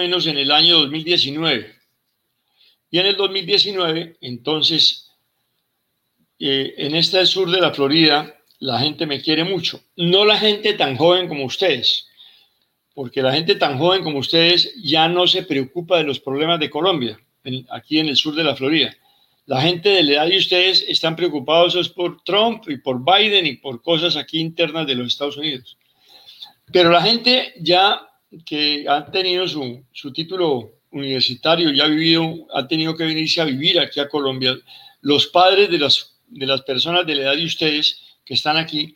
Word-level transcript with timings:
menos 0.00 0.26
en 0.26 0.38
el 0.38 0.50
año 0.50 0.78
2019. 0.78 1.74
Y 2.90 2.98
en 2.98 3.06
el 3.06 3.16
2019, 3.16 4.16
entonces, 4.22 5.10
eh, 6.38 6.74
en 6.78 6.94
este 6.94 7.24
sur 7.26 7.50
de 7.50 7.60
la 7.60 7.72
Florida, 7.72 8.34
la 8.58 8.80
gente 8.80 9.06
me 9.06 9.20
quiere 9.20 9.44
mucho. 9.44 9.82
No 9.96 10.24
la 10.24 10.38
gente 10.38 10.72
tan 10.72 10.96
joven 10.96 11.28
como 11.28 11.44
ustedes, 11.44 12.06
porque 12.94 13.22
la 13.22 13.32
gente 13.32 13.54
tan 13.56 13.78
joven 13.78 14.02
como 14.02 14.18
ustedes 14.18 14.74
ya 14.82 15.06
no 15.06 15.26
se 15.26 15.42
preocupa 15.42 15.98
de 15.98 16.04
los 16.04 16.18
problemas 16.18 16.58
de 16.58 16.70
Colombia, 16.70 17.20
aquí 17.70 17.98
en 17.98 18.08
el 18.08 18.16
sur 18.16 18.34
de 18.34 18.44
la 18.44 18.56
Florida. 18.56 18.96
La 19.46 19.60
gente 19.60 19.88
de 19.90 20.02
la 20.02 20.12
edad 20.12 20.26
de 20.28 20.38
ustedes 20.38 20.84
están 20.88 21.16
preocupados 21.16 21.88
por 21.90 22.22
Trump 22.22 22.68
y 22.68 22.78
por 22.78 23.04
Biden 23.04 23.46
y 23.46 23.56
por 23.56 23.82
cosas 23.82 24.16
aquí 24.16 24.40
internas 24.40 24.86
de 24.86 24.94
los 24.94 25.08
Estados 25.08 25.36
Unidos. 25.36 25.76
Pero 26.72 26.90
la 26.90 27.02
gente 27.02 27.52
ya 27.58 28.09
que 28.44 28.86
ha 28.88 29.10
tenido 29.10 29.46
su, 29.48 29.84
su 29.92 30.12
título 30.12 30.72
universitario, 30.92 31.72
ya 31.72 31.84
ha 31.84 31.88
vivido, 31.88 32.46
ha 32.54 32.66
tenido 32.66 32.96
que 32.96 33.04
venirse 33.04 33.40
a 33.40 33.44
vivir 33.44 33.78
aquí 33.78 34.00
a 34.00 34.08
Colombia, 34.08 34.56
los 35.00 35.26
padres 35.26 35.70
de 35.70 35.78
las, 35.78 36.16
de 36.28 36.46
las 36.46 36.62
personas 36.62 37.06
de 37.06 37.14
la 37.14 37.22
edad 37.22 37.36
de 37.36 37.44
ustedes 37.44 38.00
que 38.24 38.34
están 38.34 38.56
aquí 38.56 38.94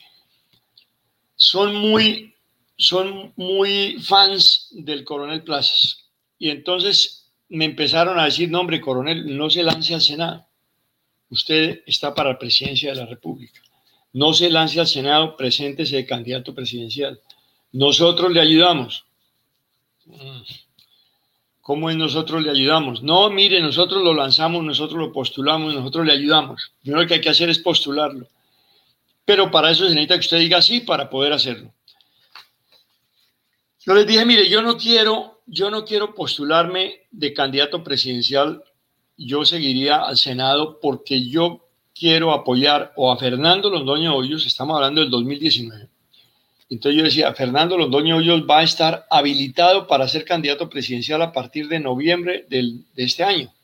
son 1.36 1.74
muy, 1.74 2.34
son 2.76 3.32
muy 3.36 3.98
fans 4.00 4.68
del 4.72 5.04
coronel 5.04 5.42
Plazas. 5.42 6.04
Y 6.38 6.50
entonces 6.50 7.32
me 7.48 7.64
empezaron 7.64 8.18
a 8.18 8.24
decir, 8.24 8.50
no, 8.50 8.66
coronel, 8.80 9.36
no 9.36 9.50
se 9.50 9.62
lance 9.62 9.94
al 9.94 10.00
Senado. 10.00 10.46
Usted 11.30 11.82
está 11.86 12.14
para 12.14 12.30
la 12.30 12.38
presidencia 12.38 12.90
de 12.90 12.96
la 12.96 13.06
República. 13.06 13.60
No 14.12 14.32
se 14.32 14.50
lance 14.50 14.78
al 14.78 14.86
Senado, 14.86 15.36
preséntese 15.36 15.96
de 15.96 16.06
candidato 16.06 16.54
presidencial. 16.54 17.20
Nosotros 17.72 18.30
le 18.32 18.40
ayudamos. 18.40 19.03
¿Cómo 21.60 21.88
es 21.88 21.96
nosotros 21.96 22.42
le 22.42 22.50
ayudamos? 22.50 23.02
No, 23.02 23.30
mire, 23.30 23.60
nosotros 23.60 24.02
lo 24.02 24.12
lanzamos, 24.12 24.62
nosotros 24.62 24.98
lo 24.98 25.12
postulamos, 25.12 25.74
nosotros 25.74 26.04
le 26.04 26.12
ayudamos. 26.12 26.72
Lo 26.82 27.06
que 27.06 27.14
hay 27.14 27.20
que 27.20 27.30
hacer 27.30 27.48
es 27.48 27.58
postularlo. 27.58 28.28
Pero 29.24 29.50
para 29.50 29.70
eso 29.70 29.84
se 29.84 29.94
necesita 29.94 30.14
que 30.14 30.20
usted 30.20 30.38
diga 30.40 30.60
sí 30.60 30.80
para 30.80 31.08
poder 31.08 31.32
hacerlo. 31.32 31.72
Yo 33.86 33.94
les 33.94 34.06
dije, 34.06 34.24
mire, 34.26 34.48
yo 34.48 34.60
no 34.60 34.76
quiero, 34.76 35.40
yo 35.46 35.70
no 35.70 35.84
quiero 35.84 36.14
postularme 36.14 37.02
de 37.10 37.32
candidato 37.32 37.82
presidencial. 37.82 38.62
Yo 39.16 39.44
seguiría 39.44 40.02
al 40.02 40.16
Senado 40.16 40.78
porque 40.80 41.26
yo 41.26 41.64
quiero 41.94 42.32
apoyar 42.32 42.92
o 42.96 43.10
a 43.12 43.16
Fernando 43.16 43.70
Londoño 43.70 44.14
Hoyos, 44.14 44.44
estamos 44.46 44.76
hablando 44.76 45.00
del 45.00 45.10
2019. 45.10 45.93
Entonces 46.74 46.98
yo 46.98 47.04
decía, 47.04 47.32
Fernando 47.34 47.78
Londoño 47.78 48.16
Hoyos 48.16 48.42
va 48.50 48.58
a 48.58 48.62
estar 48.64 49.06
habilitado 49.08 49.86
para 49.86 50.08
ser 50.08 50.24
candidato 50.24 50.68
presidencial 50.68 51.22
a 51.22 51.32
partir 51.32 51.68
de 51.68 51.78
noviembre 51.78 52.46
de 52.48 52.82
este 52.96 53.22
año. 53.22 53.54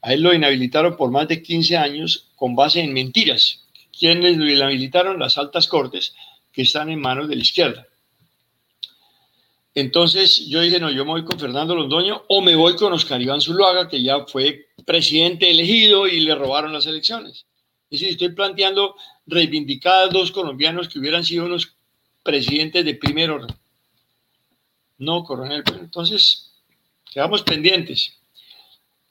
A 0.00 0.14
él 0.14 0.22
lo 0.22 0.32
inhabilitaron 0.32 0.96
por 0.96 1.10
más 1.10 1.28
de 1.28 1.42
15 1.42 1.76
años 1.76 2.30
con 2.36 2.56
base 2.56 2.80
en 2.80 2.94
mentiras 2.94 3.64
quienes 3.98 4.38
lo 4.38 4.48
inhabilitaron 4.48 5.18
las 5.18 5.36
altas 5.36 5.66
cortes 5.68 6.14
que 6.52 6.62
están 6.62 6.88
en 6.88 7.00
manos 7.00 7.28
de 7.28 7.36
la 7.36 7.42
izquierda. 7.42 7.86
Entonces 9.74 10.46
yo 10.48 10.62
dije, 10.62 10.80
no, 10.80 10.90
yo 10.90 11.04
me 11.04 11.10
voy 11.10 11.24
con 11.24 11.38
Fernando 11.38 11.74
Londoño 11.74 12.22
o 12.28 12.40
me 12.40 12.56
voy 12.56 12.76
con 12.76 12.94
Oscar 12.94 13.20
Iván 13.20 13.42
Zuluaga, 13.42 13.88
que 13.88 14.02
ya 14.02 14.24
fue 14.24 14.68
presidente 14.86 15.50
elegido 15.50 16.06
y 16.06 16.20
le 16.20 16.34
robaron 16.34 16.72
las 16.72 16.86
elecciones. 16.86 17.44
Es 17.90 18.00
decir, 18.00 18.08
estoy 18.10 18.30
planteando 18.30 18.94
reivindicadas 19.26 20.12
dos 20.12 20.32
colombianos 20.32 20.88
que 20.88 20.98
hubieran 20.98 21.24
sido 21.24 21.44
unos 21.44 21.77
presidentes 22.28 22.84
de 22.84 22.94
primer 22.94 23.30
orden. 23.30 23.56
No, 24.98 25.24
coronel. 25.24 25.64
Entonces, 25.80 26.52
quedamos 27.10 27.42
pendientes. 27.42 28.18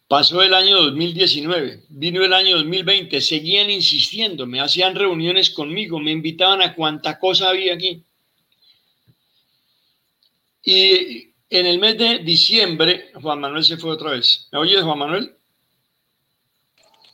Pasó 0.07 0.43
el 0.43 0.53
año 0.53 0.75
2019, 0.83 1.85
vino 1.89 2.23
el 2.23 2.31
año 2.31 2.57
2020, 2.57 3.19
seguían 3.19 3.71
insistiendo, 3.71 4.45
me 4.45 4.61
hacían 4.61 4.93
reuniones 4.93 5.49
conmigo, 5.49 5.99
me 5.99 6.11
invitaban 6.11 6.61
a 6.61 6.75
cuánta 6.75 7.17
cosa 7.17 7.49
había 7.49 7.73
aquí. 7.73 8.03
Y 10.63 11.33
en 11.49 11.65
el 11.65 11.79
mes 11.79 11.97
de 11.97 12.19
diciembre, 12.19 13.11
Juan 13.19 13.39
Manuel 13.39 13.63
se 13.63 13.77
fue 13.77 13.91
otra 13.91 14.11
vez. 14.11 14.47
¿Me 14.51 14.59
oyes, 14.59 14.83
Juan 14.83 14.99
Manuel? 14.99 15.35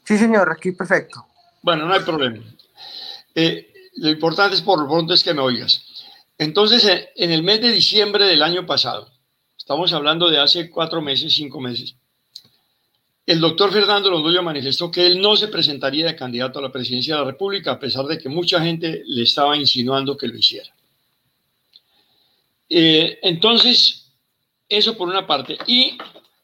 Sí, 0.03 0.17
señor, 0.17 0.51
aquí 0.51 0.73
perfecto. 0.73 1.25
Bueno, 1.61 1.85
no 1.85 1.93
hay 1.93 2.01
problema. 2.01 2.43
Eh, 3.33 3.73
lo 3.95 4.09
importante 4.09 4.55
es 4.55 4.61
por 4.61 4.79
lo 4.79 4.87
pronto 4.87 5.13
es 5.13 5.23
que 5.23 5.33
me 5.33 5.41
oigas. 5.41 5.92
Entonces, 6.43 7.09
en 7.15 7.31
el 7.31 7.41
mes 7.41 7.61
de 7.61 7.71
diciembre 7.71 8.25
del 8.25 8.43
año 8.43 8.65
pasado, 8.65 9.09
estamos 9.57 9.93
hablando 9.93 10.29
de 10.29 10.39
hace 10.39 10.69
cuatro 10.69 11.01
meses, 11.01 11.33
cinco 11.33 11.61
meses, 11.61 11.95
el 13.25 13.39
doctor 13.39 13.71
Fernando 13.71 14.11
Londoño 14.11 14.43
manifestó 14.43 14.91
que 14.91 15.05
él 15.05 15.21
no 15.21 15.37
se 15.37 15.47
presentaría 15.47 16.05
de 16.05 16.15
candidato 16.15 16.59
a 16.59 16.61
la 16.61 16.71
presidencia 16.71 17.15
de 17.15 17.21
la 17.21 17.27
República, 17.27 17.71
a 17.71 17.79
pesar 17.79 18.05
de 18.05 18.17
que 18.17 18.27
mucha 18.27 18.59
gente 18.61 19.03
le 19.05 19.23
estaba 19.23 19.55
insinuando 19.55 20.17
que 20.17 20.27
lo 20.27 20.37
hiciera. 20.37 20.69
Eh, 22.67 23.19
entonces, 23.21 24.11
eso 24.67 24.97
por 24.97 25.07
una 25.07 25.25
parte. 25.25 25.57
Y 25.67 25.97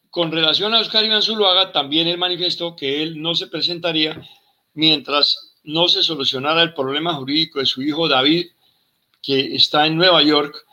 con 0.10 0.32
relación 0.32 0.74
a 0.74 0.80
Oscar 0.80 1.04
Iván 1.04 1.22
Zuluaga, 1.22 1.74
también 1.74 2.08
él 2.08 2.18
manifestó 2.18 2.78
que 2.78 3.04
él 3.04 3.22
no 3.22 3.36
se 3.36 3.48
presentaría 3.48 4.26
mientras 4.74 5.58
no 5.64 5.90
se 5.90 6.02
solucionara 6.02 6.64
el 6.64 6.74
problema 6.74 7.16
jurídico 7.16 7.60
de 7.60 7.66
su 7.66 7.82
hijo 7.82 8.08
David, 8.08 8.48
que 9.22 9.56
está 9.56 9.86
en 9.88 9.98
Nueva 9.98 10.24
York, 10.24 10.66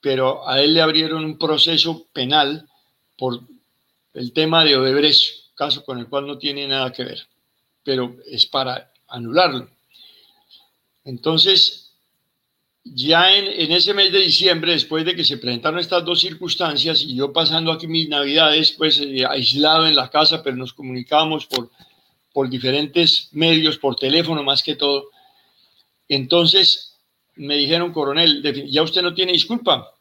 pero 0.00 0.46
a 0.48 0.60
él 0.60 0.74
le 0.74 0.82
abrieron 0.82 1.24
un 1.24 1.38
proceso 1.38 2.06
penal 2.12 2.68
por 3.16 3.40
el 4.14 4.32
tema 4.32 4.64
de 4.64 4.76
Odebrecht, 4.76 5.54
caso 5.54 5.84
con 5.84 5.98
el 5.98 6.08
cual 6.08 6.26
no 6.26 6.38
tiene 6.38 6.66
nada 6.66 6.92
que 6.92 7.04
ver, 7.04 7.26
pero 7.82 8.16
es 8.26 8.46
para 8.46 8.92
anularlo. 9.08 9.68
Entonces, 11.04 11.86
ya 12.84 13.36
en, 13.36 13.72
ese 13.72 13.94
mes 13.94 14.12
de 14.12 14.20
diciembre, 14.20 14.72
después 14.72 15.04
de 15.04 15.16
que 15.16 15.24
se 15.24 15.38
presentaron 15.38 15.80
estas 15.80 16.04
dos 16.04 16.20
circunstancias 16.20 17.02
y 17.02 17.16
yo 17.16 17.32
pasando 17.32 17.72
aquí 17.72 17.86
mis 17.86 18.08
navidades, 18.08 18.72
pues 18.72 19.00
eh, 19.00 19.24
aislado 19.26 19.86
en 19.86 19.96
la 19.96 20.08
casa, 20.08 20.42
pero 20.42 20.56
nos 20.56 20.72
comunicábamos 20.72 21.46
por, 21.46 21.70
por 22.32 22.48
diferentes 22.48 23.28
medios, 23.32 23.78
por 23.78 23.96
teléfono 23.96 24.42
más 24.42 24.62
que 24.62 24.76
todo, 24.76 25.10
entonces 26.08 26.85
me 27.36 27.56
dijeron, 27.56 27.92
coronel, 27.92 28.42
ya 28.70 28.82
usted 28.82 29.02
no 29.02 29.14
tiene 29.14 29.32
disculpa. 29.32 29.92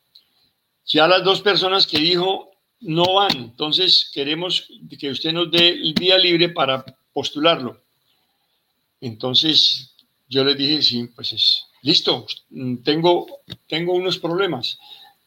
Ya 0.85 1.07
las 1.07 1.23
dos 1.23 1.41
personas 1.41 1.87
que 1.87 1.99
dijo 1.99 2.51
no 2.81 3.15
van. 3.15 3.35
Entonces 3.35 4.09
queremos 4.13 4.67
que 4.99 5.09
usted 5.09 5.31
nos 5.33 5.51
dé 5.51 5.69
el 5.69 5.93
día 5.93 6.17
libre 6.17 6.49
para 6.49 6.85
postularlo. 7.13 7.81
Entonces 9.01 9.95
yo 10.27 10.43
le 10.43 10.55
dije, 10.55 10.81
sí, 10.81 11.09
pues 11.15 11.33
es 11.33 11.65
listo, 11.81 12.25
tengo, 12.83 13.27
tengo 13.67 13.93
unos 13.93 14.17
problemas. 14.17 14.77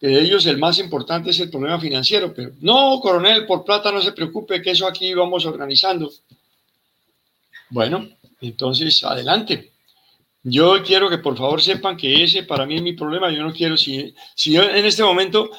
De 0.01 0.21
ellos 0.21 0.47
el 0.47 0.59
más 0.59 0.79
importante 0.79 1.31
es 1.31 1.41
el 1.41 1.51
problema 1.51 1.81
financiero, 1.81 2.33
pero 2.33 2.53
no, 2.61 3.01
coronel, 3.01 3.47
por 3.47 3.65
plata 3.65 3.91
no 3.91 4.01
se 4.01 4.13
preocupe, 4.13 4.63
que 4.63 4.71
eso 4.71 4.87
aquí 4.87 5.13
vamos 5.15 5.45
organizando. 5.45 6.11
Bueno, 7.71 8.09
entonces 8.41 9.03
adelante. 9.05 9.73
Yo 10.51 10.83
quiero 10.83 11.11
que 11.11 11.19
por 11.19 11.37
favor 11.37 11.61
sepan 11.61 11.97
que 11.97 12.23
ese 12.23 12.43
para 12.45 12.67
mí 12.67 12.77
es 12.77 12.83
mi 12.83 12.93
problema. 12.93 13.31
Yo 13.31 13.43
no 13.43 13.53
quiero, 13.53 13.77
si, 13.77 14.15
si 14.35 14.53
yo 14.53 14.63
en 14.63 14.85
este 14.85 15.03
momento 15.03 15.51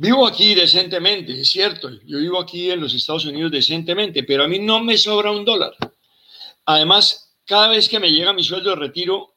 Vivo 0.00 0.28
aquí 0.28 0.54
decentemente, 0.54 1.40
es 1.40 1.50
cierto, 1.50 1.90
yo 2.06 2.20
vivo 2.20 2.38
aquí 2.38 2.70
en 2.70 2.80
los 2.80 2.94
Estados 2.94 3.24
Unidos 3.24 3.50
decentemente, 3.50 4.22
pero 4.22 4.44
a 4.44 4.46
mí 4.46 4.60
no 4.60 4.78
me 4.78 4.96
sobra 4.96 5.32
un 5.32 5.44
dólar. 5.44 5.74
Además, 6.66 7.34
cada 7.44 7.66
vez 7.66 7.88
que 7.88 7.98
me 7.98 8.12
llega 8.12 8.32
mi 8.32 8.44
sueldo 8.44 8.70
de 8.70 8.76
retiro, 8.76 9.34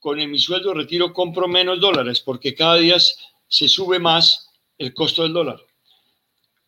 con 0.00 0.16
mi 0.16 0.38
sueldo 0.38 0.70
de 0.70 0.76
retiro 0.76 1.12
compro 1.12 1.46
menos 1.46 1.78
dólares 1.78 2.20
porque 2.20 2.54
cada 2.54 2.76
día 2.76 2.96
se 2.98 3.68
sube 3.68 3.98
más 3.98 4.50
el 4.78 4.94
costo 4.94 5.24
del 5.24 5.34
dólar. 5.34 5.60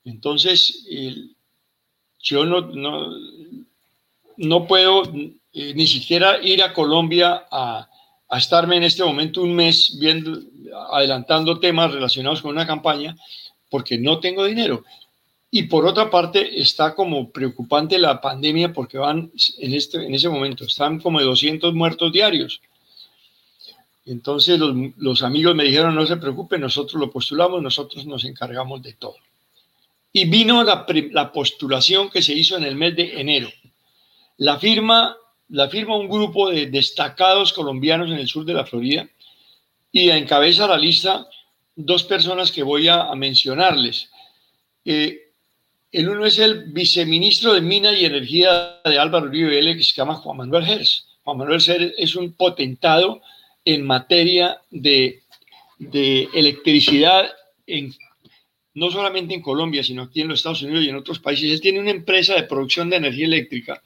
Entonces, 0.05 0.87
yo 2.19 2.45
no, 2.45 2.61
no, 2.61 3.09
no 4.37 4.67
puedo 4.67 5.03
eh, 5.55 5.73
ni 5.75 5.87
siquiera 5.87 6.43
ir 6.43 6.63
a 6.63 6.73
Colombia 6.73 7.47
a, 7.51 7.89
a 8.29 8.39
estarme 8.39 8.77
en 8.77 8.83
este 8.83 9.05
momento 9.05 9.43
un 9.43 9.55
mes 9.55 9.97
viendo, 9.99 10.41
adelantando 10.91 11.61
temas 11.61 11.93
relacionados 11.93 12.43
con 12.43 12.51
una 12.51 12.67
campaña 12.67 13.17
porque 13.71 13.99
no 13.99 14.21
tengo 14.21 14.45
dinero. 14.45 14.85
Y 15.51 15.65
por 15.65 15.87
otra 15.87 16.11
parte, 16.11 16.61
está 16.61 16.97
como 16.97 17.31
preocupante 17.31 17.97
la 17.97 18.21
pandemia 18.21 18.73
porque 18.73 18.99
van 18.99 19.31
en, 19.59 19.75
este, 19.75 20.05
en 20.05 20.13
ese 20.13 20.29
momento, 20.29 20.65
están 20.65 20.99
como 20.99 21.21
200 21.21 21.73
muertos 21.75 22.13
diarios. 22.13 22.61
Entonces 24.05 24.59
los, 24.59 24.75
los 24.97 25.23
amigos 25.23 25.55
me 25.55 25.63
dijeron, 25.63 25.95
no 25.95 26.05
se 26.07 26.17
preocupen, 26.17 26.61
nosotros 26.61 27.01
lo 27.01 27.11
postulamos, 27.11 27.63
nosotros 27.63 28.05
nos 28.05 28.25
encargamos 28.25 28.83
de 28.83 28.95
todo. 28.95 29.15
Y 30.13 30.25
vino 30.25 30.65
la, 30.65 30.85
la 31.13 31.31
postulación 31.31 32.11
que 32.11 32.21
se 32.21 32.35
hizo 32.35 32.57
en 32.57 32.65
el 32.65 32.75
mes 32.75 32.97
de 32.97 33.21
enero. 33.21 33.49
La 34.39 34.59
firma, 34.59 35.17
la 35.49 35.69
firma 35.69 35.97
un 35.97 36.09
grupo 36.09 36.51
de 36.51 36.67
destacados 36.67 37.53
colombianos 37.53 38.11
en 38.11 38.19
el 38.19 38.29
sur 38.29 38.45
de 38.45 38.55
la 38.55 38.67
Florida 38.67 39.09
y 39.93 40.11
encabeza 40.11 40.67
la 40.67 40.79
lista 40.79 41.27
dos 41.77 42.05
personas 42.05 42.51
que 42.51 42.63
voy 42.63 42.89
a, 42.89 43.15
mencionarles. 43.15 44.11
Eh, 44.85 45.33
el 45.93 46.09
uno 46.09 46.27
es 46.27 46.39
el 46.39 46.73
viceministro 46.73 47.55
de 47.55 47.61
Mina 47.61 47.93
y 47.93 48.05
Energía 48.05 48.81
de 48.85 48.99
Álvaro 48.99 49.27
Uribe 49.27 49.51
Vélez, 49.51 49.77
que 49.77 49.83
se 49.85 49.95
llama 49.95 50.17
Juan 50.17 50.39
Manuel 50.39 50.65
Gers. 50.65 51.07
Juan 51.23 51.39
Manuel 51.39 51.61
Gers 51.61 51.95
es 51.97 52.17
un 52.17 52.33
potentado 52.33 53.23
en 53.65 53.87
materia 53.87 54.61
de, 54.71 55.23
de 55.79 56.29
electricidad 56.35 57.31
no 58.75 58.91
solamente 58.91 59.35
en 59.35 59.41
Colombia, 59.41 59.85
sino 59.85 60.03
aquí 60.03 60.21
en 60.21 60.29
los 60.29 60.41
Estados 60.41 60.63
Unidos 60.63 60.85
y 60.85 60.89
en 60.89 60.97
otros 60.97 61.21
países. 61.21 61.51
Él 61.51 61.61
tiene 61.61 61.81
una 61.81 61.91
empresa 61.91 62.35
de 62.35 62.43
producción 62.43 62.91
de 62.91 62.97
energía 62.97 63.27
eléctrica. 63.27 63.83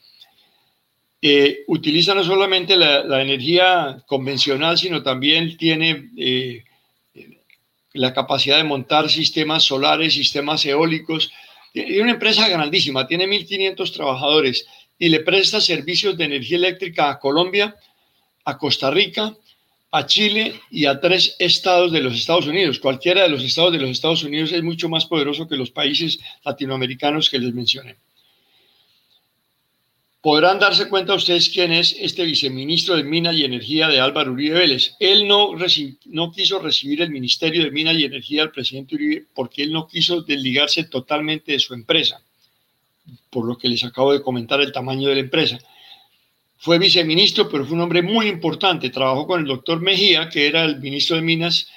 Eh, 1.21 1.65
utiliza 1.67 2.15
no 2.15 2.23
solamente 2.23 2.77
la, 2.77 3.21
energía 3.21 4.03
convencional, 4.07 4.79
sino 4.79 5.03
también 5.03 5.57
tiene 5.57 6.11
eh, 6.17 6.65
la 7.95 8.13
capacidad 8.15 8.57
de 8.57 8.65
montar 8.65 9.11
sistemas 9.11 9.65
solares, 9.65 10.15
sistemas 10.15 10.65
eólicos. 10.65 11.33
Es 11.75 12.01
una 12.01 12.13
empresa 12.13 12.49
grandísima, 12.49 13.07
tiene 13.07 13.27
1.500 13.27 13.93
trabajadores 13.93 14.67
y 14.99 15.09
le 15.09 15.21
presta 15.21 15.61
servicios 15.61 16.17
de 16.17 16.25
energía 16.25 16.57
eléctrica 16.57 17.11
a 17.11 17.19
Colombia, 17.19 17.75
a 18.45 18.57
Costa 18.57 18.91
Rica, 18.91 19.35
a 19.91 20.07
Chile 20.07 20.61
y 20.71 20.87
a 20.87 21.01
tres 21.01 21.35
estados 21.39 21.93
de 21.93 22.01
los 22.01 22.15
Estados 22.15 22.47
Unidos. 22.47 22.79
Cualquiera 22.79 23.23
de 23.23 23.29
los 23.29 23.43
estados 23.43 23.73
de 23.73 23.79
los 23.79 23.91
Estados 23.91 24.23
Unidos 24.23 24.53
es 24.53 24.63
mucho 24.63 24.89
más 24.89 25.07
poderoso 25.07 25.49
que 25.49 25.57
los 25.57 25.71
países 25.71 26.19
latinoamericanos 26.45 27.31
que 27.31 27.39
les 27.39 27.55
mencioné. 27.55 27.97
Podrán 30.21 30.59
darse 30.59 30.89
cuenta 30.89 31.15
ustedes 31.15 31.49
quién 31.49 31.73
es 31.73 31.97
este 31.99 32.25
viceministro 32.25 32.97
de 32.97 33.05
Minas 33.05 33.37
y 33.37 33.45
Energía 33.45 33.89
de 33.89 34.01
Álvaro 34.01 34.33
Uribe 34.33 34.59
Vélez. 34.59 34.97
Él 34.99 35.29
no, 35.29 35.53
no 36.07 36.33
quiso 36.33 36.59
recibir 36.59 37.03
el 37.03 37.11
Ministerio 37.11 37.63
de 37.63 37.71
Minas 37.71 37.97
y 37.97 38.05
Energía 38.05 38.43
del 38.43 38.51
presidente 38.51 38.97
Uribe 38.97 39.27
porque 39.35 39.63
él 39.63 39.73
no 39.73 39.87
quiso 39.87 40.23
desligarse 40.23 40.85
totalmente 40.85 41.53
de 41.53 41.61
su 41.61 41.73
empresa, 41.73 42.21
por 43.31 43.47
lo 43.47 43.57
que 43.57 43.69
les 43.69 43.85
acabo 43.85 44.13
de 44.13 44.23
comentar 44.23 44.61
el 44.61 44.73
tamaño 44.73 45.09
de 45.09 45.15
la 45.15 45.21
empresa 45.21 45.59
fue 46.59 46.79
viceministro, 46.79 47.49
pero 47.49 47.65
fue 47.65 47.77
un 47.77 47.83
hombre 47.83 48.03
muy 48.03 48.27
importante. 48.27 48.91
Trabajó 48.91 49.27
con 49.27 49.41
el 49.41 49.47
doctor 49.47 49.81
Mejía, 49.81 50.29
que 50.29 50.47
era 50.49 50.65
el 50.65 50.81
ministro 50.81 51.17
de 51.17 51.23
Minas, 51.23 51.69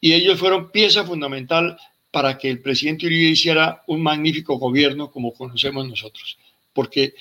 y 0.00 0.14
ellos 0.14 0.38
fueron 0.38 0.70
pieza 0.70 1.04
fundamental 1.04 1.78
para 2.10 2.38
que 2.38 2.50
el 2.50 2.60
presidente 2.60 3.06
Uribe 3.06 3.30
hiciera 3.30 3.82
un 3.86 4.02
magnífico 4.02 4.56
gobierno 4.56 5.10
como 5.10 5.32
conocemos 5.32 5.86
nosotros. 5.86 6.38
Porque 6.72 7.14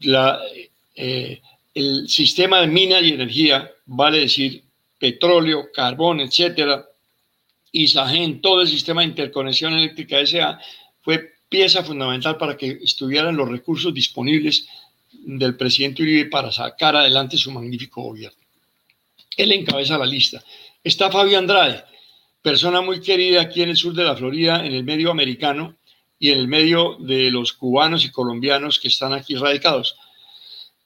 eh, 0.00 1.40
el 1.74 2.08
sistema 2.08 2.60
de 2.60 2.66
minas 2.66 3.02
y 3.02 3.12
energía, 3.12 3.70
vale 3.86 4.20
decir 4.20 4.62
petróleo, 4.98 5.68
carbón, 5.72 6.20
etcétera, 6.20 6.86
ISAGEN, 7.72 8.40
todo 8.40 8.62
el 8.62 8.68
sistema 8.68 9.02
de 9.02 9.08
interconexión 9.08 9.74
eléctrica 9.74 10.24
SA, 10.24 10.58
fue 11.02 11.32
pieza 11.48 11.84
fundamental 11.84 12.36
para 12.36 12.56
que 12.56 12.78
estuvieran 12.82 13.36
los 13.36 13.48
recursos 13.48 13.92
disponibles 13.92 14.66
del 15.12 15.56
presidente 15.56 16.02
Uribe 16.02 16.30
para 16.30 16.50
sacar 16.50 16.96
adelante 16.96 17.36
su 17.36 17.50
magnífico 17.50 18.02
gobierno. 18.02 18.38
Él 19.36 19.52
encabeza 19.52 19.98
la 19.98 20.06
lista. 20.06 20.42
Está 20.82 21.10
Fabio 21.10 21.38
Andrade, 21.38 21.84
persona 22.40 22.80
muy 22.80 23.00
querida 23.00 23.42
aquí 23.42 23.62
en 23.62 23.70
el 23.70 23.76
sur 23.76 23.92
de 23.92 24.04
la 24.04 24.16
Florida, 24.16 24.64
en 24.64 24.72
el 24.72 24.84
medio 24.84 25.10
americano 25.10 25.75
y 26.18 26.30
en 26.30 26.38
el 26.38 26.48
medio 26.48 26.96
de 27.00 27.30
los 27.30 27.52
cubanos 27.52 28.04
y 28.04 28.10
colombianos 28.10 28.78
que 28.78 28.88
están 28.88 29.12
aquí 29.12 29.34
radicados. 29.34 29.96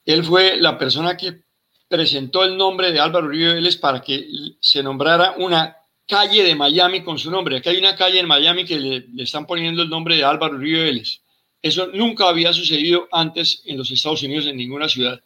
Él 0.05 0.25
fue 0.25 0.57
la 0.57 0.79
persona 0.79 1.17
que 1.17 1.43
presentó 1.89 2.45
el 2.45 2.57
nombre 2.57 2.93
de 2.93 3.01
Álvaro 3.01 3.27
Uribe 3.27 3.55
Vélez 3.55 3.77
para 3.77 4.01
que 4.01 4.27
se 4.61 4.83
nombrara 4.83 5.35
una 5.39 5.77
calle 6.07 6.43
de 6.43 6.55
Miami 6.55 7.03
con 7.03 7.19
su 7.19 7.31
nombre. 7.31 7.57
Aquí 7.57 7.69
hay 7.69 7.79
una 7.79 7.97
calle 7.97 8.19
en 8.19 8.27
Miami 8.27 8.65
que 8.65 8.79
le, 8.79 9.23
están 9.23 9.47
poniendo 9.47 9.83
el 9.83 9.89
nombre 9.89 10.17
de 10.17 10.25
Álvaro 10.25 10.57
Uribe 10.57 10.85
Vélez. 10.85 11.21
Eso 11.63 11.89
nunca 11.89 12.29
había 12.29 12.53
sucedido 12.53 13.09
antes 13.13 13.63
en 13.67 13.77
los 13.77 13.91
Estados 13.91 14.23
Unidos 14.23 14.47
en 14.47 14.57
ninguna 14.57 14.89
ciudad. 14.89 15.21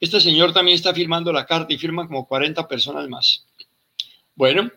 Este 0.00 0.20
señor 0.20 0.52
también 0.52 0.74
está 0.74 0.92
firmando 0.92 1.32
la 1.32 1.46
carta 1.46 1.72
y 1.72 1.78
firman 1.78 2.06
como 2.06 2.26
40 2.26 2.66
personas 2.66 3.08
más. 3.08 3.44
Bueno, 4.34 4.70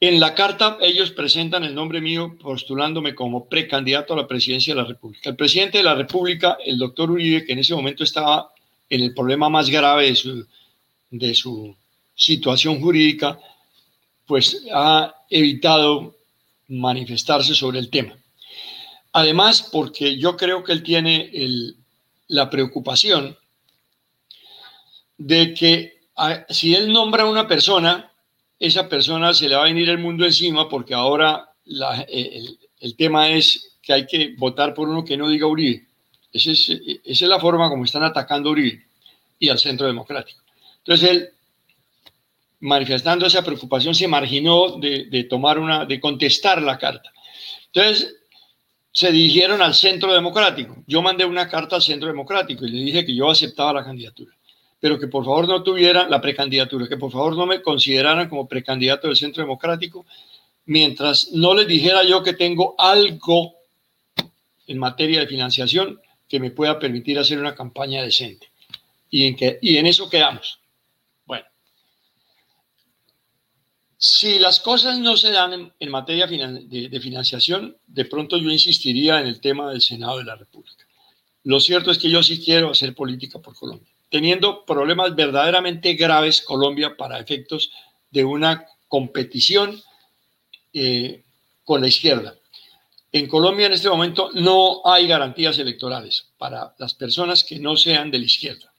en 0.00 0.20
la 0.20 0.34
carta 0.34 0.78
ellos 0.80 1.10
presentan 1.10 1.64
el 1.64 1.74
nombre 1.74 2.00
mío 2.00 2.36
postulándome 2.40 3.14
como 3.14 3.48
precandidato 3.48 4.14
a 4.14 4.18
la 4.18 4.28
presidencia 4.28 4.74
de 4.74 4.82
la 4.82 4.86
República. 4.86 5.30
El 5.30 5.36
presidente 5.36 5.78
de 5.78 5.84
la 5.84 5.96
República, 5.96 6.56
el 6.64 6.78
doctor 6.78 7.10
Uribe, 7.10 7.44
que 7.44 7.52
en 7.52 7.58
ese 7.58 7.74
momento 7.74 8.04
estaba 8.04 8.52
en 8.88 9.00
el 9.00 9.12
problema 9.12 9.48
más 9.48 9.68
grave 9.68 10.14
de 11.10 11.34
su, 11.34 11.76
situación 12.14 12.80
jurídica, 12.80 13.38
pues 14.26 14.64
ha 14.72 15.14
evitado 15.30 16.16
manifestarse 16.66 17.54
sobre 17.54 17.78
el 17.78 17.90
tema. 17.90 18.16
Además, 19.12 19.68
porque 19.70 20.18
yo 20.18 20.36
creo 20.36 20.64
que 20.64 20.72
él 20.72 20.82
tiene 20.82 21.30
la 22.26 22.50
preocupación 22.50 23.36
de 25.16 25.54
que 25.54 26.00
si 26.50 26.74
él 26.74 26.92
nombra 26.92 27.22
a 27.22 27.30
una 27.30 27.46
persona, 27.46 28.10
esa 28.58 28.88
persona 28.88 29.32
se 29.34 29.48
le 29.48 29.54
va 29.54 29.62
a 29.62 29.64
venir 29.64 29.88
el 29.88 29.98
mundo 29.98 30.24
encima 30.24 30.68
porque 30.68 30.94
ahora 30.94 31.52
el, 32.08 32.96
tema 32.96 33.30
es 33.30 33.76
que 33.82 33.92
hay 33.92 34.06
que 34.06 34.34
votar 34.36 34.74
por 34.74 34.88
uno 34.88 35.04
que 35.04 35.16
no 35.16 35.28
diga 35.28 35.46
Uribe. 35.46 35.86
Esa 36.32 36.50
es, 36.52 36.68
esa 36.68 37.24
es 37.24 37.28
la 37.28 37.40
forma 37.40 37.68
como 37.68 37.84
están 37.84 38.02
atacando 38.02 38.48
a 38.48 38.52
Uribe 38.52 38.84
y 39.38 39.48
al 39.48 39.58
Centro 39.58 39.86
Democrático. 39.86 40.40
Entonces 40.78 41.10
él, 41.10 41.28
manifestando 42.60 43.26
esa 43.26 43.44
preocupación, 43.44 43.94
se 43.94 44.08
marginó 44.08 44.78
de, 44.78 45.04
de 45.04 45.24
tomar 45.24 45.58
una, 45.58 45.84
de 45.84 46.00
contestar 46.00 46.60
la 46.60 46.78
carta. 46.78 47.12
Entonces, 47.66 48.16
se 48.98 49.12
dirigieron 49.12 49.62
al 49.62 49.74
Centro 49.74 50.12
Democrático. 50.12 50.82
Yo 50.86 51.02
mandé 51.02 51.24
una 51.24 51.48
carta 51.48 51.76
al 51.76 51.82
Centro 51.82 52.08
Democrático 52.08 52.66
y 52.66 52.70
le 52.70 52.84
dije 52.84 53.06
que 53.06 53.14
yo 53.14 53.30
aceptaba 53.30 53.72
la 53.74 53.84
candidatura, 53.84 54.34
pero 54.80 54.98
que 54.98 55.08
por 55.08 55.24
favor 55.24 55.48
no 55.48 55.62
tuviera 55.62 56.08
la 56.08 56.20
precandidatura, 56.20 56.88
que 56.88 56.96
por 56.96 57.10
favor 57.10 57.36
no 57.36 57.46
me 57.46 57.62
consideraran 57.62 58.28
como 58.28 58.48
precandidato 58.48 59.08
del 59.08 59.16
Centro 59.16 59.42
Democrático, 59.42 60.06
mientras 60.66 61.32
no 61.32 61.54
les 61.54 61.66
dijera 61.66 62.04
yo 62.04 62.22
que 62.22 62.34
tengo 62.34 62.74
algo 62.78 63.54
en 64.66 64.78
materia 64.78 65.20
de 65.20 65.26
financiación 65.26 66.00
que 66.28 66.40
me 66.40 66.50
pueda 66.50 66.78
permitir 66.78 67.18
hacer 67.18 67.38
una 67.38 67.54
campaña 67.54 68.02
decente. 68.02 68.50
Y 69.10 69.26
en, 69.26 69.36
que, 69.36 69.58
y 69.62 69.78
en 69.78 69.86
eso 69.86 70.10
quedamos. 70.10 70.60
Si 74.00 74.38
las 74.38 74.60
cosas 74.60 75.00
no 75.00 75.16
se 75.16 75.32
dan 75.32 75.72
en, 75.76 75.90
materia 75.90 76.28
de, 76.28 77.00
financiación, 77.00 77.76
de 77.84 78.04
pronto 78.04 78.38
yo 78.38 78.48
insistiría 78.48 79.20
en 79.20 79.26
el 79.26 79.40
tema 79.40 79.68
del 79.70 79.82
Senado 79.82 80.18
de 80.18 80.24
la 80.24 80.36
República. 80.36 80.86
Lo 81.42 81.58
cierto 81.58 81.90
es 81.90 81.98
que 81.98 82.08
yo 82.08 82.22
sí 82.22 82.40
quiero 82.40 82.70
hacer 82.70 82.94
política 82.94 83.40
por 83.40 83.56
Colombia, 83.56 83.92
teniendo 84.10 84.64
problemas 84.64 85.14
verdaderamente 85.14 85.94
graves 85.94 86.42
Colombia 86.42 86.96
para 86.96 87.18
efectos 87.18 87.70
de 88.10 88.24
una 88.24 88.66
competición 88.88 89.82
eh, 90.72 91.22
con 91.64 91.80
la 91.80 91.88
izquierda. 91.88 92.34
En 93.12 93.26
Colombia 93.26 93.66
en 93.66 93.72
este 93.72 93.88
momento 93.88 94.30
no 94.34 94.82
hay 94.84 95.06
garantías 95.06 95.58
electorales 95.58 96.26
para 96.36 96.74
las 96.78 96.94
personas 96.94 97.44
que 97.44 97.58
no 97.58 97.76
sean 97.76 98.10
de 98.10 98.18
la 98.18 98.24
izquierda. 98.24 98.72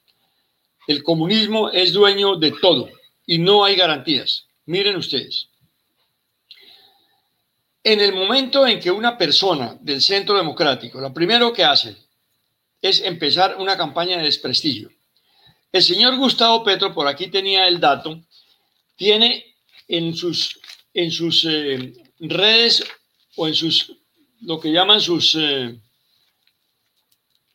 El 0.88 1.04
comunismo 1.04 1.70
es 1.70 1.94
dueño 1.94 2.36
de 2.36 2.52
todo 2.62 2.90
y 3.26 3.38
no 3.38 3.64
hay 3.64 3.76
garantías. 3.76 4.46
Miren 4.66 4.96
ustedes, 4.96 5.50
en 7.84 8.00
el 8.00 8.14
momento 8.14 8.68
en 8.68 8.80
que 8.80 8.92
una 8.92 9.18
persona 9.18 9.78
del 9.82 10.02
centro 10.02 10.36
democrático, 10.38 11.00
lo 11.00 11.14
primero 11.14 11.54
que 11.54 11.64
hace 11.64 11.96
es 12.82 13.02
empezar 13.02 13.58
una 13.58 13.78
campaña 13.78 14.18
de 14.18 14.24
desprestigio. 14.24 14.90
El 15.72 15.84
señor 15.84 16.18
Gustavo 16.18 16.64
Petro, 16.64 16.94
por 16.94 17.08
aquí 17.08 17.28
tenía 17.28 17.68
el 17.68 17.80
dato, 17.80 18.22
tiene 18.96 19.56
en 19.88 20.16
sus, 20.16 20.60
en 20.94 21.12
sus 21.12 21.46
eh, 21.46 21.94
redes 22.20 22.84
o 23.36 23.48
en 23.48 23.54
sus, 23.54 23.96
lo 24.42 24.60
que 24.60 24.72
llaman 24.72 25.00
sus, 25.00 25.36
eh, 25.36 25.80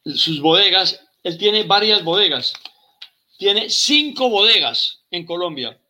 sus 0.05 0.41
bodegas, 0.41 1.01
él 1.25 1.39
tiene 1.39 1.65
varias 1.65 2.05
bodegas. 2.05 2.53
Tiene 3.39 3.69
cinco 3.69 4.29
bodegas 4.29 5.01
en 5.11 5.27
Colombia. 5.27 5.81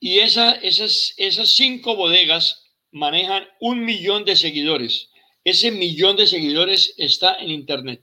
Y 0.00 0.18
esa, 0.18 0.52
esas, 0.52 1.14
esas 1.16 1.50
cinco 1.50 1.94
bodegas 1.94 2.64
manejan 2.90 3.46
un 3.60 3.84
millón 3.84 4.24
de 4.24 4.34
seguidores. 4.34 5.10
Ese 5.44 5.70
millón 5.70 6.16
de 6.16 6.26
seguidores 6.26 6.94
está 6.96 7.36
en 7.36 7.50
Internet. 7.50 8.02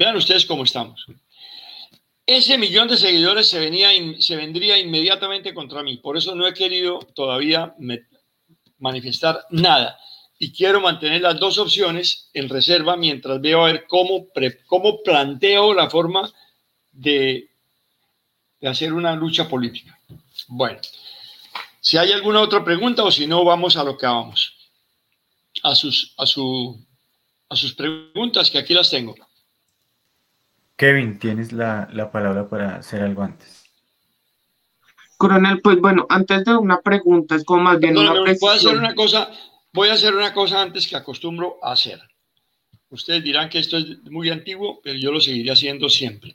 Vean 0.00 0.16
ustedes 0.16 0.46
cómo 0.46 0.64
estamos. 0.64 1.04
Ese 2.24 2.56
millón 2.56 2.88
de 2.88 2.96
seguidores 2.96 3.50
se, 3.50 3.58
venía, 3.60 3.90
se 4.18 4.34
vendría 4.34 4.78
inmediatamente 4.78 5.52
contra 5.52 5.82
mí. 5.82 5.98
Por 5.98 6.16
eso 6.16 6.34
no 6.34 6.46
he 6.46 6.54
querido 6.54 7.00
todavía 7.14 7.74
manifestar 8.78 9.44
nada. 9.50 9.98
Y 10.38 10.52
quiero 10.52 10.80
mantener 10.80 11.20
las 11.20 11.38
dos 11.38 11.58
opciones 11.58 12.30
en 12.32 12.48
reserva 12.48 12.96
mientras 12.96 13.42
veo 13.42 13.62
a 13.62 13.66
ver 13.66 13.86
cómo, 13.86 14.28
cómo 14.64 15.02
planteo 15.02 15.74
la 15.74 15.90
forma 15.90 16.32
de, 16.92 17.50
de 18.58 18.68
hacer 18.68 18.94
una 18.94 19.14
lucha 19.14 19.50
política. 19.50 20.00
Bueno, 20.48 20.80
si 21.78 21.98
hay 21.98 22.12
alguna 22.12 22.40
otra 22.40 22.64
pregunta 22.64 23.04
o 23.04 23.10
si 23.10 23.26
no, 23.26 23.44
vamos 23.44 23.76
a 23.76 23.84
lo 23.84 23.98
que 23.98 24.06
vamos. 24.06 24.54
A 25.62 25.74
sus, 25.74 26.14
a, 26.16 26.24
su, 26.24 26.82
a 27.50 27.54
sus 27.54 27.74
preguntas, 27.74 28.50
que 28.50 28.56
aquí 28.56 28.72
las 28.72 28.88
tengo. 28.88 29.14
Kevin, 30.80 31.18
tienes 31.18 31.52
la, 31.52 32.10
palabra 32.10 32.48
para 32.48 32.76
hacer 32.76 33.02
algo 33.02 33.22
antes. 33.22 33.66
Coronel, 35.18 35.60
pues 35.60 35.78
bueno, 35.78 36.06
antes 36.08 36.42
de 36.46 36.56
una 36.56 36.80
pregunta, 36.80 37.34
es 37.34 37.44
como 37.44 37.64
más 37.64 37.78
bien 37.78 37.98
una 37.98 38.14
Voy 38.14 38.30
a 38.48 38.54
hacer 38.54 38.78
una 38.78 38.94
cosa, 38.94 39.30
voy 39.74 39.90
a 39.90 39.92
hacer 39.92 40.14
una 40.14 40.32
cosa 40.32 40.62
antes 40.62 40.88
que 40.88 40.96
acostumbro 40.96 41.58
a 41.62 41.72
hacer. 41.72 42.00
Ustedes 42.88 43.22
dirán 43.22 43.50
que 43.50 43.58
esto 43.58 43.76
es 43.76 44.02
muy 44.04 44.30
antiguo, 44.30 44.80
pero 44.82 44.98
yo 44.98 45.12
lo 45.12 45.20
seguiré 45.20 45.52
haciendo 45.52 45.90
siempre. 45.90 46.34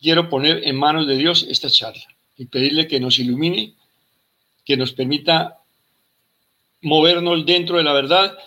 Quiero 0.00 0.30
poner 0.30 0.66
en 0.66 0.78
manos 0.78 1.06
de 1.06 1.18
Dios 1.18 1.46
esta 1.46 1.68
charla 1.68 2.06
y 2.38 2.46
pedirle 2.46 2.88
que 2.88 3.00
nos 3.00 3.18
ilumine, 3.18 3.74
que 4.64 4.78
nos 4.78 4.94
permita 4.94 5.58
movernos 6.80 7.44
dentro 7.44 7.76
de 7.76 7.84
la 7.84 7.92
verdad 7.92 8.38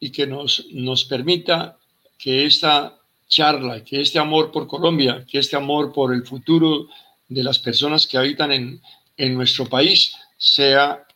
y 0.00 0.10
que 0.10 0.26
nos, 0.26 0.66
nos 0.72 1.04
permita 1.04 1.78
que 2.18 2.44
esta 2.44 2.95
charla, 3.28 3.82
que 3.84 4.00
este 4.00 4.18
amor 4.18 4.52
por 4.52 4.66
Colombia, 4.66 5.24
que 5.28 5.38
este 5.38 5.56
amor 5.56 5.92
por 5.92 6.14
el 6.14 6.26
futuro 6.26 6.88
de 7.28 7.42
las 7.42 7.58
personas 7.58 8.06
que 8.06 8.18
habitan 8.18 8.52
en, 8.52 8.80
en 9.16 9.34
nuestro 9.34 9.66
país 9.66 10.14
sea 10.36 11.06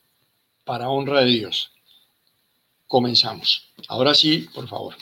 para 0.65 0.89
honra 0.89 1.21
de 1.21 1.27
Dios. 1.27 1.71
Comenzamos. 2.87 3.71
Ahora 3.87 4.13
sí, 4.13 4.49
por 4.53 4.67
favor. 4.67 4.95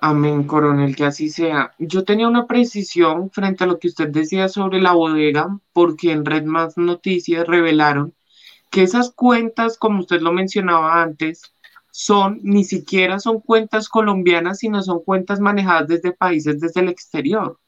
Amén, 0.00 0.44
coronel, 0.44 0.94
que 0.94 1.04
así 1.04 1.30
sea. 1.30 1.74
Yo 1.78 2.04
tenía 2.04 2.28
una 2.28 2.46
precisión 2.46 3.30
frente 3.30 3.64
a 3.64 3.66
lo 3.66 3.78
que 3.78 3.88
usted 3.88 4.08
decía 4.08 4.48
sobre 4.48 4.80
la 4.80 4.92
bodega, 4.92 5.58
porque 5.72 6.12
en 6.12 6.24
Red 6.24 6.44
Más 6.44 6.76
Noticias 6.76 7.46
revelaron 7.46 8.14
que 8.70 8.82
esas 8.82 9.10
cuentas, 9.10 9.78
como 9.78 10.00
usted 10.00 10.20
lo 10.20 10.32
mencionaba 10.32 11.02
antes, 11.02 11.42
son, 11.98 12.40
ni 12.42 12.62
siquiera 12.62 13.18
son 13.18 13.40
cuentas 13.40 13.88
colombianas, 13.88 14.58
sino 14.58 14.82
son 14.82 15.02
cuentas 15.02 15.40
manejadas 15.40 15.88
desde 15.88 16.12
países 16.12 16.60
desde 16.60 16.82
el 16.82 16.90
exterior. 16.90 17.58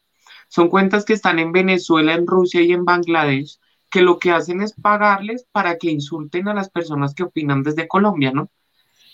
Son 0.49 0.69
cuentas 0.69 1.07
que 1.07 1.15
están 1.15 1.39
en 1.39 1.51
Venezuela, 1.51 2.13
en 2.13 2.27
Rusia 2.27 2.61
y 2.61 2.73
en 2.73 2.85
Bangladesh, 2.85 3.59
que 3.89 4.03
lo 4.03 4.19
que 4.19 4.31
hacen 4.31 4.61
es 4.61 4.75
pagarles 4.75 5.47
para 5.51 5.79
que 5.79 5.91
insulten 5.91 6.47
a 6.47 6.53
las 6.53 6.69
personas 6.69 7.15
que 7.15 7.23
opinan 7.23 7.63
desde 7.63 7.89
Colombia, 7.89 8.31
¿no? 8.31 8.51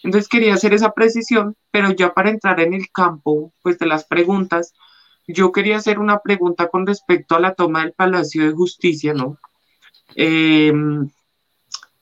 Entonces 0.02 0.28
quería 0.28 0.54
hacer 0.54 0.74
esa 0.74 0.90
precisión, 0.90 1.56
pero 1.70 1.92
ya 1.92 2.12
para 2.12 2.30
entrar 2.30 2.58
en 2.58 2.74
el 2.74 2.90
campo, 2.90 3.52
pues 3.62 3.78
de 3.78 3.86
las 3.86 4.06
preguntas, 4.06 4.74
yo 5.28 5.52
quería 5.52 5.76
hacer 5.76 6.00
una 6.00 6.18
pregunta 6.22 6.68
con 6.68 6.88
respecto 6.88 7.36
a 7.36 7.40
la 7.40 7.54
toma 7.54 7.82
del 7.82 7.92
Palacio 7.92 8.44
de 8.44 8.52
Justicia, 8.52 9.14
¿no? 9.14 9.38
Em, 10.16 11.08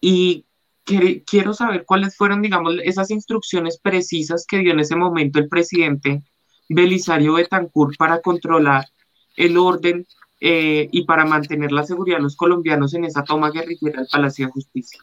y 0.01 0.47
quiero 0.85 1.55
saber 1.55 1.85
cuáles 1.87 2.17
fueron, 2.17 2.43
digamos, 2.43 2.75
esas 2.85 3.11
instrucciones 3.11 3.79
precisas 3.79 4.47
que 4.47 4.59
dio 4.59 4.73
en 4.73 4.81
ese 4.81 4.97
momento 4.97 5.39
el 5.39 5.49
presidente 5.49 6.23
Belisario 6.69 7.35
Betancourt 7.35 7.97
para 7.97 8.21
controlar 8.21 8.87
el 9.37 9.57
orden 9.57 10.07
eh, 10.41 10.89
y 10.91 11.05
para 11.05 11.25
mantener 11.25 11.73
la 11.73 11.85
seguridad 11.85 12.17
de 12.17 12.25
los 12.25 12.37
colombianos 12.37 12.95
en 12.95 13.05
esa 13.05 13.25
toma 13.25 13.51
guerrillera 13.51 14.01
del 14.01 14.09
Palacio 14.11 14.47
de 14.47 14.53
Justicia. 14.53 15.01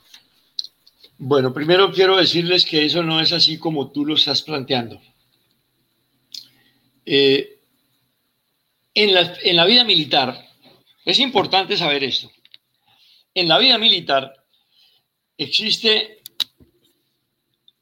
Bueno, 1.17 1.53
primero 1.53 1.91
quiero 1.91 2.17
decirles 2.17 2.65
que 2.65 2.86
eso 2.86 3.03
no 3.03 3.19
es 3.19 3.31
así 3.31 3.57
como 3.57 3.91
tú 3.91 4.05
lo 4.05 4.15
estás 4.15 4.41
planteando. 4.41 5.00
Eh, 7.05 7.59
en, 8.93 9.13
la, 9.13 9.33
en 9.43 9.55
la 9.55 9.65
vida 9.65 9.83
militar, 9.83 10.45
es 11.05 11.19
importante 11.19 11.77
saber 11.77 12.03
esto. 12.03 12.29
En 13.33 13.48
la 13.48 13.57
vida 13.57 13.77
militar, 13.77 14.38
existe 15.39 16.22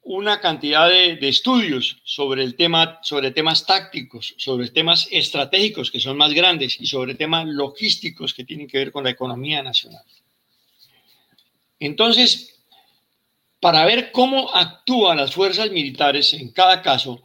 una 0.02 0.40
cantidad 0.40 0.88
de, 0.88 1.18
estudios 1.28 2.00
sobre 2.04 2.42
el 2.42 2.54
tema, 2.56 2.98
sobre 3.02 3.32
temas 3.32 3.66
tácticos, 3.66 4.34
sobre 4.38 4.70
temas 4.70 5.08
estratégicos 5.10 5.90
que 5.90 6.00
son 6.00 6.16
más 6.16 6.32
grandes 6.32 6.80
y 6.80 6.86
sobre 6.86 7.14
temas 7.14 7.46
logísticos 7.46 8.32
que 8.32 8.44
tienen 8.44 8.68
que 8.68 8.78
ver 8.78 8.92
con 8.92 9.04
la 9.04 9.10
economía 9.10 9.62
nacional. 9.62 10.02
Entonces, 11.78 12.62
para 13.60 13.84
ver 13.84 14.12
cómo 14.12 14.54
actúan 14.54 15.18
las 15.18 15.34
fuerzas 15.34 15.70
militares 15.70 16.32
en 16.34 16.52
cada 16.52 16.80
caso, 16.80 17.20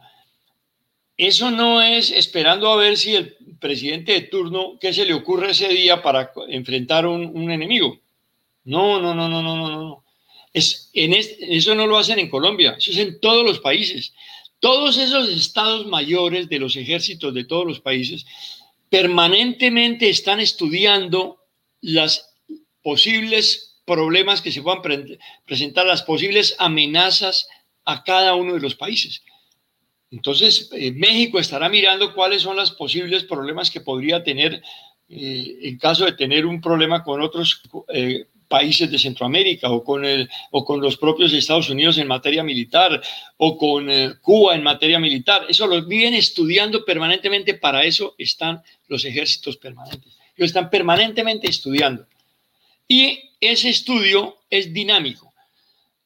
eso 1.16 1.50
no 1.52 1.80
es 1.80 2.10
esperando 2.10 2.70
a 2.70 2.76
ver 2.76 2.96
si 2.96 3.14
el 3.14 3.36
presidente 3.60 4.12
de 4.12 4.22
turno, 4.22 4.78
qué 4.80 4.92
se 4.92 5.06
le 5.06 5.14
ocurre 5.14 5.52
ese 5.52 5.68
día 5.68 6.02
para 6.02 6.32
enfrentar 6.48 7.06
un, 7.06 7.24
un 7.34 7.50
enemigo. 7.52 8.00
No, 8.64 9.00
no, 9.00 9.14
no, 9.14 9.28
no, 9.28 9.42
no, 9.42 9.56
no, 9.56 9.70
no. 9.70 10.03
Es, 10.54 10.90
en 10.94 11.12
eso 11.12 11.74
no 11.74 11.86
lo 11.86 11.98
hacen 11.98 12.18
en 12.18 12.30
Colombia, 12.30 12.76
eso 12.78 12.92
es 12.92 12.98
en 12.98 13.20
todos 13.20 13.44
los 13.44 13.58
países. 13.58 14.14
Todos 14.60 14.96
esos 14.96 15.28
estados 15.28 15.86
mayores 15.86 16.48
de 16.48 16.58
los 16.58 16.76
ejércitos 16.76 17.34
de 17.34 17.44
todos 17.44 17.66
los 17.66 17.80
países 17.80 18.24
permanentemente 18.88 20.08
están 20.08 20.40
estudiando 20.40 21.40
las 21.80 22.34
posibles 22.82 23.80
problemas 23.84 24.40
que 24.40 24.52
se 24.52 24.62
puedan 24.62 24.80
presentar, 25.44 25.84
las 25.84 26.02
posibles 26.02 26.54
amenazas 26.58 27.46
a 27.84 28.04
cada 28.04 28.34
uno 28.34 28.54
de 28.54 28.60
los 28.60 28.74
países. 28.74 29.22
Entonces, 30.10 30.70
eh, 30.72 30.92
México 30.92 31.38
estará 31.38 31.68
mirando 31.68 32.14
cuáles 32.14 32.42
son 32.42 32.56
los 32.56 32.70
posibles 32.70 33.24
problemas 33.24 33.70
que 33.70 33.80
podría 33.80 34.22
tener 34.22 34.62
eh, 35.08 35.58
en 35.62 35.76
caso 35.76 36.04
de 36.06 36.12
tener 36.12 36.46
un 36.46 36.60
problema 36.60 37.02
con 37.02 37.20
otros 37.20 37.60
eh, 37.88 38.26
países 38.48 38.90
de 38.90 38.98
Centroamérica 38.98 39.70
o 39.70 39.82
con, 39.82 40.04
el, 40.04 40.28
o 40.50 40.64
con 40.64 40.80
los 40.80 40.96
propios 40.96 41.32
Estados 41.32 41.70
Unidos 41.70 41.98
en 41.98 42.06
materia 42.06 42.42
militar 42.42 43.02
o 43.36 43.56
con 43.56 43.90
eh, 43.90 44.14
Cuba 44.20 44.54
en 44.54 44.62
materia 44.62 44.98
militar. 44.98 45.46
Eso 45.48 45.66
lo 45.66 45.84
viven 45.84 46.14
estudiando 46.14 46.84
permanentemente, 46.84 47.54
para 47.54 47.84
eso 47.84 48.14
están 48.18 48.62
los 48.88 49.04
ejércitos 49.04 49.56
permanentes. 49.56 50.16
Ellos 50.36 50.50
están 50.50 50.70
permanentemente 50.70 51.48
estudiando. 51.48 52.06
Y 52.88 53.30
ese 53.40 53.70
estudio 53.70 54.38
es 54.50 54.72
dinámico. 54.72 55.32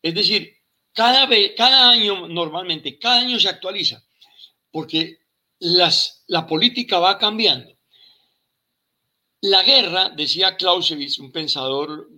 Es 0.02 0.14
decir, 0.14 0.54
cada, 0.92 1.26
vez, 1.26 1.52
cada 1.56 1.90
año 1.90 2.28
normalmente, 2.28 2.98
cada 2.98 3.20
año 3.20 3.38
se 3.38 3.48
actualiza, 3.48 4.04
porque 4.70 5.18
las, 5.58 6.24
la 6.26 6.46
política 6.46 6.98
va 6.98 7.18
cambiando. 7.18 7.76
La 9.40 9.62
guerra, 9.62 10.10
decía 10.10 10.56
Clausewitz, 10.56 11.18
un 11.18 11.30
pensador 11.30 12.08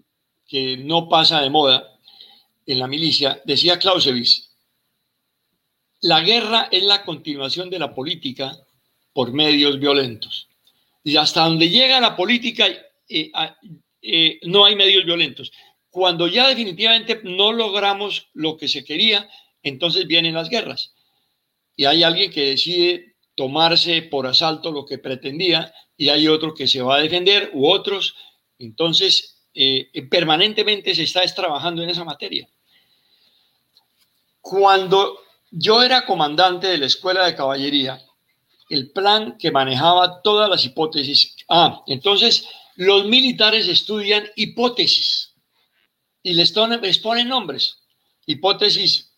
que 0.51 0.77
no 0.77 1.09
pasa 1.09 1.41
de 1.41 1.49
moda 1.49 1.97
en 2.67 2.81
la 2.81 2.89
milicia, 2.89 3.41
decía 3.45 3.79
Clausewitz, 3.79 4.51
la 6.01 6.21
guerra 6.23 6.69
es 6.73 6.83
la 6.83 7.05
continuación 7.05 7.71
de 7.71 7.79
la 7.79 7.95
política 7.95 8.59
por 9.13 9.33
medios 9.33 9.79
violentos. 9.79 10.49
Y 11.05 11.17
hasta 11.17 11.45
donde 11.45 11.71
llega 11.71 12.01
la 12.01 12.17
política 12.17 12.67
eh, 13.09 13.31
eh, 14.03 14.41
no 14.43 14.65
hay 14.65 14.75
medios 14.75 15.05
violentos. 15.05 15.53
Cuando 15.89 16.27
ya 16.27 16.49
definitivamente 16.49 17.21
no 17.23 17.53
logramos 17.53 18.29
lo 18.33 18.57
que 18.57 18.67
se 18.67 18.85
quería, 18.85 19.29
entonces 19.63 20.09
vienen 20.09 20.35
las 20.35 20.49
guerras. 20.49 20.95
Y 21.77 21.85
hay 21.85 22.03
alguien 22.03 22.33
que 22.33 22.51
decide 22.51 23.15
tomarse 23.37 24.03
por 24.03 24.27
asalto 24.27 24.73
lo 24.73 24.85
que 24.85 24.99
pretendía 24.99 25.73
y 25.97 26.09
hay 26.09 26.27
otro 26.27 26.55
que 26.55 26.67
se 26.67 26.83
va 26.83 26.97
a 26.97 27.01
defender 27.01 27.51
u 27.55 27.69
otros. 27.69 28.17
Entonces 28.59 29.40
eh, 29.55 29.91
permanentemente 30.09 30.95
se 30.95 31.03
está 31.03 31.25
trabajando 31.27 31.83
en 31.83 31.91
esa 31.91 32.05
materia. 32.05 32.49
Cuando 34.41 35.21
yo 35.51 35.83
era 35.83 36.07
comandante 36.07 36.69
de 36.69 36.79
la 36.79 36.87
escuela 36.87 37.27
de 37.27 37.35
caballería, 37.35 38.01
el 38.69 38.91
plan 38.93 39.37
que 39.37 39.51
manejaba 39.51 40.23
todas 40.23 40.49
las 40.49 40.65
hipótesis, 40.65 41.37
ah, 41.49 41.83
entonces 41.87 42.49
los 42.77 43.07
militares 43.07 43.67
estudian 43.67 44.25
hipótesis 44.37 45.35
y 46.23 46.35
les, 46.35 46.53
ponen 46.53 47.29
nombres, 47.29 47.79
hipótesis 48.27 49.11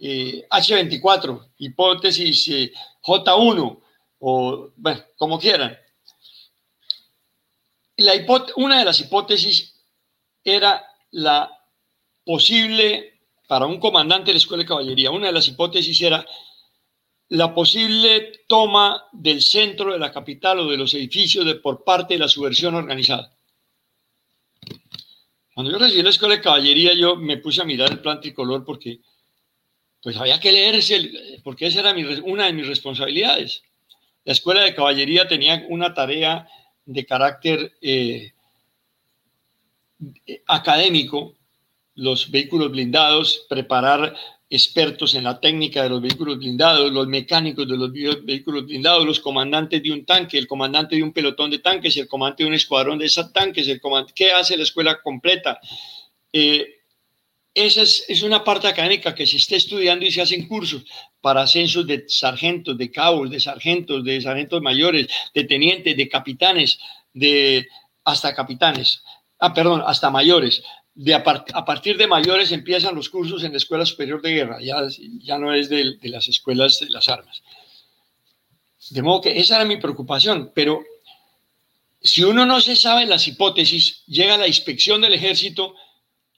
H24, 0.00 1.44
eh, 1.44 1.48
hipótesis 1.58 2.48
eh, 2.48 2.72
J1 3.02 3.80
o 4.20 4.70
bueno, 4.76 5.04
como 5.16 5.38
quieran. 5.38 5.78
Una 8.56 8.78
de 8.78 8.84
las 8.84 9.00
hipótesis 9.00 9.73
era 10.44 10.84
la 11.10 11.50
posible, 12.24 13.20
para 13.48 13.66
un 13.66 13.78
comandante 13.78 14.26
de 14.26 14.34
la 14.34 14.38
Escuela 14.38 14.62
de 14.62 14.68
Caballería, 14.68 15.10
una 15.10 15.28
de 15.28 15.32
las 15.32 15.48
hipótesis 15.48 16.00
era 16.02 16.24
la 17.28 17.54
posible 17.54 18.44
toma 18.46 19.04
del 19.12 19.42
centro 19.42 19.92
de 19.92 19.98
la 19.98 20.12
capital 20.12 20.60
o 20.60 20.70
de 20.70 20.76
los 20.76 20.92
edificios 20.94 21.44
de, 21.44 21.56
por 21.56 21.82
parte 21.82 22.14
de 22.14 22.20
la 22.20 22.28
subversión 22.28 22.74
organizada. 22.74 23.34
Cuando 25.54 25.72
yo 25.72 25.78
recibí 25.78 26.02
la 26.02 26.10
Escuela 26.10 26.36
de 26.36 26.42
Caballería, 26.42 26.94
yo 26.94 27.16
me 27.16 27.38
puse 27.38 27.62
a 27.62 27.64
mirar 27.64 27.90
el 27.90 28.00
plan 28.00 28.20
tricolor 28.20 28.64
porque 28.64 29.00
pues 30.02 30.16
había 30.18 30.38
que 30.38 30.52
leerse, 30.52 31.40
porque 31.42 31.66
esa 31.66 31.80
era 31.80 31.94
una 32.24 32.46
de 32.46 32.52
mis 32.52 32.66
responsabilidades. 32.66 33.62
La 34.24 34.32
Escuela 34.32 34.60
de 34.60 34.74
Caballería 34.74 35.26
tenía 35.26 35.64
una 35.70 35.94
tarea 35.94 36.46
de 36.84 37.06
carácter 37.06 37.72
eh, 37.80 38.33
académico, 40.46 41.34
los 41.94 42.30
vehículos 42.30 42.70
blindados, 42.70 43.46
preparar 43.48 44.14
expertos 44.50 45.14
en 45.14 45.24
la 45.24 45.40
técnica 45.40 45.82
de 45.82 45.88
los 45.88 46.00
vehículos 46.00 46.38
blindados, 46.38 46.92
los 46.92 47.06
mecánicos 47.06 47.66
de 47.66 47.76
los 47.76 47.92
vehículos 48.24 48.66
blindados, 48.66 49.06
los 49.06 49.20
comandantes 49.20 49.82
de 49.82 49.90
un 49.90 50.04
tanque, 50.04 50.38
el 50.38 50.46
comandante 50.46 50.96
de 50.96 51.02
un 51.02 51.12
pelotón 51.12 51.50
de 51.50 51.58
tanques, 51.58 51.96
el 51.96 52.08
comandante 52.08 52.44
de 52.44 52.48
un 52.48 52.54
escuadrón 52.54 52.98
de 52.98 53.06
esos 53.06 53.32
tanques, 53.32 53.66
el 53.68 53.80
comandante, 53.80 54.12
¿qué 54.14 54.32
hace 54.32 54.56
la 54.56 54.62
escuela 54.62 55.00
completa? 55.02 55.58
Eh, 56.32 56.80
esa 57.54 57.82
es, 57.82 58.22
una 58.24 58.42
parte 58.42 58.66
académica 58.66 59.14
que 59.14 59.26
se 59.26 59.36
está 59.36 59.54
estudiando 59.54 60.04
y 60.04 60.10
se 60.10 60.20
hacen 60.20 60.48
cursos 60.48 60.84
para 61.20 61.42
ascensos 61.42 61.86
de 61.86 62.04
sargentos, 62.08 62.76
de 62.76 62.90
cabos, 62.90 63.30
de 63.30 63.38
sargentos, 63.38 64.04
de 64.04 64.20
sargentos 64.20 64.60
mayores, 64.60 65.06
de 65.32 65.44
tenientes, 65.44 65.96
de 65.96 66.08
capitanes, 66.08 66.78
de 67.12 67.68
hasta 68.04 68.34
capitanes, 68.34 69.02
ah, 69.38 69.54
perdón, 69.54 69.82
hasta 69.86 70.10
mayores. 70.10 70.62
De 70.94 71.12
a, 71.14 71.24
partir 71.24 71.96
de 71.96 72.06
mayores 72.06 72.52
empiezan 72.52 72.94
los 72.94 73.08
cursos 73.08 73.42
en 73.42 73.50
la 73.50 73.58
Escuela 73.58 73.84
Superior 73.84 74.22
de 74.22 74.32
Guerra, 74.32 74.58
ya, 74.62 74.76
ya 75.18 75.38
no 75.38 75.52
es 75.52 75.68
de, 75.68 75.98
las 76.02 76.28
escuelas 76.28 76.78
de 76.78 76.90
las 76.90 77.08
armas. 77.08 77.42
De 78.90 79.02
modo 79.02 79.22
que 79.22 79.40
esa 79.40 79.56
era 79.56 79.64
mi 79.64 79.78
preocupación, 79.78 80.52
pero 80.54 80.84
si 82.00 82.22
uno 82.22 82.46
no 82.46 82.60
se 82.60 82.76
sabe 82.76 83.06
las 83.06 83.26
hipótesis, 83.26 84.04
llega 84.06 84.36
la 84.36 84.46
inspección 84.46 85.00
del 85.00 85.14
ejército 85.14 85.74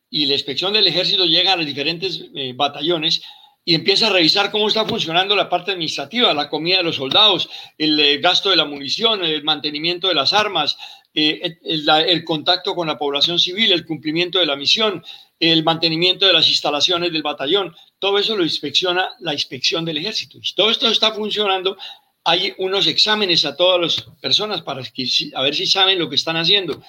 y 0.08 0.26
la 0.26 0.34
inspección 0.34 0.72
del 0.72 0.86
ejército 0.86 1.26
llega 1.26 1.52
a 1.52 1.56
los 1.56 1.66
diferentes 1.66 2.24
eh, 2.34 2.52
batallones 2.54 3.22
y 3.68 3.74
empieza 3.74 4.06
a 4.06 4.10
revisar 4.10 4.52
cómo 4.52 4.68
está 4.68 4.86
funcionando 4.86 5.34
la 5.34 5.48
parte 5.48 5.72
administrativa, 5.72 6.32
la 6.32 6.48
comida 6.48 6.76
de 6.76 6.84
los 6.84 6.96
soldados, 6.96 7.50
el 7.76 7.98
eh, 7.98 8.18
gasto 8.18 8.48
de 8.48 8.56
la 8.56 8.64
munición, 8.64 9.24
el 9.24 9.42
mantenimiento 9.42 10.06
de 10.06 10.14
las 10.14 10.32
armas, 10.32 10.78
eh, 11.12 11.58
el, 11.64 12.24
contacto 12.24 12.76
con 12.76 12.86
la 12.86 12.96
población 12.96 13.40
civil, 13.40 13.72
el 13.72 13.84
cumplimiento 13.84 14.38
de 14.38 14.46
la 14.46 14.54
misión, 14.54 15.04
el 15.40 15.64
mantenimiento 15.64 16.26
de 16.26 16.32
las 16.32 16.48
instalaciones 16.48 17.12
del 17.12 17.24
batallón. 17.24 17.74
Todo 17.98 18.20
eso 18.20 18.36
lo 18.36 18.44
inspecciona 18.44 19.08
la 19.18 19.32
inspección 19.32 19.84
del 19.84 19.96
ejército. 19.96 20.38
Si 20.40 20.54
todo 20.54 20.70
esto 20.70 20.86
está 20.86 21.12
funcionando, 21.12 21.76
hay 22.22 22.54
unos 22.58 22.86
exámenes 22.86 23.44
a 23.44 23.56
todas 23.56 23.80
las 23.80 24.14
personas 24.20 24.62
para 24.62 24.80
ver 24.80 25.54
si 25.56 25.66
saben 25.66 25.98
lo 25.98 26.08
que 26.08 26.14
están 26.14 26.36
haciendo. 26.36 26.80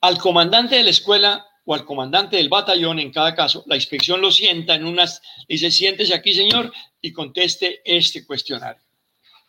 Al 0.00 0.18
comandante 0.18 0.74
de 0.74 0.82
la 0.82 0.90
escuela 0.90 1.46
o 1.70 1.74
al 1.74 1.84
comandante 1.84 2.36
del 2.36 2.48
batallón, 2.48 2.98
en 2.98 3.12
cada 3.12 3.32
caso, 3.32 3.62
la 3.68 3.76
inspección 3.76 4.20
lo 4.20 4.32
sienta 4.32 4.74
en 4.74 4.84
unas, 4.84 5.22
dice, 5.48 5.70
siéntese 5.70 6.12
aquí, 6.12 6.34
señor, 6.34 6.72
y 7.00 7.12
conteste 7.12 7.80
este 7.84 8.26
cuestionario. 8.26 8.82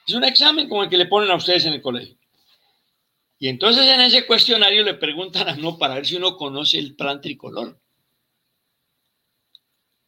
Es 0.08 0.14
un 0.14 0.24
examen 0.24 0.70
como 0.70 0.84
el 0.84 0.90
que 0.92 0.98
le 0.98 1.08
ponen 1.08 1.32
a 1.32 1.36
ustedes 1.36 1.66
en 1.66 1.74
el 1.74 1.82
colegio. 1.82 2.16
Y 3.40 3.48
entonces 3.48 3.88
en 3.88 4.02
ese 4.02 4.28
cuestionario 4.28 4.84
le 4.84 4.94
preguntan 4.94 5.50
a 5.50 5.54
uno 5.54 5.80
para 5.80 5.96
ver 5.96 6.06
si 6.06 6.16
uno 6.16 6.38
conoce 6.38 6.78
el 6.78 6.96
plan 6.96 7.22
tricolor. 7.22 7.82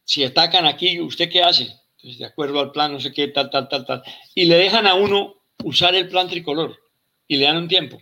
Si 0.04 0.22
atacan 0.22 0.66
aquí, 0.66 1.00
¿usted 1.00 1.28
qué 1.28 1.42
hace? 1.42 1.64
Entonces, 1.96 2.20
de 2.20 2.26
acuerdo 2.26 2.60
al 2.60 2.70
plan, 2.70 2.92
no 2.92 3.00
sé 3.00 3.12
qué, 3.12 3.26
tal, 3.26 3.50
tal, 3.50 3.68
tal, 3.68 3.84
tal. 3.86 4.04
Y 4.36 4.44
le 4.44 4.54
dejan 4.54 4.86
a 4.86 4.94
uno 4.94 5.34
usar 5.64 5.96
el 5.96 6.08
plan 6.08 6.28
tricolor 6.28 6.80
y 7.26 7.38
le 7.38 7.46
dan 7.46 7.56
un 7.56 7.66
tiempo. 7.66 8.00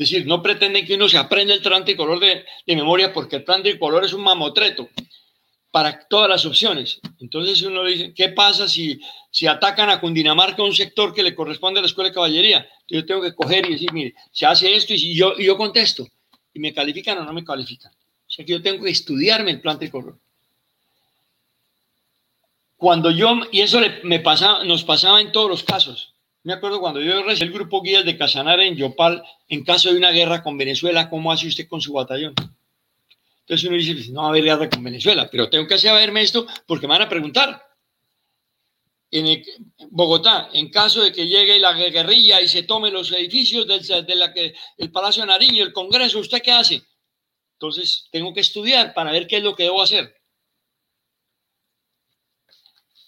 Decir, 0.00 0.26
no 0.26 0.42
pretenden 0.42 0.86
que 0.86 0.94
uno 0.94 1.10
se 1.10 1.18
aprenda 1.18 1.52
el 1.52 1.60
plan 1.60 1.84
tricolor 1.84 2.18
de, 2.18 2.46
de 2.66 2.74
memoria 2.74 3.12
porque 3.12 3.36
el 3.36 3.44
plan 3.44 3.62
tricolor 3.62 4.02
es 4.02 4.14
un 4.14 4.22
mamotreto 4.22 4.88
para 5.70 6.08
todas 6.08 6.26
las 6.26 6.46
opciones. 6.46 7.02
Entonces 7.18 7.60
uno 7.60 7.84
dice, 7.84 8.14
¿qué 8.14 8.30
pasa 8.30 8.66
si, 8.66 8.98
si 9.30 9.46
atacan 9.46 9.90
a 9.90 10.00
Cundinamarca, 10.00 10.62
un 10.62 10.74
sector 10.74 11.12
que 11.12 11.22
le 11.22 11.34
corresponde 11.34 11.80
a 11.80 11.82
la 11.82 11.86
Escuela 11.86 12.08
de 12.08 12.14
Caballería? 12.14 12.66
Yo 12.88 13.04
tengo 13.04 13.20
que 13.20 13.34
coger 13.34 13.66
y 13.66 13.74
decir, 13.74 13.92
mire, 13.92 14.14
se 14.32 14.46
hace 14.46 14.74
esto 14.74 14.94
y 14.94 15.14
yo, 15.14 15.34
y 15.36 15.44
yo 15.44 15.58
contesto. 15.58 16.08
¿Y 16.54 16.60
me 16.60 16.72
califican 16.72 17.18
o 17.18 17.24
no 17.24 17.34
me 17.34 17.44
califican? 17.44 17.92
O 17.92 18.30
sea 18.30 18.42
que 18.42 18.52
yo 18.52 18.62
tengo 18.62 18.82
que 18.82 18.90
estudiarme 18.90 19.50
el 19.50 19.60
plan 19.60 19.78
tricolor. 19.78 20.18
Cuando 22.78 23.10
yo, 23.10 23.38
y 23.52 23.60
eso 23.60 23.82
me 24.04 24.20
pasa, 24.20 24.64
nos 24.64 24.82
pasaba 24.82 25.20
en 25.20 25.30
todos 25.30 25.50
los 25.50 25.62
casos. 25.62 26.09
Me 26.42 26.54
acuerdo 26.54 26.80
cuando 26.80 27.00
yo 27.00 27.22
recibí 27.22 27.48
el 27.48 27.52
grupo 27.52 27.82
guías 27.82 28.04
de 28.04 28.16
Casanare 28.16 28.66
en 28.66 28.76
Yopal, 28.76 29.22
en 29.48 29.62
caso 29.62 29.90
de 29.90 29.98
una 29.98 30.10
guerra 30.10 30.42
con 30.42 30.56
Venezuela, 30.56 31.10
¿cómo 31.10 31.30
hace 31.30 31.46
usted 31.46 31.68
con 31.68 31.82
su 31.82 31.92
batallón? 31.92 32.34
Entonces 33.40 33.68
uno 33.68 33.76
dice, 33.76 33.94
pues, 33.94 34.08
no 34.10 34.22
va 34.22 34.28
a 34.28 34.30
haber 34.30 34.44
guerra 34.44 34.70
con 34.70 34.82
Venezuela, 34.82 35.28
pero 35.30 35.50
tengo 35.50 35.66
que 35.66 35.78
saberme 35.78 36.22
esto 36.22 36.46
porque 36.66 36.86
me 36.86 36.94
van 36.94 37.02
a 37.02 37.08
preguntar. 37.08 37.62
En 39.10 39.42
Bogotá, 39.90 40.50
en 40.52 40.70
caso 40.70 41.02
de 41.02 41.12
que 41.12 41.26
llegue 41.26 41.58
la 41.58 41.72
guerrilla 41.72 42.40
y 42.40 42.48
se 42.48 42.62
tome 42.62 42.92
los 42.92 43.10
edificios 43.10 43.66
del 43.66 44.32
que, 44.32 44.54
el 44.78 44.92
Palacio 44.92 45.26
Nariño, 45.26 45.64
el 45.64 45.72
Congreso, 45.72 46.20
¿usted 46.20 46.40
qué 46.40 46.52
hace? 46.52 46.82
Entonces 47.54 48.08
tengo 48.12 48.32
que 48.32 48.40
estudiar 48.40 48.94
para 48.94 49.10
ver 49.10 49.26
qué 49.26 49.38
es 49.38 49.42
lo 49.42 49.56
que 49.56 49.64
debo 49.64 49.82
hacer. 49.82 50.14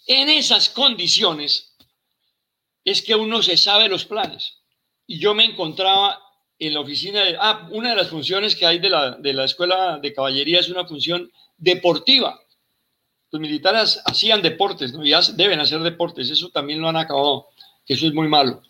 En 0.05 0.29
esas 0.29 0.67
condiciones, 0.69 1.72
es 2.85 3.01
que 3.01 3.15
uno 3.15 3.41
se 3.41 3.57
sabe 3.57 3.89
los 3.89 4.05
planes. 4.05 4.57
Y 5.07 5.19
yo 5.19 5.33
me 5.33 5.45
encontraba 5.45 6.19
en 6.59 6.73
la 6.73 6.81
oficina 6.81 7.23
de... 7.23 7.37
Ah, 7.39 7.67
una 7.71 7.89
de 7.89 7.95
las 7.95 8.09
funciones 8.09 8.55
que 8.55 8.65
hay 8.65 8.79
de 8.79 8.89
la, 8.89 9.11
de 9.11 9.33
la 9.33 9.45
escuela 9.45 9.99
de 10.01 10.13
caballería 10.13 10.59
es 10.59 10.69
una 10.69 10.85
función 10.85 11.31
deportiva. 11.57 12.39
Los 13.31 13.41
militares 13.41 14.01
hacían 14.05 14.41
deportes, 14.41 14.93
¿no? 14.93 15.05
Ya 15.05 15.21
deben 15.33 15.59
hacer 15.59 15.81
deportes, 15.81 16.29
eso 16.29 16.49
también 16.49 16.79
lo 16.79 16.89
han 16.89 16.97
acabado, 16.97 17.47
que 17.85 17.95
eso 17.95 18.05
es 18.05 18.13
muy 18.13 18.27
malo. 18.27 18.61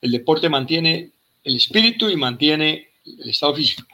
El 0.00 0.10
deporte 0.10 0.48
mantiene 0.48 1.12
el 1.44 1.56
espíritu 1.56 2.08
y 2.08 2.16
mantiene 2.16 2.88
el 3.04 3.30
estado 3.30 3.54
físico. 3.54 3.86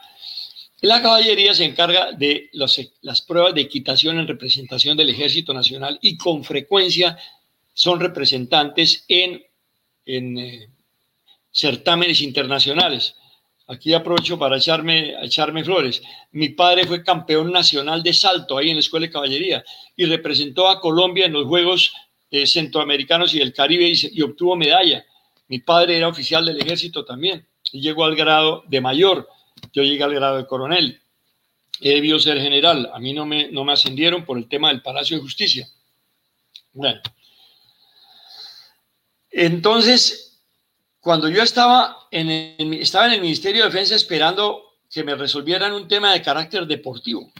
La 0.81 1.01
caballería 1.01 1.53
se 1.55 1.65
encarga 1.65 2.11
de 2.11 2.49
las 2.51 3.21
pruebas 3.21 3.55
de 3.55 3.61
equitación 3.61 4.19
en 4.19 4.27
representación 4.27 4.95
del 4.95 5.09
Ejército 5.09 5.53
Nacional 5.53 5.97
y 6.01 6.17
con 6.17 6.43
frecuencia 6.43 7.17
son 7.73 7.99
representantes 7.99 9.03
en 9.07 9.43
en 10.07 10.37
eh, 10.39 10.69
certámenes 11.51 12.21
internacionales. 12.21 13.15
Aquí 13.67 13.93
aprovecho 13.93 14.39
para 14.39 14.57
echarme, 14.57 15.13
echarme 15.23 15.63
flores. 15.63 16.01
Mi 16.31 16.49
padre 16.49 16.87
fue 16.87 17.03
campeón 17.03 17.51
nacional 17.51 18.01
de 18.01 18.13
salto 18.13 18.57
ahí 18.57 18.69
en 18.69 18.77
la 18.77 18.79
Escuela 18.79 19.05
de 19.05 19.11
Caballería 19.11 19.63
y 19.95 20.05
representó 20.05 20.69
a 20.69 20.79
Colombia 20.79 21.25
en 21.25 21.33
los 21.33 21.45
Juegos 21.45 21.93
Centroamericanos 22.45 23.33
y 23.33 23.39
del 23.39 23.53
Caribe 23.53 23.91
y, 23.93 24.21
obtuvo 24.21 24.55
medalla. 24.55 25.05
Mi 25.49 25.59
padre 25.59 25.97
era 25.97 26.07
oficial 26.07 26.45
del 26.45 26.61
ejército 26.61 27.03
también 27.03 27.45
y 27.71 27.81
llegó 27.81 28.05
al 28.05 28.15
grado 28.15 28.63
de 28.67 28.79
mayor. 28.79 29.27
Yo 29.73 29.83
llegué 29.83 30.03
al 30.03 30.13
grado 30.13 30.37
de 30.37 30.47
coronel. 30.47 31.01
He 31.81 31.89
debido 31.89 32.19
ser 32.19 32.39
general. 32.39 32.89
A 32.93 32.99
mí 32.99 33.13
no 33.13 33.25
me, 33.25 33.51
no 33.51 33.65
me 33.65 33.73
ascendieron 33.73 34.25
por 34.25 34.37
el 34.37 34.47
tema 34.47 34.69
del 34.69 34.81
Palacio 34.81 35.17
de 35.17 35.23
Justicia. 35.23 35.67
Bueno, 36.73 37.01
entonces, 39.39 40.41
cuando 40.99 41.29
yo 41.29 41.43
estaba 41.43 42.07
en, 42.09 42.31
el, 42.31 42.73
estaba 42.73 43.05
en 43.05 43.13
el 43.13 43.21
Ministerio 43.21 43.61
de 43.61 43.69
Defensa 43.69 43.93
esperando 43.93 44.63
que 44.89 45.03
me 45.03 45.13
resolvieran 45.13 45.73
un 45.73 45.87
tema 45.87 46.11
de 46.11 46.23
carácter 46.23 46.65
deportivo, 46.65 47.31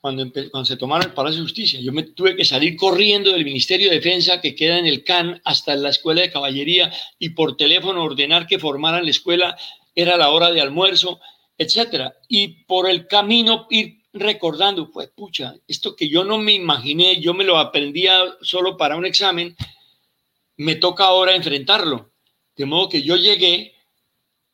cuando, 0.00 0.26
se 0.64 0.76
tomaron 0.76 1.06
el 1.06 1.14
Palacio 1.14 1.36
de 1.36 1.44
Justicia, 1.44 1.78
yo 1.80 1.92
me 1.92 2.02
tuve 2.02 2.34
que 2.34 2.44
salir 2.44 2.74
corriendo 2.74 3.30
del 3.30 3.44
Ministerio 3.44 3.88
de 3.88 3.96
Defensa 3.96 4.40
que 4.40 4.56
queda 4.56 4.78
en 4.78 4.86
el 4.86 5.04
CAN 5.04 5.40
hasta 5.44 5.76
la 5.76 5.90
Escuela 5.90 6.22
de 6.22 6.32
Caballería 6.32 6.92
y 7.20 7.30
por 7.30 7.56
teléfono 7.56 8.02
ordenar 8.02 8.48
que 8.48 8.58
formaran 8.58 9.04
la 9.04 9.12
escuela, 9.12 9.56
era 9.94 10.16
la 10.16 10.30
hora 10.30 10.50
de 10.50 10.60
almuerzo, 10.60 11.20
etcétera. 11.56 12.16
Y 12.26 12.64
por 12.64 12.90
el 12.90 13.06
camino 13.06 13.68
ir 13.70 14.02
recordando, 14.12 14.90
pues 14.90 15.08
pucha, 15.10 15.54
esto 15.68 15.94
que 15.94 16.08
yo 16.08 16.24
no 16.24 16.36
me 16.36 16.52
imaginé, 16.52 17.20
yo 17.20 17.32
me 17.32 17.44
lo 17.44 17.58
aprendía 17.58 18.24
solo 18.42 18.76
para 18.76 18.96
un 18.96 19.06
examen, 19.06 19.54
me 20.60 20.76
toca 20.76 21.04
ahora 21.04 21.34
enfrentarlo. 21.34 22.12
De 22.54 22.66
modo 22.66 22.90
que 22.90 23.00
yo 23.00 23.16
llegué 23.16 23.72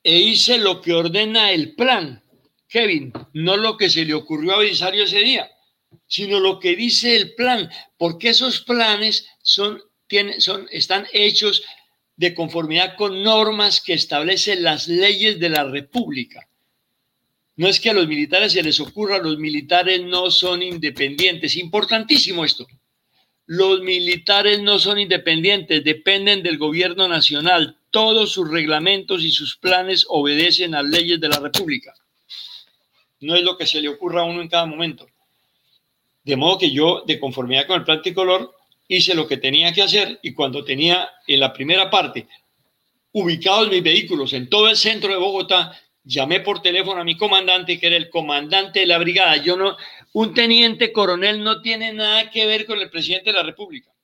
e 0.05 0.21
hice 0.21 0.57
lo 0.57 0.81
que 0.81 0.93
ordena 0.93 1.51
el 1.51 1.75
plan, 1.75 2.23
Kevin, 2.69 3.13
no 3.33 3.57
lo 3.57 3.77
que 3.77 3.91
se 3.91 4.05
le 4.05 4.15
ocurrió 4.15 4.55
a 4.55 4.59
Belisario 4.59 5.03
ese 5.03 5.19
día, 5.19 5.51
sino 6.07 6.39
lo 6.39 6.61
que 6.61 6.77
dice 6.77 7.17
el 7.17 7.35
plan, 7.35 7.69
porque 7.99 8.29
esos 8.29 8.61
planes 8.61 9.27
son, 9.43 9.83
tienen, 10.07 10.41
son, 10.41 10.69
están 10.71 11.09
hechos 11.13 11.65
de 12.15 12.35
conformidad 12.35 12.95
con 12.97 13.25
normas 13.25 13.81
que 13.81 13.95
establecen 13.95 14.63
las 14.63 14.87
leyes 14.87 15.41
de 15.41 15.49
la 15.49 15.65
República. 15.65 16.49
No 17.57 17.67
es 17.67 17.81
que 17.81 17.91
a 17.91 17.95
los 17.95 18.07
militares 18.07 18.53
se 18.53 18.63
les 18.63 18.79
ocurra, 18.79 19.19
los 19.19 19.39
militares 19.39 20.03
no 20.03 20.31
son 20.31 20.63
independientes. 20.63 21.57
Importantísimo 21.57 22.45
esto. 22.45 22.65
Los 23.47 23.81
militares 23.81 24.61
no 24.61 24.79
son 24.79 24.99
independientes, 24.99 25.85
dependen 25.85 26.43
del 26.43 26.59
gobierno 26.59 27.07
nacional. 27.07 27.77
Todos 27.91 28.33
sus 28.33 28.51
reglamentos 28.51 29.23
y 29.23 29.31
sus 29.31 29.57
planes 29.57 30.05
obedecen 30.09 30.75
a 30.75 30.83
leyes 30.83 31.21
de 31.21 31.29
la 31.29 31.39
República. 31.39 31.95
No 33.21 33.37
es 33.37 33.43
lo 33.43 33.57
que 33.57 33.67
se 33.67 33.81
le 33.81 33.89
ocurra 33.89 34.23
a 34.23 34.25
uno 34.25 34.43
en 34.43 34.49
cada 34.49 34.67
momento. 34.67 35.07
De 36.25 36.37
modo 36.37 36.59
que 36.59 36.73
yo, 36.73 37.05
de 37.07 37.21
conformidad 37.21 37.67
con 37.67 37.79
el 37.79 37.85
plan 37.85 38.03
tricolor, 38.03 38.53
hice 38.89 39.15
lo 39.15 39.29
que 39.29 39.37
tenía 39.37 39.73
que 39.73 39.83
hacer 39.83 40.19
y 40.23 40.35
cuando 40.35 40.65
tenía 40.65 41.09
en 41.27 41.41
la 41.41 41.53
primera 41.53 41.89
parte 41.89 42.27
ubicados 43.13 43.71
mis 43.71 43.83
vehículos 43.83 44.35
en 44.35 44.51
todo 44.51 44.69
el 44.69 44.77
centro 44.77 45.11
de 45.11 45.17
Bogotá, 45.17 45.73
llamé 46.05 46.41
por 46.41 46.61
teléfono 46.61 47.01
a 47.01 47.05
mi 47.05 47.17
comandante, 47.17 47.81
que 47.81 47.87
era 47.87 47.97
el 47.97 48.11
comandante 48.11 48.81
de 48.81 48.87
la 48.87 48.99
brigada. 48.99 49.37
Yo 49.39 49.57
no, 49.57 49.77
un 50.19 50.33
teniente 50.33 50.95
coronel 50.95 51.45
no 51.45 51.61
tiene 51.61 51.93
nada 51.93 52.31
que 52.31 52.47
ver 52.47 52.65
con 52.65 52.79
el 52.81 52.89
presidente 52.89 53.33
de 53.33 53.37
la 53.37 53.43
República. 53.43 53.95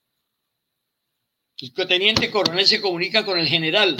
El 1.59 1.87
teniente 1.87 2.29
coronel 2.29 2.67
se 2.67 2.79
comunica 2.79 3.25
con 3.25 3.39
el 3.39 3.47
general. 3.47 3.97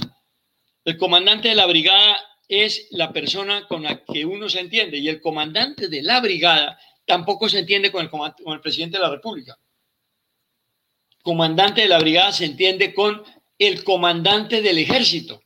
El 0.86 0.98
comandante 0.98 1.50
de 1.50 1.56
la 1.56 1.66
brigada 1.66 2.20
es 2.48 2.88
la 2.92 3.12
persona 3.12 3.68
con 3.68 3.82
la 3.82 4.06
que 4.06 4.26
uno 4.26 4.48
se 4.48 4.60
entiende 4.60 5.00
y 5.00 5.10
el 5.10 5.22
comandante 5.22 5.88
de 5.88 6.04
la 6.04 6.22
brigada 6.22 6.80
tampoco 7.04 7.50
se 7.50 7.58
entiende 7.58 7.92
con 7.92 8.06
el, 8.06 8.12
el 8.46 8.62
presidente 8.62 8.98
de 8.98 9.04
la 9.04 9.10
República. 9.10 9.58
Comandante 11.24 11.82
de 11.82 11.88
la 11.88 11.98
brigada 11.98 12.32
se 12.32 12.46
entiende 12.46 12.94
con 12.94 13.24
el 13.58 13.84
comandante 13.84 14.62
del 14.62 14.78
ejército. 14.78 15.42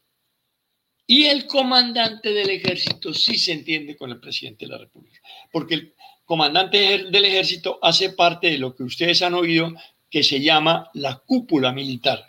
Y 1.09 1.27
el 1.27 1.47
comandante 1.47 2.33
del 2.33 2.49
ejército 2.49 3.13
sí 3.13 3.37
se 3.37 3.53
entiende 3.53 3.95
con 3.95 4.11
el 4.11 4.19
presidente 4.19 4.65
de 4.65 4.73
la 4.73 4.79
República, 4.79 5.21
porque 5.53 5.75
el 5.75 5.95
comandante 6.27 7.05
del 7.09 7.25
ejército 7.25 7.79
hace 7.81 8.09
parte 8.09 8.51
de 8.51 8.57
lo 8.57 8.75
que 8.75 8.83
ustedes 8.83 9.21
han 9.21 9.33
oído 9.33 9.73
que 10.11 10.23
se 10.23 10.41
llama 10.41 10.91
la 10.93 11.15
cúpula 11.15 11.71
militar. 11.71 12.27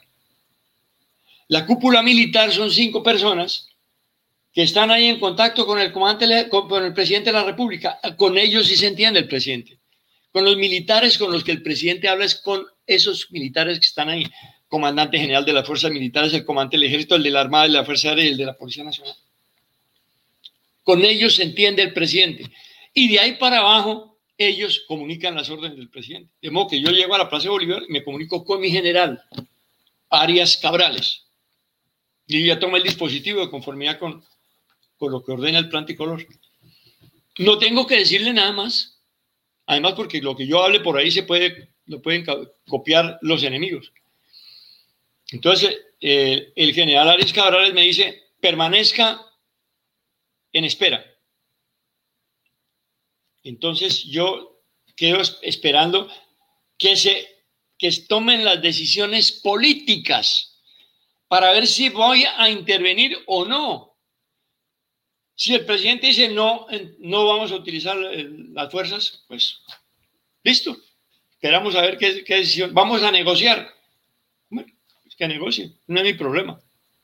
La 1.49 1.67
cúpula 1.67 2.01
militar 2.01 2.53
son 2.53 2.71
cinco 2.71 3.03
personas 3.03 3.69
que 4.53 4.63
están 4.63 4.93
ahí 4.93 5.07
en 5.07 5.19
contacto 5.19 5.67
con 5.67 5.81
el 5.81 5.91
comandante, 5.91 6.49
con 6.49 6.85
el 6.85 6.95
presidente 6.95 7.31
de 7.31 7.39
la 7.39 7.45
República. 7.45 7.99
Con 8.17 8.39
ellos 8.39 8.69
sí 8.69 8.77
se 8.77 8.87
entiende 8.87 9.19
el 9.19 9.29
presidente. 9.29 9.79
Con 10.31 10.45
los 10.45 10.57
militares 10.57 11.19
con 11.19 11.33
los 11.33 11.43
que 11.43 11.53
el 11.53 11.63
presidente 11.63 12.09
habla 12.09 12.25
es 12.25 12.37
con 12.37 12.65
esos 12.87 13.29
militares 13.33 13.81
que 13.81 13.87
están 13.87 14.11
ahí 14.11 14.25
comandante 14.69 15.19
general 15.19 15.45
de 15.45 15.55
las 15.55 15.67
fuerzas 15.67 15.91
militares, 15.91 16.33
el 16.35 16.45
comandante 16.45 16.77
del 16.77 16.87
ejército, 16.87 17.17
el 17.17 17.25
de 17.25 17.31
la 17.31 17.41
Armada, 17.41 17.65
de 17.65 17.71
la 17.71 17.85
Fuerza 17.85 18.11
Aérea 18.11 18.27
y 18.27 18.29
el 18.29 18.37
de 18.37 18.47
la 18.47 18.57
Policía 18.57 18.85
Nacional. 18.85 19.17
Con 20.85 21.05
ellos 21.05 21.35
se 21.35 21.43
entiende 21.43 21.83
el 21.83 21.93
presidente. 21.93 22.49
Y 22.99 23.07
de 23.07 23.21
ahí 23.21 23.37
para 23.37 23.59
abajo, 23.59 24.19
ellos 24.37 24.85
comunican 24.89 25.37
las 25.37 25.49
órdenes 25.49 25.79
del 25.79 25.89
presidente. 25.89 26.33
De 26.43 26.51
modo 26.51 26.67
que 26.67 26.81
yo 26.81 26.91
llego 26.91 27.15
a 27.15 27.19
la 27.19 27.31
Plaza 27.31 27.45
de 27.45 27.51
Bolívar 27.51 27.83
y 27.89 27.93
me 27.93 28.03
comunico 28.03 28.45
con 28.45 28.61
mi 28.61 28.73
general, 28.73 29.23
Arias 30.11 30.57
Cabrales. 30.57 31.23
Y 32.27 32.45
ya 32.45 32.59
toma 32.59 32.79
el 32.79 32.83
dispositivo 32.83 33.41
de 33.41 33.51
conformidad 33.51 34.01
con, 34.01 34.25
con 34.97 35.13
lo 35.13 35.23
que 35.23 35.31
ordena 35.31 35.61
el 35.61 35.69
plan 35.69 35.87
tricolor. 35.87 36.27
No 37.39 37.57
tengo 37.59 37.87
que 37.87 37.99
decirle 37.99 38.33
nada 38.33 38.51
más. 38.51 38.99
Además, 39.67 39.93
porque 39.93 40.21
lo 40.21 40.35
que 40.35 40.49
yo 40.49 40.61
hable 40.65 40.81
por 40.81 40.99
ahí 40.99 41.13
se 41.13 41.23
puede, 41.23 41.69
lo 41.87 42.03
pueden 42.03 42.27
copiar 42.67 43.21
los 43.23 43.45
enemigos. 43.45 43.93
Entonces, 45.31 45.79
eh, 46.01 46.53
el 46.57 46.75
general 46.75 47.11
Arias 47.11 47.33
Cabrales 47.33 47.75
me 47.75 47.83
dice, 47.83 48.25
permanezca 48.41 49.25
en 50.53 50.65
espera. 50.65 51.05
Entonces, 53.49 54.05
yo 54.05 54.61
quedo 54.95 55.23
esperando 55.43 56.09
que 56.77 56.97
se 56.97 57.27
que 57.79 57.91
tomen 58.09 58.45
las 58.45 58.61
decisiones 58.61 59.31
políticas 59.31 60.59
para 61.29 61.53
ver 61.53 61.67
si 61.67 61.89
voy 61.89 62.25
a 62.37 62.51
intervenir 62.51 63.17
o 63.27 63.45
no. 63.45 63.95
Si 65.37 65.55
el 65.55 65.65
presidente 65.65 66.09
dice 66.09 66.29
no, 66.29 66.67
no 66.99 67.25
vamos 67.25 67.53
a 67.53 67.57
utilizar 67.57 67.97
las 67.97 68.71
fuerzas, 68.71 69.25
pues 69.29 69.61
listo. 70.43 70.77
Esperamos 71.31 71.77
a 71.77 71.83
ver 71.83 71.97
qué, 71.97 72.25
decisión. 72.25 72.75
Vamos 72.75 73.03
a 73.03 73.13
negociar 73.13 73.73
que 75.17 75.27
negocie, 75.27 75.73
no 75.89 75.99
es 75.99 76.05
mi 76.05 76.15
problema. 76.15 76.61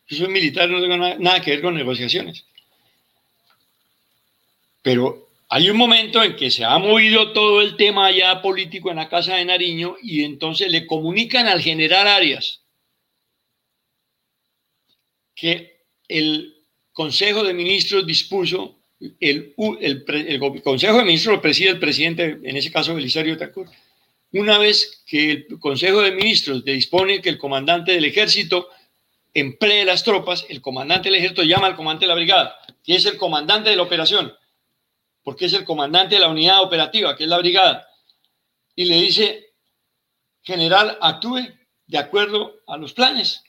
Yo 0.06 0.16
soy 0.18 0.28
militar, 0.28 0.68
no 0.68 0.80
tengo 0.80 0.96
nada, 0.96 1.40
que 1.40 1.50
ver 1.50 1.62
con 1.62 1.74
negociaciones. 1.74 2.44
Pero 4.82 5.23
hay 5.48 5.70
un 5.70 5.76
momento 5.76 6.22
en 6.22 6.36
que 6.36 6.50
se 6.50 6.64
ha 6.64 6.78
movido 6.78 7.32
todo 7.32 7.60
el 7.60 7.76
tema 7.76 8.10
ya 8.10 8.40
político 8.42 8.90
en 8.90 8.96
la 8.96 9.08
Casa 9.08 9.36
de 9.36 9.44
Nariño 9.44 9.96
y 10.02 10.24
entonces 10.24 10.70
le 10.70 10.86
comunican 10.86 11.46
al 11.46 11.60
general 11.60 12.06
Arias 12.08 12.62
que 15.34 15.82
el 16.08 16.54
Consejo 16.92 17.42
de 17.42 17.54
Ministros 17.54 18.06
dispuso, 18.06 18.78
el, 19.20 19.54
Consejo 20.62 20.98
de 20.98 21.04
Ministros 21.04 21.36
lo 21.36 21.42
preside 21.42 21.70
el 21.70 21.80
presidente, 21.80 22.38
en 22.42 22.56
ese 22.56 22.70
caso 22.70 22.94
Belisario 22.94 23.36
Tacur, 23.36 23.68
una 24.32 24.58
vez 24.58 25.02
que 25.06 25.30
el 25.30 25.58
Consejo 25.58 26.00
de 26.02 26.12
Ministros 26.12 26.64
dispone 26.64 27.20
que 27.20 27.28
el 27.28 27.38
comandante 27.38 27.92
del 27.92 28.04
ejército 28.04 28.68
emplee 29.34 29.84
las 29.84 30.04
tropas, 30.04 30.46
el 30.48 30.60
comandante 30.60 31.08
del 31.08 31.18
ejército 31.18 31.42
llama 31.42 31.66
al 31.66 31.76
comandante 31.76 32.04
de 32.04 32.08
la 32.08 32.14
brigada, 32.14 32.56
que 32.82 32.94
es 32.94 33.04
el 33.06 33.16
comandante 33.16 33.70
de 33.70 33.76
la 33.76 33.82
operación, 33.82 34.32
porque 35.24 35.46
es 35.46 35.52
el 35.54 35.64
comandante 35.64 36.14
de 36.14 36.20
la 36.20 36.28
unidad 36.28 36.62
operativa, 36.62 37.16
que 37.16 37.24
es 37.24 37.28
la 37.28 37.38
brigada, 37.38 37.88
y 38.76 38.84
le 38.84 39.00
dice, 39.00 39.54
general, 40.42 40.96
actúe 41.00 41.40
de 41.86 41.98
acuerdo 41.98 42.60
a 42.68 42.76
los 42.76 42.92
planes. 42.92 43.42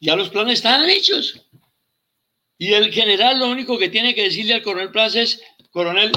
Ya 0.00 0.16
los 0.16 0.28
planes 0.28 0.54
están 0.54 0.88
hechos. 0.90 1.40
Y 2.58 2.74
el 2.74 2.92
general 2.92 3.38
lo 3.38 3.48
único 3.48 3.78
que 3.78 3.88
tiene 3.88 4.14
que 4.14 4.24
decirle 4.24 4.54
al 4.54 4.62
coronel 4.62 4.90
Plaza 4.90 5.22
es, 5.22 5.40
coronel, 5.70 6.12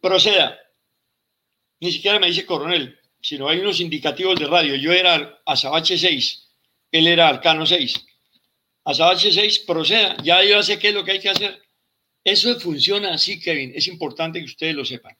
proceda 0.00 0.58
ni 1.82 1.90
siquiera 1.90 2.20
me 2.20 2.28
dice 2.28 2.46
coronel, 2.46 2.96
sino 3.20 3.48
hay 3.48 3.58
unos 3.58 3.80
indicativos 3.80 4.38
de 4.38 4.46
radio. 4.46 4.76
Yo 4.76 4.92
era 4.92 5.42
Azabache 5.44 5.98
6, 5.98 6.48
él 6.92 7.08
era 7.08 7.28
Arcano 7.28 7.66
6. 7.66 8.06
Azabache 8.84 9.32
6, 9.32 9.58
proceda, 9.66 10.16
ya 10.22 10.44
yo 10.44 10.62
sé 10.62 10.78
qué 10.78 10.90
es 10.90 10.94
lo 10.94 11.04
que 11.04 11.10
hay 11.10 11.18
que 11.18 11.30
hacer. 11.30 11.60
Eso 12.24 12.58
funciona 12.60 13.14
así, 13.14 13.40
Kevin, 13.40 13.72
es 13.74 13.88
importante 13.88 14.38
que 14.38 14.44
ustedes 14.44 14.74
lo 14.74 14.84
sepan. 14.84 15.16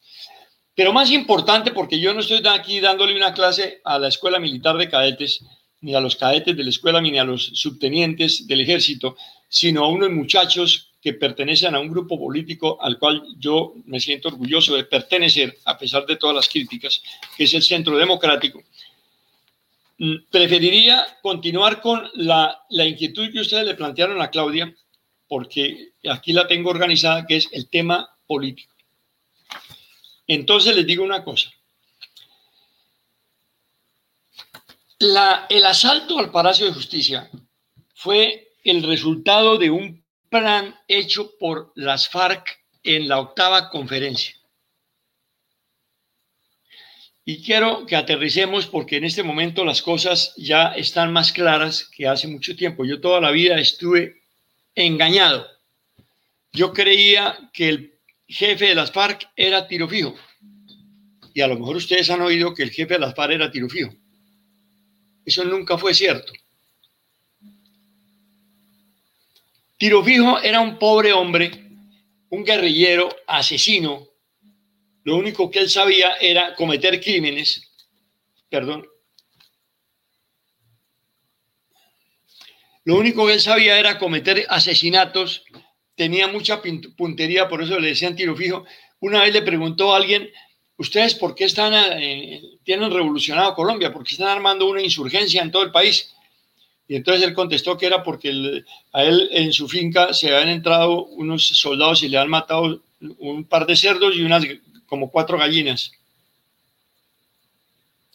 Pero 0.75 0.93
más 0.93 1.11
importante, 1.11 1.73
porque 1.73 2.01
yo 2.01 2.15
no 2.15 2.21
estoy 2.21 2.41
aquí 2.49 2.81
dándole 2.81 3.15
una 3.15 3.35
clase 3.35 3.81
a 3.85 3.99
la 3.99 4.09
Escuela 4.09 4.39
Militar 4.39 4.77
de 4.77 4.89
Cadetes, 4.89 5.45
ni 5.83 5.95
a 5.95 6.01
los 6.01 6.17
cadetes 6.17 6.57
de 6.57 6.63
la 6.63 6.71
escuela, 6.71 7.01
ni 7.01 7.19
a 7.19 7.25
los 7.25 7.45
subtenientes 7.45 8.47
del 8.47 8.61
ejército, 8.61 9.17
sino 9.49 9.85
a 9.85 9.89
unos 9.89 10.11
muchachos 10.11 10.93
que 11.03 11.15
pertenecen 11.15 11.75
a 11.75 11.81
un 11.81 11.89
grupo 11.89 12.19
político 12.19 12.79
al 12.81 12.99
cual 12.99 13.23
yo 13.37 13.75
me 13.87 13.99
siento 13.99 14.29
orgulloso 14.29 14.77
de 14.77 14.85
pertenecer, 14.85 15.59
a 15.65 15.77
pesar 15.77 16.07
de 16.07 16.17
todas 16.17 16.37
las 16.37 16.49
críticas, 16.49 17.03
que 17.37 17.45
es 17.45 17.55
el 17.55 17.63
Centro 17.63 17.97
Democrático. 17.97 18.63
Mm, 19.99 20.15
preferiría 20.31 21.05
continuar 21.21 21.81
con 21.81 22.09
la, 22.15 22.65
la 22.71 22.87
inquietud 22.87 23.33
que 23.33 23.41
ustedes 23.41 23.67
le 23.67 23.75
plantearon 23.75 24.23
a 24.23 24.31
Claudia, 24.31 24.73
porque 25.27 25.92
aquí 26.09 26.33
la 26.33 26.47
tengo 26.47 26.71
organizada, 26.71 27.27
que 27.27 27.37
es 27.37 27.49
el 27.53 27.69
tema 27.69 28.09
político. 28.27 28.75
Entonces 30.27 30.75
les 30.75 30.87
digo 30.87 31.05
una 31.05 31.25
cosa. 31.25 31.53
La, 34.99 35.47
el 35.49 35.67
asalto 35.67 36.19
al 36.19 36.31
Palacio 36.31 36.67
de 36.67 36.73
Justicia 36.73 37.29
fue 37.95 38.55
el 38.65 38.83
resultado 38.85 39.59
de 39.59 39.71
un 39.71 40.05
plan 40.29 40.75
hecho 40.89 41.37
por 41.39 41.73
las 41.75 42.09
FARC 42.09 42.61
en 42.85 43.09
la 43.09 43.19
octava 43.19 43.69
conferencia. 43.69 44.35
Y 47.25 47.43
quiero 47.43 47.87
que 47.87 47.95
aterricemos 47.95 48.67
porque 48.67 48.97
en 48.97 49.05
este 49.05 49.23
momento 49.23 49.65
las 49.65 49.83
cosas 49.83 50.35
ya 50.37 50.73
están 50.73 51.13
más 51.13 51.33
claras 51.33 51.89
que 51.89 52.09
hace 52.09 52.27
mucho 52.27 52.57
tiempo. 52.57 52.85
Yo 52.85 53.01
toda 53.01 53.21
la 53.21 53.31
vida 53.31 53.61
estuve 53.61 54.23
engañado. 54.75 55.47
Yo 56.53 56.73
creía 56.73 57.51
que 57.53 57.69
el 57.69 57.99
jefe 58.27 58.67
de 58.67 58.75
las 58.75 58.93
FARC 58.93 59.29
era 59.37 59.67
tiro 59.67 59.89
fijo. 59.89 60.15
Y 61.35 61.41
a 61.41 61.47
lo 61.47 61.59
mejor 61.59 61.77
ustedes 61.77 62.11
han 62.11 62.21
oído 62.21 62.55
que 62.55 62.63
el 62.63 62.71
jefe 62.71 62.95
de 62.95 63.01
las 63.01 63.15
FARC 63.15 63.33
era 63.33 63.51
tiro 63.51 63.69
fijo. 63.69 63.93
Eso 65.25 65.45
nunca 65.45 65.79
fue 65.79 65.95
cierto. 65.95 66.33
Tiro 69.83 70.05
Fijo 70.05 70.39
era 70.41 70.61
un 70.61 70.79
pobre 70.79 71.13
hombre, 71.13 71.51
un 72.29 72.45
guerrillero, 72.45 73.09
asesino. 73.27 74.07
Lo 75.03 75.17
único 75.17 75.51
que 75.51 75.59
él 75.59 75.69
sabía 75.69 76.13
era 76.21 76.55
cometer 76.55 77.01
crímenes. 77.01 77.69
Perdón. 78.49 78.87
Lo 82.85 82.95
único 82.95 83.27
que 83.27 83.33
él 83.33 83.41
sabía 83.41 83.77
era 83.77 83.99
cometer 83.99 84.47
asesinatos. 84.49 85.45
Tenía 85.95 86.29
mucha 86.29 86.63
puntería, 86.97 87.49
por 87.49 87.63
eso 87.63 87.79
le 87.79 87.89
decían 87.89 88.17
tiro 88.17 88.35
fijo. 88.37 88.65
Una 89.01 89.23
vez 89.23 89.33
le 89.33 89.43
preguntó 89.43 89.93
a 89.93 89.97
alguien, 89.99 90.31
¿ustedes 90.77 91.15
por 91.15 91.35
qué 91.35 91.45
están, 91.45 91.75
eh, 91.75 92.41
tienen 92.65 92.91
revolucionado 92.91 93.55
Colombia? 93.55 93.93
¿Por 93.93 94.05
qué 94.05 94.15
están 94.15 94.29
armando 94.29 94.69
una 94.69 94.81
insurgencia 94.81 95.43
en 95.43 95.51
todo 95.51 95.63
el 95.63 95.71
país? 95.71 96.15
Y 96.89 96.97
entonces 96.97 97.23
él 97.25 97.35
contestó 97.35 97.77
que 97.77 97.87
era 97.87 98.03
porque 98.03 98.65
a 98.93 99.03
él 99.03 99.29
en 99.33 99.53
su 99.53 99.69
finca 99.69 100.13
se 100.13 100.35
habían 100.35 100.51
entrado 100.51 101.07
unos 101.07 101.47
soldados 101.47 102.03
y 102.03 102.09
le 102.09 102.19
han 102.19 102.29
matado 102.29 102.83
un 103.19 103.45
par 103.45 103.67
de 103.67 103.77
cerdos 103.77 104.15
y 104.17 104.23
unas 104.23 104.45
como 104.87 105.11
cuatro 105.11 105.39
gallinas. 105.39 105.93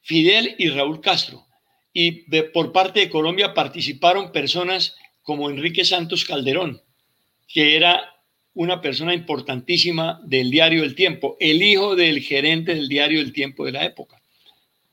Fidel 0.03 0.55
y 0.59 0.68
Raúl 0.68 1.01
Castro. 1.01 1.47
Y 1.92 2.25
por 2.53 2.73
parte 2.73 3.01
de 3.01 3.11
Colombia 3.11 3.55
participaron 3.55 4.33
personas 4.33 4.94
como 5.29 5.51
Enrique 5.51 5.85
Santos 5.85 6.25
Calderón, 6.25 6.81
que 7.47 7.77
era 7.77 8.17
una 8.55 8.81
persona 8.81 9.12
importantísima 9.12 10.19
del 10.25 10.51
diario 10.51 10.83
El 10.83 10.95
Tiempo, 10.95 11.37
el 11.38 11.62
hijo 11.62 11.95
del 11.95 12.23
gerente 12.23 12.75
del 12.75 12.88
diario 12.88 13.21
El 13.21 13.35
Tiempo 13.35 13.67
de 13.67 13.73
la 13.73 13.85
época. 13.85 14.23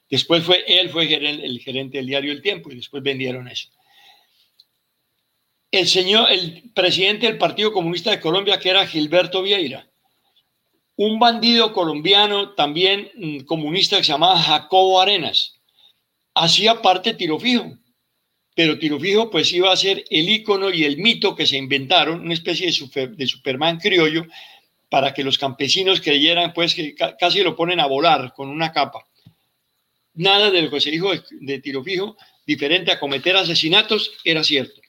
Después 0.10 0.44
fue 0.44 0.66
él, 0.68 0.90
fue 0.90 1.06
el 1.06 1.58
gerente 1.62 2.00
del 2.00 2.08
diario 2.08 2.34
El 2.34 2.42
Tiempo 2.42 2.70
y 2.70 2.76
después 2.76 3.02
vendieron 3.02 3.48
eso. 3.48 3.70
El 5.72 5.88
señor, 5.88 6.30
el 6.30 6.70
presidente 6.74 7.28
del 7.28 7.38
Partido 7.38 7.72
Comunista 7.72 8.12
de 8.12 8.20
Colombia, 8.20 8.60
que 8.60 8.72
era 8.72 8.86
Gilberto 8.86 9.42
Vieira, 9.42 9.88
un 10.98 11.18
bandido 11.18 11.72
colombiano 11.72 12.56
también 12.56 13.10
mm, 13.16 13.46
comunista 13.46 13.96
que 13.96 14.04
se 14.04 14.12
llamaba 14.12 14.38
Jacobo 14.38 15.00
Arenas, 15.00 15.62
hacía 16.34 16.82
parte 16.82 17.14
tiro 17.14 17.40
fijo 17.40 17.78
pero 18.56 18.80
Tiro 18.80 19.00
Fijo 19.00 19.30
pues 19.30 19.52
iba 19.52 19.72
a 19.72 19.78
ser 19.78 20.06
el 20.10 20.30
icono 20.30 20.72
y 20.72 20.86
el 20.86 20.98
mito 20.98 21.36
que 21.36 21.46
se 21.46 21.58
inventaron, 21.58 22.22
una 22.22 22.34
especie 22.34 22.72
de, 22.72 23.08
de 23.08 23.28
Superman 23.28 23.78
criollo, 23.78 24.26
para 24.90 25.14
que 25.14 25.24
los 25.24 25.38
campesinos 25.38 26.00
creyeran 26.00 26.54
pues 26.54 26.74
que 26.74 26.96
casi 27.20 27.44
lo 27.44 27.56
ponen 27.56 27.82
a 27.82 27.86
volar 27.86 28.34
con 28.34 28.50
una 28.50 28.72
capa. 28.72 29.06
Nada 30.14 30.50
de 30.50 30.62
lo 30.62 30.72
que 30.72 30.80
se 30.80 30.92
dijo 30.92 31.12
de, 31.32 31.60
Tiro 31.60 31.84
Fijo, 31.84 32.16
diferente 32.48 32.92
a 32.92 33.00
cometer 33.00 33.36
asesinatos, 33.36 34.14
era 34.24 34.42
cierto. 34.44 34.80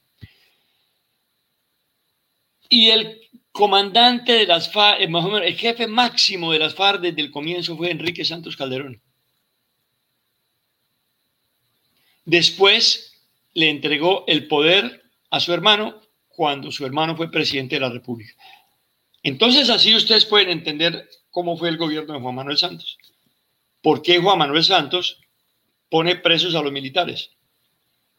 Y 2.68 2.90
el 2.90 3.20
comandante 3.50 4.32
de 4.32 4.46
las 4.46 4.70
FARC, 4.70 5.00
eh, 5.00 5.08
el 5.44 5.56
jefe 5.56 5.88
máximo 5.88 6.52
de 6.52 6.60
las 6.60 6.74
FARC 6.74 7.00
desde 7.00 7.22
el 7.22 7.32
comienzo 7.32 7.76
fue 7.76 7.90
Enrique 7.90 8.24
Santos 8.24 8.56
Calderón. 8.56 9.00
Después 12.24 13.05
le 13.56 13.70
entregó 13.70 14.24
el 14.26 14.48
poder 14.48 15.02
a 15.30 15.40
su 15.40 15.50
hermano 15.54 16.02
cuando 16.28 16.70
su 16.70 16.84
hermano 16.84 17.16
fue 17.16 17.30
presidente 17.30 17.76
de 17.76 17.80
la 17.80 17.88
República. 17.88 18.34
Entonces 19.22 19.70
así 19.70 19.94
ustedes 19.94 20.26
pueden 20.26 20.50
entender 20.50 21.08
cómo 21.30 21.56
fue 21.56 21.70
el 21.70 21.78
gobierno 21.78 22.12
de 22.12 22.20
Juan 22.20 22.34
Manuel 22.34 22.58
Santos. 22.58 22.98
¿Por 23.80 24.02
qué 24.02 24.18
Juan 24.18 24.38
Manuel 24.38 24.62
Santos 24.62 25.20
pone 25.88 26.16
presos 26.16 26.54
a 26.54 26.60
los 26.60 26.70
militares? 26.70 27.30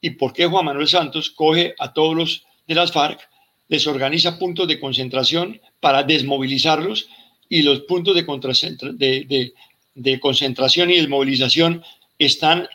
¿Y 0.02 0.12
por 0.12 0.34
qué 0.34 0.48
Juan 0.48 0.66
Manuel 0.66 0.88
Santos 0.88 1.30
coge 1.30 1.76
a 1.78 1.94
todos 1.94 2.16
los 2.16 2.46
de 2.66 2.74
las 2.74 2.92
FARC, 2.92 3.30
les 3.68 3.86
organiza 3.86 4.40
puntos 4.40 4.68
de 4.68 4.80
concentración 4.80 5.62
para 5.80 6.02
desmovilizarlos 6.02 7.10
y 7.48 7.62
los 7.62 7.82
puntos 7.82 8.16
de, 8.16 9.54
de 9.94 10.20
concentración 10.20 10.90
y 10.90 10.96
desmovilización 10.96 11.84
están 12.18 12.68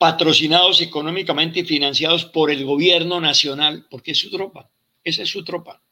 patrocinados 0.00 0.80
económicamente 0.80 1.60
y 1.60 1.64
financiados 1.64 2.24
por 2.24 2.50
el 2.50 2.64
gobierno 2.64 3.20
nacional, 3.20 3.86
porque 3.90 4.12
es 4.12 4.18
su 4.18 4.30
tropa, 4.30 4.70
esa 5.04 5.24
es 5.24 5.28
su 5.28 5.44
tropa. 5.44 5.82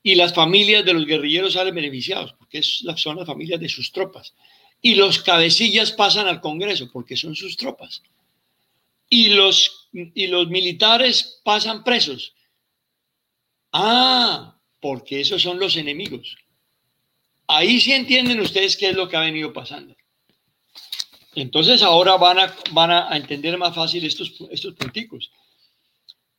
Y 0.00 0.14
las 0.14 0.32
familias 0.32 0.84
de 0.84 0.92
los 0.94 1.04
guerrilleros 1.04 1.54
salen 1.54 1.74
beneficiados, 1.74 2.34
porque 2.34 2.62
son 2.62 3.16
las 3.16 3.26
familias 3.26 3.58
de 3.58 3.68
sus 3.68 3.90
tropas. 3.90 4.32
Y 4.80 4.94
los 4.94 5.20
cabecillas 5.20 5.90
pasan 5.90 6.28
al 6.28 6.40
Congreso, 6.40 6.88
porque 6.92 7.16
son 7.16 7.34
sus 7.34 7.56
tropas. 7.56 8.04
Y 9.10 9.30
los, 9.30 9.88
y 9.92 10.28
los 10.28 10.48
militares 10.48 11.40
pasan 11.42 11.82
presos. 11.82 12.34
Ah, 13.72 14.56
porque 14.80 15.20
esos 15.20 15.42
son 15.42 15.58
los 15.58 15.76
enemigos. 15.76 16.36
Ahí 17.48 17.80
sí 17.80 17.92
entienden 17.92 18.38
ustedes 18.38 18.76
qué 18.76 18.90
es 18.90 18.94
lo 18.94 19.08
que 19.08 19.16
ha 19.16 19.20
venido 19.22 19.52
pasando. 19.52 19.96
Entonces 21.40 21.82
ahora 21.82 22.16
van 22.16 22.38
a, 22.40 22.54
van 22.72 22.90
a 22.90 23.16
entender 23.16 23.56
más 23.58 23.74
fácil 23.74 24.04
estos, 24.04 24.32
estos 24.50 24.74
punticos. 24.74 25.30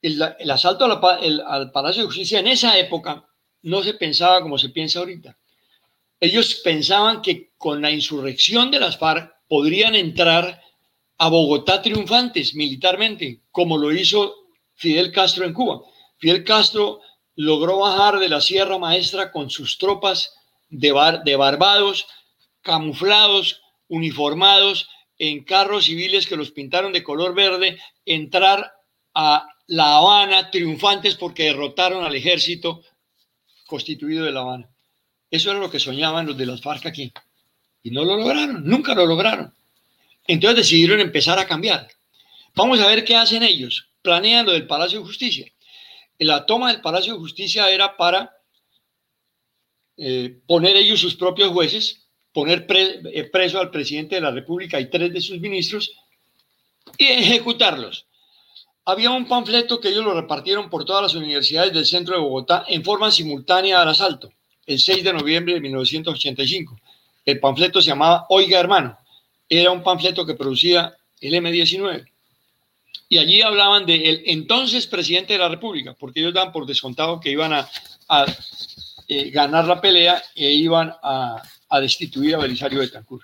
El, 0.01 0.21
asalto 0.51 0.85
al 0.85 1.71
Palacio 1.71 2.03
de 2.03 2.07
Justicia 2.07 2.39
en 2.39 2.47
esa 2.47 2.77
época 2.77 3.25
no 3.61 3.83
se 3.83 3.93
pensaba 3.93 4.41
como 4.41 4.57
se 4.57 4.69
piensa 4.69 4.99
ahorita. 4.99 5.37
Ellos 6.19 6.55
pensaban 6.63 7.21
que 7.21 7.51
con 7.57 7.81
la 7.81 7.91
insurrección 7.91 8.71
de 8.71 8.79
las 8.79 8.97
FARC 8.97 9.33
podrían 9.47 9.95
entrar 9.95 10.61
a 11.17 11.29
Bogotá 11.29 11.81
triunfantes 11.81 12.53
militarmente, 12.55 13.41
como 13.51 13.77
lo 13.77 13.93
hizo 13.93 14.35
Fidel 14.75 15.11
Castro 15.11 15.45
en 15.45 15.53
Cuba. 15.53 15.81
Fidel 16.17 16.43
Castro 16.43 17.01
logró 17.35 17.79
bajar 17.79 18.19
de 18.19 18.27
la 18.27 18.41
Sierra 18.41 18.77
Maestra 18.77 19.31
con 19.31 19.49
sus 19.49 19.77
tropas 19.77 20.33
de, 20.69 20.93
de 21.23 21.35
Barbados, 21.37 22.07
camuflados, 22.61 23.61
uniformados 23.89 24.89
en 25.17 25.43
carros 25.43 25.85
civiles 25.85 26.25
que 26.25 26.37
los 26.37 26.51
pintaron 26.51 26.93
de 26.93 27.03
color 27.03 27.35
verde, 27.35 27.77
entrar 28.05 28.73
a 29.13 29.47
La 29.67 29.97
Habana 29.97 30.49
triunfantes 30.49 31.15
porque 31.15 31.43
derrotaron 31.43 32.05
al 32.05 32.15
ejército 32.15 32.81
constituido 33.67 34.23
de 34.23 34.31
La 34.31 34.39
Habana. 34.39 34.69
Eso 35.29 35.51
era 35.51 35.59
lo 35.59 35.69
que 35.69 35.79
soñaban 35.79 36.25
los 36.25 36.37
de 36.37 36.45
las 36.45 36.61
FARC 36.61 36.85
aquí. 36.85 37.11
Y 37.83 37.91
no 37.91 38.03
lo 38.03 38.17
lograron, 38.17 38.63
nunca 38.65 38.95
lo 38.95 39.05
lograron. 39.05 39.53
Entonces 40.27 40.57
decidieron 40.57 40.99
empezar 40.99 41.37
a 41.37 41.47
cambiar. 41.47 41.87
Vamos 42.55 42.79
a 42.79 42.87
ver 42.87 43.03
qué 43.03 43.15
hacen 43.15 43.43
ellos. 43.43 43.89
Planean 44.01 44.45
lo 44.45 44.53
del 44.53 44.67
Palacio 44.67 44.99
de 44.99 45.05
Justicia. 45.05 45.51
La 46.17 46.45
toma 46.45 46.71
del 46.71 46.81
Palacio 46.81 47.13
de 47.13 47.19
Justicia 47.19 47.69
era 47.69 47.95
para 47.95 48.37
eh, 49.97 50.39
poner 50.47 50.75
ellos 50.75 50.99
sus 50.99 51.15
propios 51.15 51.51
jueces, 51.51 52.08
poner 52.33 52.65
eh, 52.69 53.23
preso 53.25 53.59
al 53.59 53.71
presidente 53.71 54.15
de 54.15 54.21
la 54.21 54.31
República 54.31 54.79
y 54.79 54.89
tres 54.89 55.13
de 55.13 55.21
sus 55.21 55.39
ministros 55.39 55.91
y 56.97 57.05
ejecutarlos. 57.05 58.05
Había 58.85 59.11
un 59.11 59.27
panfleto 59.27 59.79
que 59.79 59.89
ellos 59.89 60.03
lo 60.03 60.19
repartieron 60.19 60.69
por 60.69 60.85
todas 60.85 61.03
las 61.03 61.15
universidades 61.15 61.73
del 61.73 61.85
centro 61.85 62.15
de 62.15 62.21
Bogotá 62.21 62.65
en 62.67 62.83
forma 62.83 63.11
simultánea 63.11 63.81
al 63.81 63.89
asalto, 63.89 64.31
el 64.65 64.79
6 64.79 65.03
de 65.03 65.13
noviembre 65.13 65.53
de 65.53 65.61
1985. 65.61 66.79
El 67.25 67.39
panfleto 67.39 67.81
se 67.81 67.89
llamaba 67.89 68.25
Oiga 68.29 68.59
Hermano. 68.59 68.97
Era 69.47 69.71
un 69.71 69.83
panfleto 69.83 70.25
que 70.25 70.33
producía 70.33 70.95
el 71.21 71.33
M19. 71.33 72.05
Y 73.09 73.17
allí 73.17 73.41
hablaban 73.41 73.85
del 73.85 74.23
entonces 74.25 74.87
presidente 74.87 75.33
de 75.33 75.39
la 75.39 75.49
República, 75.49 75.95
porque 75.99 76.19
ellos 76.19 76.33
daban 76.33 76.51
por 76.51 76.65
descontado 76.65 77.19
que 77.19 77.31
iban 77.31 77.53
a, 77.53 77.67
eh, 79.07 79.29
ganar 79.31 79.65
la 79.65 79.81
pelea 79.81 80.21
e 80.35 80.51
iban 80.51 80.93
a 81.01 81.41
a 81.69 81.79
destituir 81.79 82.35
a 82.35 82.39
Belisario 82.39 82.79
Betancourt. 82.79 83.23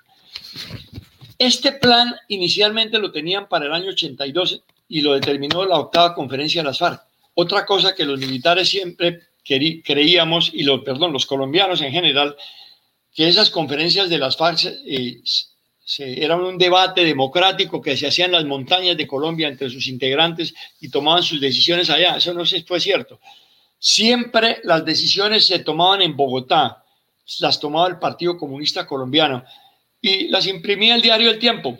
Este 1.38 1.74
plan 1.74 2.16
inicialmente 2.30 2.98
lo 2.98 3.12
tenían 3.12 3.50
para 3.50 3.66
el 3.66 3.74
año 3.74 3.90
82 3.90 4.62
y 4.88 5.02
lo 5.02 5.14
determinó 5.14 5.66
la 5.66 5.80
octava 5.80 6.14
conferencia 6.14 6.62
de 6.62 6.68
las 6.68 6.78
FARC. 6.78 7.02
Otra 7.34 7.66
cosa 7.66 7.94
que 7.94 8.06
los 8.06 8.20
militares 8.20 8.70
siempre 8.70 9.20
creíamos, 9.44 10.52
y 10.54 10.64
los, 10.64 10.82
perdón, 10.82 11.12
los 11.12 11.26
colombianos 11.26 11.82
en 11.82 11.92
general, 11.92 12.36
que 13.14 13.28
esas 13.28 13.50
conferencias 13.50 14.10
de 14.10 14.18
las 14.18 14.38
FARC 14.38 14.66
eh, 14.66 15.22
eran 15.98 16.42
un 16.42 16.58
debate 16.58 17.04
democrático 17.04 17.82
que 17.82 17.96
se 17.96 18.08
hacía 18.08 18.26
en 18.26 18.32
las 18.32 18.46
montañas 18.46 18.98
de 18.98 19.06
Colombia 19.06 19.48
entre 19.48 19.70
sus 19.70 19.88
integrantes 19.88 20.54
y 20.82 20.90
tomaban 20.90 21.22
sus 21.22 21.40
decisiones 21.40 21.90
allá. 21.90 22.18
Eso 22.18 22.34
no 22.34 22.44
fue 22.66 22.80
cierto. 22.80 23.20
Siempre 23.78 24.62
las 24.64 24.84
decisiones 24.84 25.46
se 25.46 25.60
tomaban 25.60 26.02
en 26.02 26.16
Bogotá, 26.16 26.85
las 27.40 27.60
tomaba 27.60 27.88
el 27.88 28.00
Partido 28.00 28.38
Comunista 28.38 28.86
Colombiano 28.86 29.44
y 30.02 30.28
las 30.28 30.48
imprimía 30.48 30.96
el 30.96 31.02
diario 31.02 31.32
El 31.32 31.40
Tiempo. 31.40 31.78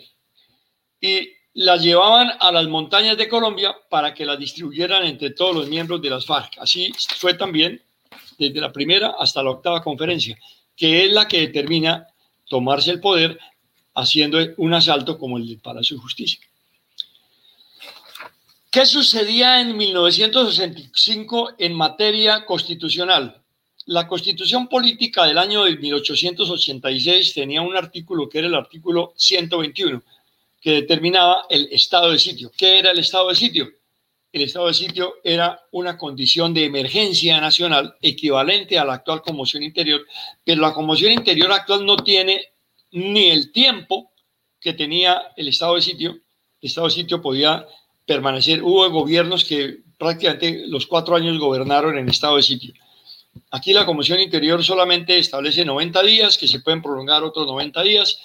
Y 1.00 1.30
las 1.54 1.82
llevaban 1.82 2.32
a 2.38 2.52
las 2.52 2.66
montañas 2.66 3.16
de 3.16 3.28
Colombia 3.28 3.74
para 3.88 4.12
que 4.12 4.26
las 4.26 4.38
distribuyeran 4.38 5.06
entre 5.06 5.30
todos 5.30 5.54
los 5.54 5.68
miembros 5.68 6.02
de 6.02 6.10
las 6.10 6.26
FARC. 6.26 6.58
Así 6.58 6.92
fue 7.16 7.34
también 7.34 7.80
desde 8.38 8.60
la 8.60 8.72
primera 8.72 9.14
hasta 9.18 9.42
la 9.42 9.50
octava 9.50 9.82
conferencia, 9.82 10.38
que 10.76 11.04
es 11.04 11.12
la 11.12 11.26
que 11.26 11.40
determina 11.40 12.06
tomarse 12.48 12.90
el 12.90 13.00
poder 13.00 13.38
haciendo 13.94 14.38
un 14.58 14.74
asalto 14.74 15.18
como 15.18 15.38
el 15.38 15.46
del 15.46 15.60
Palacio 15.60 15.96
de 15.96 16.02
Justicia. 16.02 16.40
¿Qué 18.70 18.84
sucedía 18.84 19.60
en 19.62 19.74
1965 19.74 21.54
en 21.58 21.72
materia 21.72 22.44
constitucional? 22.44 23.42
La 23.86 24.08
constitución 24.08 24.66
política 24.66 25.26
del 25.26 25.38
año 25.38 25.62
de 25.62 25.76
1886 25.76 27.34
tenía 27.34 27.62
un 27.62 27.76
artículo 27.76 28.28
que 28.28 28.38
era 28.38 28.48
el 28.48 28.54
artículo 28.56 29.12
121, 29.16 30.02
que 30.60 30.72
determinaba 30.72 31.46
el 31.48 31.68
estado 31.70 32.10
de 32.10 32.18
sitio. 32.18 32.50
¿Qué 32.58 32.80
era 32.80 32.90
el 32.90 32.98
estado 32.98 33.28
de 33.28 33.36
sitio? 33.36 33.70
El 34.32 34.42
estado 34.42 34.66
de 34.66 34.74
sitio 34.74 35.14
era 35.22 35.60
una 35.70 35.96
condición 35.96 36.52
de 36.52 36.64
emergencia 36.64 37.40
nacional 37.40 37.94
equivalente 38.02 38.76
a 38.76 38.84
la 38.84 38.94
actual 38.94 39.22
conmoción 39.22 39.62
interior, 39.62 40.04
pero 40.42 40.62
la 40.62 40.74
conmoción 40.74 41.12
interior 41.12 41.52
actual 41.52 41.86
no 41.86 41.96
tiene 41.96 42.42
ni 42.90 43.30
el 43.30 43.52
tiempo 43.52 44.10
que 44.58 44.72
tenía 44.72 45.32
el 45.36 45.46
estado 45.46 45.76
de 45.76 45.82
sitio. 45.82 46.10
El 46.60 46.68
estado 46.68 46.88
de 46.88 46.92
sitio 46.92 47.22
podía 47.22 47.64
permanecer. 48.04 48.64
Hubo 48.64 48.90
gobiernos 48.90 49.44
que 49.44 49.78
prácticamente 49.96 50.66
los 50.66 50.88
cuatro 50.88 51.14
años 51.14 51.38
gobernaron 51.38 51.96
en 51.96 52.08
estado 52.08 52.36
de 52.36 52.42
sitio. 52.42 52.74
Aquí 53.50 53.72
la 53.72 53.86
Comisión 53.86 54.20
Interior 54.20 54.62
solamente 54.64 55.18
establece 55.18 55.64
90 55.64 56.02
días, 56.02 56.38
que 56.38 56.48
se 56.48 56.60
pueden 56.60 56.82
prolongar 56.82 57.22
otros 57.22 57.46
90 57.46 57.82
días, 57.82 58.18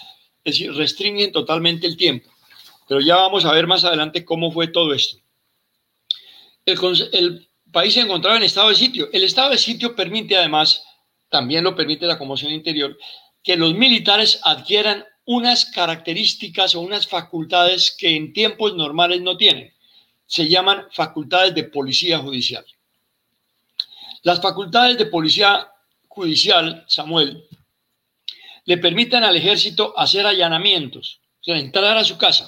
es 0.43 0.55
decir, 0.55 0.73
restringen 0.73 1.31
totalmente 1.31 1.87
el 1.87 1.97
tiempo. 1.97 2.29
Pero 2.87 3.01
ya 3.01 3.15
vamos 3.15 3.45
a 3.45 3.53
ver 3.53 3.67
más 3.67 3.85
adelante 3.85 4.25
cómo 4.25 4.51
fue 4.51 4.67
todo 4.67 4.93
esto. 4.93 5.17
El, 6.65 7.47
país 7.71 7.93
se 7.93 8.01
encontraba 8.01 8.35
en 8.35 8.43
estado 8.43 8.69
de 8.69 8.75
sitio. 8.75 9.09
El 9.13 9.23
estado 9.23 9.51
de 9.51 9.57
sitio 9.57 9.95
permite 9.95 10.35
además, 10.35 10.83
también 11.29 11.63
lo 11.63 11.73
permite 11.73 12.05
la 12.05 12.17
Comisión 12.17 12.51
Interior, 12.51 12.97
que 13.43 13.55
los 13.55 13.73
militares 13.73 14.41
adquieran 14.43 15.05
unas 15.23 15.65
características 15.65 16.75
o 16.75 16.81
unas 16.81 17.07
facultades 17.07 17.95
que 17.97 18.15
en 18.15 18.33
tiempos 18.33 18.75
normales 18.75 19.21
no 19.21 19.37
tienen. 19.37 19.73
Se 20.25 20.49
llaman 20.49 20.87
facultades 20.91 21.55
de 21.55 21.63
policía 21.63 22.19
judicial. 22.19 22.65
Las 24.23 24.41
facultades 24.41 24.97
de 24.97 25.07
policía 25.07 25.71
judicial, 26.07 26.85
Samuel, 26.87 27.47
le 28.65 28.77
permiten 28.77 29.23
al 29.23 29.35
ejército 29.35 29.97
hacer 29.97 30.25
allanamientos, 30.25 31.21
o 31.39 31.43
sea, 31.43 31.57
entrar 31.57 31.97
a 31.97 32.03
su 32.03 32.17
casa. 32.17 32.47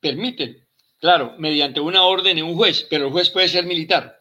Permiten, 0.00 0.68
claro, 0.98 1.34
mediante 1.38 1.80
una 1.80 2.04
orden 2.04 2.36
de 2.36 2.42
un 2.42 2.54
juez, 2.54 2.86
pero 2.90 3.06
el 3.06 3.12
juez 3.12 3.30
puede 3.30 3.48
ser 3.48 3.64
militar. 3.64 4.18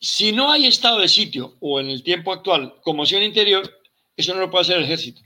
Si 0.00 0.32
no 0.32 0.52
hay 0.52 0.66
estado 0.66 0.98
de 0.98 1.08
sitio 1.08 1.56
o 1.60 1.80
en 1.80 1.88
el 1.88 2.02
tiempo 2.02 2.32
actual 2.32 2.80
conmoción 2.82 3.22
interior, 3.22 3.80
eso 4.16 4.34
no 4.34 4.40
lo 4.40 4.50
puede 4.50 4.62
hacer 4.62 4.78
el 4.78 4.84
ejército. 4.84 5.22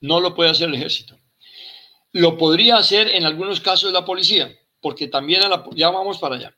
No 0.00 0.20
lo 0.20 0.34
puede 0.34 0.50
hacer 0.50 0.68
el 0.68 0.74
ejército. 0.74 1.18
Lo 2.12 2.38
podría 2.38 2.76
hacer 2.76 3.08
en 3.08 3.24
algunos 3.24 3.60
casos 3.60 3.92
la 3.92 4.04
policía, 4.04 4.56
porque 4.84 5.08
también 5.08 5.42
a 5.42 5.48
la, 5.48 5.64
ya 5.74 5.88
vamos 5.88 6.18
para 6.18 6.34
allá. 6.34 6.54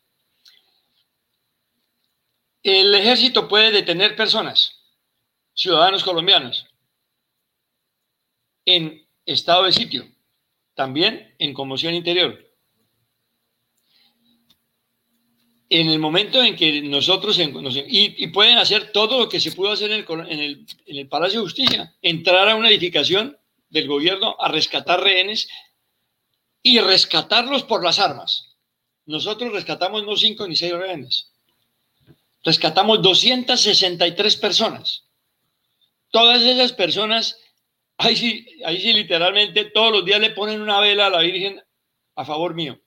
El 2.61 2.93
ejército 2.93 3.47
puede 3.47 3.71
detener 3.71 4.17
personas, 4.17 4.83
ciudadanos 5.55 6.03
colombianos, 6.03 6.67
en 8.65 9.07
estado 9.25 9.63
de 9.63 9.73
sitio, 9.73 10.09
también 10.75 11.37
en 11.39 11.55
conmoción 11.55 11.95
interior. 11.95 12.43
en 15.69 15.89
el 15.89 15.99
momento 15.99 16.43
en 16.43 16.55
que 16.57 16.81
nosotros, 16.83 17.39
y, 17.39 18.27
pueden 18.29 18.59
hacer 18.59 18.93
todo 18.93 19.21
lo 19.21 19.29
que 19.29 19.41
se 19.41 19.53
pudo 19.53 19.73
hacer 19.73 19.91
en 19.93 20.67
el, 20.87 21.09
Palacio 21.09 21.41
de 21.41 21.47
Justicia, 21.47 21.95
entrar 22.03 22.49
a 22.49 22.57
una 22.57 22.71
edificación 22.71 23.37
del 23.69 23.89
gobierno 23.89 24.37
a 24.39 24.49
rescatar 24.49 25.01
rehenes 25.01 25.49
y 26.69 26.81
rescatarlos 26.81 27.63
por 27.63 27.85
las 27.85 28.01
armas. 28.01 28.57
Nosotros 29.05 29.53
rescatamos 29.53 30.05
no 30.05 30.17
cinco 30.17 30.49
ni 30.49 30.57
seis 30.57 30.73
rehenes, 30.73 31.31
rescatamos 32.43 33.01
263 33.03 34.37
personas. 34.37 35.05
Todas 36.11 36.43
esas 36.43 36.73
personas, 36.73 37.39
ahí 37.99 38.17
sí, 38.17 38.45
ahí 38.65 38.81
sí 38.81 38.93
literalmente 38.93 39.67
todos 39.67 39.93
los 39.93 40.05
días 40.05 40.19
le 40.19 40.31
ponen 40.31 40.61
una 40.61 40.81
vela 40.81 41.07
a 41.07 41.11
la 41.11 41.21
Virgen 41.21 41.63
a 42.17 42.25
favor 42.25 42.55
mío 42.55 42.81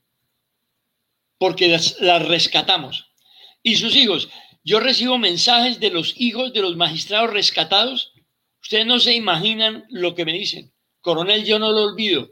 porque 1.37 1.69
las, 1.69 2.27
rescatamos. 2.27 3.13
Y 3.63 3.77
sus 3.77 3.95
hijos, 3.95 4.27
yo 4.65 4.81
recibo 4.81 5.17
mensajes 5.17 5.79
de 5.79 5.89
los 5.89 6.13
hijos 6.17 6.51
de 6.51 6.61
los 6.61 6.75
magistrados 6.75 7.31
rescatados. 7.31 8.11
Ustedes 8.61 8.85
no 8.85 8.99
se 8.99 9.13
imaginan 9.13 9.85
lo 9.89 10.15
que 10.15 10.25
me 10.25 10.33
dicen. 10.33 10.73
Coronel, 10.99 11.45
yo 11.45 11.59
no 11.59 11.71
lo 11.71 11.83
olvido. 11.83 12.29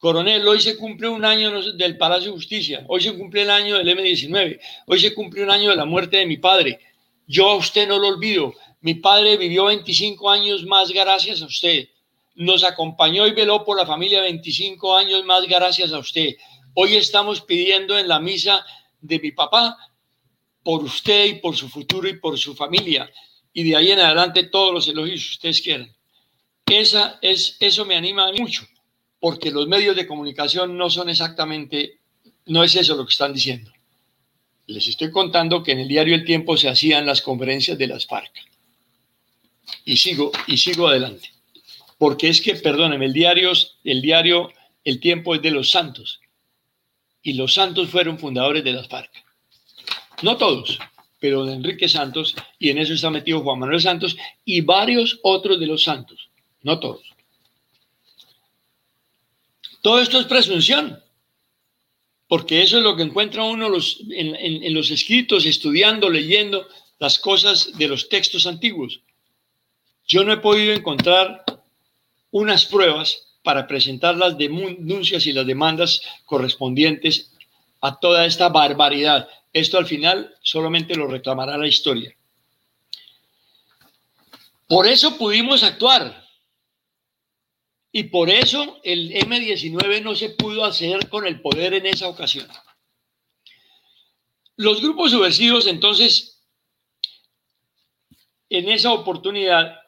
Coronel, 0.00 0.48
hoy 0.48 0.62
se 0.62 0.78
cumple 0.78 1.08
un 1.08 1.26
año 1.26 1.60
del 1.74 1.98
Palacio 1.98 2.30
de 2.30 2.36
Justicia, 2.36 2.86
hoy 2.88 3.02
se 3.02 3.14
cumple 3.14 3.42
el 3.42 3.50
año 3.50 3.76
del 3.76 3.86
M19, 3.86 4.58
hoy 4.86 4.98
se 4.98 5.12
cumple 5.12 5.42
un 5.42 5.50
año 5.50 5.68
de 5.68 5.76
la 5.76 5.84
muerte 5.84 6.16
de 6.16 6.24
mi 6.24 6.38
padre. 6.38 6.80
Yo 7.26 7.50
a 7.50 7.56
usted 7.56 7.86
no 7.86 7.98
lo 7.98 8.08
olvido. 8.08 8.54
Mi 8.80 8.94
padre 8.94 9.36
vivió 9.36 9.66
25 9.66 10.30
años 10.30 10.64
más 10.64 10.90
gracias 10.90 11.42
a 11.42 11.44
usted. 11.44 11.86
Nos 12.34 12.64
acompañó 12.64 13.26
y 13.26 13.32
veló 13.32 13.62
por 13.62 13.76
la 13.76 13.84
familia 13.84 14.22
25 14.22 14.96
años 14.96 15.22
más 15.26 15.46
gracias 15.46 15.92
a 15.92 15.98
usted. 15.98 16.34
Hoy 16.72 16.96
estamos 16.96 17.42
pidiendo 17.42 17.98
en 17.98 18.08
la 18.08 18.20
misa 18.20 18.64
de 19.02 19.18
mi 19.18 19.32
papá 19.32 19.76
por 20.62 20.82
usted 20.82 21.26
y 21.26 21.34
por 21.34 21.54
su 21.58 21.68
futuro 21.68 22.08
y 22.08 22.18
por 22.18 22.38
su 22.38 22.54
familia. 22.54 23.12
Y 23.52 23.64
de 23.64 23.76
ahí 23.76 23.92
en 23.92 24.00
adelante 24.00 24.44
todos 24.44 24.72
los 24.72 24.88
elogios 24.88 25.24
que 25.24 25.30
ustedes 25.32 25.60
quieran. 25.60 25.94
Esa 26.64 27.18
es, 27.20 27.58
eso 27.60 27.84
me 27.84 27.96
anima 27.96 28.32
mucho, 28.32 28.66
porque 29.20 29.50
los 29.50 29.68
medios 29.68 29.94
de 29.94 30.06
comunicación 30.06 30.76
no 30.76 30.90
son 30.90 31.08
exactamente, 31.08 31.98
no 32.46 32.64
es 32.64 32.74
eso 32.74 32.96
lo 32.96 33.04
que 33.04 33.12
están 33.12 33.32
diciendo. 33.32 33.70
Les 34.66 34.88
estoy 34.88 35.10
contando 35.10 35.62
que 35.62 35.72
en 35.72 35.80
el 35.80 35.88
diario 35.88 36.14
El 36.14 36.24
Tiempo 36.24 36.56
se 36.56 36.68
hacían 36.68 37.06
las 37.06 37.22
conferencias 37.22 37.76
de 37.76 37.86
las 37.86 38.06
FARC. 38.06 38.32
Y 39.84 39.96
sigo, 39.96 40.32
y 40.46 40.56
sigo 40.56 40.88
adelante. 40.88 41.30
Porque 41.98 42.28
es 42.28 42.40
que, 42.40 42.54
perdónenme, 42.54 43.06
el 43.06 43.12
diario, 43.12 43.52
el 43.84 44.00
diario 44.00 44.50
El 44.84 45.00
Tiempo 45.00 45.34
es 45.34 45.42
de 45.42 45.50
los 45.50 45.70
santos 45.70 46.20
y 47.22 47.34
los 47.34 47.54
Santos 47.54 47.88
fueron 47.90 48.18
fundadores 48.18 48.64
de 48.64 48.72
las 48.72 48.88
FARC. 48.88 49.10
No 50.22 50.36
todos, 50.36 50.78
pero 51.18 51.44
de 51.44 51.54
Enrique 51.54 51.88
Santos, 51.88 52.34
y 52.58 52.70
en 52.70 52.78
eso 52.78 52.94
está 52.94 53.10
metido 53.10 53.40
Juan 53.40 53.58
Manuel 53.58 53.80
Santos 53.80 54.16
y 54.44 54.60
varios 54.62 55.18
otros 55.22 55.60
de 55.60 55.66
los 55.66 55.82
santos, 55.82 56.30
no 56.62 56.78
todos. 56.78 57.09
Todo 59.82 60.00
esto 60.00 60.20
es 60.20 60.26
presunción, 60.26 61.02
porque 62.28 62.62
eso 62.62 62.78
es 62.78 62.82
lo 62.82 62.96
que 62.96 63.02
encuentra 63.02 63.44
uno 63.44 63.68
en, 64.10 64.36
en 64.36 64.74
los 64.74 64.90
escritos, 64.90 65.46
estudiando, 65.46 66.10
leyendo 66.10 66.66
las 66.98 67.18
cosas 67.18 67.72
de 67.76 67.88
los 67.88 68.08
textos 68.08 68.46
antiguos. 68.46 69.00
Yo 70.06 70.24
no 70.24 70.32
he 70.32 70.36
podido 70.36 70.74
encontrar 70.74 71.44
unas 72.30 72.66
pruebas 72.66 73.30
para 73.42 73.66
presentar 73.66 74.16
las 74.16 74.36
denuncias 74.36 75.26
y 75.26 75.32
las 75.32 75.46
demandas 75.46 76.02
correspondientes 76.24 77.32
a 77.80 77.98
toda 77.98 78.26
esta 78.26 78.48
barbaridad. 78.48 79.28
Esto 79.52 79.78
al 79.78 79.86
final 79.86 80.34
solamente 80.42 80.94
lo 80.94 81.06
reclamará 81.06 81.56
la 81.56 81.66
historia. 81.66 82.14
Por 84.68 84.86
eso 84.86 85.16
pudimos 85.16 85.62
actuar. 85.62 86.19
Y 87.92 88.04
por 88.04 88.30
eso 88.30 88.80
el 88.84 89.12
M19 89.12 90.02
no 90.02 90.14
se 90.14 90.30
pudo 90.30 90.64
hacer 90.64 91.08
con 91.08 91.26
el 91.26 91.40
poder 91.40 91.74
en 91.74 91.86
esa 91.86 92.08
ocasión. 92.08 92.46
Los 94.56 94.80
grupos 94.80 95.10
subversivos 95.10 95.66
entonces, 95.66 96.42
en 98.48 98.68
esa 98.68 98.92
oportunidad, 98.92 99.80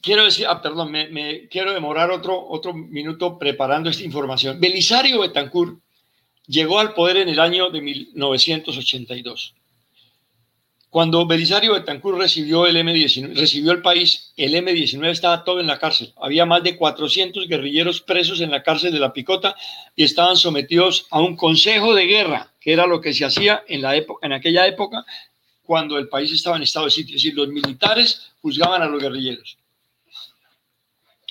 quiero 0.00 0.24
decir, 0.24 0.46
ah, 0.48 0.62
perdón, 0.62 0.90
me, 0.92 1.48
quiero 1.48 1.72
demorar 1.72 2.10
otro, 2.10 2.48
otro 2.48 2.72
minuto 2.72 3.38
preparando 3.38 3.90
esta 3.90 4.04
información. 4.04 4.60
Belisario 4.60 5.20
Betancourt 5.20 5.80
llegó 6.46 6.78
al 6.78 6.94
poder 6.94 7.18
en 7.18 7.28
el 7.28 7.40
año 7.40 7.70
de 7.70 7.80
1982. 7.80 9.54
Cuando 10.92 11.24
Belisario 11.24 11.72
Betancourt 11.72 12.18
recibió 12.18 12.66
el 12.66 12.76
M19, 12.76 13.34
recibió 13.34 13.72
el 13.72 13.80
país, 13.80 14.34
el 14.36 14.52
M19 14.52 15.08
estaba 15.08 15.42
todo 15.42 15.58
en 15.58 15.66
la 15.66 15.78
cárcel. 15.78 16.12
Había 16.20 16.44
más 16.44 16.62
de 16.62 16.76
400 16.76 17.48
guerrilleros 17.48 18.02
presos 18.02 18.42
en 18.42 18.50
la 18.50 18.62
cárcel 18.62 18.92
de 18.92 18.98
la 18.98 19.14
Picota 19.14 19.56
y 19.96 20.04
estaban 20.04 20.36
sometidos 20.36 21.06
a 21.08 21.22
un 21.22 21.34
consejo 21.34 21.94
de 21.94 22.04
guerra, 22.04 22.52
que 22.60 22.74
era 22.74 22.86
lo 22.86 23.00
que 23.00 23.14
se 23.14 23.24
hacía 23.24 23.64
en, 23.68 23.80
la 23.80 23.96
época, 23.96 24.26
en 24.26 24.34
aquella 24.34 24.66
época 24.66 25.02
cuando 25.62 25.96
el 25.96 26.10
país 26.10 26.30
estaba 26.30 26.56
en 26.58 26.64
estado 26.64 26.84
de 26.84 26.90
sitio. 26.90 27.16
Es 27.16 27.22
decir, 27.22 27.38
los 27.38 27.48
militares 27.48 28.30
juzgaban 28.42 28.82
a 28.82 28.86
los 28.86 29.02
guerrilleros. 29.02 29.56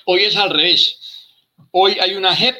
Hoy 0.05 0.23
es 0.23 0.35
al 0.37 0.49
revés. 0.49 1.27
Hoy 1.69 1.99
hay 2.01 2.15
una 2.15 2.35
JEP 2.35 2.55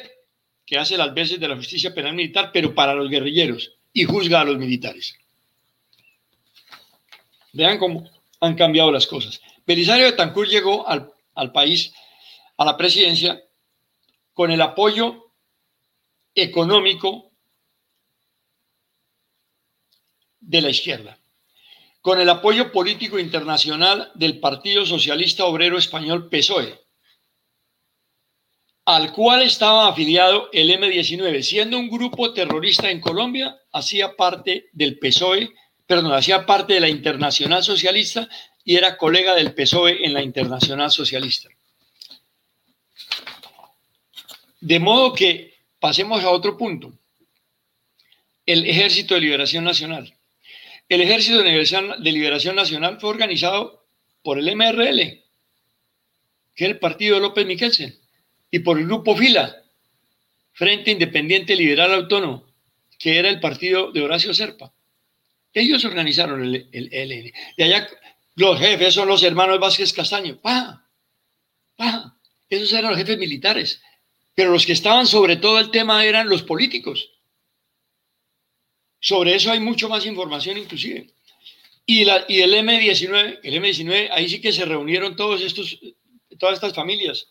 que 0.64 0.78
hace 0.78 0.96
las 0.96 1.12
veces 1.12 1.40
de 1.40 1.48
la 1.48 1.56
justicia 1.56 1.92
penal 1.92 2.14
militar, 2.14 2.50
pero 2.52 2.72
para 2.72 2.94
los 2.94 3.10
guerrilleros 3.10 3.72
y 3.92 4.04
juzga 4.04 4.42
a 4.42 4.44
los 4.44 4.56
militares. 4.56 5.16
Vean 7.52 7.78
cómo 7.78 8.08
han 8.40 8.54
cambiado 8.54 8.90
las 8.90 9.06
cosas. 9.06 9.40
Belisario 9.66 10.06
de 10.06 10.12
Tancur 10.12 10.48
llegó 10.48 10.86
al, 10.88 11.12
al 11.34 11.52
país, 11.52 11.92
a 12.56 12.64
la 12.64 12.76
presidencia, 12.76 13.42
con 14.32 14.50
el 14.50 14.60
apoyo 14.60 15.32
económico 16.34 17.30
de 20.40 20.60
la 20.60 20.70
izquierda, 20.70 21.18
con 22.00 22.20
el 22.20 22.28
apoyo 22.28 22.72
político 22.72 23.18
internacional 23.18 24.10
del 24.14 24.40
Partido 24.40 24.84
Socialista 24.84 25.44
Obrero 25.44 25.78
Español 25.78 26.28
PSOE, 26.28 26.80
al 28.84 29.12
cual 29.12 29.42
estaba 29.42 29.88
afiliado 29.88 30.48
el 30.52 30.70
M19, 30.70 31.42
siendo 31.42 31.78
un 31.78 31.88
grupo 31.88 32.32
terrorista 32.32 32.90
en 32.90 33.00
Colombia, 33.00 33.56
hacía 33.72 34.16
parte 34.16 34.68
del 34.72 34.98
PSOE, 34.98 35.54
perdón, 35.92 36.14
hacía 36.14 36.46
parte 36.46 36.72
de 36.72 36.80
la 36.80 36.88
Internacional 36.88 37.62
Socialista 37.62 38.26
y 38.64 38.76
era 38.76 38.96
colega 38.96 39.34
del 39.34 39.52
PSOE 39.52 40.06
en 40.06 40.14
la 40.14 40.22
Internacional 40.22 40.90
Socialista. 40.90 41.50
De 44.58 44.80
modo 44.80 45.12
que 45.12 45.54
pasemos 45.78 46.24
a 46.24 46.30
otro 46.30 46.56
punto. 46.56 46.94
El 48.46 48.64
Ejército 48.64 49.14
de 49.14 49.20
Liberación 49.20 49.64
Nacional. 49.64 50.14
El 50.88 51.02
Ejército 51.02 51.42
de 51.42 52.10
Liberación, 52.10 52.56
Nacional 52.56 52.98
fue 52.98 53.10
organizado 53.10 53.84
por 54.22 54.38
el 54.38 54.56
MRL, 54.56 54.96
que 56.54 56.64
es 56.64 56.70
el 56.70 56.78
partido 56.78 57.16
de 57.16 57.20
López 57.20 57.44
Miquelsen, 57.44 57.98
y 58.50 58.60
por 58.60 58.78
el 58.78 58.86
Grupo 58.86 59.14
FILA, 59.14 59.62
Frente 60.52 60.90
Independiente 60.90 61.54
Liberal 61.54 61.92
Autónomo, 61.92 62.46
que 62.98 63.18
era 63.18 63.28
el 63.28 63.40
partido 63.40 63.92
de 63.92 64.00
Horacio 64.00 64.32
Serpa. 64.32 64.71
Ellos 65.52 65.84
organizaron 65.84 66.42
el, 66.42 66.68
el 66.72 66.92
ELN. 66.92 67.32
Y 67.56 67.62
allá 67.62 67.88
los 68.36 68.58
jefes 68.58 68.94
son 68.94 69.08
los 69.08 69.22
hermanos 69.22 69.60
Vázquez 69.60 69.92
Castaño. 69.92 70.40
¡Pah! 70.40 70.86
¡Pah! 71.76 72.16
Esos 72.48 72.72
eran 72.72 72.90
los 72.90 72.98
jefes 72.98 73.18
militares. 73.18 73.82
Pero 74.34 74.52
los 74.52 74.64
que 74.64 74.72
estaban 74.72 75.06
sobre 75.06 75.36
todo 75.36 75.58
el 75.58 75.70
tema 75.70 76.04
eran 76.04 76.28
los 76.28 76.42
políticos. 76.42 77.10
Sobre 79.00 79.34
eso 79.34 79.50
hay 79.50 79.60
mucho 79.60 79.88
más 79.88 80.06
información 80.06 80.56
inclusive. 80.56 81.12
Y, 81.84 82.04
la, 82.04 82.24
y 82.28 82.40
el 82.40 82.54
M19, 82.54 83.40
el 83.42 83.54
M19, 83.54 84.08
ahí 84.12 84.28
sí 84.28 84.40
que 84.40 84.52
se 84.52 84.64
reunieron 84.64 85.16
todos 85.16 85.42
estos, 85.42 85.78
todas 86.38 86.54
estas 86.54 86.74
familias. 86.74 87.26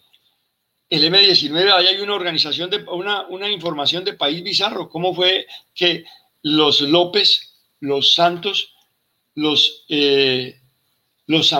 El 0.89 1.05
M19, 1.05 1.71
ahí 1.71 1.87
hay 1.87 2.01
una 2.01 2.15
organización, 2.15 2.69
de, 2.69 2.83
una, 2.83 3.25
una 3.27 3.49
información 3.49 4.03
de 4.03 4.13
país 4.13 4.43
bizarro. 4.43 4.89
¿Cómo 4.89 5.15
fue 5.15 5.47
que 5.73 6.03
los 6.41 6.81
López, 6.81 7.50
los 7.81 8.13
Santos, 8.13 8.73
los, 9.35 9.85
eh, 9.89 10.61
los 11.25 11.51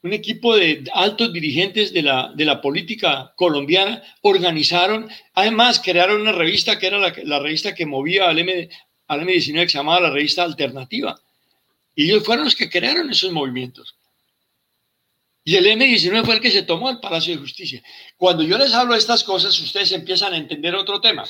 un 0.00 0.12
equipo 0.12 0.56
de 0.56 0.84
altos 0.92 1.32
dirigentes 1.32 1.92
de 1.92 2.02
la, 2.02 2.32
de 2.34 2.44
la 2.44 2.60
política 2.60 3.32
colombiana 3.36 4.02
organizaron, 4.22 5.08
además 5.34 5.80
crearon 5.84 6.20
una 6.20 6.32
revista 6.32 6.78
que 6.78 6.86
era 6.86 6.98
la, 6.98 7.14
la 7.24 7.38
revista 7.40 7.74
que 7.74 7.86
movía 7.86 8.28
al, 8.28 8.38
M, 8.38 8.68
al 9.08 9.20
M19 9.22 9.62
que 9.62 9.68
se 9.68 9.78
llamaba 9.78 10.00
la 10.00 10.10
revista 10.10 10.44
Alternativa. 10.44 11.20
Y 11.94 12.04
ellos 12.04 12.24
fueron 12.24 12.44
los 12.44 12.54
que 12.54 12.70
crearon 12.70 13.10
esos 13.10 13.32
movimientos. 13.32 13.96
Y 15.44 15.56
el 15.56 15.66
M19 15.66 16.24
fue 16.24 16.34
el 16.34 16.40
que 16.40 16.50
se 16.50 16.62
tomó 16.62 16.90
el 16.90 17.00
Palacio 17.00 17.34
de 17.34 17.40
Justicia. 17.40 17.82
Cuando 18.16 18.42
yo 18.42 18.56
les 18.56 18.72
hablo 18.74 18.92
de 18.92 18.98
estas 19.00 19.24
cosas, 19.24 19.58
ustedes 19.60 19.90
empiezan 19.92 20.32
a 20.32 20.36
entender 20.36 20.74
otro 20.74 21.00
tema, 21.00 21.24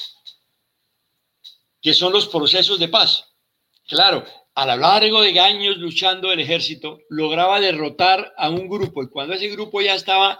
que 1.80 1.94
son 1.94 2.12
los 2.12 2.26
procesos 2.26 2.78
de 2.78 2.88
paz. 2.88 3.28
Claro, 3.89 4.22
a 4.55 4.66
lo 4.66 4.76
largo 4.76 5.22
de 5.22 5.41
años 5.41 5.78
luchando 5.78 6.30
el 6.30 6.41
ejército, 6.41 7.01
lograba 7.09 7.59
derrotar 7.59 8.34
a 8.36 8.51
un 8.51 8.68
grupo 8.68 9.03
y 9.03 9.09
cuando 9.09 9.32
ese 9.32 9.49
grupo 9.49 9.80
ya 9.80 9.95
estaba 9.95 10.39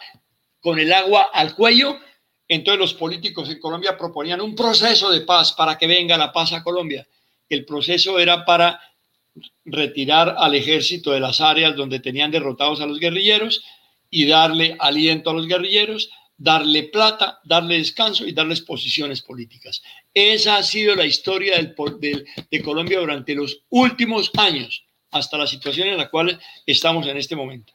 con 0.61 0.79
el 0.79 0.93
agua 0.93 1.31
al 1.33 1.55
cuello, 1.55 1.97
entonces 2.47 2.79
los 2.79 2.93
políticos 2.93 3.49
en 3.49 3.59
Colombia 3.59 3.97
proponían 3.97 4.43
un 4.43 4.55
proceso 4.55 5.11
de 5.11 5.23
paz 5.23 5.55
para 5.55 5.79
que 5.79 5.87
venga 5.87 6.19
la 6.19 6.31
paz 6.31 6.53
a 6.53 6.63
Colombia. 6.63 7.09
El 7.49 7.65
proceso 7.65 8.19
era 8.19 8.45
para 8.45 8.79
retirar 9.65 10.35
al 10.37 10.55
ejército 10.55 11.13
de 11.13 11.21
las 11.21 11.41
áreas 11.41 11.75
donde 11.75 12.01
tenían 12.01 12.31
derrotados 12.31 12.83
a 12.83 12.87
los 12.87 12.99
guerrilleros 12.99 13.63
y 14.11 14.27
darle 14.27 14.77
aliento 14.79 15.31
a 15.31 15.35
los 15.35 15.47
guerrilleros, 15.47 16.11
darle 16.39 16.85
plata, 16.85 17.41
darle 17.45 17.79
descanso 17.79 18.25
y 18.27 18.33
darles 18.33 18.61
posiciones 18.61 19.21
políticas. 19.21 19.83
Esa 20.15 20.57
ha 20.57 20.63
sido 20.63 20.95
la 20.95 21.05
historia 21.05 21.59
de 21.59 22.63
Colombia 22.63 23.01
durante 23.01 23.35
los 23.35 23.63
últimos 23.69 24.31
años, 24.39 24.85
hasta 25.11 25.37
la 25.37 25.47
situación 25.47 25.89
en 25.89 25.99
la 25.99 26.09
cual 26.09 26.41
estamos 26.65 27.07
en 27.07 27.17
este 27.17 27.35
momento. 27.35 27.73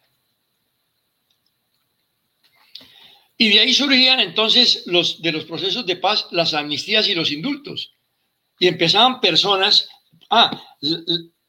Y 3.38 3.50
de 3.50 3.60
ahí 3.60 3.74
surgían 3.74 4.22
entonces 4.22 4.84
los, 4.86 5.22
de 5.22 5.34
los 5.34 5.44
procesos 5.44 5.86
de 5.86 5.98
paz 5.98 6.28
las 6.32 6.54
amnistías 6.54 7.10
y 7.10 7.16
los 7.16 7.32
indultos. 7.32 7.94
Y 8.60 8.68
empezaban 8.68 9.20
personas, 9.20 9.90
ah, 10.30 10.64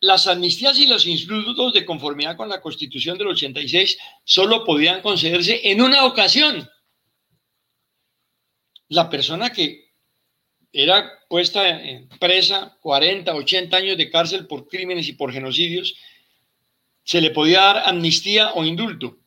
las 0.01 0.27
amnistías 0.27 0.79
y 0.79 0.87
los 0.87 1.07
indultos 1.07 1.73
de 1.73 1.85
conformidad 1.85 2.37
con 2.37 2.49
la 2.49 2.61
Constitución 2.61 3.17
del 3.19 3.29
86 3.29 3.99
solo 4.25 4.65
podían 4.65 5.03
concederse 5.03 5.61
en 5.71 5.83
una 5.83 6.05
ocasión. 6.05 6.69
La 8.95 9.11
persona 9.11 9.51
que 9.51 9.93
era 10.73 11.11
puesta 11.29 11.69
en 11.69 12.09
presa 12.21 12.79
40, 12.81 13.35
80 13.35 13.77
años 13.77 13.97
de 13.97 14.09
cárcel 14.09 14.47
por 14.47 14.69
crímenes 14.69 15.09
y 15.09 15.15
por 15.15 15.33
genocidios, 15.33 15.97
se 17.03 17.21
le 17.21 17.31
podía 17.31 17.61
dar 17.61 17.83
amnistía 17.87 18.53
o 18.53 18.65
indulto. 18.65 19.19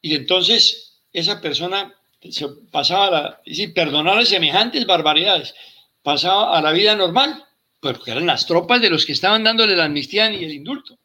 Y 0.00 0.16
entonces 0.16 1.00
esa 1.12 1.40
persona 1.40 1.94
se 2.28 2.48
pasaba 2.72 3.06
a 3.06 3.10
la, 3.10 3.40
es 3.46 3.56
decir, 3.56 3.72
perdonarle 3.72 4.26
semejantes 4.26 4.84
barbaridades 4.84 5.54
pasaba 6.02 6.58
a 6.58 6.60
la 6.60 6.72
vida 6.72 6.96
normal, 6.96 7.44
porque 7.78 8.10
eran 8.10 8.26
las 8.26 8.46
tropas 8.46 8.80
de 8.80 8.90
los 8.90 9.06
que 9.06 9.12
estaban 9.12 9.44
dándole 9.44 9.76
la 9.76 9.84
amnistía 9.84 10.28
y 10.32 10.42
el 10.42 10.52
indulto. 10.52 10.98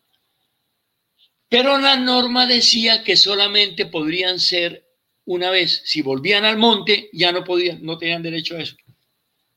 Pero 1.47 1.77
la 1.77 1.95
norma 1.95 2.47
decía 2.47 3.03
que 3.03 3.15
solamente 3.15 3.85
podrían 3.85 4.39
ser 4.39 4.86
una 5.27 5.51
vez. 5.51 5.81
Si 5.85 6.01
volvían 6.01 6.45
al 6.45 6.57
monte, 6.57 7.09
ya 7.13 7.31
no 7.31 7.43
podían, 7.43 7.83
no 7.83 7.97
tenían 7.97 8.23
derecho 8.23 8.55
a 8.55 8.61
eso. 8.61 8.75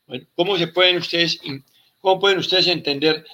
Bueno, 0.07 0.27
¿cómo 0.35 0.59
se 0.59 0.67
pueden 0.67 0.99
ustedes, 0.99 1.41
cómo 2.01 2.21
pueden 2.21 2.39
ustedes 2.39 2.67
entender 2.67 3.25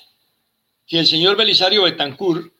que 0.86 1.00
el 1.00 1.06
señor 1.06 1.36
Belisario 1.36 1.82
Betancourt 1.82 2.52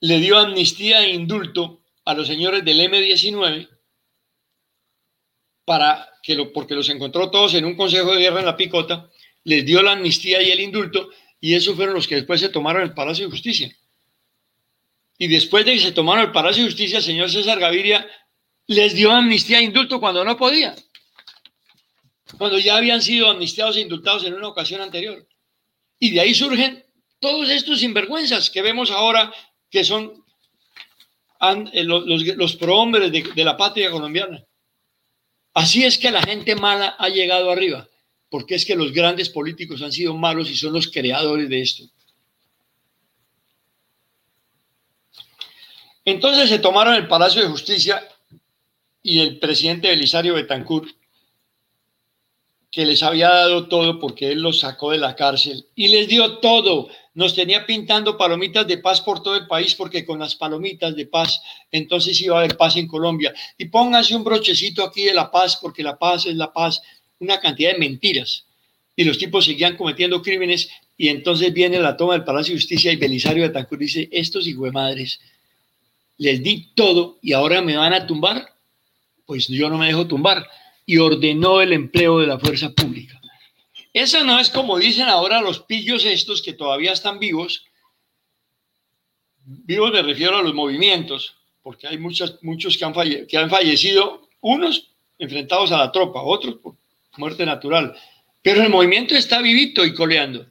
le 0.00 0.20
dio 0.20 0.38
amnistía 0.38 1.02
e 1.02 1.14
indulto 1.14 1.80
a 2.04 2.14
los 2.14 2.26
señores 2.26 2.64
del 2.64 2.80
M19 2.80 3.68
para 5.64 6.06
que 6.22 6.34
lo, 6.34 6.52
porque 6.52 6.74
los 6.74 6.90
encontró 6.90 7.30
todos 7.30 7.54
en 7.54 7.64
un 7.64 7.74
consejo 7.74 8.12
de 8.12 8.20
guerra 8.20 8.40
en 8.40 8.46
la 8.46 8.56
picota, 8.56 9.10
les 9.44 9.64
dio 9.64 9.82
la 9.82 9.92
amnistía 9.92 10.42
y 10.42 10.50
el 10.50 10.60
indulto, 10.60 11.08
y 11.40 11.54
esos 11.54 11.74
fueron 11.74 11.94
los 11.94 12.06
que 12.06 12.16
después 12.16 12.40
se 12.40 12.50
tomaron 12.50 12.82
el 12.82 12.92
Palacio 12.92 13.24
de 13.24 13.30
Justicia. 13.30 13.74
Y 15.16 15.28
después 15.28 15.64
de 15.64 15.72
que 15.72 15.80
se 15.80 15.92
tomaron 15.92 16.26
el 16.26 16.32
Palacio 16.32 16.62
de 16.62 16.68
Justicia, 16.68 16.98
el 16.98 17.04
señor 17.04 17.30
César 17.30 17.58
Gaviria 17.58 18.06
les 18.66 18.94
dio 18.94 19.12
amnistía 19.12 19.58
e 19.58 19.62
indulto 19.62 20.00
cuando 20.00 20.24
no 20.24 20.36
podía, 20.36 20.74
cuando 22.38 22.58
ya 22.58 22.76
habían 22.76 23.02
sido 23.02 23.30
amnistiados 23.30 23.76
e 23.76 23.80
indultados 23.80 24.24
en 24.24 24.34
una 24.34 24.48
ocasión 24.48 24.80
anterior. 24.80 25.26
Y 25.98 26.10
de 26.10 26.20
ahí 26.20 26.34
surgen 26.34 26.84
todos 27.20 27.48
estos 27.50 27.80
sinvergüenzas 27.80 28.50
que 28.50 28.62
vemos 28.62 28.90
ahora 28.90 29.32
que 29.70 29.84
son 29.84 30.24
eh, 31.72 31.84
los, 31.84 32.06
los, 32.06 32.56
prohombres 32.56 33.12
de 33.12 33.44
la 33.44 33.56
patria 33.56 33.90
colombiana. 33.90 34.44
Así 35.52 35.84
es 35.84 35.98
que 35.98 36.10
la 36.10 36.22
gente 36.22 36.56
mala 36.56 36.96
ha 36.98 37.08
llegado 37.08 37.50
arriba, 37.50 37.88
porque 38.28 38.56
es 38.56 38.64
que 38.64 38.74
los 38.74 38.92
grandes 38.92 39.28
políticos 39.28 39.82
han 39.82 39.92
sido 39.92 40.14
malos 40.16 40.50
y 40.50 40.56
son 40.56 40.72
los 40.72 40.90
creadores 40.90 41.48
de 41.48 41.60
esto. 41.60 41.84
Entonces 46.04 46.48
se 46.48 46.58
tomaron 46.58 46.94
el 46.94 47.08
Palacio 47.08 47.40
de 47.40 47.48
Justicia 47.48 48.06
y 49.04 49.20
el 49.20 49.38
presidente 49.38 49.88
Belisario 49.88 50.34
Betancourt, 50.34 50.88
que 52.72 52.86
les 52.86 53.02
había 53.04 53.28
dado 53.28 53.68
todo 53.68 54.00
porque 54.00 54.32
él 54.32 54.40
los 54.40 54.60
sacó 54.60 54.90
de 54.90 54.98
la 54.98 55.14
cárcel 55.14 55.66
y 55.76 55.88
les 55.88 56.08
dio 56.08 56.38
todo, 56.38 56.88
nos 57.12 57.34
tenía 57.34 57.66
pintando 57.66 58.16
palomitas 58.16 58.66
de 58.66 58.78
paz 58.78 59.02
por 59.02 59.22
todo 59.22 59.36
el 59.36 59.46
país 59.46 59.74
porque 59.76 60.04
con 60.04 60.18
las 60.18 60.34
palomitas 60.34 60.96
de 60.96 61.06
paz 61.06 61.40
entonces 61.70 62.20
iba 62.22 62.34
a 62.36 62.38
haber 62.40 62.56
paz 62.56 62.76
en 62.76 62.88
Colombia. 62.88 63.32
Y 63.58 63.66
pónganse 63.66 64.16
un 64.16 64.24
brochecito 64.24 64.82
aquí 64.82 65.04
de 65.04 65.14
la 65.14 65.30
paz 65.30 65.58
porque 65.60 65.84
la 65.84 65.96
paz 65.98 66.26
es 66.26 66.34
la 66.34 66.52
paz, 66.52 66.82
una 67.20 67.38
cantidad 67.38 67.72
de 67.72 67.78
mentiras. 67.78 68.46
y 68.96 69.04
los 69.04 69.18
tipos 69.18 69.44
seguían 69.44 69.76
cometiendo 69.76 70.22
crímenes 70.22 70.70
y 70.96 71.08
entonces 71.08 71.52
viene 71.52 71.78
la 71.78 71.96
toma 71.96 72.14
del 72.14 72.24
Palacio 72.24 72.54
de 72.54 72.60
Justicia 72.60 72.92
y 72.92 72.96
Belisario 72.96 73.42
de 73.42 73.50
Tancur 73.50 73.78
dice, 73.78 74.08
estos 74.12 74.46
hijos 74.46 74.64
de 74.64 74.72
madres, 74.72 75.20
les 76.16 76.42
di 76.42 76.70
todo 76.74 77.18
y 77.20 77.32
ahora 77.32 77.60
me 77.60 77.76
van 77.76 77.92
a 77.92 78.06
tumbar, 78.06 78.53
pues 79.26 79.48
yo 79.48 79.68
no 79.70 79.78
me 79.78 79.86
dejo 79.86 80.06
tumbar 80.06 80.48
y 80.86 80.98
ordenó 80.98 81.60
el 81.60 81.72
empleo 81.72 82.18
de 82.18 82.26
la 82.26 82.38
fuerza 82.38 82.70
pública. 82.72 83.20
Eso 83.92 84.24
no 84.24 84.40
es 84.40 84.50
como 84.50 84.78
dicen 84.78 85.08
ahora 85.08 85.40
los 85.40 85.60
pillos 85.60 86.04
estos 86.04 86.42
que 86.42 86.52
todavía 86.52 86.92
están 86.92 87.18
vivos. 87.18 87.64
Vivos 89.44 89.92
me 89.92 90.02
refiero 90.02 90.36
a 90.36 90.42
los 90.42 90.52
movimientos, 90.52 91.36
porque 91.62 91.86
hay 91.86 91.98
muchos, 91.98 92.38
muchos 92.42 92.76
que 92.76 92.84
han, 92.84 92.92
que 93.26 93.38
han 93.38 93.48
fallecido, 93.48 94.28
unos 94.40 94.90
enfrentados 95.18 95.70
a 95.72 95.78
la 95.78 95.92
tropa, 95.92 96.22
otros 96.22 96.56
por 96.56 96.76
muerte 97.16 97.46
natural. 97.46 97.96
Pero 98.42 98.62
el 98.62 98.68
movimiento 98.68 99.14
está 99.14 99.40
vivito 99.40 99.84
y 99.84 99.94
coleando. 99.94 100.46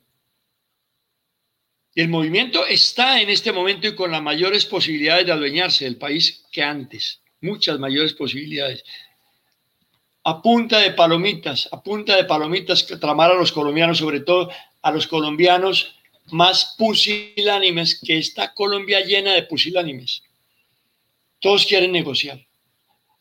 Y 1.95 2.01
el 2.01 2.09
movimiento 2.09 2.65
está 2.65 3.21
en 3.21 3.29
este 3.29 3.51
momento 3.51 3.87
y 3.87 3.95
con 3.95 4.11
las 4.11 4.21
mayores 4.21 4.65
posibilidades 4.65 5.27
de 5.27 5.31
adueñarse 5.31 5.85
del 5.85 5.97
país 5.97 6.43
que 6.51 6.63
antes, 6.63 7.21
muchas 7.43 7.77
mayores 7.79 8.13
posibilidades. 8.13 8.83
A 10.23 10.41
punta 10.41 10.79
de 10.79 10.91
palomitas, 10.91 11.69
a 11.71 11.83
punta 11.83 12.15
de 12.15 12.23
palomitas 12.23 12.87
tramar 12.99 13.31
a 13.31 13.35
los 13.35 13.51
colombianos, 13.51 13.97
sobre 13.97 14.21
todo 14.21 14.49
a 14.81 14.91
los 14.91 15.05
colombianos 15.05 15.95
más 16.31 16.75
pusilánimes, 16.77 17.99
que 17.99 18.17
esta 18.17 18.53
Colombia 18.53 19.01
llena 19.01 19.33
de 19.33 19.43
pusilánimes. 19.43 20.23
Todos 21.39 21.65
quieren 21.65 21.91
negociar 21.91 22.39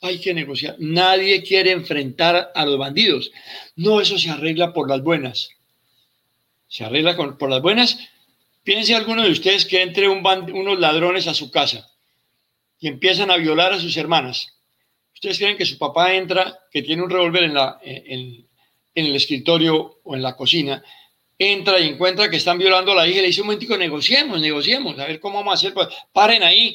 hay 0.02 0.18
que 0.18 0.34
negociar. 0.34 0.76
Nadie 0.78 1.42
quiere 1.42 1.70
enfrentar 1.70 2.52
a 2.54 2.66
los 2.66 2.76
bandidos. 2.76 3.30
No, 3.76 4.00
eso 4.00 4.18
se 4.18 4.30
arregla 4.30 4.72
por 4.72 4.90
las 4.90 5.02
buenas. 5.02 5.50
Se 6.66 6.84
arregla 6.84 7.16
por 7.16 7.48
las 7.48 7.62
buenas. 7.62 7.98
Piense 8.64 8.94
alguno 8.94 9.22
de 9.22 9.30
ustedes 9.30 9.64
que 9.64 9.80
entre 9.80 10.08
unos 10.08 10.78
ladrones 10.78 11.28
a 11.28 11.34
su 11.34 11.50
casa 11.50 11.88
y 12.82 12.88
empiezan 12.88 13.30
a 13.30 13.36
violar 13.36 13.72
a 13.72 13.78
sus 13.78 13.96
hermanas. 13.96 14.58
¿Ustedes 15.14 15.38
creen 15.38 15.56
que 15.56 15.64
su 15.64 15.78
papá 15.78 16.14
entra, 16.14 16.58
que 16.68 16.82
tiene 16.82 17.00
un 17.04 17.10
revólver 17.10 17.44
en, 17.44 17.56
en, 17.84 18.48
el 19.06 19.14
escritorio 19.14 20.00
o 20.02 20.16
en 20.16 20.22
la 20.22 20.34
cocina, 20.34 20.82
entra 21.38 21.78
y 21.78 21.86
encuentra 21.86 22.28
que 22.28 22.38
están 22.38 22.58
violando 22.58 22.90
a 22.90 22.96
la 22.96 23.06
hija 23.06 23.20
y 23.20 23.22
le 23.22 23.28
dice 23.28 23.42
un 23.42 23.46
momentico, 23.46 23.76
negociemos, 23.76 24.40
negociemos, 24.40 24.98
a 24.98 25.06
ver 25.06 25.20
cómo 25.20 25.38
vamos 25.38 25.52
a 25.52 25.54
hacer. 25.54 25.72
Pues, 25.72 25.90
paren 26.12 26.42
ahí, 26.42 26.74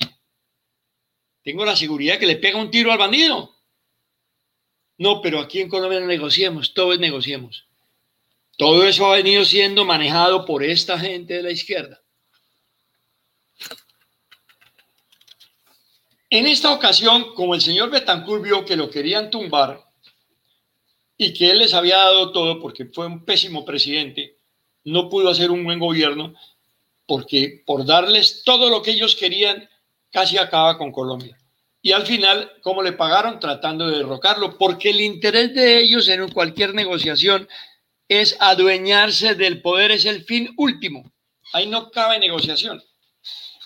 tengo 1.43 1.65
la 1.65 1.75
seguridad 1.75 2.17
que 2.17 2.25
le 2.25 2.37
pega 2.37 2.57
un 2.57 2.71
tiro 2.71 2.93
al 2.93 2.97
bandido. 2.97 3.57
No, 4.97 5.21
pero 5.21 5.41
aquí 5.41 5.59
en 5.59 5.67
Colombia 5.67 5.99
no 5.99 6.07
negociemos, 6.07 6.73
todo 6.73 6.93
es 6.93 6.99
negociemos. 6.99 7.67
Todo 8.55 8.87
eso 8.87 9.07
ha 9.07 9.17
venido 9.17 9.43
siendo 9.43 9.83
manejado 9.83 10.45
por 10.45 10.63
esta 10.63 10.97
gente 10.97 11.33
de 11.33 11.43
la 11.43 11.51
izquierda. 11.51 12.01
En 16.30 16.45
esta 16.45 16.73
ocasión, 16.73 17.34
como 17.36 17.55
el 17.55 17.61
señor 17.61 17.89
Betancourt 17.89 18.43
vio 18.43 18.65
que 18.65 18.75
lo 18.75 18.89
querían 18.89 19.30
tumbar 19.30 19.82
y 21.17 21.34
que 21.34 21.51
él 21.51 21.59
les 21.59 21.73
había 21.73 21.97
dado 21.97 22.32
todo 22.32 22.59
porque 22.59 22.86
fue 22.86 23.07
un 23.07 23.23
pésimo 23.23 23.63
presidente, 23.63 24.38
no 24.84 25.09
pudo 25.09 25.30
hacer 25.30 25.51
un 25.51 25.63
buen 25.63 25.80
gobierno 25.80 26.34
porque 27.05 27.63
por 27.65 27.86
darles 27.86 28.43
todo 28.43 28.69
lo 28.69 28.82
que 28.82 28.91
ellos 28.91 29.15
querían, 29.15 29.69
casi 30.11 30.38
acaba 30.38 30.78
con 30.78 30.91
Colombia. 30.91 31.38
Y 31.82 31.93
al 31.93 32.05
final, 32.05 32.51
¿cómo 32.61 32.84
le 32.84 32.91
pagaron? 32.91 33.39
Tratando 33.39 33.88
de 33.88 33.99
derrocarlo, 33.99 34.57
porque 34.57 34.89
el 34.89 34.99
interés 34.99 35.53
de 35.53 35.80
ellos 35.80 36.09
en 36.09 36.28
cualquier 36.30 36.73
negociación 36.73 37.47
es 38.09 38.36
adueñarse 38.41 39.36
del 39.36 39.61
poder, 39.61 39.91
es 39.91 40.03
el 40.03 40.25
fin 40.25 40.53
último. 40.57 41.09
Ahí 41.53 41.67
no 41.67 41.89
cabe 41.89 42.19
negociación. 42.19 42.84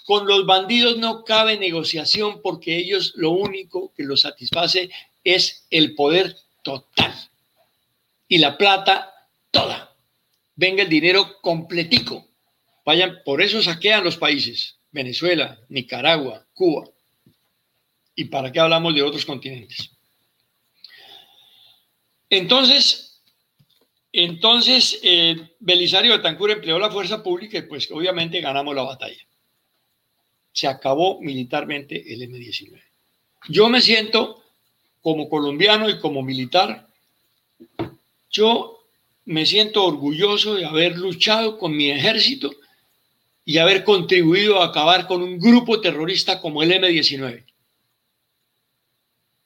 Con 0.06 0.28
los 0.28 0.46
bandidos 0.46 0.98
no 0.98 1.24
cabe 1.24 1.58
negociación 1.58 2.42
porque 2.42 2.78
ellos 2.78 3.14
lo 3.16 3.32
único 3.32 3.94
que 3.96 4.04
los 4.04 4.22
satisface 4.22 4.90
es 5.24 5.66
el 5.70 5.96
poder 5.96 6.36
total 6.64 7.14
y 8.28 8.38
la 8.38 8.58
plata 8.58 9.14
toda. 9.52 9.94
Venga 10.56 10.84
el 10.84 10.90
dinero 10.90 11.42
completico. 11.42 12.28
Vayan, 12.86 13.20
por 13.26 13.42
eso 13.42 13.62
saquean 13.62 14.04
los 14.04 14.18
países. 14.18 14.78
Venezuela, 14.92 15.60
Nicaragua, 15.70 16.46
Cuba. 16.54 16.86
¿Y 18.16 18.26
para 18.26 18.52
qué 18.52 18.60
hablamos 18.60 18.94
de 18.96 19.04
otros 19.04 19.26
continentes? 19.26 19.92
Entonces, 22.30 23.22
entonces 24.14 25.00
eh, 25.04 25.36
Belisario 25.60 26.14
Betancur 26.14 26.52
empleó 26.52 26.80
la 26.80 26.90
fuerza 26.90 27.22
pública 27.22 27.58
y 27.58 27.64
pues 27.64 27.90
obviamente 27.92 28.40
ganamos 28.40 28.74
la 28.74 28.84
batalla. 28.84 29.22
Se 30.52 30.68
acabó 30.68 31.20
militarmente 31.22 32.14
el 32.14 32.24
M-19. 32.24 32.82
Yo 33.50 33.70
me 33.70 33.82
siento 33.82 34.44
como 35.02 35.30
colombiano 35.30 35.90
y 35.90 36.00
como 36.00 36.22
militar, 36.22 36.88
yo 38.30 38.86
me 39.26 39.46
siento 39.46 39.86
orgulloso 39.86 40.56
de 40.56 40.66
haber 40.66 40.98
luchado 40.98 41.58
con 41.58 41.76
mi 41.76 41.90
ejército 41.90 42.52
y 43.44 43.58
haber 43.58 43.84
contribuido 43.84 44.62
a 44.62 44.68
acabar 44.68 45.08
con 45.08 45.22
un 45.22 45.40
grupo 45.40 45.82
terrorista 45.82 46.40
como 46.40 46.62
el 46.62 46.72
M-19. 46.72 47.46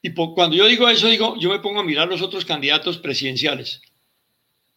Y 0.02 0.14
cuando 0.14 0.56
yo 0.56 0.68
digo 0.68 0.88
eso, 0.88 1.08
digo, 1.08 1.36
yo 1.40 1.50
me 1.50 1.60
pongo 1.60 1.80
a 1.80 1.84
mirar 1.84 2.08
los 2.08 2.22
otros 2.22 2.46
candidatos 2.46 2.98
presidenciales. 3.00 3.82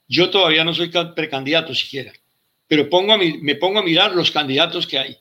Yo 0.06 0.30
todavía 0.30 0.64
no 0.64 0.72
soy 0.72 0.90
precandidato 1.14 1.74
siquiera, 1.74 2.12
pero 2.66 2.84
me 2.84 3.54
pongo 3.56 3.78
a 3.78 3.82
mirar 3.82 4.14
los 4.14 4.30
candidatos 4.30 4.86
que 4.86 4.98
hay. 4.98 5.18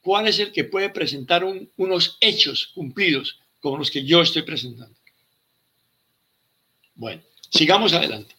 ¿Cuál 0.00 0.28
es 0.28 0.38
el 0.38 0.52
que 0.52 0.64
puede 0.64 0.90
presentar 0.90 1.44
unos 1.44 2.16
hechos 2.20 2.68
cumplidos 2.68 3.40
como 3.60 3.78
los 3.78 3.90
que 3.90 4.04
yo 4.04 4.22
estoy 4.22 4.42
presentando? 4.42 4.96
Bueno, 6.94 7.22
sigamos 7.50 7.92
adelante. 7.92 8.34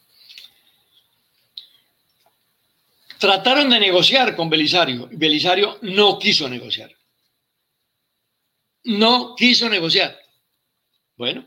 Trataron 3.19 3.69
de 3.69 3.79
negociar 3.79 4.35
con 4.35 4.49
Belisario 4.49 5.09
Belisario 5.11 5.77
no 5.81 6.17
quiso 6.17 6.47
negociar. 6.47 6.95
No 8.85 9.35
quiso 9.35 9.69
negociar. 9.69 10.17
Bueno. 11.17 11.45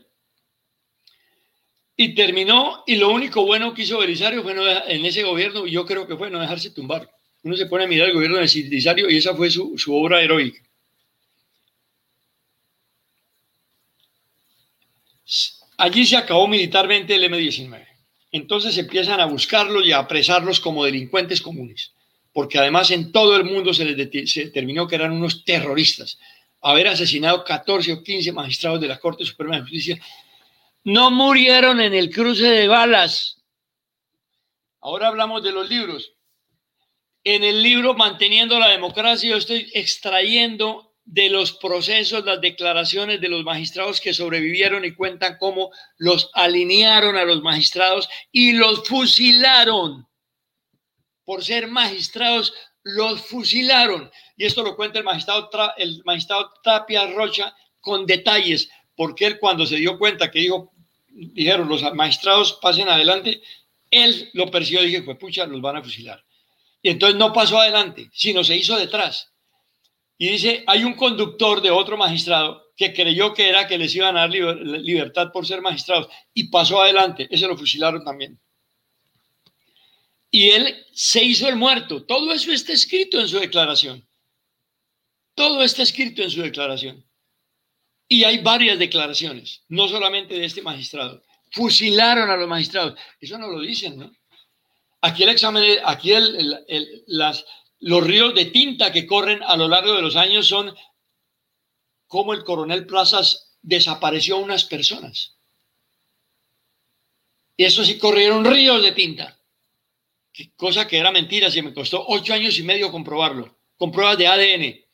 Y 1.95 2.15
terminó, 2.15 2.83
y 2.85 2.95
lo 2.95 3.09
único 3.09 3.45
bueno 3.45 3.73
que 3.73 3.83
hizo 3.83 3.97
Belisario 3.97 4.43
fue 4.43 4.53
en 4.87 5.05
ese 5.05 5.23
gobierno, 5.23 5.65
yo 5.65 5.85
creo 5.85 6.07
que 6.07 6.15
fue 6.15 6.29
no 6.29 6.39
dejarse 6.39 6.71
tumbar. 6.71 7.11
Uno 7.43 7.55
se 7.55 7.65
pone 7.65 7.83
a 7.83 7.87
mirar 7.87 8.09
el 8.09 8.15
gobierno 8.15 8.37
de 8.37 8.45
Belisario 8.45 9.09
y 9.09 9.17
esa 9.17 9.35
fue 9.35 9.51
su, 9.51 9.75
obra 9.89 10.21
heroica. 10.21 10.61
Allí 15.77 16.05
se 16.05 16.17
acabó 16.17 16.47
militarmente 16.47 17.15
el 17.15 17.23
M-19 17.25 17.93
entonces 18.33 18.75
empiezan 18.79 19.21
a 19.21 19.25
buscarlos 19.25 19.85
y 19.85 19.91
a 19.91 19.99
apresarlos 19.99 20.59
como 20.59 20.83
delincuentes 20.83 21.39
comunes, 21.39 21.93
porque 22.33 22.57
además 22.57 22.89
en 22.89 23.11
todo 23.11 23.37
el 23.37 23.45
mundo 23.45 23.75
se 23.75 23.85
les 23.85 23.95
determinó 23.95 24.87
que 24.87 24.95
eran 24.95 25.11
unos 25.11 25.45
terroristas. 25.45 26.17
Haber 26.59 26.87
asesinado 26.87 27.43
14 27.43 27.93
o 27.93 28.03
15 28.03 28.31
magistrados 28.31 28.81
de 28.81 28.87
la 28.87 28.99
Corte 28.99 29.23
Suprema 29.23 29.57
de 29.57 29.61
Justicia 29.61 29.99
no 30.83 31.11
murieron 31.11 31.79
en 31.79 31.93
el 31.93 32.09
cruce 32.09 32.45
de 32.45 32.67
balas. 32.67 33.37
Ahora 34.81 35.09
hablamos 35.09 35.43
de 35.43 35.51
los 35.51 35.69
libros. 35.69 36.12
En 37.25 37.45
el 37.45 37.63
libro 37.63 37.93
Manteniendo 37.93 38.59
la 38.59 38.69
Democracia 38.69 39.29
yo 39.29 39.37
estoy 39.37 39.71
extrayendo 39.73 40.93
de 41.05 41.29
los 41.29 41.53
procesos, 41.53 42.25
las 42.25 42.41
declaraciones 42.41 43.21
de 43.21 43.29
los 43.29 43.45
magistrados 43.45 44.01
que 44.01 44.13
sobrevivieron 44.13 44.83
y 44.83 44.93
cuentan 44.93 45.37
cómo 45.39 45.71
los 45.97 46.29
alinearon 46.33 47.15
a 47.15 47.23
los 47.23 47.41
magistrados 47.41 48.09
y 48.31 48.51
los 48.53 48.85
fusilaron. 48.87 50.05
Por 51.23 51.45
ser 51.45 51.67
magistrados, 51.67 52.53
los 52.83 53.21
fusilaron. 53.21 54.11
Y 54.35 54.43
esto 54.43 54.61
lo 54.61 54.75
cuenta 54.75 54.99
el 54.99 55.05
magistrado, 55.05 55.49
el 55.77 56.01
magistrado 56.03 56.51
Tapia 56.61 57.07
Rocha 57.07 57.55
con 57.79 58.05
detalles, 58.05 58.69
porque 58.97 59.27
él 59.27 59.39
cuando 59.39 59.65
se 59.65 59.77
dio 59.77 59.97
cuenta 59.97 60.29
que 60.29 60.39
dijo, 60.39 60.73
dijeron 61.07 61.69
los 61.69 61.83
magistrados 61.93 62.59
pasen 62.61 62.89
adelante, 62.89 63.41
él 63.91 64.29
lo 64.33 64.51
persiguió 64.51 64.83
y 64.83 64.87
dije, 64.87 65.03
pues 65.03 65.17
pucha, 65.17 65.45
los 65.45 65.61
van 65.61 65.77
a 65.77 65.83
fusilar. 65.83 66.21
Y 66.83 66.89
entonces 66.89 67.17
no 67.17 67.31
pasó 67.31 67.59
adelante, 67.59 68.09
sino 68.13 68.43
se 68.43 68.57
hizo 68.57 68.77
detrás. 68.77 69.31
Y 70.17 70.29
dice, 70.29 70.63
hay 70.67 70.83
un 70.83 70.93
conductor 70.93 71.61
de 71.61 71.71
otro 71.71 71.97
magistrado 71.97 72.61
que 72.75 72.93
creyó 72.93 73.33
que 73.33 73.47
era 73.47 73.67
que 73.67 73.77
les 73.77 73.95
iban 73.95 74.17
a 74.17 74.21
dar 74.21 74.31
libertad 74.31 75.31
por 75.31 75.47
ser 75.47 75.61
magistrados 75.61 76.07
y 76.33 76.49
pasó 76.49 76.81
adelante, 76.81 77.27
ese 77.31 77.47
lo 77.47 77.57
fusilaron 77.57 78.03
también. 78.03 78.37
Y 80.29 80.49
él 80.49 80.85
se 80.93 81.23
hizo 81.23 81.47
el 81.47 81.55
muerto. 81.55 82.03
Todo 82.05 82.33
eso 82.33 82.51
está 82.51 82.73
escrito 82.73 83.19
en 83.19 83.29
su 83.29 83.39
declaración. 83.39 84.05
Todo 85.35 85.63
está 85.63 85.83
escrito 85.83 86.21
en 86.21 86.31
su 86.31 86.41
declaración. 86.41 87.05
Y 88.09 88.25
hay 88.25 88.39
varias 88.39 88.77
declaraciones, 88.77 89.63
no 89.69 89.87
solamente 89.87 90.33
de 90.33 90.45
este 90.45 90.61
magistrado. 90.61 91.23
Fusilaron 91.51 92.29
a 92.29 92.35
los 92.35 92.49
magistrados. 92.49 92.99
Eso 93.21 93.37
no 93.37 93.47
lo 93.47 93.61
dicen, 93.61 93.97
¿no? 93.97 94.11
Aquí 95.05 95.23
el 95.23 95.29
examen, 95.29 95.79
aquí 95.83 96.13
las, 97.07 97.45
los 97.81 98.07
ríos 98.07 98.33
de 98.35 98.45
tinta 98.45 98.93
que 98.93 99.05
corren 99.05 99.43
a 99.43 99.57
lo 99.57 99.67
largo 99.67 99.93
de 99.93 100.01
los 100.01 100.15
años 100.15 100.47
son 100.47 100.73
cómo 102.07 102.33
el 102.33 102.45
coronel 102.45 102.85
Plazas 102.85 103.57
desapareció 103.61 104.37
a 104.37 104.39
unas 104.39 104.63
personas. 104.63 105.35
Y 107.57 107.65
eso 107.65 107.83
sí 107.83 107.99
corrieron 107.99 108.45
ríos 108.45 108.81
de 108.81 108.93
tinta. 108.93 109.37
Cosa 110.55 110.87
que 110.87 110.99
era 110.99 111.11
mentira, 111.11 111.51
si 111.51 111.61
me 111.61 111.73
costó 111.73 112.05
ocho 112.07 112.33
años 112.33 112.57
y 112.57 112.63
medio 112.63 112.89
comprobarlo, 112.89 113.57
con 113.75 113.91
pruebas 113.91 114.17
de 114.17 114.27
ADN, 114.27 114.85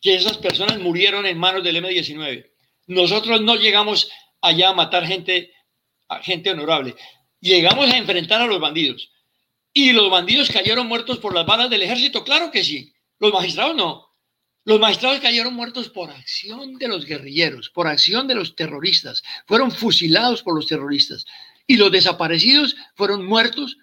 que 0.00 0.14
esas 0.14 0.38
personas 0.38 0.78
murieron 0.78 1.26
en 1.26 1.38
manos 1.38 1.64
del 1.64 1.78
M-19. 1.78 2.52
Nosotros 2.86 3.40
no 3.40 3.56
llegamos 3.56 4.08
allá 4.40 4.68
a 4.68 4.74
matar 4.74 5.04
gente, 5.04 5.52
gente 6.22 6.52
honorable. 6.52 6.94
Llegamos 7.40 7.90
a 7.90 7.96
enfrentar 7.96 8.40
a 8.40 8.46
los 8.46 8.60
bandidos. 8.60 9.10
¿Y 9.76 9.92
los 9.92 10.08
bandidos 10.08 10.50
cayeron 10.50 10.86
muertos 10.86 11.18
por 11.18 11.34
las 11.34 11.44
balas 11.44 11.68
del 11.68 11.82
ejército? 11.82 12.22
Claro 12.22 12.52
que 12.52 12.62
sí. 12.62 12.94
Los 13.18 13.32
magistrados 13.32 13.74
no. 13.74 14.08
Los 14.64 14.78
magistrados 14.78 15.18
cayeron 15.18 15.52
muertos 15.52 15.88
por 15.88 16.10
acción 16.10 16.78
de 16.78 16.86
los 16.86 17.04
guerrilleros, 17.04 17.70
por 17.70 17.88
acción 17.88 18.28
de 18.28 18.36
los 18.36 18.54
terroristas. 18.54 19.24
Fueron 19.46 19.72
fusilados 19.72 20.44
por 20.44 20.54
los 20.54 20.68
terroristas. 20.68 21.26
Y 21.66 21.76
los 21.76 21.90
desaparecidos 21.90 22.76
fueron 22.94 23.26
muertos 23.26 23.76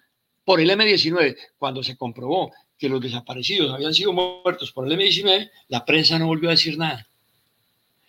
por 0.44 0.62
el 0.62 0.70
M-19. 0.70 1.36
Cuando 1.58 1.82
se 1.82 1.96
comprobó 1.98 2.52
que 2.78 2.88
los 2.88 3.02
desaparecidos 3.02 3.72
habían 3.72 3.92
sido 3.92 4.14
muertos 4.14 4.72
por 4.72 4.86
el 4.86 4.92
M-19, 4.92 5.50
la 5.68 5.84
prensa 5.84 6.18
no 6.18 6.26
volvió 6.26 6.48
a 6.48 6.52
decir 6.52 6.78
nada. 6.78 7.06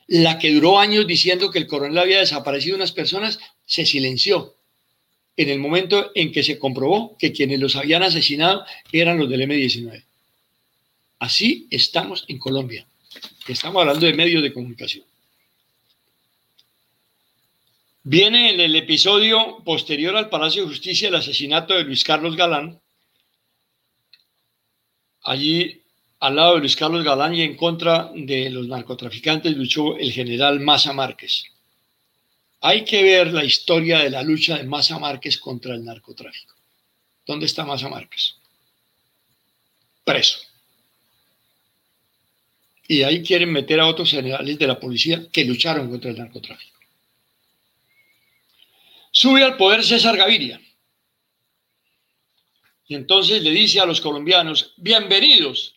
La 0.08 0.40
que 0.40 0.54
duró 0.54 0.80
años 0.80 1.06
diciendo 1.06 1.52
que 1.52 1.60
el 1.60 1.68
coronel 1.68 1.98
había 1.98 2.20
desaparecido 2.20 2.78
unas 2.78 2.94
personas, 2.94 3.40
se 3.66 3.86
silenció 3.86 4.56
en 5.36 5.50
el 5.50 5.60
momento 5.60 6.12
en 6.14 6.32
que 6.32 6.44
se 6.44 6.60
comprobó 6.60 7.18
que 7.18 7.32
quienes 7.32 7.60
los 7.60 7.76
habían 7.76 8.04
asesinado 8.04 8.66
eran 8.92 9.18
los 9.18 9.30
del 9.30 9.42
M-19. 9.42 10.04
Así 11.20 11.68
estamos 11.72 12.26
en 12.28 12.38
Colombia. 12.38 12.86
Estamos 13.48 13.82
hablando 13.82 14.06
de 14.06 14.14
medios 14.14 14.44
de 14.44 14.54
comunicación. 14.54 15.06
Viene 18.04 18.54
en 18.54 18.60
el 18.60 18.76
episodio 18.76 19.60
posterior 19.64 20.16
al 20.18 20.30
Palacio 20.30 20.64
de 20.64 20.68
Justicia 20.68 21.08
el 21.08 21.16
asesinato 21.16 21.74
de 21.74 21.86
Luis 21.86 22.04
Carlos 22.04 22.36
Galán. 22.36 22.80
Allí, 25.24 25.82
al 26.20 26.36
lado 26.36 26.56
de 26.56 26.60
Luis 26.60 26.76
Carlos 26.76 27.04
Galán 27.06 27.34
y 27.34 27.42
en 27.44 27.56
contra 27.56 28.12
de 28.14 28.50
los 28.50 28.68
narcotraficantes, 28.68 29.56
luchó 29.56 29.98
el 29.98 30.12
general 30.12 30.60
Maza 30.60 30.92
Márquez. 30.92 31.46
Hay 32.66 32.86
que 32.86 33.04
ver 33.04 33.34
la 33.34 33.44
historia 33.44 34.00
de 34.00 34.10
la 34.10 34.24
lucha 34.24 34.58
de 34.58 34.64
Maza 34.64 34.98
Márquez 34.98 35.38
contra 35.38 35.76
el 35.76 35.84
narcotráfico. 35.84 36.56
¿Dónde 37.26 37.46
está 37.46 37.66
Maza 37.66 37.90
Márquez? 37.90 38.36
Preso. 40.06 40.40
Y 42.88 43.04
ahí 43.04 43.22
quieren 43.22 43.52
meter 43.52 43.82
a 43.82 43.88
otros 43.88 44.10
generales 44.10 44.58
de 44.58 44.66
la 44.66 44.80
policía 44.80 45.28
que 45.30 45.44
lucharon 45.44 45.90
contra 45.90 46.12
el 46.12 46.18
narcotráfico. 46.18 46.80
Sube 49.12 49.44
al 49.44 49.58
poder 49.58 49.84
César 49.84 50.16
Gaviria. 50.16 50.62
Y 52.88 52.96
entonces 52.96 53.44
le 53.44 53.52
dice 53.52 53.82
a 53.82 53.86
los 53.86 54.00
colombianos, 54.00 54.74
bienvenidos 54.78 55.76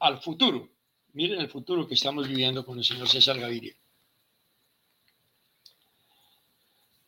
al 0.00 0.20
futuro. 0.20 0.68
Miren 1.14 1.40
el 1.40 1.48
futuro 1.48 1.88
que 1.88 1.94
estamos 1.94 2.28
viviendo 2.28 2.62
con 2.62 2.76
el 2.76 2.84
señor 2.84 3.08
César 3.08 3.40
Gaviria. 3.40 3.74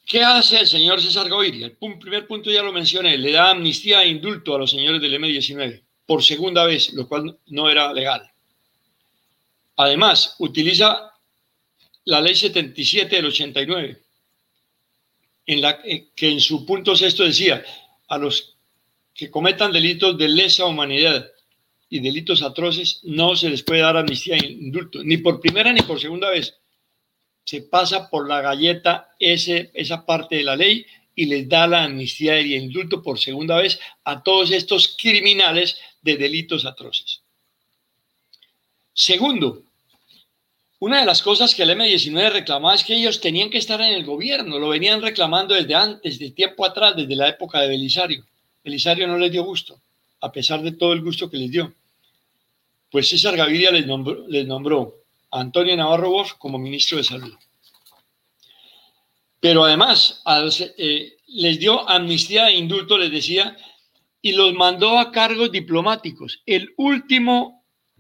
¿Qué 0.07 0.23
hace 0.23 0.61
el 0.61 0.69
señor 0.69 1.03
César 1.03 1.29
Gaviria? 1.29 1.67
El 1.67 1.99
primer 1.99 2.29
punto 2.29 2.49
ya 2.49 2.63
lo 2.63 2.73
mencioné, 2.73 3.19
le 3.19 3.33
da 3.33 3.51
amnistía 3.51 4.05
e 4.05 4.09
indulto 4.09 4.55
a 4.55 4.59
los 4.59 4.71
señores 4.71 5.03
del 5.03 5.15
M-19 5.15 5.83
por 6.07 6.23
segunda 6.23 6.65
vez, 6.65 6.93
lo 6.93 7.09
cual 7.09 7.37
no 7.47 7.69
era 7.69 7.93
legal. 7.93 8.31
Además, 9.75 10.37
utiliza 10.39 11.13
la 12.05 12.21
ley 12.21 12.37
77 12.37 13.17
del 13.17 13.27
89 13.27 14.03
en 15.47 15.61
la 15.61 15.83
que 15.83 16.31
en 16.31 16.41
su 16.41 16.65
punto 16.65 16.95
sexto 16.95 17.25
decía, 17.25 17.65
a 18.07 18.17
los 18.17 18.57
que 19.13 19.29
cometan 19.29 19.73
delitos 19.73 20.17
de 20.17 20.29
lesa 20.29 20.67
humanidad 20.67 21.27
y 21.89 21.99
delitos 21.99 22.43
atroces, 22.43 23.01
no 23.03 23.35
se 23.35 23.51
les 23.51 23.63
puede 23.63 23.81
dar 23.81 23.97
amnistía 23.97 24.37
e 24.37 24.47
indulto, 24.47 25.03
ni 25.03 25.17
por 25.19 25.41
primera 25.41 25.73
ni 25.73 25.83
por 25.83 26.01
segunda 26.01 26.31
vez. 26.31 26.55
Se 27.47 27.63
pasa 27.63 28.11
por 28.11 28.29
la 28.29 28.43
galleta 28.43 29.15
ese, 29.19 29.71
esa 29.73 30.05
parte 30.05 30.37
de 30.37 30.43
la 30.43 30.57
ley 30.57 30.85
y 31.15 31.27
les 31.27 31.49
da 31.49 31.67
la 31.67 31.85
amnistía 31.85 32.41
y 32.41 32.55
indulto 32.57 33.03
por 33.03 33.19
segunda 33.19 33.57
vez 33.57 33.81
a 34.05 34.23
todos 34.23 34.51
estos 34.51 34.97
criminales 35.01 35.79
de 36.03 36.17
delitos 36.17 36.67
atroces. 36.67 37.23
Segundo, 38.93 39.63
una 40.81 41.01
de 41.01 41.07
las 41.07 41.23
cosas 41.23 41.55
que 41.55 41.63
el 41.63 41.71
M19 41.71 42.33
reclamaba 42.33 42.75
es 42.75 42.85
que 42.85 42.95
ellos 42.95 43.21
tenían 43.21 43.49
que 43.49 43.59
estar 43.59 43.81
en 43.81 43.93
el 43.93 44.05
gobierno, 44.05 44.59
lo 44.59 44.69
venían 44.69 45.01
reclamando 45.01 45.55
desde 45.55 45.75
antes, 45.75 46.19
de 46.19 46.33
tiempo 46.33 46.67
atrás, 46.67 46.97
desde 46.97 47.15
la 47.15 47.29
época 47.29 47.61
de 47.61 47.69
Belisario. 47.69 48.27
Belisario 48.65 49.07
no 49.07 49.17
les 49.17 49.31
dio 49.31 49.45
gusto, 49.45 49.81
a 50.21 50.33
pesar 50.33 50.63
de 50.63 50.73
todo 50.73 50.93
el 50.93 51.01
gusto 51.01 51.31
que 51.31 51.37
les 51.37 51.51
dio. 51.51 51.73
Pues 52.91 53.09
César 53.09 53.37
Gaviria 53.37 53.71
les 53.71 53.87
nombró, 53.87 54.27
a 54.27 54.96
Antonio 55.31 55.77
Navarro 55.77 56.11
Bosch 56.11 56.37
como 56.39 56.59
ministro 56.59 56.99
de 56.99 57.05
Salud. 57.05 57.35
Pero 59.41 59.65
además 59.65 60.23
eh, 60.79 61.17
les 61.27 61.59
dio 61.59 61.89
amnistía 61.89 62.49
e 62.49 62.57
indulto, 62.57 62.99
les 62.99 63.11
decía, 63.11 63.57
y 64.23 64.33
los 64.33 64.55
mandó 64.55 64.99
a 64.99 65.13
cargos 65.13 65.53
diplomáticos. 65.53 66.43
El 66.47 66.73
último 66.77 67.57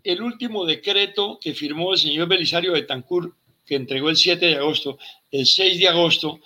el 0.07 0.23
último 0.23 0.65
decreto 0.65 1.37
que 1.41 1.53
firmó 1.53 1.93
el 1.93 1.99
señor 1.99 2.29
Belisario 2.29 2.73
Betancourt, 2.73 3.35
que 3.67 3.75
entregó 3.75 4.09
el 4.09 4.17
7 4.17 4.47
de 4.47 4.55
agosto, 4.55 4.99
el 5.33 5.45
6 5.45 5.81
de 5.81 5.89
agosto 5.89 6.39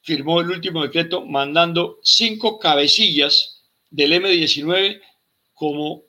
firmó 0.00 0.40
el 0.40 0.50
último 0.50 0.82
decreto 0.82 1.26
mandando 1.26 1.98
cinco 2.02 2.58
cabecillas 2.58 3.64
del 3.90 4.12
M19 4.12 5.02
como 5.52 6.04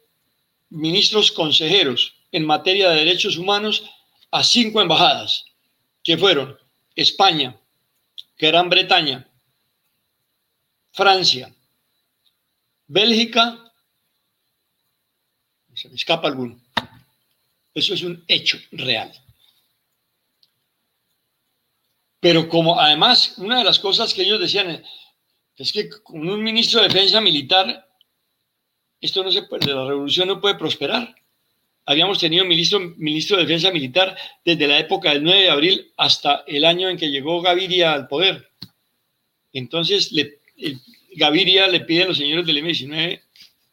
ministros 0.69 1.31
consejeros 1.31 2.15
en 2.31 2.45
materia 2.45 2.89
de 2.89 2.99
derechos 2.99 3.37
humanos 3.37 3.83
a 4.31 4.43
cinco 4.43 4.81
embajadas, 4.81 5.45
que 6.03 6.17
fueron 6.17 6.57
España, 6.95 7.55
Gran 8.37 8.69
Bretaña, 8.69 9.27
Francia, 10.91 11.53
Bélgica, 12.87 13.71
se 15.73 15.89
me 15.89 15.95
escapa 15.95 16.27
alguno, 16.27 16.59
eso 17.73 17.93
es 17.93 18.01
un 18.01 18.23
hecho 18.27 18.57
real. 18.71 19.11
Pero 22.19 22.49
como 22.49 22.79
además, 22.79 23.37
una 23.37 23.59
de 23.59 23.63
las 23.63 23.79
cosas 23.79 24.13
que 24.13 24.23
ellos 24.23 24.39
decían 24.39 24.83
es 25.55 25.71
que 25.71 25.89
con 25.89 26.27
un 26.27 26.43
ministro 26.43 26.81
de 26.81 26.87
defensa 26.87 27.21
militar, 27.21 27.87
esto 28.99 29.23
no 29.23 29.31
se 29.31 29.43
puede, 29.43 29.73
la 29.73 29.85
revolución 29.85 30.27
no 30.27 30.41
puede 30.41 30.55
prosperar. 30.55 31.15
Habíamos 31.87 32.19
tenido 32.19 32.45
ministro, 32.45 32.79
ministro 32.97 33.37
de 33.37 33.43
defensa 33.43 33.71
militar 33.71 34.15
desde 34.45 34.67
la 34.67 34.77
época 34.77 35.11
del 35.11 35.23
9 35.23 35.41
de 35.41 35.49
abril 35.49 35.91
hasta 35.97 36.43
el 36.45 36.63
año 36.63 36.89
en 36.89 36.97
que 36.97 37.09
llegó 37.09 37.41
Gaviria 37.41 37.93
al 37.93 38.07
poder. 38.07 38.49
Entonces, 39.53 40.11
Gaviria 41.15 41.67
le 41.67 41.79
pide 41.79 42.03
a 42.03 42.07
los 42.07 42.17
señores 42.17 42.45
del 42.45 42.63
M19 42.63 43.21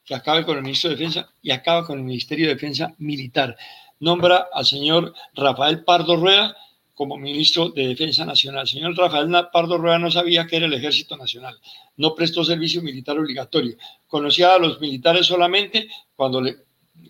que 0.06 0.14
acabe 0.14 0.44
con 0.44 0.56
el 0.56 0.62
ministro 0.62 0.90
de 0.90 0.96
defensa 0.96 1.30
y 1.42 1.50
acaba 1.50 1.86
con 1.86 1.98
el 1.98 2.04
Ministerio 2.04 2.46
de 2.46 2.54
Defensa 2.54 2.94
Militar 2.98 3.56
nombra 4.00 4.48
al 4.52 4.64
señor 4.64 5.14
Rafael 5.34 5.84
Pardo 5.84 6.16
Rueda 6.16 6.56
como 6.94 7.16
ministro 7.16 7.70
de 7.70 7.88
Defensa 7.88 8.24
Nacional. 8.24 8.62
El 8.62 8.68
señor 8.68 8.96
Rafael 8.96 9.28
Pardo 9.52 9.78
Rueda 9.78 9.98
no 9.98 10.10
sabía 10.10 10.46
que 10.46 10.56
era 10.56 10.66
el 10.66 10.74
Ejército 10.74 11.16
Nacional, 11.16 11.58
no 11.96 12.14
prestó 12.14 12.44
servicio 12.44 12.82
militar 12.82 13.18
obligatorio, 13.18 13.76
conocía 14.06 14.54
a 14.54 14.58
los 14.58 14.80
militares 14.80 15.26
solamente 15.26 15.88
cuando, 16.14 16.40
le, 16.40 16.56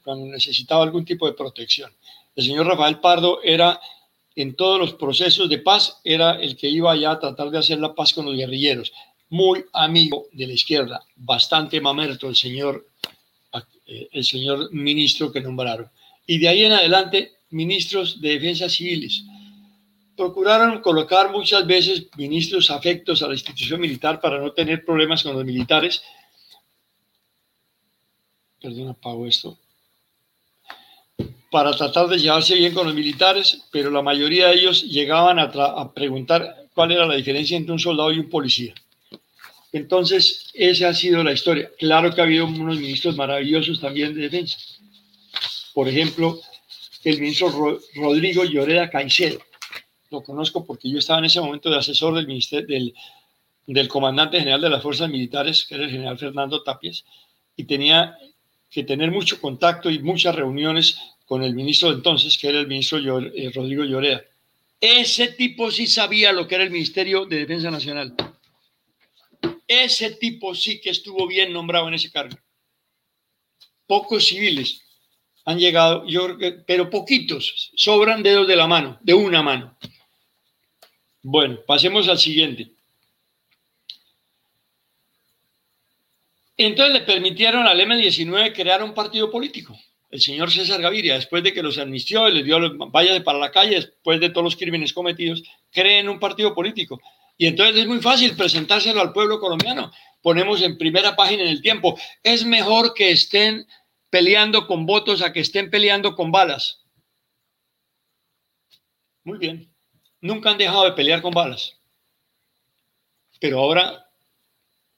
cuando 0.03 0.27
necesitaba 0.27 0.83
algún 0.83 1.05
tipo 1.05 1.27
de 1.27 1.35
protección. 1.35 1.93
El 2.35 2.45
señor 2.45 2.67
Rafael 2.67 3.01
Pardo 3.01 3.41
era 3.43 3.81
en 4.37 4.57
todos 4.57 4.79
los 4.79 4.95
procesos 4.95 5.49
de 5.49 5.59
paz, 5.59 6.01
era 6.05 6.41
el 6.41 6.57
que 6.57 6.69
iba 6.69 6.91
allá 6.91 7.13
a 7.13 7.21
tratar 7.21 7.51
de 7.51 7.59
hacer 7.59 7.79
la 7.79 7.95
paz 7.95 8.13
con 8.13 8.27
los 8.27 8.35
guerrilleros. 8.35 8.93
Muy 9.29 9.65
amigo 9.73 10.27
de 10.33 10.47
la 10.47 10.53
izquierda, 10.53 11.05
bastante 11.17 11.81
mamerto 11.81 12.29
el 12.29 12.37
señor, 12.37 12.89
eh, 13.87 14.09
el 14.13 14.25
señor 14.25 14.73
ministro 14.73 15.31
que 15.31 15.41
nombraron 15.41 15.91
y 16.27 16.39
de 16.39 16.49
ahí 16.49 16.65
en 16.65 16.73
adelante 16.73 17.33
ministros 17.51 18.21
de 18.21 18.31
defensa 18.31 18.69
civiles. 18.69 19.25
Procuraron 20.17 20.81
colocar 20.81 21.31
muchas 21.31 21.67
veces 21.67 22.09
ministros 22.17 22.71
afectos 22.71 23.23
a 23.23 23.27
la 23.27 23.35
institución 23.35 23.81
militar 23.81 24.21
para 24.21 24.39
no 24.39 24.53
tener 24.53 24.85
problemas 24.85 25.23
con 25.23 25.35
los 25.35 25.45
militares. 25.45 26.03
Perdón, 28.61 28.89
apago 28.89 29.27
esto. 29.27 29.59
Para 31.55 31.71
tratar 31.71 32.09
de 32.09 32.19
llevarse 32.19 32.57
bien 32.57 32.75
con 32.75 32.85
los 32.85 32.97
militares, 32.97 33.63
pero 33.71 33.89
la 33.89 34.03
mayoría 34.03 34.49
de 34.49 34.57
ellos 34.57 34.83
llegaban 34.83 35.39
a, 35.39 35.93
preguntar 35.95 36.67
cuál 36.75 36.91
era 36.91 37.07
la 37.07 37.15
diferencia 37.15 37.57
entre 37.57 37.71
un 37.71 37.79
soldado 37.79 38.11
y 38.11 38.19
un 38.19 38.29
policía. 38.29 38.75
Entonces, 39.71 40.51
esa 40.53 40.89
ha 40.89 40.95
sido 40.95 41.23
la 41.23 41.31
historia. 41.31 41.71
Claro 41.79 42.13
que 42.13 42.21
ha 42.21 42.25
habido 42.25 42.47
unos 42.47 42.81
ministros 42.81 43.15
maravillosos 43.15 43.81
también 43.81 44.17
de 44.17 44.23
defensa. 44.23 44.59
Por 45.73 45.87
ejemplo, 45.87 46.41
el 47.05 47.21
ministro 47.21 47.79
Rodrigo 47.95 48.45
Lloreda 48.45 48.91
Caicedo. 48.91 49.39
Lo 50.11 50.25
conozco 50.25 50.67
porque 50.67 50.91
yo 50.91 50.99
estaba 50.99 51.21
en 51.21 51.27
ese 51.27 51.41
momento 51.41 51.71
de 51.71 51.77
asesor 51.77 52.15
del, 52.17 52.95
del 53.69 53.89
comandante 53.89 54.41
general 54.41 54.61
de 54.61 54.71
las 54.71 54.83
fuerzas 54.83 55.09
militares, 55.09 55.67
que 55.69 55.77
era 55.77 55.85
el 55.85 55.91
general 55.93 56.19
Fernando 56.19 56.65
Tapies, 56.65 57.05
y 57.55 57.63
tenía 57.63 58.19
que 58.73 58.83
tener 58.83 59.13
mucho 59.13 59.41
contacto 59.41 59.89
y 59.89 60.01
muchas 60.01 60.35
reuniones 60.35 61.14
con 61.25 61.43
el 61.43 61.55
ministro 61.55 61.91
entonces, 61.91 62.37
que 62.39 62.49
era 62.49 62.61
el 62.61 62.67
ministro 62.67 62.99
eh, 62.99 63.51
Rodrigo 63.55 63.85
Lloreda. 63.85 64.23
Ese 64.81 65.29
tipo 65.29 65.71
sí 65.71 65.87
sabía 65.87 66.33
lo 66.33 66.47
que 66.47 66.57
era 66.57 66.65
el 66.65 66.71
Ministerio 66.71 67.25
de 67.25 67.39
Defensa 67.39 67.71
Nacional. 67.71 68.15
Ese 69.67 70.11
tipo 70.11 70.55
sí 70.55 70.81
que 70.81 70.91
estuvo 70.91 71.27
bien 71.27 71.53
nombrado 71.53 71.89
en 71.89 71.95
ese 71.95 72.11
cargo. 72.11 72.37
Pocos 73.87 74.27
civiles 74.27 74.83
han 75.47 75.59
llegado, 75.59 76.07
yo, 76.07 76.37
pero 76.67 76.91
poquitos, 76.91 77.71
sobran 77.77 78.23
dedos 78.23 78.47
de 78.47 78.57
la 78.57 78.67
mano, 78.67 78.99
de 79.03 79.15
una 79.15 79.43
mano. 79.43 79.77
Bueno, 81.23 81.61
pasemos 81.67 82.09
al 82.09 82.19
siguiente. 82.19 82.71
Entonces 86.57 86.95
le 86.95 87.01
permitieron 87.01 87.67
al 87.67 87.81
M19 87.81 88.55
crear 88.55 88.83
un 88.83 88.95
partido 88.95 89.31
político. 89.31 89.77
El 90.15 90.21
señor 90.21 90.49
César 90.53 90.81
Gaviria, 90.81 91.15
después 91.15 91.43
de 91.43 91.53
que 91.53 91.61
los 91.61 91.77
amnistió 91.77 92.29
y 92.29 92.35
les 92.35 92.45
dio, 92.45 92.61
vaya 92.93 93.25
para 93.25 93.41
la 93.41 93.51
calle, 93.51 93.75
después 93.75 94.21
de 94.21 94.31
todos 94.31 94.45
los 94.45 94.55
crímenes 94.55 94.93
cometidos, 94.93 95.43
creen 95.73 96.09
un 96.09 96.21
partido 96.21 96.55
político. 96.55 97.01
Y 97.37 97.49
entonces 97.49 97.79
es 97.79 97.89
muy 97.89 98.01
fácil 98.01 98.37
presentárselo 98.37 99.01
al 99.01 99.13
pueblo 99.13 99.41
colombiano. 99.41 99.91
Ponemos 100.23 100.63
en 100.63 100.79
primera 100.79 101.17
página 101.17 101.43
en 101.43 101.49
el 101.49 101.61
tiempo, 101.61 101.99
es 102.23 102.45
mejor 102.45 102.95
que 102.95 103.11
estén 103.11 103.67
peleando 104.09 104.69
con 104.69 104.87
votos 104.87 105.21
a 105.21 105.33
que 105.33 105.41
estén 105.41 105.69
peleando 105.69 106.15
con 106.15 106.31
balas. 106.31 106.85
Muy 109.25 109.39
bien. 109.39 109.69
Nunca 110.21 110.51
han 110.51 110.59
dejado 110.59 110.85
de 110.85 110.93
pelear 110.93 111.23
con 111.23 111.33
balas. 111.33 111.77
Pero 113.41 113.59
ahora 113.59 114.09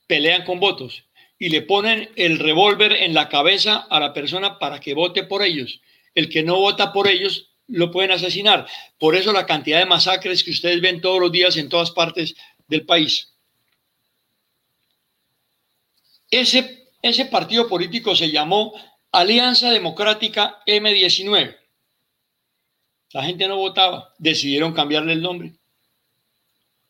pelean 0.07 0.45
con 0.45 0.61
votos 0.61 1.05
y 1.39 1.51
le 1.51 1.63
ponen 1.63 2.11
el 2.17 2.39
revólver 2.39 2.93
en 2.93 3.15
la 3.15 3.29
cabeza 3.29 3.87
a 3.91 4.01
la 4.01 4.13
persona 4.13 4.59
para 4.59 4.81
que 4.81 4.95
vote 4.95 5.25
por 5.25 5.43
ellos. 5.43 5.81
El 6.15 6.29
que 6.29 6.43
no 6.43 6.57
vota 6.57 6.93
por 6.93 7.09
ellos 7.09 7.51
lo 7.69 7.91
pueden 7.91 8.13
asesinar. 8.13 8.67
Por 8.99 9.17
eso 9.17 9.33
la 9.33 9.47
cantidad 9.47 9.79
de 9.79 9.87
masacres 9.87 10.43
que 10.43 10.51
ustedes 10.51 10.81
ven 10.81 11.01
todos 11.01 11.21
los 11.21 11.33
días 11.33 11.57
en 11.57 11.69
todas 11.69 11.91
partes 11.91 12.35
del 12.69 12.87
país. 12.87 13.33
Ese, 16.31 16.89
ese 17.03 17.27
partido 17.27 17.69
político 17.69 18.17
se 18.17 18.31
llamó 18.31 18.73
Alianza 19.13 19.71
Democrática 19.71 20.63
M19. 20.67 21.57
La 23.13 23.25
gente 23.25 23.47
no 23.47 23.57
votaba, 23.57 24.15
decidieron 24.19 24.73
cambiarle 24.73 25.13
el 25.13 25.23
nombre. 25.23 25.55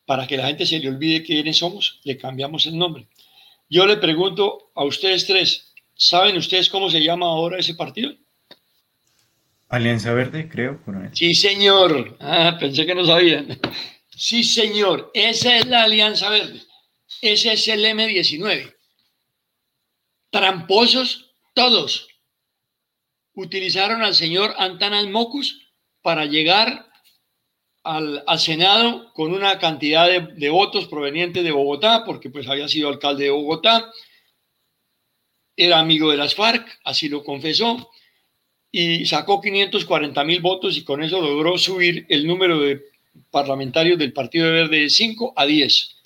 Para 0.07 0.27
que 0.27 0.37
la 0.37 0.47
gente 0.47 0.67
se 0.67 0.79
le 0.79 0.89
olvide 0.89 1.23
quiénes 1.23 1.59
somos, 1.59 2.01
le 2.05 2.17
cambiamos 2.17 2.67
el 2.67 2.79
nombre. 2.79 3.07
Yo 3.69 3.87
le 3.87 3.97
pregunto 3.97 4.71
a 4.75 4.85
ustedes 4.85 5.27
tres, 5.27 5.75
¿saben 5.95 6.37
ustedes 6.37 6.69
cómo 6.69 6.89
se 6.91 7.01
llama 7.01 7.27
ahora 7.27 7.59
ese 7.59 7.75
partido? 7.75 8.15
Alianza 9.69 10.15
Verde, 10.15 10.49
creo. 10.49 10.81
Sí, 11.13 11.35
señor. 11.35 12.17
Ah, 12.21 12.57
pensé 12.61 12.87
que 12.87 12.95
no 12.95 13.05
sabían. 13.05 13.59
Sí, 14.11 14.45
señor. 14.45 15.11
Esa 15.13 15.57
es 15.57 15.67
la 15.67 15.83
Alianza 15.83 16.31
Verde. 16.31 16.63
Ese 17.21 17.53
es 17.53 17.67
el 17.69 17.85
M19. 17.85 18.75
Tramposos 20.31 21.35
todos. 21.55 22.09
Utilizaron 23.35 24.03
al 24.03 24.15
señor 24.15 24.55
Antanas 24.59 25.07
Mocus 25.09 25.73
para 26.03 26.25
llegar 26.25 26.87
al, 27.87 28.39
Senado 28.39 29.13
con 29.15 29.33
una 29.33 29.59
cantidad 29.59 30.09
de, 30.09 30.21
de, 30.35 30.51
votos 30.51 30.89
provenientes 30.89 31.45
de 31.45 31.53
Bogotá, 31.53 32.05
porque 32.05 32.31
pues 32.31 32.49
había 32.49 32.69
sido 32.69 32.89
alcalde 32.89 33.25
de 33.25 33.31
Bogotá, 33.31 33.93
era 35.57 35.79
amigo 35.79 36.11
de 36.11 36.17
las 36.17 36.35
FARC, 36.35 36.67
así 36.85 37.09
lo 37.09 37.23
confesó, 37.23 37.91
y 38.73 39.07
sacó 39.07 39.41
540 39.41 40.25
mil 40.25 40.41
votos 40.41 40.77
y 40.77 40.85
con 40.85 41.03
eso 41.03 41.21
logró 41.21 41.57
subir 41.57 42.05
el 42.09 42.27
número 42.27 42.61
de 42.61 42.83
parlamentarios 43.31 43.99
del 43.99 44.13
Partido 44.13 44.51
Verde 44.51 44.81
de 44.81 44.91
5 44.91 45.33
a 45.37 45.47
10. 45.47 45.97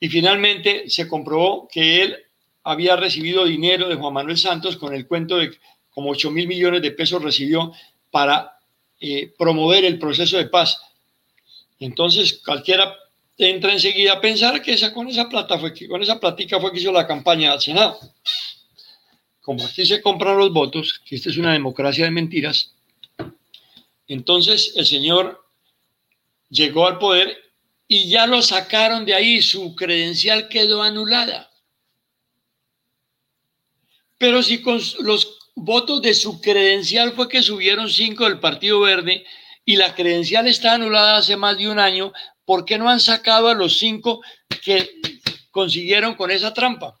Y 0.00 0.08
finalmente 0.08 0.88
se 0.88 1.06
comprobó 1.06 1.68
que 1.68 2.02
él 2.02 2.16
había 2.64 2.96
recibido 2.96 3.44
dinero 3.44 3.88
de 3.88 3.96
Juan 3.96 4.14
Manuel 4.14 4.38
Santos 4.38 4.76
con 4.76 4.94
el 4.94 5.06
cuento 5.06 5.36
de 5.36 5.52
como 5.90 6.10
8 6.10 6.30
mil 6.30 6.48
millones 6.48 6.82
de 6.82 6.90
pesos 6.90 7.22
recibió 7.22 7.72
para 8.10 8.56
eh, 8.98 9.32
promover 9.38 9.84
el 9.84 9.98
proceso 9.98 10.38
de 10.38 10.46
paz. 10.46 10.80
Entonces 11.82 12.40
cualquiera 12.44 12.96
entra 13.36 13.72
enseguida 13.72 14.12
a 14.12 14.20
pensar 14.20 14.62
que 14.62 14.72
esa, 14.72 14.94
con 14.94 15.08
esa 15.08 15.28
plata 15.28 15.58
fue 15.58 15.74
que 15.74 15.88
con 15.88 16.00
esa 16.00 16.20
platica 16.20 16.60
fue 16.60 16.70
que 16.72 16.78
hizo 16.78 16.92
la 16.92 17.08
campaña 17.08 17.52
al 17.52 17.60
Senado. 17.60 17.98
Como 19.40 19.64
aquí 19.64 19.84
se 19.84 20.00
compran 20.00 20.38
los 20.38 20.52
votos, 20.52 21.00
que 21.04 21.16
esta 21.16 21.30
es 21.30 21.36
una 21.38 21.52
democracia 21.52 22.04
de 22.04 22.12
mentiras, 22.12 22.72
entonces 24.06 24.74
el 24.76 24.86
señor 24.86 25.44
llegó 26.50 26.86
al 26.86 26.98
poder 26.98 27.36
y 27.88 28.08
ya 28.08 28.28
lo 28.28 28.42
sacaron 28.42 29.04
de 29.04 29.14
ahí, 29.14 29.42
su 29.42 29.74
credencial 29.74 30.48
quedó 30.48 30.82
anulada. 30.84 31.50
Pero 34.18 34.40
si 34.44 34.62
con 34.62 34.80
los 35.00 35.38
votos 35.56 36.00
de 36.00 36.14
su 36.14 36.40
credencial 36.40 37.12
fue 37.12 37.28
que 37.28 37.42
subieron 37.42 37.90
cinco 37.90 38.24
del 38.24 38.38
Partido 38.38 38.78
Verde, 38.78 39.24
y 39.64 39.76
la 39.76 39.94
credencial 39.94 40.46
está 40.46 40.74
anulada 40.74 41.16
hace 41.16 41.36
más 41.36 41.56
de 41.58 41.68
un 41.68 41.78
año, 41.78 42.12
¿por 42.44 42.64
qué 42.64 42.78
no 42.78 42.88
han 42.88 43.00
sacado 43.00 43.48
a 43.48 43.54
los 43.54 43.78
cinco 43.78 44.20
que 44.62 44.90
consiguieron 45.50 46.14
con 46.14 46.30
esa 46.30 46.52
trampa? 46.52 46.98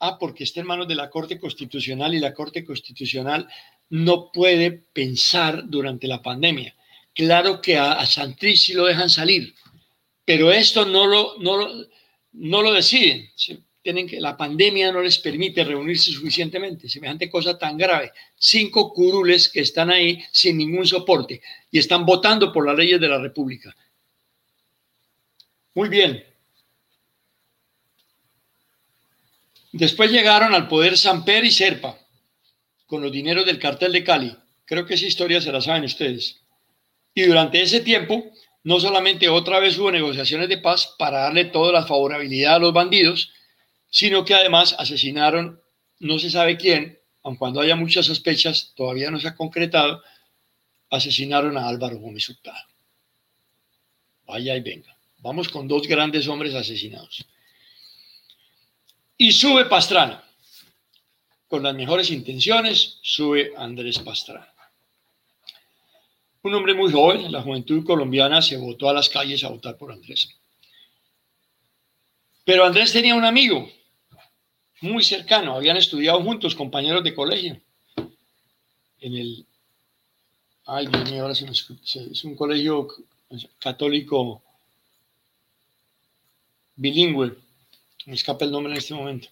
Ah, 0.00 0.16
porque 0.18 0.44
está 0.44 0.60
en 0.60 0.66
manos 0.66 0.86
de 0.86 0.94
la 0.94 1.10
Corte 1.10 1.40
Constitucional 1.40 2.14
y 2.14 2.20
la 2.20 2.32
Corte 2.32 2.64
Constitucional 2.64 3.48
no 3.90 4.30
puede 4.30 4.70
pensar 4.70 5.64
durante 5.66 6.06
la 6.06 6.22
pandemia. 6.22 6.76
Claro 7.14 7.60
que 7.60 7.76
a, 7.76 7.92
a 7.92 8.06
sí 8.06 8.74
lo 8.74 8.84
dejan 8.84 9.10
salir, 9.10 9.54
pero 10.24 10.52
esto 10.52 10.86
no 10.86 11.06
lo, 11.06 11.34
no 11.38 11.56
lo, 11.56 11.86
no 12.32 12.62
lo 12.62 12.72
deciden 12.72 13.28
tienen 13.88 14.06
que, 14.06 14.20
la 14.20 14.36
pandemia 14.36 14.92
no 14.92 15.00
les 15.00 15.18
permite 15.18 15.64
reunirse 15.64 16.12
suficientemente, 16.12 16.90
semejante 16.90 17.30
cosa 17.30 17.56
tan 17.56 17.78
grave. 17.78 18.12
Cinco 18.36 18.92
curules 18.92 19.48
que 19.48 19.60
están 19.60 19.88
ahí 19.88 20.22
sin 20.30 20.58
ningún 20.58 20.86
soporte 20.86 21.40
y 21.70 21.78
están 21.78 22.04
votando 22.04 22.52
por 22.52 22.66
las 22.66 22.76
leyes 22.76 23.00
de 23.00 23.08
la 23.08 23.18
República. 23.18 23.74
Muy 25.72 25.88
bien. 25.88 26.22
Después 29.72 30.10
llegaron 30.10 30.52
al 30.52 30.68
poder 30.68 30.98
Samper 30.98 31.46
y 31.46 31.50
Serpa 31.50 31.98
con 32.86 33.00
los 33.00 33.10
dineros 33.10 33.46
del 33.46 33.58
cartel 33.58 33.92
de 33.92 34.04
Cali. 34.04 34.36
Creo 34.66 34.84
que 34.84 34.96
esa 34.96 35.06
historia 35.06 35.40
se 35.40 35.50
la 35.50 35.62
saben 35.62 35.84
ustedes. 35.84 36.42
Y 37.14 37.22
durante 37.22 37.62
ese 37.62 37.80
tiempo, 37.80 38.22
no 38.64 38.80
solamente 38.80 39.30
otra 39.30 39.60
vez 39.60 39.78
hubo 39.78 39.90
negociaciones 39.90 40.50
de 40.50 40.58
paz 40.58 40.94
para 40.98 41.20
darle 41.20 41.46
toda 41.46 41.72
la 41.72 41.86
favorabilidad 41.86 42.56
a 42.56 42.58
los 42.58 42.74
bandidos, 42.74 43.32
sino 43.90 44.24
que 44.24 44.34
además 44.34 44.74
asesinaron, 44.78 45.60
no 46.00 46.18
se 46.18 46.30
sabe 46.30 46.56
quién, 46.56 46.98
aun 47.22 47.36
cuando 47.36 47.60
haya 47.60 47.76
muchas 47.76 48.06
sospechas, 48.06 48.72
todavía 48.76 49.10
no 49.10 49.18
se 49.18 49.28
ha 49.28 49.36
concretado, 49.36 50.02
asesinaron 50.90 51.56
a 51.56 51.68
Álvaro 51.68 51.98
Gómez 51.98 52.28
Hurtado. 52.28 52.58
Vaya 54.26 54.56
y 54.56 54.60
venga. 54.60 54.96
Vamos 55.18 55.48
con 55.48 55.66
dos 55.66 55.86
grandes 55.88 56.28
hombres 56.28 56.54
asesinados. 56.54 57.26
Y 59.16 59.32
sube 59.32 59.64
Pastrana. 59.64 60.24
Con 61.48 61.62
las 61.62 61.74
mejores 61.74 62.10
intenciones, 62.10 62.98
sube 63.02 63.52
Andrés 63.56 63.98
Pastrana. 63.98 64.52
Un 66.42 66.54
hombre 66.54 66.74
muy 66.74 66.92
joven, 66.92 67.32
la 67.32 67.42
juventud 67.42 67.84
colombiana 67.84 68.40
se 68.42 68.56
votó 68.56 68.88
a 68.88 68.92
las 68.92 69.08
calles 69.08 69.42
a 69.44 69.48
votar 69.48 69.76
por 69.76 69.90
Andrés. 69.90 70.28
Pero 72.44 72.64
Andrés 72.64 72.92
tenía 72.92 73.14
un 73.14 73.24
amigo, 73.24 73.70
muy 74.80 75.02
cercano, 75.02 75.54
habían 75.54 75.76
estudiado 75.76 76.22
juntos, 76.22 76.54
compañeros 76.54 77.02
de 77.02 77.14
colegio, 77.14 77.60
en 79.00 79.14
el, 79.14 79.46
ay 80.66 80.86
Dios 80.86 81.10
mío, 81.10 81.22
ahora 81.22 81.34
se 81.34 81.44
me, 81.44 81.52
es 81.52 82.24
un 82.24 82.36
colegio 82.36 82.88
católico 83.58 84.42
bilingüe, 86.76 87.36
me 88.06 88.14
escapa 88.14 88.44
el 88.44 88.50
nombre 88.50 88.72
en 88.72 88.78
este 88.78 88.94
momento. 88.94 89.28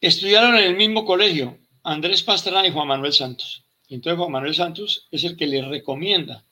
Estudiaron 0.00 0.56
en 0.56 0.64
el 0.64 0.76
mismo 0.76 1.04
colegio, 1.04 1.58
Andrés 1.82 2.22
Pastrana 2.22 2.66
y 2.66 2.72
Juan 2.72 2.88
Manuel 2.88 3.12
Santos. 3.12 3.62
Entonces 3.88 4.18
Juan 4.18 4.32
Manuel 4.32 4.54
Santos 4.54 5.06
es 5.10 5.24
el 5.24 5.36
que 5.36 5.46
le 5.46 5.62
recomienda 5.62 6.44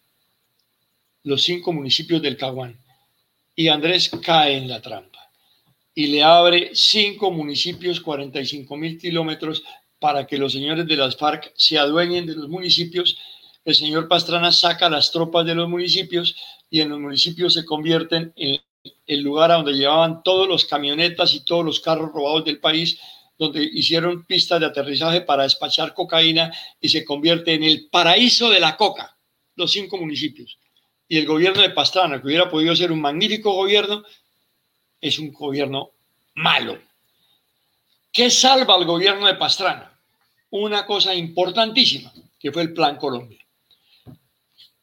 los 1.22 1.42
cinco 1.42 1.72
municipios 1.72 2.20
del 2.20 2.36
Caguán. 2.36 2.78
Y 3.54 3.68
Andrés 3.68 4.10
cae 4.22 4.56
en 4.56 4.68
la 4.68 4.80
trampa 4.80 5.07
y 5.98 6.06
le 6.06 6.22
abre 6.22 6.70
cinco 6.74 7.32
municipios, 7.32 8.00
45 8.00 8.76
mil 8.76 9.00
kilómetros, 9.00 9.64
para 9.98 10.28
que 10.28 10.38
los 10.38 10.52
señores 10.52 10.86
de 10.86 10.96
las 10.96 11.16
FARC 11.16 11.52
se 11.56 11.76
adueñen 11.76 12.24
de 12.24 12.36
los 12.36 12.48
municipios. 12.48 13.18
El 13.64 13.74
señor 13.74 14.06
Pastrana 14.06 14.52
saca 14.52 14.88
las 14.88 15.10
tropas 15.10 15.44
de 15.44 15.56
los 15.56 15.68
municipios 15.68 16.36
y 16.70 16.82
en 16.82 16.90
los 16.90 17.00
municipios 17.00 17.54
se 17.54 17.64
convierten 17.64 18.32
en 18.36 18.60
el 19.08 19.22
lugar 19.22 19.50
a 19.50 19.56
donde 19.56 19.72
llevaban 19.72 20.22
todos 20.22 20.46
los 20.46 20.66
camionetas 20.66 21.34
y 21.34 21.44
todos 21.44 21.64
los 21.64 21.80
carros 21.80 22.12
robados 22.12 22.44
del 22.44 22.60
país, 22.60 23.00
donde 23.36 23.64
hicieron 23.64 24.24
pistas 24.24 24.60
de 24.60 24.66
aterrizaje 24.66 25.22
para 25.22 25.42
despachar 25.42 25.94
cocaína 25.94 26.52
y 26.80 26.90
se 26.90 27.04
convierte 27.04 27.54
en 27.54 27.64
el 27.64 27.88
paraíso 27.90 28.50
de 28.50 28.60
la 28.60 28.76
coca, 28.76 29.18
los 29.56 29.72
cinco 29.72 29.98
municipios. 29.98 30.60
Y 31.08 31.18
el 31.18 31.26
gobierno 31.26 31.60
de 31.60 31.70
Pastrana, 31.70 32.20
que 32.20 32.28
hubiera 32.28 32.48
podido 32.48 32.76
ser 32.76 32.92
un 32.92 33.00
magnífico 33.00 33.52
gobierno, 33.52 34.04
es 35.00 35.18
un 35.18 35.32
gobierno 35.32 35.90
malo. 36.34 36.78
¿Qué 38.12 38.30
salva 38.30 38.74
al 38.74 38.84
gobierno 38.84 39.26
de 39.26 39.34
Pastrana? 39.34 39.92
Una 40.50 40.84
cosa 40.86 41.14
importantísima, 41.14 42.12
que 42.38 42.50
fue 42.50 42.62
el 42.62 42.72
Plan 42.72 42.96
Colombia. 42.96 43.38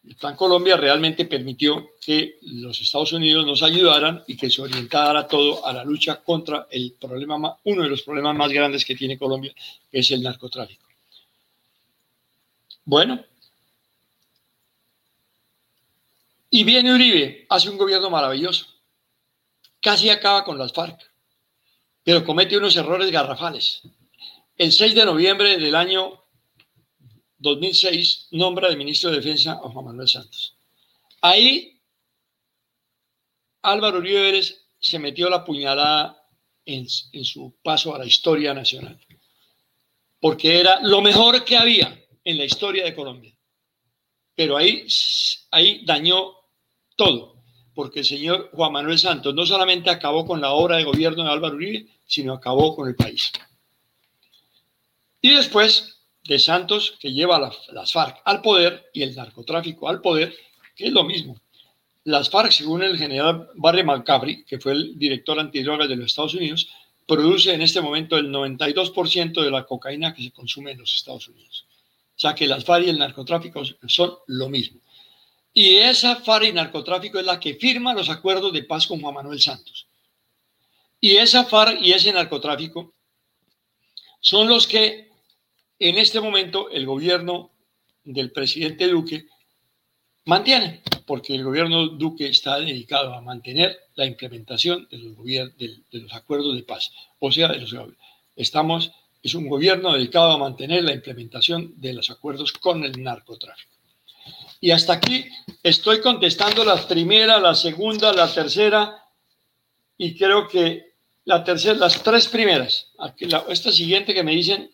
El 0.07 0.15
Plan 0.15 0.35
Colombia 0.35 0.77
realmente 0.77 1.25
permitió 1.25 1.91
que 1.99 2.37
los 2.43 2.79
Estados 2.79 3.11
Unidos 3.13 3.45
nos 3.45 3.63
ayudaran 3.63 4.23
y 4.27 4.37
que 4.37 4.51
se 4.51 4.61
orientara 4.61 5.27
todo 5.27 5.65
a 5.65 5.73
la 5.73 5.83
lucha 5.83 6.21
contra 6.21 6.67
el 6.69 6.93
problema, 6.99 7.57
uno 7.63 7.83
de 7.83 7.89
los 7.89 8.03
problemas 8.03 8.35
más 8.35 8.51
grandes 8.51 8.85
que 8.85 8.95
tiene 8.95 9.17
Colombia, 9.17 9.53
que 9.91 9.99
es 9.99 10.11
el 10.11 10.21
narcotráfico. 10.21 10.85
Bueno, 12.85 13.19
y 16.51 16.63
viene 16.63 16.93
Uribe, 16.93 17.47
hace 17.49 17.69
un 17.69 17.77
gobierno 17.77 18.11
maravilloso, 18.11 18.67
casi 19.85 20.09
acaba 20.09 20.43
con 20.43 20.57
las 20.57 20.73
FARC, 20.73 20.99
pero 22.03 22.25
comete 22.25 22.57
unos 22.57 22.75
errores 22.75 23.11
garrafales. 23.11 23.83
El 24.57 24.71
6 24.71 24.95
de 24.95 25.05
noviembre 25.05 25.59
del 25.59 25.75
año 25.75 26.23
2006 27.37 28.29
nombra 28.31 28.67
de 28.69 28.77
ministro 28.77 29.11
de 29.11 29.17
Defensa 29.17 29.51
a 29.51 29.69
Juan 29.69 29.85
Manuel 29.85 30.07
Santos. 30.07 30.57
Ahí 31.21 31.79
Álvaro 33.61 33.99
Uribe 33.99 34.21
Vélez 34.21 34.65
se 34.79 34.97
metió 34.97 35.29
la 35.29 35.45
puñalada 35.45 36.19
en, 36.65 36.87
en, 37.11 37.23
su 37.23 37.55
paso 37.61 37.93
a 37.93 37.99
la 37.99 38.07
historia 38.07 38.55
nacional, 38.55 38.99
porque 40.19 40.59
era 40.61 40.79
lo 40.81 40.99
mejor 41.03 41.45
que 41.45 41.57
había 41.57 41.95
en 42.23 42.39
la 42.39 42.45
historia 42.45 42.85
de 42.85 42.95
Colombia. 42.95 43.37
Pero 44.33 44.57
ahí, 44.57 44.87
ahí 45.51 45.85
dañó 45.85 46.33
todo, 46.95 47.34
porque 47.75 47.99
el 47.99 48.05
señor 48.05 48.49
Juan 48.53 48.71
Manuel 48.71 48.97
Santos 48.97 49.35
no 49.35 49.45
solamente 49.45 49.89
acabó 49.89 50.25
con 50.25 50.41
la 50.41 50.53
obra 50.53 50.77
de 50.77 50.85
gobierno 50.85 51.23
de 51.23 51.29
Álvaro 51.29 51.55
Uribe, 51.55 51.87
sino 52.07 52.33
acabó 52.33 52.75
con 52.75 52.87
el 52.87 52.95
país. 52.95 53.31
Y 55.21 55.35
después 55.35 55.97
de 56.23 56.39
Santos 56.39 56.95
que 56.99 57.11
lleva 57.11 57.51
las 57.71 57.91
FARC 57.91 58.21
al 58.25 58.41
poder 58.41 58.89
y 58.93 59.03
el 59.03 59.15
narcotráfico 59.15 59.89
al 59.89 60.01
poder, 60.01 60.33
que 60.75 60.87
es 60.87 60.91
lo 60.93 61.03
mismo. 61.03 61.39
Las 62.05 62.29
FARC, 62.29 62.51
según 62.51 62.83
el 62.83 62.97
general 62.97 63.49
Barry 63.55 63.83
McCaffrey, 63.83 64.45
que 64.45 64.59
fue 64.59 64.71
el 64.71 64.97
director 64.97 65.39
antidrogas 65.39 65.89
de 65.89 65.95
los 65.95 66.07
Estados 66.07 66.35
Unidos, 66.35 66.69
produce 67.05 67.53
en 67.53 67.61
este 67.61 67.81
momento 67.81 68.17
el 68.17 68.31
92% 68.31 69.43
de 69.43 69.51
la 69.51 69.65
cocaína 69.65 70.13
que 70.13 70.23
se 70.23 70.31
consume 70.31 70.71
en 70.71 70.79
los 70.79 70.93
Estados 70.95 71.27
Unidos. 71.27 71.65
O 72.15 72.19
sea 72.19 72.33
que 72.33 72.47
las 72.47 72.63
FARC 72.63 72.85
y 72.85 72.89
el 72.89 72.99
narcotráfico 72.99 73.63
son 73.87 74.13
lo 74.27 74.47
mismo. 74.49 74.79
Y 75.57 75.77
esa 75.77 76.17
FARC 76.17 76.47
y 76.47 76.51
narcotráfico 76.51 77.17
es 77.17 77.25
la 77.25 77.39
que 77.39 77.53
firma 77.55 77.93
los 77.93 78.09
acuerdos 78.09 78.51
de 78.51 78.63
paz 78.63 78.85
con 78.85 78.99
Juan 78.99 79.13
Manuel 79.13 79.39
Santos. 79.39 79.87
Y 80.99 81.15
esa 81.15 81.45
FARC 81.45 81.81
y 81.81 81.93
ese 81.93 82.11
narcotráfico 82.11 82.93
son 84.19 84.49
los 84.49 84.67
que 84.67 85.09
en 85.79 85.97
este 85.97 86.19
momento 86.19 86.69
el 86.71 86.85
gobierno 86.85 87.51
del 88.03 88.33
presidente 88.33 88.89
Duque 88.89 89.27
mantiene, 90.25 90.81
porque 91.05 91.35
el 91.35 91.45
gobierno 91.45 91.87
Duque 91.87 92.27
está 92.27 92.59
dedicado 92.59 93.13
a 93.13 93.21
mantener 93.21 93.79
la 93.95 94.05
implementación 94.05 94.89
de 94.91 94.97
los, 94.97 95.15
de, 95.55 95.83
los 95.91 96.13
acuerdos 96.13 96.53
de 96.53 96.63
paz. 96.63 96.91
O 97.19 97.31
sea, 97.31 97.55
estamos, 98.35 98.91
es 99.23 99.35
un 99.35 99.47
gobierno 99.47 99.93
dedicado 99.93 100.31
a 100.33 100.37
mantener 100.37 100.83
la 100.83 100.93
implementación 100.93 101.79
de 101.79 101.93
los 101.93 102.09
acuerdos 102.09 102.51
con 102.51 102.83
el 102.83 103.01
narcotráfico. 103.01 103.74
Y 104.61 104.71
hasta 104.71 104.93
aquí 104.93 105.25
estoy 105.63 106.01
contestando 106.01 106.63
la 106.63 106.87
primera, 106.87 107.39
la 107.39 107.55
segunda, 107.55 108.13
la 108.13 108.33
tercera 108.33 109.03
y 109.97 110.17
creo 110.17 110.47
que 110.47 110.93
la 111.25 111.43
tercera, 111.43 111.75
las 111.75 112.01
tres 112.03 112.27
primeras. 112.27 112.91
esta 113.49 113.71
siguiente 113.71 114.13
que 114.13 114.23
me 114.23 114.31
dicen 114.31 114.71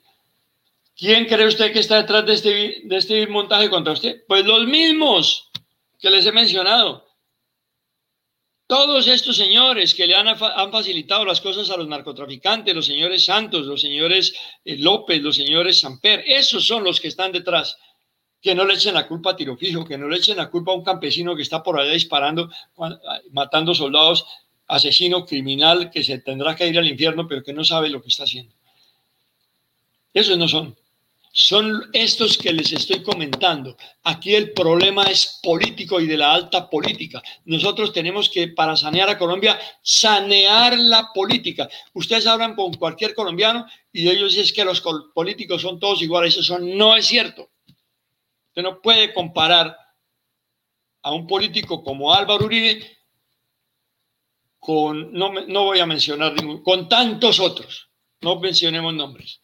¿Quién 1.02 1.26
cree 1.26 1.48
usted 1.48 1.74
que 1.74 1.80
está 1.80 1.98
detrás 1.98 2.28
de 2.28 2.34
este, 2.34 2.82
de 2.84 2.98
este 2.98 3.26
montaje 3.26 3.72
contra 3.72 3.94
usted? 3.94 4.24
Pues 4.28 4.46
los 4.46 4.68
mismos 4.68 5.50
que 6.00 6.12
les 6.12 6.28
he 6.28 6.32
mencionado. 6.32 7.08
Todos 8.68 9.08
estos 9.08 9.36
señores 9.36 9.96
que 9.96 10.06
le 10.06 10.14
han, 10.14 10.28
han, 10.28 10.72
facilitado 10.72 11.26
las 11.26 11.42
cosas 11.42 11.72
a 11.72 11.78
los 11.78 11.88
narcotraficantes, 11.88 12.76
los 12.76 12.86
señores 12.86 13.26
Santos, 13.26 13.66
los 13.66 13.82
señores 13.82 14.34
eh, 14.64 14.78
López, 14.78 15.24
los 15.24 15.36
señores 15.36 15.80
Samper, 15.80 16.24
esos 16.26 16.68
son 16.68 16.84
los 16.84 17.02
que 17.02 17.08
están 17.08 17.32
detrás. 17.32 17.78
Que 18.42 18.56
no 18.56 18.66
le 18.66 18.74
echen 18.74 18.94
la 18.94 19.08
culpa 19.08 19.32
a 19.32 19.36
tiro 19.36 19.56
fijo, 19.56 19.86
que 19.86 19.98
no 19.98 20.08
le 20.08 20.18
echen 20.18 20.38
la 20.38 20.50
culpa 20.50 20.72
a 20.72 20.76
un 20.76 20.84
campesino 20.84 21.36
que 21.36 21.44
está 21.44 21.62
por 21.62 21.80
allá 21.80 21.92
disparando, 21.92 22.50
matando 23.32 23.76
soldados, 23.76 24.26
asesino, 24.68 25.26
criminal, 25.26 25.92
que 25.92 26.04
se 26.04 26.18
tendrá 26.20 26.56
que 26.56 26.68
ir 26.68 26.78
al 26.78 26.88
infierno, 26.88 27.28
pero 27.28 27.44
que 27.44 27.54
no 27.54 27.64
sabe 27.64 27.90
lo 27.90 28.02
que 28.02 28.10
está 28.10 28.24
haciendo. 28.24 28.54
Esos 30.14 30.38
no 30.38 30.48
son 30.48 30.76
son 31.32 31.90
estos 31.94 32.38
que 32.38 32.52
les 32.52 32.74
estoy 32.74 33.02
comentando. 33.04 33.78
Aquí 34.04 34.36
el 34.36 34.52
problema 34.52 35.04
es 35.06 35.40
político 35.42 36.00
y 36.02 36.08
de 36.08 36.18
la 36.18 36.34
alta 36.34 36.70
política. 36.70 37.24
Nosotros 37.46 37.94
tenemos 37.94 38.30
que, 38.30 38.50
para 38.50 38.76
sanear 38.76 39.10
a 39.10 39.18
Colombia, 39.18 39.58
sanear 39.82 40.78
la 40.78 41.12
política. 41.14 41.70
Ustedes 41.94 42.28
hablan 42.28 42.56
con 42.56 42.74
cualquier 42.74 43.16
colombiano 43.16 43.66
y 43.94 44.10
ellos 44.10 44.36
dicen 44.36 44.54
que 44.54 44.66
los 44.66 44.84
políticos 45.14 45.62
son 45.62 45.80
todos 45.80 46.02
iguales. 46.02 46.36
Eso 46.38 46.60
no 46.60 46.96
es 46.96 47.06
cierto. 47.06 47.50
Usted 48.52 48.62
no 48.62 48.82
puede 48.82 49.14
comparar 49.14 49.76
a 51.02 51.14
un 51.14 51.26
político 51.26 51.84
como 51.84 52.14
Álvaro 52.14 52.46
Uribe 52.46 52.86
con, 54.60 55.12
no, 55.12 55.32
no 55.32 55.64
voy 55.66 55.80
a 55.80 55.86
mencionar 55.86 56.34
ningún, 56.34 56.62
con 56.64 56.88
tantos 56.88 57.40
otros. 57.40 57.90
No 58.22 58.40
mencionemos 58.40 58.94
nombres 58.94 59.42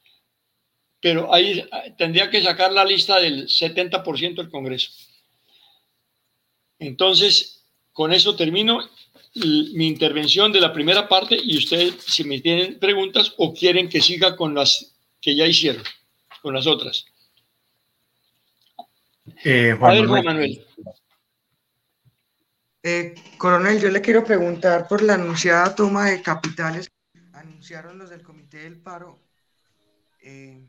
pero 1.00 1.34
ahí 1.34 1.64
tendría 1.98 2.30
que 2.30 2.42
sacar 2.42 2.72
la 2.72 2.84
lista 2.84 3.20
del 3.20 3.48
70% 3.48 4.36
del 4.36 4.50
Congreso. 4.50 4.92
Entonces, 6.80 7.64
con 7.94 8.14
eso 8.14 8.36
termino 8.36 8.90
mi 9.36 9.88
intervención 9.88 10.52
de 10.52 10.62
la 10.62 10.74
primera 10.74 11.08
parte 11.08 11.38
y 11.42 11.58
ustedes, 11.58 11.96
si 12.04 12.24
me 12.24 12.40
tienen 12.40 12.80
preguntas 12.80 13.34
o 13.38 13.54
quieren 13.54 13.90
que 13.90 14.02
siga 14.02 14.36
con 14.36 14.56
las 14.56 14.96
que 15.22 15.36
ya 15.36 15.46
hicieron, 15.46 15.84
con 16.42 16.54
las 16.54 16.66
otras. 16.66 17.06
Eh, 19.44 19.76
Juan 19.80 19.92
A 19.92 19.96
ver, 19.96 20.08
Juan 20.08 20.26
Manuel. 20.26 20.66
Eh, 22.84 23.16
coronel, 23.38 23.82
yo 23.82 23.90
le 23.90 24.02
quiero 24.02 24.24
preguntar 24.24 24.88
por 24.88 25.02
la 25.02 25.16
anunciada 25.16 25.76
toma 25.76 26.06
de 26.06 26.22
capitales. 26.22 26.90
Anunciaron 27.34 27.98
los 27.98 28.10
del 28.10 28.24
Comité 28.24 28.60
del 28.60 28.82
Paro. 28.82 29.20
Eh, 30.22 30.66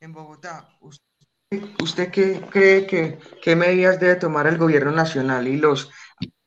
en 0.00 0.12
Bogotá, 0.12 0.68
¿usted, 0.80 2.10
qué 2.10 2.40
cree 2.50 2.86
que 2.86 3.18
qué 3.42 3.56
medidas 3.56 3.98
debe 3.98 4.16
tomar 4.16 4.46
el 4.46 4.58
gobierno 4.58 4.92
nacional 4.92 5.48
y 5.48 5.56
los 5.56 5.90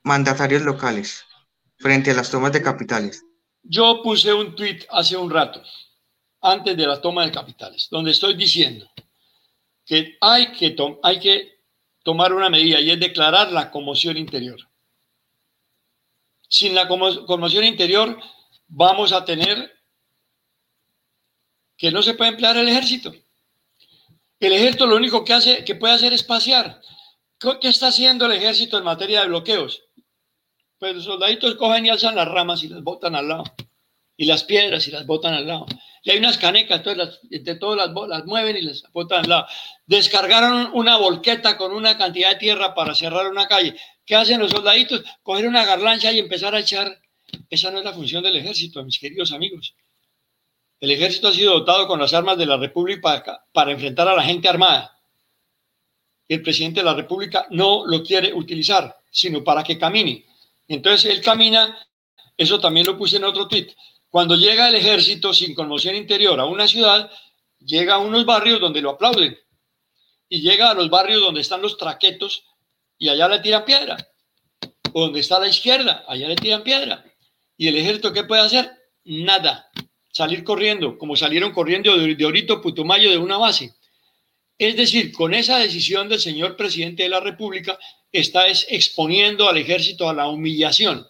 mandatarios 0.03 0.61
locales 0.63 1.25
frente 1.77 2.11
a 2.11 2.13
las 2.13 2.31
tomas 2.31 2.53
de 2.53 2.61
capitales? 2.61 3.23
Yo 3.63 4.01
puse 4.01 4.33
un 4.33 4.55
tuit 4.55 4.85
hace 4.89 5.17
un 5.17 5.29
rato, 5.29 5.61
antes 6.41 6.75
de 6.75 6.87
la 6.87 7.01
toma 7.01 7.25
de 7.25 7.31
capitales, 7.31 7.87
donde 7.91 8.11
estoy 8.11 8.35
diciendo 8.35 8.89
que 9.91 10.17
hay 10.21 10.53
que, 10.53 10.73
hay 11.03 11.19
que 11.19 11.59
tomar 12.01 12.31
una 12.31 12.49
medida 12.49 12.79
y 12.79 12.91
es 12.91 12.97
declarar 12.97 13.51
la 13.51 13.69
conmoción 13.69 14.15
interior. 14.15 14.57
Sin 16.47 16.73
la 16.73 16.87
conmoción 16.87 17.65
interior 17.65 18.17
vamos 18.69 19.11
a 19.11 19.25
tener 19.25 19.69
que 21.75 21.91
no 21.91 22.01
se 22.01 22.13
puede 22.13 22.31
emplear 22.31 22.55
el 22.55 22.69
ejército. 22.69 23.13
El 24.39 24.53
ejército 24.53 24.85
lo 24.85 24.95
único 24.95 25.25
que 25.25 25.33
hace, 25.33 25.65
que 25.65 25.75
puede 25.75 25.95
hacer 25.95 26.13
es 26.13 26.23
pasear. 26.23 26.79
¿Qué 27.37 27.67
está 27.67 27.87
haciendo 27.87 28.27
el 28.27 28.31
ejército 28.31 28.77
en 28.77 28.85
materia 28.85 29.19
de 29.19 29.27
bloqueos? 29.27 29.83
Pues 30.79 30.95
los 30.95 31.03
soldaditos 31.03 31.55
cogen 31.55 31.85
y 31.85 31.89
alzan 31.89 32.15
las 32.15 32.29
ramas 32.29 32.63
y 32.63 32.69
las 32.69 32.81
botan 32.81 33.13
al 33.13 33.27
lado. 33.27 33.43
Y 34.17 34.25
las 34.25 34.43
piedras 34.43 34.87
y 34.87 34.91
las 34.91 35.05
botan 35.05 35.33
al 35.33 35.47
lado. 35.47 35.65
Y 36.03 36.11
hay 36.11 36.17
unas 36.17 36.37
canecas, 36.37 36.79
entonces 36.79 37.05
las, 37.05 37.19
entre 37.29 37.55
todas 37.55 37.77
las, 37.77 38.07
las 38.09 38.25
mueven 38.25 38.57
y 38.57 38.61
las 38.61 38.83
botan 38.91 39.23
al 39.23 39.29
lado. 39.29 39.47
Descargaron 39.85 40.71
una 40.73 40.97
volqueta 40.97 41.57
con 41.57 41.71
una 41.71 41.97
cantidad 41.97 42.29
de 42.29 42.35
tierra 42.35 42.73
para 42.73 42.95
cerrar 42.95 43.27
una 43.27 43.47
calle. 43.47 43.75
¿Qué 44.05 44.15
hacen 44.15 44.39
los 44.39 44.51
soldaditos? 44.51 45.03
Coger 45.23 45.47
una 45.47 45.63
garlancha 45.63 46.11
y 46.11 46.19
empezar 46.19 46.55
a 46.55 46.59
echar 46.59 46.99
Esa 47.49 47.71
no 47.71 47.79
es 47.79 47.85
la 47.85 47.93
función 47.93 48.23
del 48.23 48.35
ejército, 48.35 48.83
mis 48.83 48.99
queridos 48.99 49.31
amigos. 49.31 49.75
El 50.79 50.91
ejército 50.91 51.27
ha 51.27 51.33
sido 51.33 51.53
dotado 51.53 51.87
con 51.87 51.99
las 51.99 52.13
armas 52.13 52.37
de 52.37 52.47
la 52.47 52.57
República 52.57 53.01
para, 53.01 53.45
para 53.51 53.71
enfrentar 53.71 54.07
a 54.07 54.15
la 54.15 54.23
gente 54.23 54.49
armada. 54.49 54.99
El 56.27 56.41
presidente 56.41 56.79
de 56.79 56.85
la 56.85 56.95
República 56.95 57.45
no 57.51 57.85
lo 57.85 58.03
quiere 58.03 58.33
utilizar, 58.33 58.97
sino 59.11 59.43
para 59.43 59.63
que 59.63 59.77
camine. 59.77 60.25
Entonces 60.67 61.11
él 61.11 61.21
camina, 61.21 61.77
eso 62.35 62.59
también 62.59 62.87
lo 62.87 62.97
puse 62.97 63.17
en 63.17 63.25
otro 63.25 63.47
tweet. 63.47 63.67
Cuando 64.11 64.35
llega 64.35 64.67
el 64.67 64.75
ejército 64.75 65.33
sin 65.33 65.55
conmoción 65.55 65.95
interior 65.95 66.37
a 66.41 66.45
una 66.45 66.67
ciudad, 66.67 67.09
llega 67.59 67.95
a 67.95 67.99
unos 67.99 68.25
barrios 68.25 68.59
donde 68.59 68.81
lo 68.81 68.89
aplauden 68.91 69.39
y 70.27 70.41
llega 70.41 70.69
a 70.69 70.73
los 70.73 70.89
barrios 70.89 71.21
donde 71.21 71.39
están 71.39 71.61
los 71.61 71.77
traquetos 71.77 72.43
y 72.97 73.07
allá 73.07 73.29
le 73.29 73.39
tiran 73.39 73.63
piedra. 73.63 73.97
O 74.91 75.03
donde 75.03 75.21
está 75.21 75.39
la 75.39 75.47
izquierda, 75.47 76.03
allá 76.09 76.27
le 76.27 76.35
tiran 76.35 76.61
piedra. 76.61 77.05
¿Y 77.55 77.69
el 77.69 77.77
ejército 77.77 78.11
qué 78.11 78.25
puede 78.25 78.41
hacer? 78.41 78.69
Nada. 79.05 79.71
Salir 80.11 80.43
corriendo, 80.43 80.97
como 80.97 81.15
salieron 81.15 81.53
corriendo 81.53 81.95
de, 81.95 82.25
Orito 82.25 82.61
Putumayo 82.61 83.11
de 83.11 83.17
una 83.17 83.37
base. 83.37 83.75
Es 84.57 84.75
decir, 84.75 85.13
con 85.13 85.33
esa 85.33 85.57
decisión 85.57 86.09
del 86.09 86.19
señor 86.19 86.57
presidente 86.57 87.03
de 87.03 87.09
la 87.09 87.21
República, 87.21 87.79
está 88.11 88.49
exponiendo 88.49 89.47
al 89.47 89.55
ejército 89.55 90.09
a 90.09 90.13
la 90.13 90.27
humillación. 90.27 91.07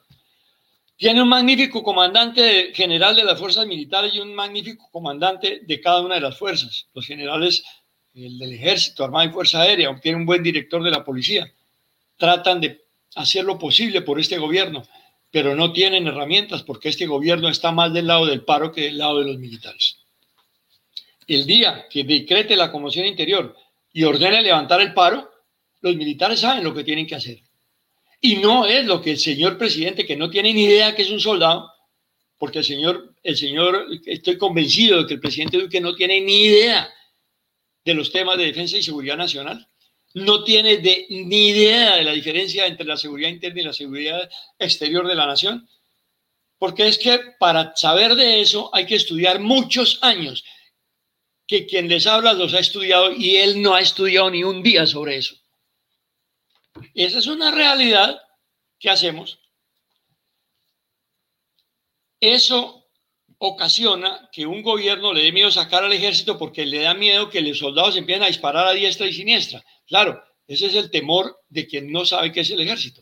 Tiene 1.01 1.19
un 1.19 1.29
magnífico 1.29 1.81
comandante 1.81 2.71
general 2.75 3.15
de 3.15 3.23
las 3.23 3.39
fuerzas 3.39 3.65
militares 3.65 4.13
y 4.13 4.19
un 4.19 4.35
magnífico 4.35 4.87
comandante 4.91 5.61
de 5.63 5.81
cada 5.81 6.01
una 6.01 6.13
de 6.13 6.21
las 6.21 6.37
fuerzas. 6.37 6.85
Los 6.93 7.07
generales 7.07 7.63
el 8.13 8.37
del 8.37 8.53
ejército, 8.53 9.03
armada 9.03 9.25
y 9.25 9.29
fuerza 9.29 9.61
aérea, 9.61 9.99
tiene 9.99 10.19
un 10.19 10.27
buen 10.27 10.43
director 10.43 10.83
de 10.83 10.91
la 10.91 11.03
policía. 11.03 11.51
Tratan 12.17 12.61
de 12.61 12.83
hacer 13.15 13.45
lo 13.45 13.57
posible 13.57 14.03
por 14.03 14.19
este 14.19 14.37
gobierno, 14.37 14.83
pero 15.31 15.55
no 15.55 15.73
tienen 15.73 16.05
herramientas 16.05 16.61
porque 16.61 16.89
este 16.89 17.07
gobierno 17.07 17.49
está 17.49 17.71
más 17.71 17.91
del 17.91 18.05
lado 18.05 18.27
del 18.27 18.43
paro 18.43 18.71
que 18.71 18.81
del 18.81 18.99
lado 18.99 19.21
de 19.21 19.25
los 19.25 19.39
militares. 19.39 19.97
El 21.25 21.47
día 21.47 21.87
que 21.89 22.03
decrete 22.03 22.55
la 22.55 22.71
conmoción 22.71 23.07
interior 23.07 23.55
y 23.91 24.03
ordene 24.03 24.43
levantar 24.43 24.81
el 24.81 24.93
paro, 24.93 25.31
los 25.81 25.95
militares 25.95 26.41
saben 26.41 26.63
lo 26.63 26.75
que 26.75 26.83
tienen 26.83 27.07
que 27.07 27.15
hacer. 27.15 27.39
Y 28.21 28.35
no 28.37 28.67
es 28.67 28.85
lo 28.85 29.01
que 29.01 29.11
el 29.11 29.19
señor 29.19 29.57
presidente, 29.57 30.05
que 30.05 30.15
no 30.15 30.29
tiene 30.29 30.53
ni 30.53 30.65
idea 30.65 30.95
que 30.95 31.01
es 31.01 31.09
un 31.09 31.19
soldado, 31.19 31.71
porque 32.37 32.59
el 32.59 32.65
señor, 32.65 33.15
el 33.23 33.35
señor, 33.35 33.87
estoy 34.05 34.37
convencido 34.37 34.99
de 34.99 35.07
que 35.07 35.15
el 35.15 35.19
presidente 35.19 35.57
Duque 35.57 35.81
no 35.81 35.95
tiene 35.95 36.21
ni 36.21 36.43
idea 36.43 36.91
de 37.83 37.93
los 37.95 38.11
temas 38.11 38.37
de 38.37 38.45
defensa 38.45 38.77
y 38.77 38.83
seguridad 38.83 39.17
nacional. 39.17 39.67
No 40.13 40.43
tiene 40.43 40.77
de, 40.77 41.07
ni 41.09 41.49
idea 41.49 41.95
de 41.95 42.03
la 42.03 42.11
diferencia 42.11 42.67
entre 42.67 42.85
la 42.85 42.97
seguridad 42.97 43.29
interna 43.29 43.61
y 43.61 43.63
la 43.63 43.73
seguridad 43.73 44.29
exterior 44.59 45.07
de 45.07 45.15
la 45.15 45.25
nación. 45.25 45.67
Porque 46.59 46.87
es 46.87 46.99
que 46.99 47.19
para 47.39 47.75
saber 47.75 48.15
de 48.15 48.41
eso 48.41 48.69
hay 48.73 48.85
que 48.85 48.95
estudiar 48.95 49.39
muchos 49.39 49.97
años. 50.03 50.43
Que 51.47 51.65
quien 51.65 51.87
les 51.87 52.05
habla 52.05 52.33
los 52.33 52.53
ha 52.53 52.59
estudiado 52.59 53.11
y 53.13 53.37
él 53.37 53.61
no 53.61 53.73
ha 53.73 53.81
estudiado 53.81 54.29
ni 54.29 54.43
un 54.43 54.61
día 54.61 54.85
sobre 54.85 55.17
eso. 55.17 55.40
Esa 56.93 57.19
es 57.19 57.27
una 57.27 57.51
realidad 57.51 58.21
que 58.79 58.89
hacemos. 58.89 59.39
Eso 62.19 62.81
ocasiona 63.39 64.29
que 64.31 64.45
un 64.45 64.61
gobierno 64.61 65.13
le 65.13 65.23
dé 65.23 65.31
miedo 65.31 65.49
sacar 65.49 65.83
al 65.83 65.93
ejército 65.93 66.37
porque 66.37 66.65
le 66.65 66.81
da 66.81 66.93
miedo 66.93 67.29
que 67.29 67.41
los 67.41 67.57
soldados 67.57 67.97
empiecen 67.97 68.23
a 68.23 68.27
disparar 68.27 68.67
a 68.67 68.73
diestra 68.73 69.07
y 69.07 69.13
siniestra. 69.13 69.63
Claro, 69.87 70.23
ese 70.47 70.67
es 70.67 70.75
el 70.75 70.91
temor 70.91 71.39
de 71.49 71.65
quien 71.67 71.91
no 71.91 72.05
sabe 72.05 72.31
qué 72.31 72.41
es 72.41 72.51
el 72.51 72.61
ejército. 72.61 73.01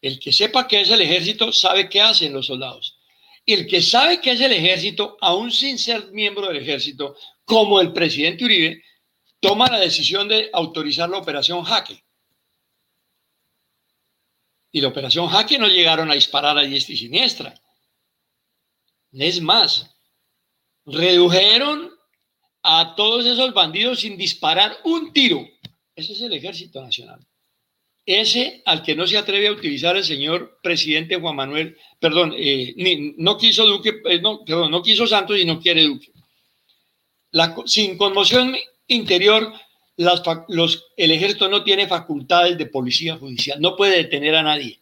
El 0.00 0.18
que 0.18 0.32
sepa 0.32 0.66
qué 0.66 0.80
es 0.80 0.90
el 0.90 1.00
ejército 1.00 1.52
sabe 1.52 1.88
qué 1.88 2.00
hacen 2.00 2.32
los 2.32 2.46
soldados. 2.46 2.98
El 3.46 3.66
que 3.66 3.82
sabe 3.82 4.20
qué 4.20 4.32
es 4.32 4.40
el 4.40 4.52
ejército, 4.52 5.16
aún 5.20 5.50
sin 5.50 5.78
ser 5.78 6.10
miembro 6.12 6.48
del 6.48 6.58
ejército, 6.58 7.16
como 7.44 7.80
el 7.80 7.92
presidente 7.92 8.44
Uribe, 8.44 8.82
toma 9.40 9.68
la 9.70 9.78
decisión 9.78 10.28
de 10.28 10.50
autorizar 10.52 11.08
la 11.08 11.18
operación 11.18 11.62
Jaque. 11.62 12.04
Y 14.70 14.80
la 14.80 14.88
operación 14.88 15.28
Jaque 15.28 15.58
no 15.58 15.66
llegaron 15.66 16.10
a 16.10 16.14
disparar 16.14 16.58
a 16.58 16.62
diestra 16.62 16.94
y 16.94 16.98
siniestra 16.98 17.54
es 19.12 19.40
más, 19.40 19.90
redujeron 20.84 21.90
a 22.62 22.94
todos 22.96 23.24
esos 23.24 23.54
bandidos 23.54 24.00
sin 24.00 24.16
disparar 24.16 24.76
un 24.84 25.12
tiro. 25.12 25.46
Ese 25.94 26.12
es 26.12 26.20
el 26.22 26.32
ejército 26.34 26.82
nacional. 26.82 27.20
Ese 28.04 28.62
al 28.64 28.82
que 28.82 28.94
no 28.94 29.06
se 29.06 29.18
atreve 29.18 29.48
a 29.48 29.52
utilizar 29.52 29.96
el 29.96 30.04
señor 30.04 30.58
presidente 30.62 31.16
Juan 31.16 31.36
Manuel, 31.36 31.76
perdón, 31.98 32.34
eh, 32.36 32.74
no 33.18 33.36
quiso 33.36 33.66
Duque, 33.66 34.00
eh, 34.06 34.20
no, 34.20 34.44
perdón, 34.44 34.70
no 34.70 34.82
quiso 34.82 35.06
Santos 35.06 35.38
y 35.38 35.44
no 35.44 35.60
quiere 35.60 35.84
Duque. 35.84 36.12
sin 37.66 37.98
conmoción 37.98 38.56
interior, 38.86 39.52
los, 39.98 40.86
el 40.96 41.10
ejército 41.10 41.48
no 41.48 41.62
tiene 41.62 41.86
facultades 41.86 42.56
de 42.56 42.66
policía 42.66 43.16
judicial, 43.16 43.60
no 43.60 43.76
puede 43.76 43.96
detener 43.96 44.34
a 44.36 44.42
nadie. 44.42 44.80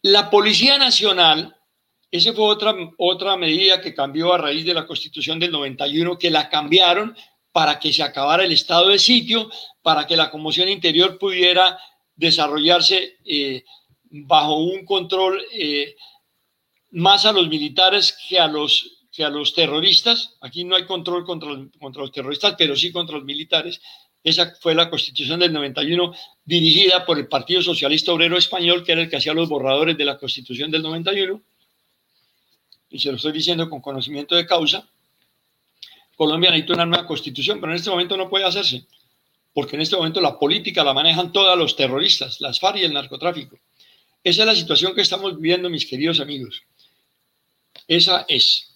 La 0.00 0.30
Policía 0.30 0.78
Nacional 0.78 1.54
esa 2.14 2.32
fue 2.32 2.44
otra, 2.44 2.72
otra 2.96 3.36
medida 3.36 3.80
que 3.80 3.92
cambió 3.92 4.32
a 4.32 4.38
raíz 4.38 4.64
de 4.64 4.72
la 4.72 4.86
constitución 4.86 5.40
del 5.40 5.50
91, 5.50 6.16
que 6.16 6.30
la 6.30 6.48
cambiaron 6.48 7.16
para 7.50 7.80
que 7.80 7.92
se 7.92 8.04
acabara 8.04 8.44
el 8.44 8.52
estado 8.52 8.90
de 8.90 9.00
sitio, 9.00 9.50
para 9.82 10.06
que 10.06 10.16
la 10.16 10.30
conmoción 10.30 10.68
interior 10.68 11.18
pudiera 11.18 11.76
desarrollarse 12.14 13.16
eh, 13.24 13.64
bajo 14.10 14.58
un 14.58 14.84
control 14.84 15.42
eh, 15.52 15.96
más 16.92 17.26
a 17.26 17.32
los 17.32 17.48
militares 17.48 18.16
que 18.28 18.38
a 18.38 18.46
los, 18.46 19.03
que 19.14 19.24
a 19.24 19.30
los 19.30 19.54
terroristas. 19.54 20.34
Aquí 20.40 20.64
no 20.64 20.76
hay 20.76 20.84
control 20.84 21.24
contra, 21.24 21.50
los 21.50 22.12
terroristas, 22.12 22.54
pero 22.58 22.74
sí 22.76 22.90
contra 22.92 23.16
los 23.16 23.24
militares. 23.24 23.80
Esa 24.22 24.54
fue 24.60 24.74
la 24.74 24.90
constitución 24.90 25.40
del 25.40 25.52
91 25.52 26.12
dirigida 26.44 27.04
por 27.04 27.18
el 27.18 27.28
Partido 27.28 27.62
Socialista 27.62 28.12
Obrero 28.12 28.36
Español, 28.36 28.82
que 28.84 28.92
era 28.92 29.02
el 29.02 29.10
que 29.10 29.16
hacía 29.16 29.34
los 29.34 29.48
borradores 29.48 29.96
de 29.96 30.04
la 30.04 30.18
constitución 30.18 30.70
del 30.70 30.82
91 30.82 31.42
y 32.94 33.00
se 33.00 33.10
lo 33.10 33.16
estoy 33.16 33.32
diciendo 33.32 33.68
con 33.68 33.80
conocimiento 33.80 34.36
de 34.36 34.46
causa, 34.46 34.88
Colombia 36.14 36.50
necesita 36.52 36.74
una 36.74 36.86
nueva 36.86 37.08
constitución, 37.08 37.60
pero 37.60 37.72
en 37.72 37.76
este 37.76 37.90
momento 37.90 38.16
no 38.16 38.30
puede 38.30 38.44
hacerse, 38.44 38.86
porque 39.52 39.74
en 39.74 39.82
este 39.82 39.96
momento 39.96 40.20
la 40.20 40.38
política 40.38 40.84
la 40.84 40.94
manejan 40.94 41.32
todos 41.32 41.58
los 41.58 41.74
terroristas, 41.74 42.40
las 42.40 42.60
FARC 42.60 42.76
y 42.76 42.84
el 42.84 42.92
narcotráfico. 42.92 43.58
Esa 44.22 44.42
es 44.42 44.46
la 44.46 44.54
situación 44.54 44.94
que 44.94 45.00
estamos 45.00 45.34
viviendo, 45.34 45.68
mis 45.68 45.86
queridos 45.86 46.20
amigos. 46.20 46.62
Esa 47.88 48.24
es. 48.28 48.73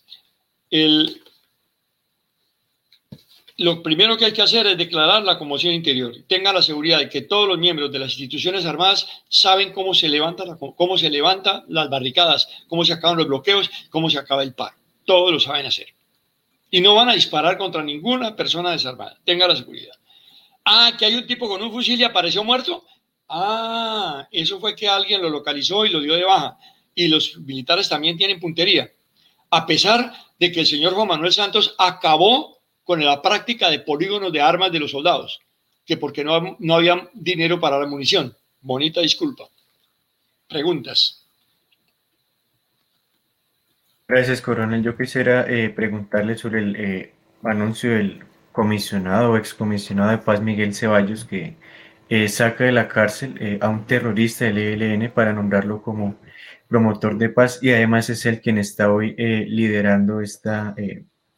Lo 3.59 3.83
primero 3.83 4.17
que 4.17 4.25
hay 4.25 4.33
que 4.33 4.43
hacer 4.43 4.69
es 4.69 4.79
declarar 4.79 5.25
la 5.25 5.37
conmoción 5.37 5.75
interior. 5.75 6.15
Tenga 6.29 6.53
la 6.53 6.63
seguridad 6.63 7.01
de 7.01 7.09
que 7.09 7.23
todos 7.23 7.49
los 7.49 7.59
miembros 7.59 7.91
de 7.91 7.99
las 7.99 8.13
instituciones 8.13 8.65
armadas 8.65 9.09
saben 9.29 9.73
cómo 9.73 9.95
se 9.95 10.09
levanta 10.09 10.45
cómo 10.77 10.97
se 10.97 11.11
levantan 11.11 11.65
las 11.67 11.91
barricadas, 11.91 12.49
cómo 12.69 12.85
se 12.85 12.93
acaban 12.93 13.19
los 13.19 13.27
bloqueos, 13.27 13.69
cómo 13.91 14.11
se 14.11 14.19
acaba 14.19 14.45
el 14.45 14.55
paro. 14.55 14.77
Todos 15.05 15.33
lo 15.33 15.41
saben 15.41 15.67
hacer. 15.67 15.89
Y 16.71 16.81
no 16.81 16.95
van 16.95 17.09
a 17.09 17.15
disparar 17.15 17.59
contra 17.59 17.83
ninguna 17.83 18.37
persona 18.37 18.71
desarmada. 18.71 19.19
Tenga 19.25 19.49
la 19.49 19.57
seguridad. 19.57 19.95
Ah, 20.65 20.93
que 20.97 21.07
hay 21.07 21.17
un 21.17 21.27
tipo 21.27 21.49
con 21.49 21.61
un 21.61 21.73
fusil 21.73 21.99
y 21.99 22.05
apareció 22.05 22.45
muerto. 22.45 22.85
Ah, 23.29 24.29
eso 24.31 24.61
fue 24.61 24.77
que 24.77 24.87
alguien 24.87 25.21
lo 25.21 25.31
localizó 25.31 25.85
y 25.85 25.91
lo 25.91 26.01
dio 26.01 26.15
de 26.15 26.25
baja. 26.25 26.59
Y 26.95 27.09
los 27.09 27.37
militares 27.39 27.89
también 27.89 28.17
tienen 28.17 28.39
puntería. 28.39 28.89
A 29.51 29.67
pesar 29.67 30.13
de 30.39 30.53
que 30.53 30.61
el 30.61 30.67
señor 30.67 30.95
Juan 30.95 31.09
Manuel 31.09 31.33
Santos 31.33 31.75
acabó 31.79 32.59
con 32.85 33.05
la 33.05 33.21
práctica 33.21 33.71
de 33.71 33.81
polígonos 33.81 34.33
de 34.33 34.41
armas 34.41 34.73
de 34.73 34.81
los 34.81 34.91
soldados, 34.91 35.41
que 35.85 35.97
porque 35.97 36.25
no, 36.25 36.57
no 36.59 36.75
había 36.75 37.09
dinero 37.13 37.61
para 37.61 37.79
la 37.79 37.87
munición. 37.87 38.35
Bonita 38.61 39.01
disculpa. 39.01 39.45
Preguntas. 40.49 41.25
Gracias, 44.11 44.41
coronel. 44.41 44.83
Yo 44.83 44.97
quisiera 44.97 45.45
eh, 45.47 45.69
preguntarle 45.69 46.39
sobre 46.39 46.61
el 46.61 46.77
eh, 46.77 47.13
anuncio 47.45 47.91
del 47.91 48.25
comisionado 48.53 49.33
o 49.33 49.37
excomisionado 49.37 50.11
de 50.11 50.19
paz 50.19 50.41
Miguel 50.41 50.75
Ceballos 50.75 51.27
que 51.27 51.57
eh, 52.09 52.29
saca 52.29 52.65
de 52.65 52.73
la 52.73 52.89
cárcel 52.89 53.59
a 53.61 53.69
un 53.69 53.87
terrorista 53.87 54.47
del 54.47 54.83
ELN 54.83 55.11
para 55.11 55.35
nombrarlo 55.35 55.83
como 55.83 56.17
promotor 56.69 57.19
de 57.19 57.31
paz 57.31 57.59
y 57.63 57.71
además 57.71 58.11
es 58.11 58.27
el 58.27 58.41
quien 58.41 58.59
está 58.59 58.93
hoy 58.93 59.15
liderando 59.17 60.21
esta 60.21 60.75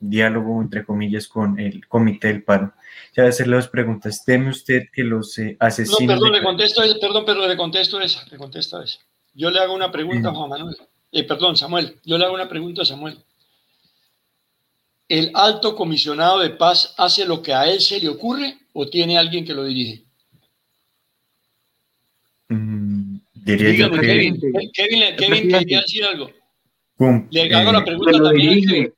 diálogo, 0.00 0.60
entre 0.62 0.84
comillas, 0.84 1.28
con 1.28 1.60
el 1.60 1.86
comité 1.86 2.28
del 2.28 2.42
paro. 2.42 2.72
Ya 3.14 3.24
de 3.24 3.28
hacerle 3.28 3.56
dos 3.56 3.68
preguntas. 3.68 4.24
¿Teme 4.24 4.50
usted 4.50 4.84
que 4.92 5.04
los 5.04 5.38
eh, 5.38 5.56
asesinos... 5.60 6.00
No, 6.00 6.06
perdón, 6.08 6.32
le 6.32 6.42
contesto, 6.42 6.82
perdón, 7.00 7.24
pero 7.26 7.46
le 7.46 7.56
contesto 7.56 8.00
esa, 8.00 8.26
le 8.30 8.38
contesto 8.38 8.82
esa. 8.82 8.98
Yo 9.34 9.50
le 9.50 9.60
hago 9.60 9.74
una 9.74 9.92
pregunta 9.92 10.30
a 10.30 10.34
Juan 10.34 10.48
Manuel. 10.48 10.76
Eh, 11.12 11.24
perdón, 11.24 11.56
Samuel. 11.56 11.98
Yo 12.04 12.18
le 12.18 12.24
hago 12.24 12.34
una 12.34 12.48
pregunta 12.48 12.82
a 12.82 12.86
Samuel. 12.86 13.22
¿El 15.08 15.30
alto 15.34 15.76
comisionado 15.76 16.38
de 16.38 16.50
paz 16.50 16.94
hace 16.96 17.26
lo 17.26 17.42
que 17.42 17.52
a 17.52 17.68
él 17.68 17.80
se 17.80 18.00
le 18.00 18.08
ocurre 18.08 18.58
o 18.72 18.88
tiene 18.88 19.18
alguien 19.18 19.44
que 19.44 19.54
lo 19.54 19.64
dirige? 19.64 20.04
Diría 23.44 23.72
yo 23.72 23.90
que... 23.90 24.00
Kevin, 24.00 24.40
Kevin, 24.72 25.16
Kevin 25.16 25.48
quería 25.48 25.80
decir 25.80 26.04
algo. 26.04 26.30
Le 27.30 27.54
hago 27.54 27.72
la 27.72 27.84
pregunta 27.84 28.12
lo 28.12 28.24
también. 28.24 28.60
Dirige, 28.60 28.92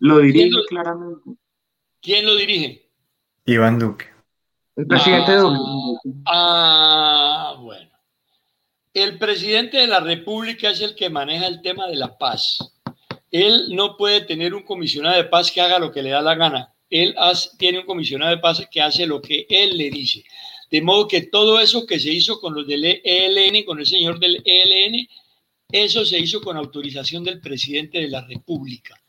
lo 0.00 0.18
dirige 0.18 0.50
claramente. 0.68 1.30
¿Quién 2.00 2.26
lo 2.26 2.34
dirige? 2.34 2.90
Iván 3.44 3.78
Duque. 3.78 4.06
El 4.76 4.86
presidente 4.86 5.32
ah, 5.32 5.36
Duque. 5.36 6.10
Ah, 6.26 7.56
bueno. 7.60 7.90
El 8.92 9.18
presidente 9.18 9.76
de 9.76 9.86
la 9.86 10.00
República 10.00 10.70
es 10.70 10.80
el 10.80 10.96
que 10.96 11.08
maneja 11.08 11.46
el 11.46 11.62
tema 11.62 11.86
de 11.86 11.96
la 11.96 12.18
paz. 12.18 12.58
Él 13.30 13.66
no 13.70 13.96
puede 13.96 14.22
tener 14.22 14.52
un 14.54 14.64
comisionado 14.64 15.16
de 15.16 15.24
paz 15.24 15.52
que 15.52 15.60
haga 15.60 15.78
lo 15.78 15.92
que 15.92 16.02
le 16.02 16.10
da 16.10 16.20
la 16.20 16.34
gana. 16.34 16.74
Él 16.88 17.14
tiene 17.56 17.78
un 17.78 17.86
comisionado 17.86 18.34
de 18.34 18.42
paz 18.42 18.66
que 18.68 18.82
hace 18.82 19.06
lo 19.06 19.22
que 19.22 19.46
él 19.48 19.78
le 19.78 19.90
dice. 19.90 20.24
De 20.70 20.82
modo 20.82 21.08
que 21.08 21.22
todo 21.22 21.60
eso 21.60 21.84
que 21.86 21.98
se 21.98 22.12
hizo 22.12 22.40
con 22.40 22.54
los 22.54 22.66
del 22.66 23.00
ELN, 23.02 23.64
con 23.64 23.80
el 23.80 23.86
señor 23.86 24.20
del 24.20 24.40
ELN, 24.44 25.08
eso 25.72 26.04
se 26.04 26.18
hizo 26.18 26.40
con 26.40 26.56
autorización 26.56 27.24
del 27.24 27.40
presidente 27.40 27.98
de 27.98 28.08
la 28.08 28.26
República. 28.26 29.00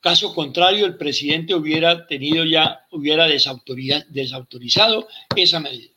Caso 0.00 0.32
contrario, 0.32 0.86
el 0.86 0.96
presidente 0.96 1.54
hubiera 1.54 2.06
tenido 2.06 2.44
ya, 2.44 2.86
hubiera 2.92 3.26
desautorizado 3.26 5.08
esa 5.34 5.58
medida. 5.58 5.90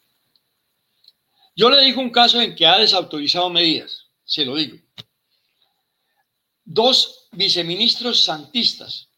Yo 1.56 1.70
le 1.70 1.84
digo 1.84 2.02
un 2.02 2.10
caso 2.10 2.42
en 2.42 2.56
que 2.56 2.66
ha 2.66 2.80
desautorizado 2.80 3.50
medidas, 3.50 4.08
se 4.24 4.46
lo 4.46 4.56
digo. 4.56 4.78
Dos 6.64 7.28
viceministros 7.32 8.24
santistas 8.24 9.10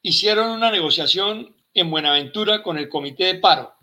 hicieron 0.00 0.50
una 0.50 0.70
negociación 0.70 1.54
en 1.74 1.90
Buenaventura 1.90 2.62
con 2.62 2.78
el 2.78 2.88
comité 2.88 3.24
de 3.24 3.34
paro, 3.36 3.73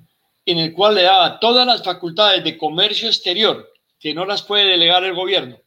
en 0.52 0.60
el 0.60 0.74
cual 0.74 0.96
le 0.96 1.04
daba 1.04 1.40
todas 1.40 1.66
las 1.66 1.84
facultades 1.84 2.44
de 2.44 2.58
comercio 2.58 3.08
exterior, 3.08 3.72
que 4.00 4.14
no 4.14 4.26
las 4.26 4.42
puede 4.44 4.66
delegar 4.66 5.04
el 5.04 5.14
gobierno, 5.14 5.60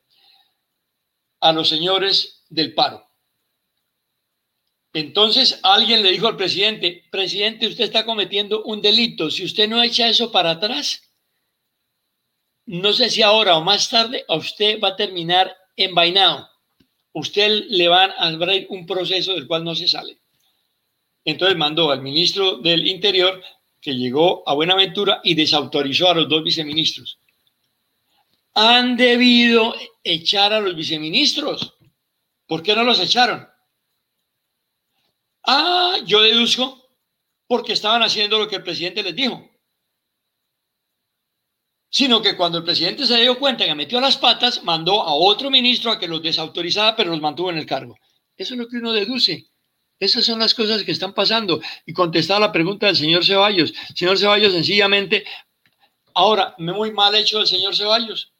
a 1.40 1.52
los 1.52 1.68
señores 1.68 2.44
del 2.48 2.74
paro. 2.74 3.08
Entonces 4.92 5.58
alguien 5.62 6.02
le 6.02 6.12
dijo 6.12 6.28
al 6.28 6.36
presidente, 6.36 7.04
presidente, 7.10 7.66
usted 7.66 7.84
está 7.84 8.04
cometiendo 8.04 8.62
un 8.62 8.80
delito. 8.80 9.28
Si 9.30 9.44
usted 9.44 9.68
no 9.68 9.82
echa 9.82 10.08
eso 10.08 10.30
para 10.30 10.50
atrás, 10.52 11.02
no 12.66 12.92
sé 12.92 13.10
si 13.10 13.20
ahora 13.20 13.56
o 13.56 13.60
más 13.60 13.88
tarde, 13.90 14.24
a 14.28 14.36
usted 14.36 14.80
va 14.80 14.88
a 14.88 14.96
terminar 14.96 15.54
envainado. 15.76 16.48
Usted 17.12 17.64
le 17.68 17.88
van 17.88 18.12
a 18.12 18.28
abrir 18.28 18.66
un 18.70 18.86
proceso 18.86 19.34
del 19.34 19.46
cual 19.46 19.64
no 19.64 19.74
se 19.74 19.88
sale. 19.88 20.18
Entonces 21.24 21.56
mandó 21.56 21.90
al 21.90 22.02
ministro 22.02 22.58
del 22.58 22.86
Interior 22.86 23.42
que 23.84 23.94
llegó 23.94 24.42
a 24.48 24.54
Buenaventura 24.54 25.20
y 25.22 25.34
desautorizó 25.34 26.08
a 26.08 26.14
los 26.14 26.26
dos 26.26 26.42
viceministros. 26.42 27.18
Han 28.54 28.96
debido 28.96 29.74
echar 30.02 30.54
a 30.54 30.60
los 30.60 30.74
viceministros. 30.74 31.74
¿Por 32.46 32.62
qué 32.62 32.74
no 32.74 32.82
los 32.82 32.98
echaron? 32.98 33.46
Ah, 35.46 35.98
yo 36.06 36.22
deduzco 36.22 36.82
porque 37.46 37.74
estaban 37.74 38.02
haciendo 38.02 38.38
lo 38.38 38.48
que 38.48 38.56
el 38.56 38.62
presidente 38.62 39.02
les 39.02 39.14
dijo. 39.14 39.50
Sino 41.90 42.22
que 42.22 42.38
cuando 42.38 42.56
el 42.56 42.64
presidente 42.64 43.04
se 43.04 43.20
dio 43.20 43.38
cuenta 43.38 43.66
que 43.66 43.74
metió 43.74 44.00
las 44.00 44.16
patas, 44.16 44.64
mandó 44.64 45.02
a 45.02 45.12
otro 45.12 45.50
ministro 45.50 45.90
a 45.90 45.98
que 45.98 46.08
los 46.08 46.22
desautorizara, 46.22 46.96
pero 46.96 47.10
los 47.10 47.20
mantuvo 47.20 47.50
en 47.50 47.58
el 47.58 47.66
cargo. 47.66 47.98
Eso 48.34 48.54
es 48.54 48.60
lo 48.60 48.66
que 48.66 48.78
uno 48.78 48.92
deduce. 48.92 49.50
Esas 50.04 50.24
son 50.24 50.38
las 50.38 50.54
cosas 50.54 50.82
que 50.82 50.92
están 50.92 51.14
pasando. 51.14 51.60
Y 51.86 51.92
contestar 51.92 52.40
la 52.40 52.52
pregunta 52.52 52.86
del 52.86 52.96
señor 52.96 53.24
Ceballos. 53.24 53.72
Señor 53.94 54.18
Ceballos, 54.18 54.52
sencillamente, 54.52 55.24
ahora, 56.14 56.54
me 56.58 56.72
muy 56.72 56.92
mal 56.92 57.14
hecho 57.14 57.40
el 57.40 57.46
señor 57.46 57.74
Ceballos. 57.74 58.32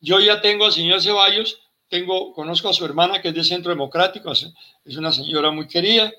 Yo 0.00 0.20
ya 0.20 0.40
tengo 0.40 0.66
al 0.66 0.72
señor 0.72 1.02
Ceballos 1.02 1.58
tengo, 1.88 2.32
conozco 2.32 2.68
a 2.68 2.72
su 2.72 2.84
hermana 2.84 3.20
que 3.20 3.28
es 3.28 3.34
de 3.34 3.44
Centro 3.44 3.70
Democrático, 3.70 4.32
es 4.32 4.96
una 4.96 5.12
señora 5.12 5.50
muy 5.50 5.68
querida 5.68 6.12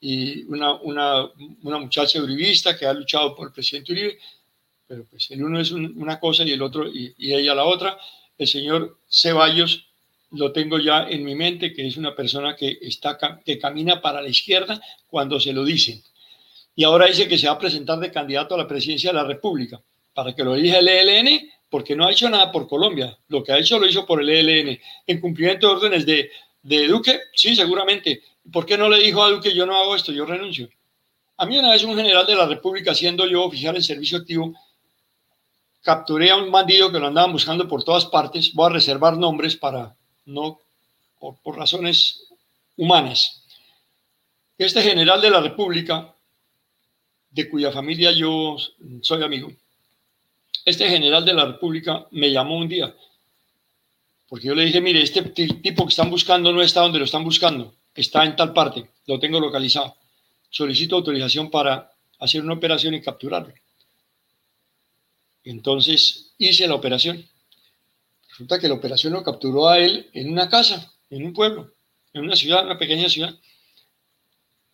y 0.00 0.44
una, 0.44 0.74
una, 0.74 1.30
muchacha 1.62 2.20
uribista 2.22 2.76
que 2.76 2.86
ha 2.86 2.92
luchado 2.92 3.34
por 3.34 3.48
el 3.48 3.52
presidente 3.52 3.92
Uribe, 3.92 4.18
pero 4.86 5.04
pues 5.06 5.30
el 5.30 5.42
uno 5.42 5.58
es 5.58 5.72
una 5.72 6.20
cosa 6.20 6.44
y 6.44 6.52
el 6.52 6.62
otro 6.62 6.86
y, 6.86 7.14
y, 7.16 7.34
ella 7.34 7.54
la 7.54 7.64
otra. 7.64 7.98
El 8.36 8.46
señor 8.46 8.98
Ceballos 9.10 9.85
lo 10.30 10.52
tengo 10.52 10.78
ya 10.78 11.06
en 11.08 11.24
mi 11.24 11.34
mente, 11.34 11.72
que 11.72 11.86
es 11.86 11.96
una 11.96 12.14
persona 12.14 12.56
que, 12.56 12.78
está, 12.80 13.18
que 13.44 13.58
camina 13.58 14.00
para 14.00 14.20
la 14.20 14.28
izquierda 14.28 14.80
cuando 15.06 15.38
se 15.40 15.52
lo 15.52 15.64
dicen. 15.64 16.02
Y 16.74 16.84
ahora 16.84 17.06
dice 17.06 17.28
que 17.28 17.38
se 17.38 17.46
va 17.46 17.54
a 17.54 17.58
presentar 17.58 17.98
de 17.98 18.10
candidato 18.10 18.54
a 18.54 18.58
la 18.58 18.68
presidencia 18.68 19.10
de 19.10 19.16
la 19.16 19.24
República 19.24 19.80
para 20.12 20.34
que 20.34 20.44
lo 20.44 20.54
elija 20.54 20.78
el 20.78 20.88
ELN 20.88 21.50
porque 21.68 21.96
no 21.96 22.06
ha 22.06 22.12
hecho 22.12 22.28
nada 22.28 22.52
por 22.52 22.68
Colombia. 22.68 23.18
Lo 23.28 23.42
que 23.42 23.52
ha 23.52 23.58
hecho 23.58 23.78
lo 23.78 23.86
hizo 23.86 24.06
por 24.06 24.20
el 24.20 24.28
ELN. 24.28 24.78
En 25.06 25.20
cumplimiento 25.20 25.68
de 25.68 25.74
órdenes 25.74 26.06
de, 26.06 26.30
de 26.62 26.86
Duque, 26.86 27.20
sí, 27.34 27.56
seguramente. 27.56 28.22
¿Por 28.52 28.66
qué 28.66 28.78
no 28.78 28.88
le 28.88 29.02
dijo 29.02 29.22
a 29.22 29.30
Duque 29.30 29.54
yo 29.54 29.66
no 29.66 29.76
hago 29.76 29.96
esto, 29.96 30.12
yo 30.12 30.24
renuncio? 30.26 30.68
A 31.38 31.46
mí 31.46 31.58
una 31.58 31.70
vez 31.70 31.84
un 31.84 31.96
general 31.96 32.26
de 32.26 32.34
la 32.34 32.46
República, 32.46 32.94
siendo 32.94 33.26
yo 33.26 33.44
oficial 33.44 33.76
en 33.76 33.82
servicio 33.82 34.18
activo, 34.18 34.54
capturé 35.82 36.30
a 36.30 36.36
un 36.36 36.50
bandido 36.50 36.90
que 36.90 36.98
lo 36.98 37.08
andaban 37.08 37.32
buscando 37.32 37.68
por 37.68 37.84
todas 37.84 38.06
partes. 38.06 38.52
Voy 38.54 38.66
a 38.66 38.74
reservar 38.74 39.16
nombres 39.16 39.56
para 39.56 39.94
no, 40.26 40.60
por, 41.18 41.56
razones 41.56 42.28
humanas. 42.76 43.42
Este 44.58 44.82
general 44.82 45.20
de 45.20 45.30
la 45.30 45.40
República, 45.40 46.14
de 47.30 47.48
cuya 47.48 47.72
familia 47.72 48.12
yo 48.12 48.56
soy 49.02 49.22
amigo, 49.22 49.50
este 50.64 50.88
general 50.88 51.24
de 51.24 51.34
la 51.34 51.46
República 51.46 52.06
me 52.10 52.30
llamó 52.30 52.58
un 52.58 52.68
día, 52.68 52.94
porque 54.28 54.48
yo 54.48 54.54
le 54.54 54.64
dije, 54.64 54.80
mire, 54.80 55.02
este 55.02 55.22
tipo 55.22 55.84
que 55.84 55.90
están 55.90 56.10
buscando 56.10 56.52
no 56.52 56.62
está 56.62 56.80
donde 56.80 56.98
lo 56.98 57.04
están 57.04 57.24
buscando, 57.24 57.74
está 57.94 58.24
en 58.24 58.36
tal 58.36 58.52
parte, 58.52 58.90
lo 59.06 59.18
tengo 59.18 59.40
localizado. 59.40 59.96
Solicito 60.50 60.96
autorización 60.96 61.50
para 61.50 61.92
hacer 62.18 62.42
una 62.42 62.54
operación 62.54 62.94
y 62.94 63.02
capturarlo. 63.02 63.52
Entonces 65.44 66.32
hice 66.38 66.66
la 66.66 66.74
operación. 66.74 67.24
Resulta 68.36 68.58
que 68.58 68.68
la 68.68 68.74
operación 68.74 69.14
lo 69.14 69.22
capturó 69.22 69.66
a 69.66 69.78
él 69.78 70.10
en 70.12 70.30
una 70.30 70.50
casa, 70.50 70.92
en 71.08 71.24
un 71.24 71.32
pueblo, 71.32 71.72
en 72.12 72.22
una 72.24 72.36
ciudad, 72.36 72.66
una 72.66 72.76
pequeña 72.76 73.08
ciudad. 73.08 73.34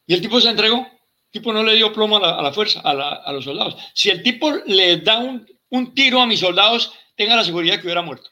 Y 0.05 0.15
el 0.15 0.21
tipo 0.21 0.41
se 0.41 0.51
entregó. 0.51 0.79
El 0.79 1.31
tipo 1.31 1.53
no 1.53 1.63
le 1.63 1.77
dio 1.77 1.93
plomo 1.93 2.17
a 2.17 2.43
la, 2.43 2.53
fuerza, 2.53 2.81
a, 2.81 2.91
a, 2.91 3.33
los 3.33 3.45
soldados. 3.45 3.77
Si 3.95 4.11
el 4.11 4.21
tipo 4.25 4.51
le 4.67 4.97
da 4.97 5.21
un, 5.21 5.95
tiro 5.95 6.21
a 6.21 6.27
mis 6.27 6.41
soldados, 6.41 6.93
tenga 7.15 7.37
la 7.37 7.45
seguridad 7.45 7.77
que 7.77 7.87
hubiera 7.87 8.03
muerto. 8.03 8.31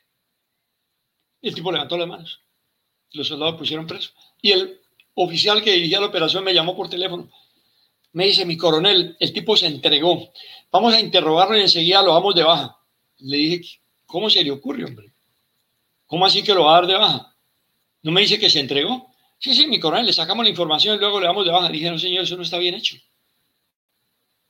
El 1.41 1.55
tipo 1.55 1.71
levantó 1.71 1.97
las 1.97 2.09
manos. 2.09 2.41
Los 3.13 3.29
soldados 3.29 3.55
pusieron 3.55 3.87
preso. 3.87 4.11
Y 4.43 4.51
el 4.51 4.81
oficial 5.15 5.63
que 5.63 5.75
dirigía 5.75 6.01
la 6.01 6.07
operación 6.07 6.43
me 6.43 6.53
llamó 6.53 6.75
por 6.75 6.91
teléfono. 6.91 7.31
Me 8.15 8.27
dice, 8.27 8.45
mi 8.45 8.57
coronel, 8.57 9.17
el 9.21 9.33
tipo 9.33 9.57
se 9.57 9.69
entregó. 9.69 10.33
Vamos 10.73 10.93
a 10.93 10.99
interrogarlo 10.99 11.57
y 11.57 11.61
enseguida 11.61 12.03
lo 12.03 12.15
vamos 12.15 12.35
de 12.35 12.43
baja. 12.43 12.77
Le 13.19 13.37
dije, 13.37 13.79
¿cómo 14.07 14.29
se 14.29 14.43
le 14.43 14.51
ocurre, 14.51 14.85
hombre? 14.85 15.10
¿Cómo 16.11 16.27
así 16.27 16.43
que 16.43 16.53
lo 16.53 16.65
va 16.65 16.73
a 16.73 16.81
dar 16.81 16.87
de 16.89 16.95
baja? 16.95 17.37
¿No 18.03 18.11
me 18.11 18.23
dice 18.23 18.37
que 18.37 18.51
se 18.51 18.59
entregó? 18.59 19.13
Sí, 19.39 19.55
sí, 19.55 19.69
mi 19.69 19.79
coronel, 19.79 20.07
le 20.07 20.13
sacamos 20.13 20.45
la 20.45 20.51
información 20.51 20.97
y 20.97 20.99
luego 20.99 21.21
le 21.21 21.27
damos 21.27 21.45
de 21.45 21.53
baja. 21.53 21.69
dije, 21.69 21.89
no, 21.89 22.01
señor, 22.01 22.25
eso 22.25 22.37
no 22.37 22.43
está 22.43 22.59
bien 22.59 22.75
hecho. 22.75 22.97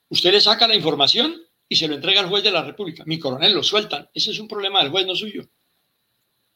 Usted 0.09 0.33
le 0.33 0.41
saca 0.41 0.67
la 0.67 0.75
información 0.75 1.37
y 1.69 1.77
se 1.77 1.87
lo 1.87 1.97
entrega 1.97 2.23
al 2.23 2.31
juez 2.31 2.43
de 2.43 2.51
la 2.51 2.63
República. 2.63 3.05
Mi 3.05 3.19
coronel 3.19 3.53
lo 3.53 3.63
sueltan. 3.63 4.09
Ese 4.15 4.31
es 4.31 4.39
un 4.39 4.49
problema 4.49 4.81
del 4.81 4.91
juez, 4.91 5.05
no 5.05 5.15
suyo. 5.15 5.51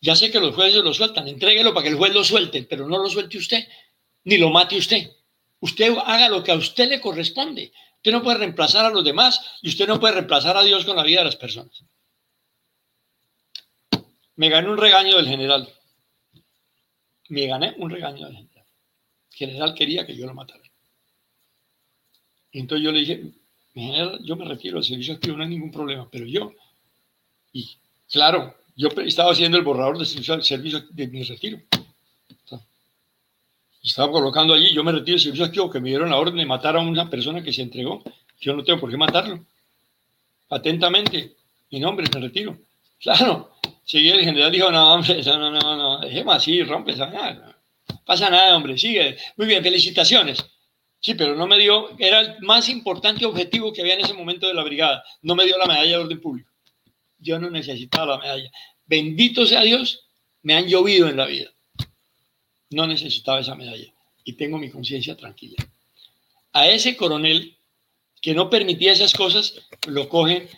Ya 0.01 0.17
sé 0.17 0.31
que 0.31 0.41
los 0.41 0.55
jueces 0.55 0.83
lo 0.83 0.95
sueltan. 0.95 1.29
Entréguelo 1.29 1.75
para 1.75 1.85
que 1.85 1.91
el 1.91 1.97
juez 1.97 2.15
lo 2.15 2.25
suelte, 2.25 2.63
pero 2.63 2.89
no 2.89 2.97
lo 2.97 3.11
suelte 3.11 3.37
usted, 3.37 3.69
ni 4.25 4.39
lo 4.39 4.49
mate 4.49 4.79
usted. 4.79 5.11
Usted 5.61 5.95
haga 6.07 6.31
lo 6.31 6.43
que 6.43 6.53
a 6.53 6.57
usted 6.57 6.89
le 6.89 7.03
corresponde. 7.03 7.73
Usted 7.97 8.11
no 8.11 8.23
puede 8.23 8.39
reemplazar 8.39 8.87
a 8.87 8.91
los 8.91 9.05
demás 9.05 9.59
y 9.61 9.69
usted 9.69 9.87
no 9.87 10.01
puede 10.01 10.15
reemplazar 10.15 10.57
a 10.57 10.63
Dios 10.63 10.87
con 10.87 10.97
la 10.97 11.03
vida 11.03 11.19
de 11.19 11.27
las 11.27 11.37
personas. 11.37 11.85
Me 14.37 14.49
gané 14.49 14.69
un 14.69 14.79
regaño 14.79 15.17
del 15.17 15.27
general. 15.27 15.69
Me 17.29 17.47
gané 17.47 17.75
un 17.79 17.91
regaño 17.91 18.27
del 18.27 18.37
general. 18.37 18.67
El 19.31 19.37
general 19.37 19.75
quería 19.75 20.07
que 20.07 20.17
yo 20.17 20.27
lo 20.27 20.35
matara. 20.35 20.63
Y 22.53 22.61
entonces 22.61 22.85
yo 22.85 22.93
le 22.93 23.01
dije, 23.01 23.33
yo 24.23 24.37
me 24.37 24.45
refiero 24.45 24.79
al 24.79 24.85
servicio 24.85 25.15
activo, 25.15 25.37
no 25.37 25.43
hay 25.43 25.49
ningún 25.49 25.73
problema, 25.73 26.09
pero 26.09 26.25
yo, 26.25 26.53
y 27.53 27.77
claro, 28.09 28.55
yo 28.77 28.89
estaba 29.05 29.33
haciendo 29.33 29.59
el 29.59 29.65
borrador 29.65 29.99
de 29.99 30.07
servicio, 30.07 30.81
de 30.91 31.09
mi 31.09 31.23
retiro. 31.25 31.61
estaba 33.83 34.13
colocando 34.13 34.55
allí, 34.55 34.73
yo 34.73 34.85
me 34.85 34.93
retiro 34.93 35.15
del 35.15 35.21
servicio 35.21 35.45
activo, 35.47 35.71
que 35.71 35.81
me 35.81 35.89
dieron 35.89 36.11
la 36.11 36.17
orden 36.17 36.37
de 36.37 36.47
matar 36.47 36.77
a 36.77 36.81
una 36.81 37.11
persona 37.11 37.43
que 37.43 37.53
se 37.53 37.63
entregó. 37.63 38.03
Yo 38.41 38.55
no 38.55 38.63
tengo 38.63 38.81
por 38.81 38.91
qué 38.91 38.97
matarlo. 38.97 39.45
Atentamente, 40.51 41.35
mi 41.71 41.81
nombre, 41.81 42.07
me 42.15 42.21
retiro. 42.21 42.57
Claro, 43.01 43.54
seguía 43.85 44.15
el 44.15 44.25
general 44.25 44.51
dijo, 44.51 44.71
no, 44.71 44.95
hombre, 44.95 45.23
no, 45.23 45.39
no, 45.39 45.51
no, 45.51 45.77
no, 45.77 45.99
dejemos 45.99 46.37
así, 46.37 46.63
rompe 46.63 46.93
esa, 46.93 47.07
no, 47.07 47.55
pasa 48.05 48.31
nada, 48.31 48.57
hombre, 48.57 48.79
sigue. 48.79 49.17
Muy 49.37 49.47
bien, 49.47 49.63
felicitaciones. 49.63 50.45
Sí, 51.01 51.15
pero 51.15 51.35
no 51.35 51.47
me 51.47 51.59
dio, 51.59 51.91
era 51.99 52.21
el 52.21 52.41
más 52.41 52.69
importante 52.69 53.27
objetivo 53.27 53.73
que 53.73 53.83
había 53.83 53.95
en 53.95 54.01
ese 54.01 54.15
momento 54.15 54.49
de 54.49 54.55
la 54.55 54.63
brigada. 54.63 55.05
No 55.21 55.35
me 55.35 55.45
dio 55.45 55.59
la 55.59 55.67
medalla 55.67 55.99
de 55.99 56.05
orden 56.05 56.21
público. 56.21 56.51
Yo 57.19 57.39
no 57.39 57.51
necesitaba 57.51 58.17
la 58.17 58.19
medalla. 58.19 58.51
bendito 58.87 59.45
sea 59.47 59.63
Dios, 59.63 60.07
me 60.43 60.55
han 60.55 60.67
llovido 60.67 61.09
en 61.09 61.17
la 61.17 61.27
vida. 61.27 61.51
No 62.71 62.87
necesitaba 62.87 63.41
esa 63.41 63.55
medalla 63.55 63.93
y 64.25 64.33
tengo 64.33 64.59
mi 64.59 64.71
conciencia 64.71 65.17
tranquila. 65.17 65.57
A 66.53 66.69
ese 66.69 66.97
coronel 66.97 67.59
que 68.21 68.33
no 68.35 68.49
permitía 68.49 68.93
esas 68.93 69.13
cosas, 69.13 69.61
lo 69.87 70.09
cogen 70.09 70.49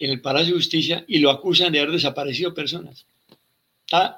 en 0.00 0.10
el 0.10 0.20
Palacio 0.20 0.54
de 0.54 0.58
Justicia 0.58 1.04
y 1.06 1.18
lo 1.18 1.30
acusan 1.30 1.72
de 1.72 1.78
haber 1.78 1.92
desaparecido 1.92 2.52
personas. 2.52 3.06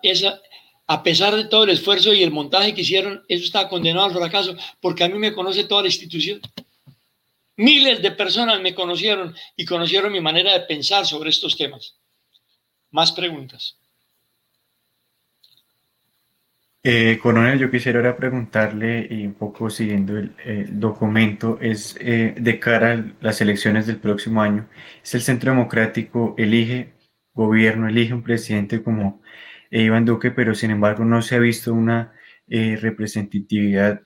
esa, 0.02 0.40
a 0.86 1.02
pesar 1.02 1.34
de 1.34 1.44
todo 1.44 1.64
el 1.64 1.70
esfuerzo 1.70 2.14
y 2.14 2.22
el 2.22 2.30
montaje 2.30 2.72
que 2.72 2.82
hicieron, 2.82 3.22
eso 3.28 3.44
está 3.44 3.68
condenado 3.68 4.06
al 4.06 4.12
fracaso, 4.12 4.56
porque 4.80 5.04
a 5.04 5.08
mí 5.08 5.18
me 5.18 5.32
conoce 5.32 5.64
toda 5.64 5.82
la 5.82 5.88
institución. 5.88 6.40
Miles 7.56 8.00
de 8.00 8.12
personas 8.12 8.60
me 8.60 8.74
conocieron 8.74 9.34
y 9.56 9.64
conocieron 9.64 10.12
mi 10.12 10.20
manera 10.20 10.52
de 10.52 10.60
pensar 10.60 11.06
sobre 11.06 11.30
estos 11.30 11.56
temas. 11.56 11.96
Más 12.90 13.12
preguntas. 13.12 13.76
Eh, 16.84 17.18
coronel, 17.22 17.60
yo 17.60 17.70
quisiera 17.70 18.00
ahora 18.00 18.16
preguntarle, 18.16 19.06
y 19.08 19.24
un 19.24 19.34
poco 19.34 19.70
siguiendo 19.70 20.18
el, 20.18 20.34
documento, 20.80 21.58
es 21.60 21.96
eh, 22.00 22.34
de 22.36 22.58
cara 22.58 22.92
a 22.94 23.04
las 23.20 23.40
elecciones 23.40 23.86
del 23.86 23.98
próximo 23.98 24.42
año, 24.42 24.68
es 25.02 25.14
el 25.14 25.20
Centro 25.22 25.52
Democrático 25.52 26.34
elige 26.36 26.94
gobierno, 27.34 27.88
elige 27.88 28.14
un 28.14 28.24
presidente 28.24 28.82
como 28.82 29.22
Iván 29.70 30.04
Duque, 30.04 30.32
pero 30.32 30.54
sin 30.56 30.72
embargo 30.72 31.04
no 31.04 31.22
se 31.22 31.36
ha 31.36 31.38
visto 31.38 31.72
una 31.72 32.12
eh, 32.48 32.76
representatividad 32.80 34.02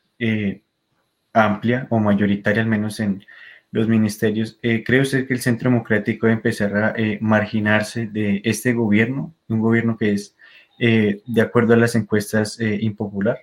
amplia 1.33 1.87
o 1.91 1.99
mayoritaria, 1.99 2.63
al 2.63 2.69
menos 2.69 3.01
en 3.01 3.25
los 3.71 3.89
ministerios. 3.89 4.59
¿Cree 4.63 5.01
usted 5.01 5.27
que 5.27 5.35
el 5.35 5.41
Centro 5.41 5.71
Democrático 5.71 6.27
debe 6.27 6.37
empezar 6.37 6.77
a 6.77 6.95
marginarse 7.21 8.07
de 8.07 8.43
este 8.45 8.73
gobierno, 8.75 9.35
un 9.49 9.61
gobierno 9.61 9.97
que 9.97 10.13
es 10.13 10.36
eh, 10.79 11.23
de 11.25 11.41
acuerdo 11.41 11.75
a 11.75 11.77
las 11.77 11.95
encuestas 11.95 12.61
eh, 12.61 12.79
impopular? 12.83 13.39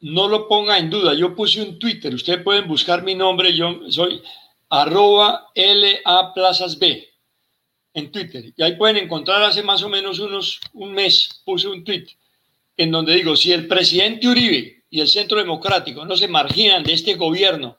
No 0.00 0.28
lo 0.28 0.46
ponga 0.46 0.78
en 0.78 0.90
duda. 0.90 1.14
Yo 1.14 1.34
puse 1.34 1.62
un 1.62 1.78
Twitter. 1.78 2.14
Ustedes 2.14 2.42
pueden 2.42 2.68
buscar 2.68 3.02
mi 3.02 3.14
nombre. 3.14 3.54
Yo 3.54 3.90
soy 3.90 4.22
arroba 4.68 5.48
LA 5.54 6.34
Plazas 6.34 6.78
B 6.78 7.08
en 7.94 8.12
Twitter. 8.12 8.52
Y 8.56 8.62
ahí 8.62 8.76
pueden 8.76 8.96
encontrar 8.96 9.42
hace 9.42 9.62
más 9.62 9.82
o 9.82 9.88
menos 9.88 10.18
unos, 10.20 10.60
un 10.72 10.92
mes, 10.92 11.42
puse 11.44 11.68
un 11.68 11.82
tweet 11.82 12.06
en 12.78 12.92
donde 12.92 13.14
digo, 13.14 13.36
si 13.36 13.52
el 13.52 13.66
presidente 13.66 14.28
Uribe 14.28 14.84
y 14.88 15.00
el 15.00 15.08
Centro 15.08 15.36
Democrático 15.36 16.06
no 16.06 16.16
se 16.16 16.28
marginan 16.28 16.84
de 16.84 16.94
este 16.94 17.14
gobierno 17.14 17.76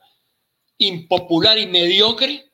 impopular 0.78 1.57
y 1.57 1.66
mediocre, 1.66 2.48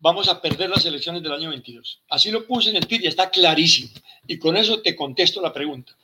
vamos 0.00 0.28
a 0.28 0.40
perder 0.40 0.70
las 0.70 0.84
elecciones 0.84 1.22
del 1.22 1.32
año 1.32 1.50
22. 1.50 2.02
Así 2.08 2.30
lo 2.30 2.46
puse 2.46 2.70
en 2.70 2.76
el 2.76 2.86
tweet 2.86 3.00
y 3.02 3.06
está 3.06 3.30
clarísimo. 3.30 3.90
Y 4.26 4.38
con 4.38 4.56
eso 4.56 4.80
te 4.80 4.96
contesto 4.96 5.40
la 5.40 5.52
pregunta. 5.52 5.96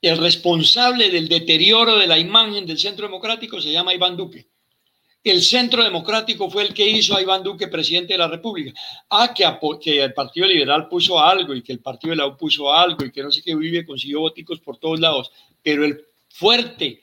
El 0.00 0.18
responsable 0.18 1.10
del 1.10 1.28
deterioro 1.28 1.96
de 1.96 2.06
la 2.06 2.18
imagen 2.18 2.66
del 2.66 2.78
Centro 2.78 3.06
Democrático 3.06 3.60
se 3.60 3.72
llama 3.72 3.94
Iván 3.94 4.16
Duque. 4.16 4.46
El 5.22 5.42
Centro 5.42 5.82
Democrático 5.82 6.48
fue 6.48 6.62
el 6.62 6.72
que 6.72 6.88
hizo 6.88 7.16
a 7.16 7.20
Iván 7.20 7.42
Duque 7.42 7.66
presidente 7.66 8.14
de 8.14 8.18
la 8.18 8.28
República. 8.28 8.78
Ah, 9.10 9.34
que, 9.34 10.04
el 10.04 10.14
Partido 10.14 10.46
Liberal 10.46 10.88
puso 10.88 11.18
algo 11.18 11.54
y 11.54 11.62
que 11.62 11.72
el 11.72 11.80
Partido 11.80 12.12
de 12.12 12.16
la 12.16 12.36
puso 12.36 12.72
algo 12.72 13.04
y 13.04 13.10
que 13.10 13.22
no 13.22 13.32
sé 13.32 13.42
qué 13.42 13.56
vive, 13.56 13.84
consiguió 13.84 14.20
voticos 14.20 14.60
por 14.60 14.78
todos 14.78 15.00
lados. 15.00 15.32
Pero 15.62 15.84
el 15.84 16.04
fuerte, 16.28 17.02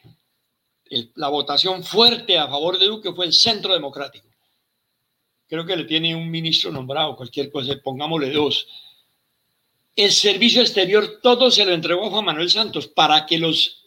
la 1.15 1.27
votación 1.27 1.83
fuerte 1.83 2.37
a 2.37 2.47
favor 2.47 2.79
de 2.79 2.85
Duque 2.85 3.11
fue 3.11 3.25
el 3.25 3.33
Centro 3.33 3.73
Democrático 3.73 4.32
creo 5.53 5.67
que 5.67 5.75
le 5.75 5.83
tiene 5.83 6.15
un 6.15 6.31
ministro 6.31 6.71
nombrado, 6.71 7.15
cualquier 7.15 7.51
cosa, 7.51 7.75
pongámosle 7.83 8.31
dos. 8.31 8.67
El 9.95 10.11
servicio 10.11 10.61
exterior 10.61 11.19
todo 11.21 11.51
se 11.51 11.63
lo 11.63 11.73
entregó 11.73 12.07
a 12.07 12.09
Juan 12.09 12.25
Manuel 12.25 12.49
Santos 12.49 12.87
para 12.87 13.27
que 13.27 13.37
los 13.37 13.83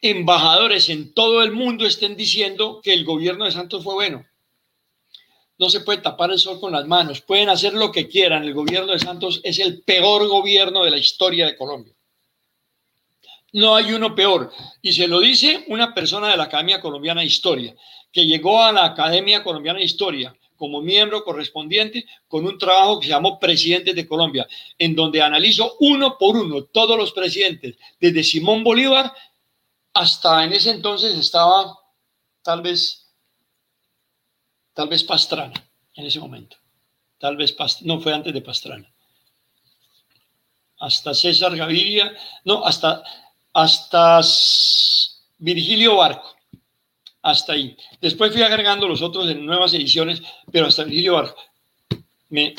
embajadores 0.00 0.88
en 0.88 1.14
todo 1.14 1.44
el 1.44 1.52
mundo 1.52 1.86
estén 1.86 2.16
diciendo 2.16 2.80
que 2.82 2.92
el 2.92 3.04
gobierno 3.04 3.44
de 3.44 3.52
Santos 3.52 3.84
fue 3.84 3.94
bueno. 3.94 4.26
No 5.58 5.70
se 5.70 5.78
puede 5.78 5.98
tapar 5.98 6.32
el 6.32 6.40
sol 6.40 6.58
con 6.58 6.72
las 6.72 6.88
manos, 6.88 7.20
pueden 7.20 7.50
hacer 7.50 7.72
lo 7.72 7.92
que 7.92 8.08
quieran. 8.08 8.42
El 8.42 8.52
gobierno 8.54 8.90
de 8.90 8.98
Santos 8.98 9.40
es 9.44 9.60
el 9.60 9.82
peor 9.82 10.26
gobierno 10.26 10.82
de 10.82 10.90
la 10.90 10.98
historia 10.98 11.46
de 11.46 11.56
Colombia. 11.56 11.94
No 13.52 13.76
hay 13.76 13.92
uno 13.92 14.12
peor. 14.12 14.52
Y 14.82 14.92
se 14.92 15.06
lo 15.06 15.20
dice 15.20 15.66
una 15.68 15.94
persona 15.94 16.30
de 16.30 16.36
la 16.36 16.44
Academia 16.44 16.80
Colombiana 16.80 17.20
de 17.20 17.28
Historia, 17.28 17.76
que 18.10 18.26
llegó 18.26 18.60
a 18.60 18.72
la 18.72 18.86
Academia 18.86 19.44
Colombiana 19.44 19.78
de 19.78 19.84
Historia 19.84 20.34
como 20.60 20.82
miembro 20.82 21.24
correspondiente 21.24 22.04
con 22.28 22.44
un 22.44 22.58
trabajo 22.58 23.00
que 23.00 23.06
se 23.06 23.14
llamó 23.14 23.38
Presidentes 23.40 23.94
de 23.94 24.06
Colombia, 24.06 24.46
en 24.78 24.94
donde 24.94 25.22
analizo 25.22 25.74
uno 25.80 26.18
por 26.18 26.36
uno 26.36 26.64
todos 26.64 26.98
los 26.98 27.12
presidentes, 27.12 27.76
desde 27.98 28.22
Simón 28.22 28.62
Bolívar 28.62 29.10
hasta 29.94 30.44
en 30.44 30.52
ese 30.52 30.72
entonces 30.72 31.16
estaba 31.16 31.78
tal 32.42 32.60
vez, 32.60 33.10
tal 34.74 34.88
vez 34.88 35.02
Pastrana, 35.02 35.66
en 35.94 36.04
ese 36.04 36.20
momento. 36.20 36.58
Tal 37.18 37.38
vez, 37.38 37.56
no 37.80 37.98
fue 37.98 38.12
antes 38.12 38.34
de 38.34 38.42
Pastrana. 38.42 38.92
Hasta 40.78 41.14
César 41.14 41.56
Gaviria, 41.56 42.14
no, 42.44 42.66
hasta, 42.66 43.02
hasta 43.54 44.20
Virgilio 45.38 45.96
Barco 45.96 46.39
hasta 47.22 47.52
ahí. 47.52 47.76
Después 48.00 48.32
fui 48.32 48.42
agregando 48.42 48.88
los 48.88 49.02
otros 49.02 49.28
en 49.28 49.44
nuevas 49.44 49.74
ediciones, 49.74 50.22
pero 50.50 50.66
hasta 50.66 50.84
Virgilio 50.84 51.14
Barco. 51.14 51.42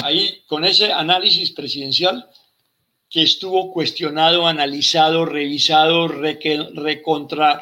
Ahí, 0.04 0.44
con 0.48 0.66
ese 0.66 0.92
análisis 0.92 1.52
presidencial 1.52 2.30
que 3.10 3.24
estuvo 3.24 3.72
cuestionado, 3.72 4.48
analizado, 4.48 5.26
revisado, 5.26 6.08
recontra, 6.08 7.62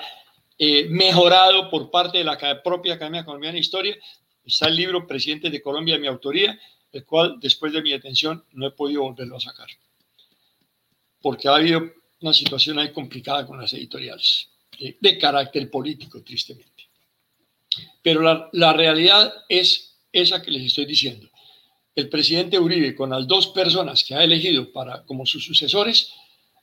eh, 0.57 0.85
mejorado 0.89 1.69
por 1.69 1.89
parte 1.89 2.19
de 2.19 2.23
la 2.23 2.37
propia 2.63 2.95
Academia 2.95 3.23
Colombiana 3.23 3.53
de 3.53 3.59
Historia, 3.59 3.97
está 4.43 4.67
el 4.67 4.75
libro 4.75 5.07
Presidente 5.07 5.49
de 5.49 5.61
Colombia 5.61 5.95
de 5.95 6.01
mi 6.01 6.07
autoría, 6.07 6.59
el 6.91 7.05
cual 7.05 7.37
después 7.39 7.71
de 7.71 7.81
mi 7.81 7.91
detención 7.91 8.43
no 8.53 8.67
he 8.67 8.71
podido 8.71 9.03
volverlo 9.03 9.37
a 9.37 9.39
sacar. 9.39 9.67
Porque 11.21 11.47
ha 11.47 11.55
habido 11.55 11.93
una 12.21 12.33
situación 12.33 12.79
ahí 12.79 12.91
complicada 12.91 13.45
con 13.45 13.59
las 13.59 13.73
editoriales, 13.73 14.49
de 14.99 15.17
carácter 15.17 15.69
político, 15.69 16.21
tristemente. 16.23 16.88
Pero 18.01 18.49
la, 18.51 18.73
realidad 18.73 19.33
es 19.49 19.97
esa 20.11 20.41
que 20.41 20.51
les 20.51 20.63
estoy 20.63 20.85
diciendo. 20.85 21.27
El 21.95 22.09
presidente 22.09 22.57
Uribe, 22.57 22.95
con 22.95 23.09
las 23.09 23.27
dos 23.27 23.47
personas 23.47 24.03
que 24.03 24.15
ha 24.15 24.23
elegido 24.23 24.71
para, 24.71 25.03
como 25.03 25.25
sus 25.25 25.43
sucesores, 25.43 26.13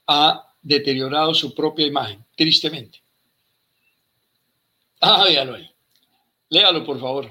ha 0.07 0.55
deteriorado 0.63 1.35
su 1.35 1.55
propia 1.55 1.87
imagen, 1.87 2.25
tristemente. 2.37 3.03
Ah, 5.01 5.25
véalo 5.25 5.55
ahí. 5.55 5.71
Léalo, 6.49 6.85
por 6.85 6.99
favor. 6.99 7.31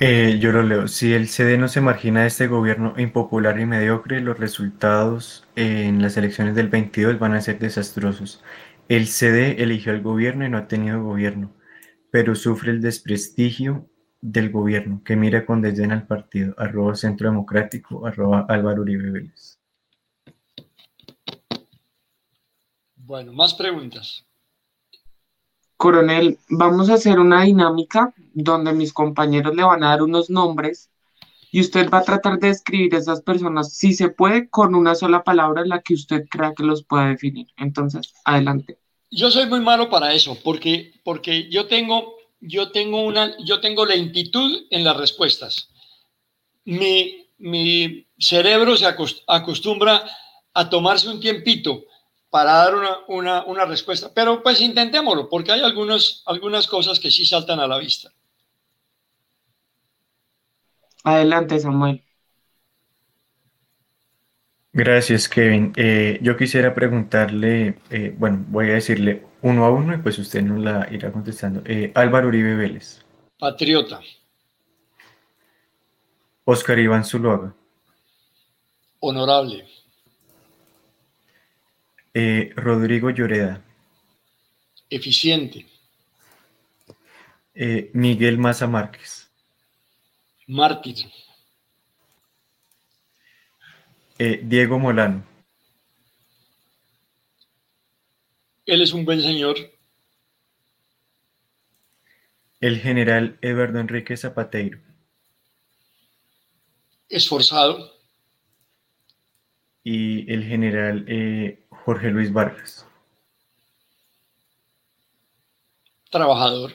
Eh, 0.00 0.38
yo 0.40 0.52
lo 0.52 0.62
leo. 0.62 0.86
Si 0.86 1.12
el 1.12 1.28
CD 1.28 1.58
no 1.58 1.66
se 1.66 1.80
margina 1.80 2.22
de 2.22 2.28
este 2.28 2.46
gobierno 2.46 2.94
impopular 2.96 3.58
y 3.58 3.66
mediocre, 3.66 4.20
los 4.20 4.38
resultados 4.38 5.44
en 5.56 6.00
las 6.00 6.16
elecciones 6.16 6.54
del 6.54 6.68
22 6.68 7.18
van 7.18 7.34
a 7.34 7.40
ser 7.40 7.58
desastrosos. 7.58 8.40
El 8.88 9.08
CD 9.08 9.60
eligió 9.60 9.90
al 9.90 10.00
gobierno 10.00 10.46
y 10.46 10.48
no 10.48 10.58
ha 10.58 10.68
tenido 10.68 11.02
gobierno 11.02 11.52
pero 12.10 12.34
sufre 12.34 12.70
el 12.70 12.80
desprestigio 12.80 13.88
del 14.20 14.50
gobierno, 14.50 15.02
que 15.04 15.16
mira 15.16 15.46
con 15.46 15.62
desdén 15.62 15.92
al 15.92 16.06
partido, 16.06 16.54
arroba 16.58 16.94
Centro 16.94 17.28
Democrático, 17.28 18.06
arroba 18.06 18.46
Álvaro 18.48 18.82
Uribe 18.82 19.10
Vélez. 19.10 19.58
Bueno, 22.96 23.32
más 23.32 23.54
preguntas. 23.54 24.24
Coronel, 25.76 26.38
vamos 26.50 26.90
a 26.90 26.94
hacer 26.94 27.20
una 27.20 27.42
dinámica 27.44 28.12
donde 28.34 28.72
mis 28.72 28.92
compañeros 28.92 29.54
le 29.54 29.62
van 29.62 29.84
a 29.84 29.90
dar 29.90 30.02
unos 30.02 30.28
nombres 30.28 30.90
y 31.50 31.60
usted 31.60 31.88
va 31.88 31.98
a 31.98 32.02
tratar 32.02 32.38
de 32.38 32.48
describir 32.48 32.94
a 32.94 32.98
esas 32.98 33.22
personas, 33.22 33.72
si 33.72 33.94
se 33.94 34.10
puede, 34.10 34.50
con 34.50 34.74
una 34.74 34.94
sola 34.94 35.22
palabra 35.22 35.62
en 35.62 35.68
la 35.70 35.80
que 35.80 35.94
usted 35.94 36.26
crea 36.28 36.52
que 36.54 36.64
los 36.64 36.84
pueda 36.84 37.06
definir. 37.06 37.46
Entonces, 37.56 38.12
adelante. 38.24 38.78
Yo 39.10 39.30
soy 39.30 39.46
muy 39.46 39.60
malo 39.60 39.88
para 39.88 40.12
eso, 40.12 40.38
porque, 40.42 40.92
porque 41.02 41.48
yo, 41.50 41.66
tengo, 41.66 42.16
yo, 42.40 42.70
tengo 42.70 43.02
una, 43.02 43.34
yo 43.44 43.60
tengo 43.60 43.86
lentitud 43.86 44.66
en 44.70 44.84
las 44.84 44.96
respuestas. 44.96 45.70
Mi, 46.64 47.26
mi 47.38 48.06
cerebro 48.18 48.76
se 48.76 48.86
acostumbra 49.26 50.04
a 50.52 50.68
tomarse 50.68 51.08
un 51.08 51.20
tiempito 51.20 51.84
para 52.30 52.52
dar 52.52 52.74
una, 52.74 52.98
una, 53.08 53.44
una, 53.44 53.64
respuesta, 53.64 54.12
pero 54.12 54.42
pues 54.42 54.60
intentémoslo, 54.60 55.30
porque 55.30 55.52
hay 55.52 55.62
algunos, 55.62 56.22
algunas 56.26 56.66
cosas 56.66 57.00
que 57.00 57.10
sí 57.10 57.24
saltan 57.24 57.60
a 57.60 57.66
la 57.66 57.78
vista. 57.78 58.12
Adelante, 61.04 61.58
Samuel. 61.58 62.04
Gracias, 64.78 65.28
Kevin. 65.28 65.72
Eh, 65.74 66.20
yo 66.22 66.36
quisiera 66.36 66.72
preguntarle, 66.72 67.74
eh, 67.90 68.14
bueno, 68.16 68.44
voy 68.46 68.70
a 68.70 68.74
decirle 68.74 69.24
uno 69.42 69.64
a 69.64 69.70
uno 69.72 69.92
y 69.92 69.98
pues 69.98 70.16
usted 70.20 70.40
nos 70.40 70.62
la 70.62 70.86
irá 70.92 71.10
contestando. 71.10 71.62
Eh, 71.64 71.90
Álvaro 71.96 72.28
Uribe 72.28 72.54
Vélez. 72.54 73.04
Patriota. 73.40 74.00
Oscar 76.44 76.78
Iván 76.78 77.04
Zuluaga. 77.04 77.52
Honorable. 79.00 79.66
Rodrigo 82.54 83.10
Lloreda. 83.10 83.60
Eficiente. 84.88 85.66
Miguel 87.94 88.38
Maza 88.38 88.68
Márquez. 88.68 89.28
Mártir. 90.46 90.98
Eh, 94.18 94.40
Diego 94.42 94.80
Molano. 94.80 95.24
Él 98.66 98.82
es 98.82 98.92
un 98.92 99.04
buen 99.04 99.22
señor. 99.22 99.56
El 102.60 102.80
general 102.80 103.38
Eduardo 103.40 103.78
Enrique 103.78 104.16
Zapateiro. 104.16 104.80
Esforzado. 107.08 107.92
Y 109.84 110.30
el 110.32 110.44
general 110.44 111.04
eh, 111.06 111.64
Jorge 111.70 112.10
Luis 112.10 112.32
Vargas. 112.32 112.84
Trabajador. 116.10 116.72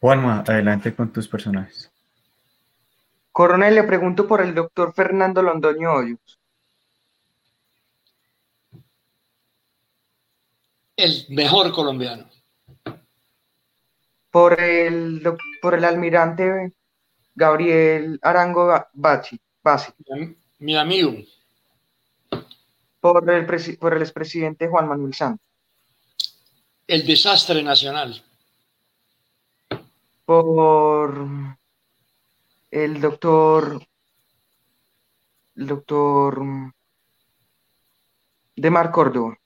Juanma, 0.00 0.40
adelante 0.46 0.94
con 0.94 1.12
tus 1.12 1.28
personajes. 1.28 1.92
Coronel, 3.38 3.76
le 3.76 3.84
pregunto 3.84 4.26
por 4.26 4.40
el 4.40 4.52
doctor 4.52 4.92
Fernando 4.92 5.40
Londoño 5.42 5.92
Hoyos. 5.92 6.40
El 10.96 11.24
mejor 11.28 11.70
colombiano. 11.72 12.28
Por 14.32 14.60
el, 14.60 15.22
por 15.62 15.74
el 15.74 15.84
almirante 15.84 16.72
Gabriel 17.32 18.18
Arango 18.22 18.74
Bachi, 18.94 19.38
Basi. 19.62 19.92
Mi- 20.08 20.34
Mi 20.58 20.76
amigo. 20.76 21.14
Por 22.98 23.30
el, 23.30 23.46
por 23.78 23.94
el 23.94 24.02
expresidente 24.02 24.66
Juan 24.66 24.88
Manuel 24.88 25.14
Santos. 25.14 25.46
El 26.88 27.06
desastre 27.06 27.62
nacional. 27.62 28.20
Por 30.24 31.56
el 32.70 33.00
doctor. 33.00 33.80
El 35.56 35.66
doctor. 35.66 36.40
Demar 38.56 38.90
Córdoba. 38.90 39.38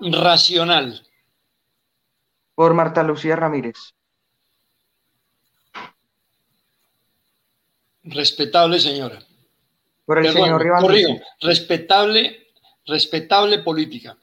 Racional. 0.00 1.06
Por 2.54 2.74
Marta 2.74 3.02
Lucía 3.02 3.36
Ramírez. 3.36 3.94
Respetable 8.04 8.78
señora. 8.78 9.18
Por 10.04 10.18
el 10.18 10.26
Perdón, 10.26 10.42
señor 10.42 10.66
Iván. 10.66 10.84
Respetable, 11.40 12.48
respetable 12.86 13.60
política. 13.60 14.18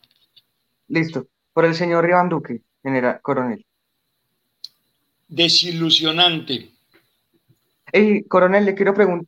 Listo. 0.88 1.28
Por 1.52 1.66
el 1.66 1.74
señor 1.74 2.08
Iván 2.08 2.30
Duque, 2.30 2.62
general, 2.84 3.20
coronel. 3.22 3.66
Desilusionante. 5.32 6.72
Ey, 7.94 8.24
coronel, 8.26 8.66
le 8.66 8.76
quiero 8.76 8.94
preguntar. 8.94 9.28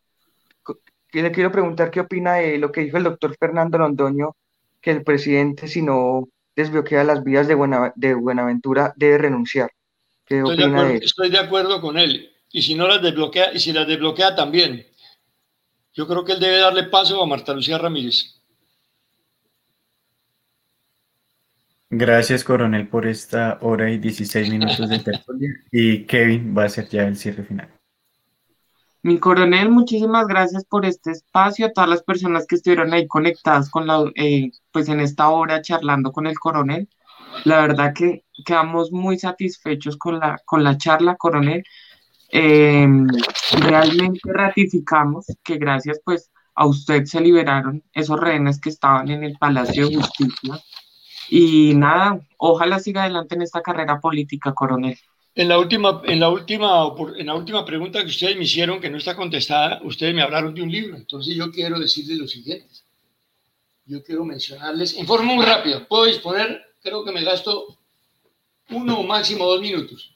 Le 1.13 1.31
quiero 1.31 1.51
preguntar 1.51 1.91
qué 1.91 2.01
opina 2.01 2.35
de 2.35 2.57
lo 2.57 2.71
que 2.71 2.81
dijo 2.81 2.97
el 2.97 3.03
doctor 3.03 3.37
Fernando 3.39 3.77
Londoño, 3.77 4.35
que 4.81 4.91
el 4.91 5.03
presidente, 5.03 5.67
si 5.67 5.81
no 5.81 6.27
desbloquea 6.55 7.03
las 7.05 7.23
vías 7.23 7.47
de, 7.47 7.55
Buena- 7.55 7.93
de 7.95 8.15
Buenaventura, 8.15 8.93
debe 8.97 9.17
renunciar. 9.17 9.71
¿Qué 10.25 10.39
Estoy 10.39 10.57
de, 10.57 10.65
acuerdo, 10.65 10.87
de 10.89 10.97
estoy 10.97 11.29
de 11.29 11.39
acuerdo 11.39 11.81
con 11.81 11.97
él. 11.97 12.31
Y 12.51 12.61
si 12.63 12.75
no 12.75 12.87
las 12.87 13.01
desbloquea, 13.01 13.53
y 13.53 13.59
si 13.59 13.71
las 13.71 13.87
desbloquea 13.87 14.35
también. 14.35 14.85
Yo 15.93 16.05
creo 16.07 16.25
que 16.25 16.33
él 16.33 16.39
debe 16.39 16.57
darle 16.57 16.83
paso 16.83 17.21
a 17.21 17.25
Marta 17.25 17.53
Lucía 17.53 17.77
Ramírez. 17.77 18.41
Gracias, 21.95 22.43
coronel, 22.43 22.87
por 22.87 23.05
esta 23.05 23.59
hora 23.61 23.87
y 23.91 23.99
16 23.99 24.49
minutos 24.49 24.89
de 24.89 24.97
tertulia. 24.97 25.53
Y 25.71 26.05
Kevin 26.05 26.55
va 26.57 26.63
a 26.63 26.65
hacer 26.65 26.89
ya 26.89 27.03
el 27.03 27.15
cierre 27.15 27.43
final. 27.43 27.69
Mi 29.03 29.19
coronel, 29.19 29.69
muchísimas 29.69 30.25
gracias 30.25 30.65
por 30.65 30.87
este 30.87 31.11
espacio, 31.11 31.67
a 31.67 31.71
todas 31.71 31.87
las 31.87 32.01
personas 32.01 32.47
que 32.47 32.55
estuvieron 32.55 32.91
ahí 32.93 33.07
conectadas 33.07 33.69
con 33.69 33.85
la, 33.85 34.11
eh, 34.15 34.49
pues 34.71 34.89
en 34.89 35.01
esta 35.01 35.29
hora 35.29 35.61
charlando 35.61 36.11
con 36.11 36.25
el 36.25 36.39
coronel. 36.39 36.89
La 37.43 37.61
verdad 37.61 37.93
que 37.93 38.25
quedamos 38.43 38.91
muy 38.91 39.19
satisfechos 39.19 39.95
con 39.95 40.17
la, 40.17 40.39
con 40.45 40.63
la 40.63 40.75
charla, 40.79 41.15
coronel. 41.15 41.63
Eh, 42.29 42.87
realmente 43.59 44.19
ratificamos 44.23 45.27
que 45.43 45.57
gracias 45.57 46.01
pues 46.03 46.31
a 46.55 46.65
usted 46.65 47.05
se 47.05 47.21
liberaron 47.21 47.83
esos 47.93 48.19
rehenes 48.19 48.59
que 48.59 48.69
estaban 48.69 49.11
en 49.11 49.23
el 49.23 49.37
Palacio 49.37 49.89
de 49.89 49.97
Justicia. 49.97 50.59
Y 51.29 51.73
nada, 51.75 52.19
ojalá 52.37 52.79
siga 52.79 53.03
adelante 53.03 53.35
en 53.35 53.41
esta 53.41 53.61
carrera 53.61 53.99
política, 53.99 54.53
coronel. 54.53 54.97
En 55.35 55.47
la 55.49 55.57
última, 55.57 56.01
en 56.05 56.19
la 56.19 56.29
última, 56.29 56.93
en 57.17 57.25
la 57.25 57.35
última 57.35 57.65
pregunta 57.65 58.01
que 58.01 58.09
ustedes 58.09 58.37
me 58.37 58.43
hicieron, 58.43 58.79
que 58.79 58.89
no 58.89 58.97
está 58.97 59.15
contestada, 59.15 59.81
ustedes 59.83 60.13
me 60.13 60.21
hablaron 60.21 60.53
de 60.53 60.61
un 60.61 60.71
libro. 60.71 60.95
Entonces 60.95 61.35
yo 61.35 61.51
quiero 61.51 61.79
decirles 61.79 62.17
lo 62.17 62.27
siguiente. 62.27 62.69
Yo 63.85 64.03
quiero 64.03 64.23
mencionarles 64.25 64.95
en 64.95 65.07
forma 65.07 65.33
muy 65.33 65.45
rápida. 65.45 65.85
Puedo 65.87 66.05
disponer, 66.05 66.61
creo 66.81 67.03
que 67.03 67.11
me 67.11 67.23
gasto 67.23 67.79
uno 68.69 68.99
o 68.99 69.03
máximo 69.03 69.45
dos 69.45 69.59
minutos. 69.59 70.15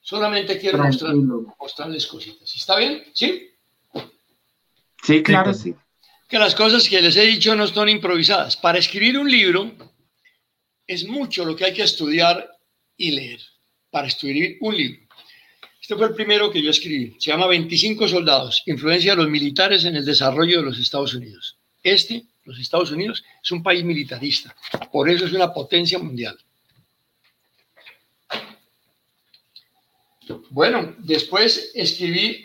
Solamente 0.00 0.58
quiero 0.58 0.78
mostrar, 0.78 1.14
mostrarles 1.14 2.06
cositas. 2.06 2.54
¿Está 2.54 2.76
bien? 2.76 3.04
¿Sí? 3.14 3.50
Sí, 5.02 5.22
claro, 5.22 5.54
sí. 5.54 5.74
que 6.28 6.38
las 6.38 6.54
cosas 6.54 6.88
que 6.88 7.00
les 7.00 7.16
he 7.16 7.22
dicho 7.22 7.54
no 7.54 7.66
son 7.66 7.88
improvisadas. 7.88 8.56
Para 8.56 8.78
escribir 8.78 9.18
un 9.18 9.30
libro 9.30 9.70
es 10.86 11.06
mucho 11.06 11.44
lo 11.44 11.56
que 11.56 11.66
hay 11.66 11.74
que 11.74 11.82
estudiar 11.82 12.50
y 12.96 13.10
leer 13.12 13.40
para 13.90 14.06
escribir 14.06 14.58
un 14.60 14.76
libro. 14.76 15.00
Este 15.80 15.96
fue 15.96 16.06
el 16.06 16.14
primero 16.14 16.50
que 16.50 16.62
yo 16.62 16.70
escribí. 16.70 17.14
Se 17.18 17.30
llama 17.30 17.46
25 17.46 18.08
soldados, 18.08 18.62
influencia 18.66 19.12
de 19.12 19.22
los 19.22 19.28
militares 19.28 19.84
en 19.84 19.96
el 19.96 20.04
desarrollo 20.04 20.58
de 20.58 20.64
los 20.64 20.78
Estados 20.78 21.14
Unidos. 21.14 21.58
Este, 21.82 22.24
los 22.44 22.58
Estados 22.58 22.90
Unidos, 22.90 23.22
es 23.42 23.50
un 23.50 23.62
país 23.62 23.84
militarista. 23.84 24.54
Por 24.90 25.10
eso 25.10 25.26
es 25.26 25.32
una 25.32 25.52
potencia 25.52 25.98
mundial. 25.98 26.38
Bueno, 30.48 30.94
después 30.98 31.72
escribí 31.74 32.42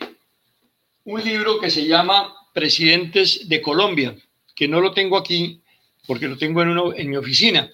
un 1.04 1.24
libro 1.24 1.58
que 1.58 1.70
se 1.70 1.86
llama 1.86 2.34
Presidentes 2.52 3.48
de 3.48 3.62
Colombia, 3.62 4.14
que 4.54 4.68
no 4.68 4.80
lo 4.80 4.92
tengo 4.92 5.16
aquí 5.16 5.62
porque 6.06 6.28
lo 6.28 6.36
tengo 6.36 6.62
en, 6.94 7.08
mi 7.08 7.16
oficina. 7.16 7.70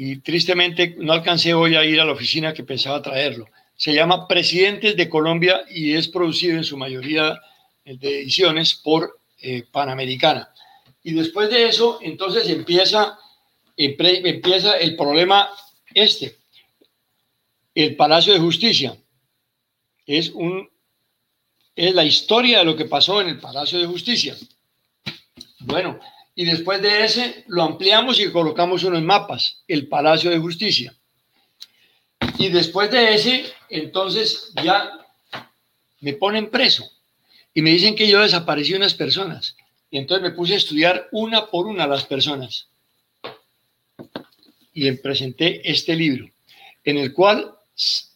Y 0.00 0.20
tristemente 0.20 0.94
no 0.96 1.12
alcancé 1.12 1.54
hoy 1.54 1.74
a 1.74 1.84
ir 1.84 2.00
a 2.00 2.04
la 2.04 2.12
oficina 2.12 2.54
que 2.54 2.62
pensaba 2.62 3.02
traerlo. 3.02 3.48
Se 3.74 3.92
llama 3.92 4.28
Presidentes 4.28 4.96
de 4.96 5.08
Colombia 5.08 5.62
y 5.68 5.94
es 5.94 6.06
producido 6.06 6.56
en 6.56 6.62
su 6.62 6.76
mayoría 6.76 7.36
de 7.84 8.20
ediciones 8.20 8.74
por 8.74 9.18
eh, 9.40 9.64
Panamericana. 9.72 10.50
Y 11.02 11.14
después 11.14 11.50
de 11.50 11.66
eso, 11.66 11.98
entonces 12.00 12.48
empieza, 12.48 13.18
empieza 13.76 14.78
el 14.78 14.94
problema 14.94 15.48
este, 15.92 16.36
el 17.74 17.96
Palacio 17.96 18.32
de 18.32 18.38
Justicia. 18.38 18.96
Es 20.06 20.30
un 20.30 20.70
es 21.74 21.92
la 21.92 22.04
historia 22.04 22.60
de 22.60 22.66
lo 22.66 22.76
que 22.76 22.84
pasó 22.84 23.20
en 23.20 23.30
el 23.30 23.40
Palacio 23.40 23.80
de 23.80 23.86
Justicia. 23.86 24.36
Bueno, 25.58 25.98
y 26.38 26.44
después 26.44 26.80
de 26.80 27.04
ese 27.04 27.42
lo 27.48 27.64
ampliamos 27.64 28.20
y 28.20 28.30
colocamos 28.30 28.84
unos 28.84 29.02
mapas, 29.02 29.64
el 29.66 29.88
Palacio 29.88 30.30
de 30.30 30.38
Justicia. 30.38 30.94
Y 32.38 32.48
después 32.50 32.92
de 32.92 33.12
ese, 33.12 33.44
entonces 33.68 34.52
ya 34.62 34.88
me 36.00 36.12
ponen 36.12 36.48
preso 36.48 36.88
y 37.52 37.60
me 37.60 37.70
dicen 37.70 37.96
que 37.96 38.06
yo 38.06 38.20
desaparecí 38.20 38.72
unas 38.74 38.94
personas. 38.94 39.56
Y 39.90 39.98
entonces 39.98 40.22
me 40.22 40.36
puse 40.36 40.54
a 40.54 40.58
estudiar 40.58 41.08
una 41.10 41.46
por 41.46 41.66
una 41.66 41.88
las 41.88 42.04
personas. 42.04 42.68
Y 44.72 44.92
presenté 44.92 45.68
este 45.68 45.96
libro, 45.96 46.30
en 46.84 46.98
el 46.98 47.12
cual 47.12 47.52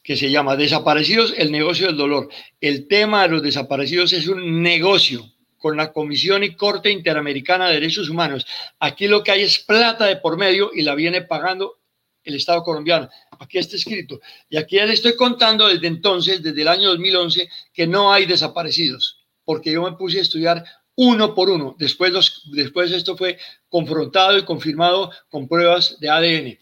que 0.04 0.14
se 0.14 0.30
llama 0.30 0.54
Desaparecidos, 0.54 1.34
el 1.36 1.50
negocio 1.50 1.88
del 1.88 1.96
dolor. 1.96 2.28
El 2.60 2.86
tema 2.86 3.22
de 3.22 3.30
los 3.30 3.42
desaparecidos 3.42 4.12
es 4.12 4.28
un 4.28 4.62
negocio 4.62 5.31
con 5.62 5.76
la 5.76 5.92
Comisión 5.92 6.42
y 6.42 6.56
Corte 6.56 6.90
Interamericana 6.90 7.68
de 7.68 7.74
Derechos 7.74 8.10
Humanos. 8.10 8.44
Aquí 8.80 9.06
lo 9.06 9.22
que 9.22 9.30
hay 9.30 9.42
es 9.42 9.60
plata 9.60 10.06
de 10.06 10.16
por 10.16 10.36
medio 10.36 10.72
y 10.74 10.82
la 10.82 10.96
viene 10.96 11.22
pagando 11.22 11.78
el 12.24 12.34
Estado 12.34 12.62
colombiano. 12.64 13.08
Aquí 13.38 13.58
está 13.58 13.76
escrito. 13.76 14.20
Y 14.50 14.56
aquí 14.56 14.76
ya 14.76 14.86
le 14.86 14.92
estoy 14.92 15.14
contando 15.14 15.68
desde 15.68 15.86
entonces, 15.86 16.42
desde 16.42 16.60
el 16.60 16.68
año 16.68 16.88
2011, 16.90 17.48
que 17.72 17.86
no 17.86 18.12
hay 18.12 18.26
desaparecidos, 18.26 19.24
porque 19.44 19.72
yo 19.72 19.82
me 19.82 19.96
puse 19.96 20.18
a 20.18 20.22
estudiar 20.22 20.64
uno 20.96 21.34
por 21.34 21.48
uno. 21.48 21.76
Después, 21.78 22.12
después 22.52 22.90
esto 22.90 23.16
fue 23.16 23.38
confrontado 23.68 24.36
y 24.36 24.44
confirmado 24.44 25.10
con 25.30 25.48
pruebas 25.48 25.98
de 26.00 26.10
ADN. 26.10 26.58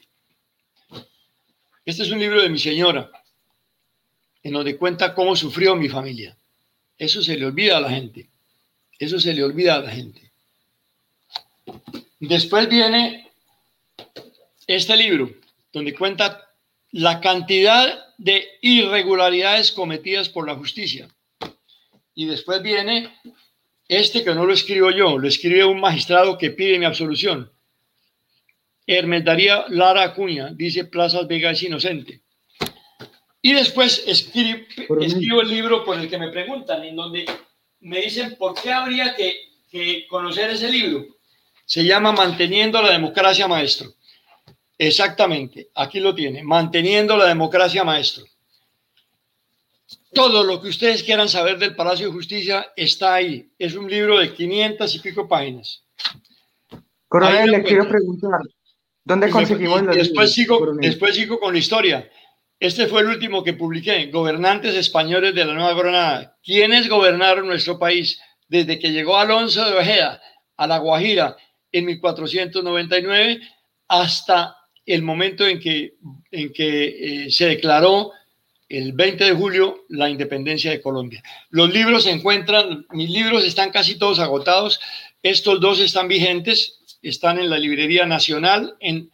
Este 1.84 2.02
es 2.02 2.10
un 2.10 2.20
libro 2.20 2.42
de 2.42 2.50
mi 2.50 2.58
señora. 2.58 3.10
en 4.42 4.54
donde 4.54 4.78
cuenta 4.78 5.14
cómo 5.14 5.36
sufrió 5.36 5.76
mi 5.76 5.90
familia. 5.90 6.34
Eso 6.96 7.22
se 7.22 7.36
le 7.36 7.44
olvida 7.44 7.76
a 7.76 7.80
la 7.80 7.90
gente. 7.90 8.29
Eso 9.00 9.18
se 9.18 9.32
le 9.32 9.42
olvida 9.42 9.76
a 9.76 9.80
la 9.80 9.90
gente. 9.90 10.30
Después 12.20 12.68
viene 12.68 13.30
este 14.66 14.94
libro, 14.94 15.30
donde 15.72 15.94
cuenta 15.94 16.50
la 16.92 17.18
cantidad 17.22 18.14
de 18.18 18.46
irregularidades 18.60 19.72
cometidas 19.72 20.28
por 20.28 20.46
la 20.46 20.54
justicia. 20.54 21.08
Y 22.14 22.26
después 22.26 22.62
viene 22.62 23.10
este 23.88 24.22
que 24.22 24.34
no 24.34 24.44
lo 24.44 24.52
escribo 24.52 24.90
yo, 24.90 25.16
lo 25.16 25.26
escribe 25.26 25.64
un 25.64 25.80
magistrado 25.80 26.36
que 26.36 26.50
pide 26.50 26.78
mi 26.78 26.84
absolución. 26.84 27.50
Hermes 28.86 29.24
Daría 29.24 29.64
Lara 29.68 30.02
Acuña, 30.02 30.50
dice 30.52 30.84
Plazas 30.84 31.26
Vega 31.26 31.52
es 31.52 31.62
inocente. 31.62 32.20
Y 33.40 33.54
después 33.54 34.04
escribo, 34.06 34.58
escribo 35.00 35.40
el 35.40 35.48
libro 35.48 35.84
por 35.86 35.98
el 35.98 36.10
que 36.10 36.18
me 36.18 36.28
preguntan, 36.28 36.84
en 36.84 36.96
donde 36.96 37.24
me 37.80 38.00
dicen 38.00 38.36
por 38.36 38.54
qué 38.60 38.72
habría 38.72 39.14
que, 39.14 39.36
que 39.70 40.06
conocer 40.08 40.50
ese 40.50 40.70
libro. 40.70 41.06
Se 41.64 41.84
llama 41.84 42.12
Manteniendo 42.12 42.80
la 42.82 42.92
Democracia 42.92 43.46
Maestro. 43.46 43.94
Exactamente, 44.76 45.70
aquí 45.74 46.00
lo 46.00 46.14
tiene, 46.14 46.42
Manteniendo 46.42 47.16
la 47.16 47.26
Democracia 47.26 47.84
Maestro. 47.84 48.24
Todo 50.12 50.42
lo 50.42 50.60
que 50.60 50.68
ustedes 50.68 51.02
quieran 51.02 51.28
saber 51.28 51.58
del 51.58 51.76
Palacio 51.76 52.06
de 52.06 52.12
Justicia 52.12 52.72
está 52.74 53.14
ahí. 53.14 53.48
Es 53.58 53.74
un 53.74 53.88
libro 53.88 54.18
de 54.18 54.32
500 54.32 54.94
y 54.94 54.98
pico 54.98 55.28
páginas. 55.28 55.84
Coronel, 57.06 57.50
le 57.50 57.62
quiero 57.62 57.88
preguntar, 57.88 58.40
¿dónde 59.04 59.30
conseguimos 59.30 59.82
los 59.82 59.96
después 59.96 60.32
sigo, 60.32 60.74
después 60.80 61.14
sigo 61.14 61.38
con 61.38 61.52
la 61.52 61.58
historia. 61.58 62.10
Este 62.60 62.88
fue 62.88 63.00
el 63.00 63.08
último 63.08 63.42
que 63.42 63.54
publiqué, 63.54 64.10
Gobernantes 64.12 64.74
Españoles 64.74 65.34
de 65.34 65.46
la 65.46 65.54
Nueva 65.54 65.72
Granada. 65.72 66.36
¿Quiénes 66.44 66.90
gobernaron 66.90 67.46
nuestro 67.46 67.78
país 67.78 68.20
desde 68.48 68.78
que 68.78 68.92
llegó 68.92 69.16
Alonso 69.16 69.64
de 69.64 69.78
Ojeda 69.78 70.20
a 70.58 70.66
La 70.66 70.76
Guajira 70.76 71.38
en 71.72 71.86
1499 71.86 73.40
hasta 73.88 74.58
el 74.84 75.00
momento 75.00 75.46
en 75.46 75.58
que, 75.58 75.94
en 76.30 76.52
que 76.52 77.24
eh, 77.24 77.30
se 77.30 77.46
declaró 77.46 78.12
el 78.68 78.92
20 78.92 79.24
de 79.24 79.32
julio 79.32 79.86
la 79.88 80.10
independencia 80.10 80.70
de 80.70 80.82
Colombia. 80.82 81.22
Los 81.48 81.72
libros 81.72 82.04
se 82.04 82.10
encuentran, 82.10 82.86
mis 82.90 83.08
libros 83.08 83.42
están 83.46 83.70
casi 83.70 83.96
todos 83.96 84.18
agotados, 84.18 84.80
estos 85.22 85.62
dos 85.62 85.80
están 85.80 86.08
vigentes, 86.08 86.78
están 87.00 87.38
en 87.38 87.48
la 87.48 87.58
Librería 87.58 88.04
Nacional, 88.04 88.76
en, 88.80 89.10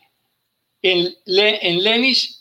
en, 0.82 1.14
en 1.26 1.84
Lenis, 1.84 2.35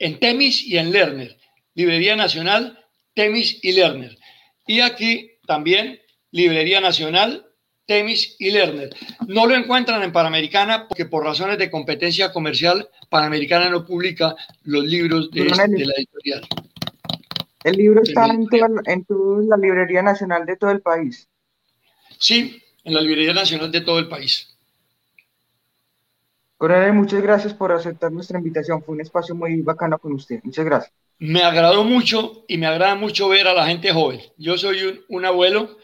en 0.00 0.18
Temis 0.18 0.66
y 0.66 0.78
en 0.78 0.90
Lerner. 0.90 1.36
Librería 1.74 2.16
Nacional, 2.16 2.84
Temis 3.14 3.60
y 3.62 3.72
Lerner. 3.72 4.18
Y 4.66 4.80
aquí 4.80 5.30
también 5.46 6.00
Librería 6.32 6.80
Nacional, 6.80 7.46
Temis 7.86 8.34
y 8.38 8.50
Lerner. 8.50 8.90
No 9.28 9.46
lo 9.46 9.54
encuentran 9.54 10.02
en 10.02 10.12
Panamericana 10.12 10.88
porque 10.88 11.04
por 11.04 11.24
razones 11.24 11.58
de 11.58 11.70
competencia 11.70 12.32
comercial, 12.32 12.88
Panamericana 13.08 13.68
no 13.68 13.84
publica 13.84 14.34
los 14.64 14.84
libros 14.84 15.30
de, 15.30 15.44
de 15.44 15.86
la 15.86 15.94
editorial. 15.96 16.46
El 17.62 17.76
libro 17.76 18.02
está 18.02 18.26
en 18.26 18.46
toda, 18.46 18.68
en 18.86 19.04
toda, 19.04 19.42
la 19.44 19.56
Librería 19.58 20.02
Nacional 20.02 20.46
de 20.46 20.56
todo 20.56 20.70
el 20.70 20.80
país. 20.80 21.28
Sí, 22.18 22.62
en 22.84 22.94
la 22.94 23.02
Librería 23.02 23.34
Nacional 23.34 23.70
de 23.70 23.82
todo 23.82 23.98
el 23.98 24.08
país. 24.08 24.49
Coronel, 26.60 26.92
muchas 26.92 27.22
gracias 27.22 27.54
por 27.54 27.72
aceptar 27.72 28.12
nuestra 28.12 28.36
invitación. 28.36 28.82
Fue 28.82 28.94
un 28.94 29.00
espacio 29.00 29.34
muy 29.34 29.62
bacano 29.62 29.98
con 29.98 30.12
usted. 30.12 30.40
Muchas 30.42 30.66
gracias. 30.66 30.92
Me 31.18 31.42
agradó 31.42 31.84
mucho 31.84 32.44
y 32.48 32.58
me 32.58 32.66
agrada 32.66 32.94
mucho 32.96 33.30
ver 33.30 33.48
a 33.48 33.54
la 33.54 33.66
gente 33.66 33.94
joven. 33.94 34.20
Yo 34.36 34.58
soy 34.58 34.82
un, 34.82 35.00
un 35.08 35.24
abuelo, 35.24 35.78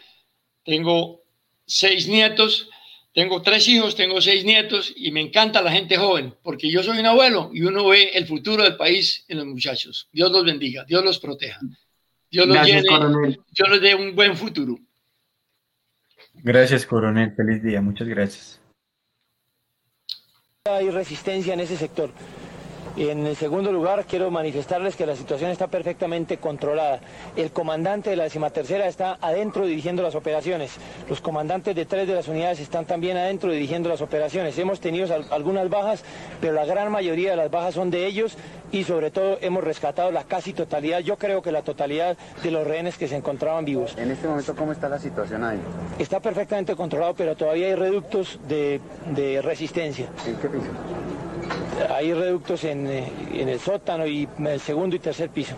tengo 0.67 1.23
seis 1.65 2.09
nietos, 2.09 2.69
tengo 3.15 3.41
tres 3.41 3.67
hijos, 3.69 3.97
tengo 3.97 4.21
seis 4.21 4.45
nietos 4.45 4.93
y 4.95 5.13
me 5.13 5.23
encanta 5.23 5.63
la 5.63 5.73
gente 5.73 5.97
joven, 5.97 6.35
porque 6.43 6.71
yo 6.71 6.83
soy 6.83 6.99
un 6.99 7.07
abuelo 7.07 7.49
y 7.55 7.63
uno 7.63 7.89
ve 7.89 8.11
el 8.11 8.27
futuro 8.27 8.63
del 8.63 8.77
país 8.77 9.25
en 9.29 9.39
los 9.39 9.47
muchachos. 9.47 10.11
Dios 10.13 10.31
los 10.31 10.45
bendiga, 10.45 10.85
Dios 10.85 11.03
los 11.03 11.19
proteja. 11.19 11.59
Dios 12.31 12.47
los, 12.47 12.55
Gracias, 12.55 12.83
llene, 12.83 13.39
Dios 13.51 13.69
los 13.71 13.81
dé 13.81 13.95
un 13.95 14.15
buen 14.15 14.37
futuro. 14.37 14.79
Gracias, 16.35 16.85
coronel. 16.85 17.33
Feliz 17.35 17.63
día. 17.63 17.81
Muchas 17.81 18.09
gracias. 18.09 18.61
Hay 20.69 20.91
resistencia 20.91 21.55
en 21.55 21.61
ese 21.61 21.77
sector. 21.77 22.11
En 22.97 23.27
el 23.27 23.37
segundo 23.37 23.73
lugar, 23.73 24.07
quiero 24.07 24.31
manifestarles 24.31 24.97
que 24.97 25.05
la 25.05 25.15
situación 25.15 25.51
está 25.51 25.67
perfectamente 25.67 26.39
controlada. 26.39 27.01
El 27.37 27.51
comandante 27.51 28.09
de 28.09 28.17
la 28.17 28.25
decimatercera 28.25 28.87
está 28.89 29.19
adentro 29.21 29.67
dirigiendo 29.67 30.03
las 30.03 30.15
operaciones. 30.15 30.73
Los 31.07 31.21
comandantes 31.21 31.77
de 31.77 31.85
tres 31.85 32.09
de 32.09 32.15
las 32.15 32.27
unidades 32.29 32.59
están 32.59 32.87
también 32.87 33.19
adentro 33.19 33.53
dirigiendo 33.53 33.91
las 33.91 34.01
operaciones. 34.01 34.57
Hemos 34.59 34.81
tenido 34.81 35.15
algunas 35.31 35.69
bajas, 35.69 36.05
pero 36.41 36.55
la 36.55 36.65
gran 36.65 36.91
mayoría 36.91 37.33
de 37.33 37.37
las 37.37 37.51
bajas 37.51 37.75
son 37.75 37.91
de 37.91 38.07
ellos 38.07 38.39
y 38.73 38.85
sobre 38.85 39.11
todo 39.11 39.37
hemos 39.43 39.63
rescatado 39.63 40.11
la 40.11 40.25
casi 40.25 40.55
totalidad, 40.55 41.01
yo 41.01 41.17
creo 41.19 41.43
que 41.43 41.53
la 41.53 41.63
totalidad 41.63 42.17
de 42.43 42.51
los 42.51 42.67
rehenes 42.67 42.97
que 42.97 43.09
se 43.09 43.17
encontraban 43.17 43.65
vivos. 43.67 43.95
En 43.99 44.11
este 44.11 44.27
momento, 44.27 44.57
¿cómo 44.57 44.73
está 44.73 44.89
la 44.89 44.99
situación 44.99 45.45
ahí? 45.45 45.59
Está 45.99 46.21
perfectamente 46.21 46.75
controlado, 46.75 47.15
pero 47.15 47.37
todavía 47.37 47.67
hay 47.67 47.75
reductos 47.75 48.41
de, 48.49 48.81
de 49.15 49.43
resistencia. 49.43 50.07
¿En 50.27 50.37
qué 50.37 50.49
piso? 50.49 50.67
Hay 51.95 52.13
reductos 52.13 52.65
en, 52.65 52.87
en, 52.87 53.49
el 53.49 53.61
sótano 53.61 54.07
y 54.07 54.29
en 54.39 54.47
el 54.47 54.61
segundo 54.61 54.97
y 54.97 54.99
tercer 54.99 55.31
piso. 55.31 55.55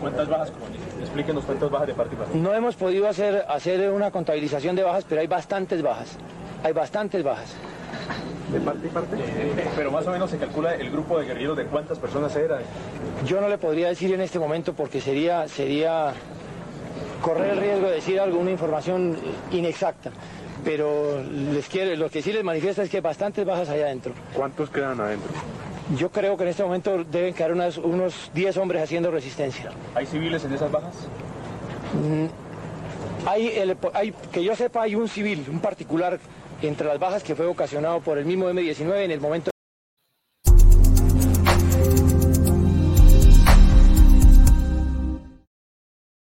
¿Cuántas 0.00 0.28
bajas? 0.28 0.52
Explíquenos 1.00 1.44
cuántas 1.44 1.70
bajas 1.70 1.86
de 1.88 1.94
parte 1.94 2.14
y 2.14 2.18
parte. 2.18 2.38
No 2.38 2.54
hemos 2.54 2.74
podido 2.76 3.08
hacer, 3.08 3.44
hacer 3.48 3.90
una 3.90 4.10
contabilización 4.10 4.76
de 4.76 4.82
bajas, 4.82 5.04
pero 5.08 5.20
hay 5.20 5.26
bastantes 5.26 5.82
bajas. 5.82 6.16
Hay 6.62 6.72
bastantes 6.72 7.22
bajas. 7.22 7.54
¿De 8.52 8.60
parte 8.60 8.86
y 8.86 8.90
parte? 8.90 9.16
Eh, 9.16 9.68
pero 9.76 9.90
más 9.90 10.06
o 10.06 10.10
menos 10.10 10.30
se 10.30 10.38
calcula 10.38 10.74
el 10.74 10.90
grupo 10.90 11.18
de 11.18 11.26
guerrilleros 11.26 11.56
de 11.56 11.64
cuántas 11.64 11.98
personas 11.98 12.34
era. 12.36 12.58
Yo 13.26 13.40
no 13.40 13.48
le 13.48 13.58
podría 13.58 13.88
decir 13.88 14.12
en 14.12 14.20
este 14.20 14.38
momento 14.38 14.72
porque 14.72 15.00
sería, 15.00 15.48
sería 15.48 16.12
correr 17.22 17.52
el 17.52 17.58
riesgo 17.58 17.88
de 17.88 17.94
decir 17.94 18.20
alguna 18.20 18.50
información 18.50 19.16
inexacta 19.50 20.10
pero 20.68 21.22
les 21.24 21.66
quiero, 21.66 21.96
lo 21.96 22.10
que 22.10 22.20
sí 22.20 22.30
les 22.30 22.44
manifiesta 22.44 22.82
es 22.82 22.90
que 22.90 22.98
hay 22.98 23.02
bastantes 23.02 23.42
bajas 23.46 23.70
allá 23.70 23.86
adentro. 23.86 24.12
¿Cuántos 24.34 24.68
quedan 24.68 25.00
adentro? 25.00 25.30
Yo 25.96 26.10
creo 26.10 26.36
que 26.36 26.42
en 26.42 26.50
este 26.50 26.62
momento 26.62 27.04
deben 27.04 27.32
quedar 27.32 27.52
unas, 27.52 27.78
unos 27.78 28.30
10 28.34 28.54
hombres 28.58 28.82
haciendo 28.82 29.10
resistencia. 29.10 29.70
¿Hay 29.94 30.04
civiles 30.04 30.44
en 30.44 30.52
esas 30.52 30.70
bajas? 30.70 30.94
Mm, 31.94 33.26
hay, 33.26 33.46
el, 33.46 33.78
hay, 33.94 34.12
que 34.30 34.44
yo 34.44 34.54
sepa, 34.54 34.82
hay 34.82 34.94
un 34.94 35.08
civil, 35.08 35.46
un 35.50 35.60
particular 35.60 36.20
entre 36.60 36.86
las 36.86 36.98
bajas 36.98 37.22
que 37.22 37.34
fue 37.34 37.46
ocasionado 37.46 38.00
por 38.00 38.18
el 38.18 38.26
mismo 38.26 38.50
M-19 38.50 39.04
en 39.04 39.10
el 39.10 39.22
momento 39.22 39.50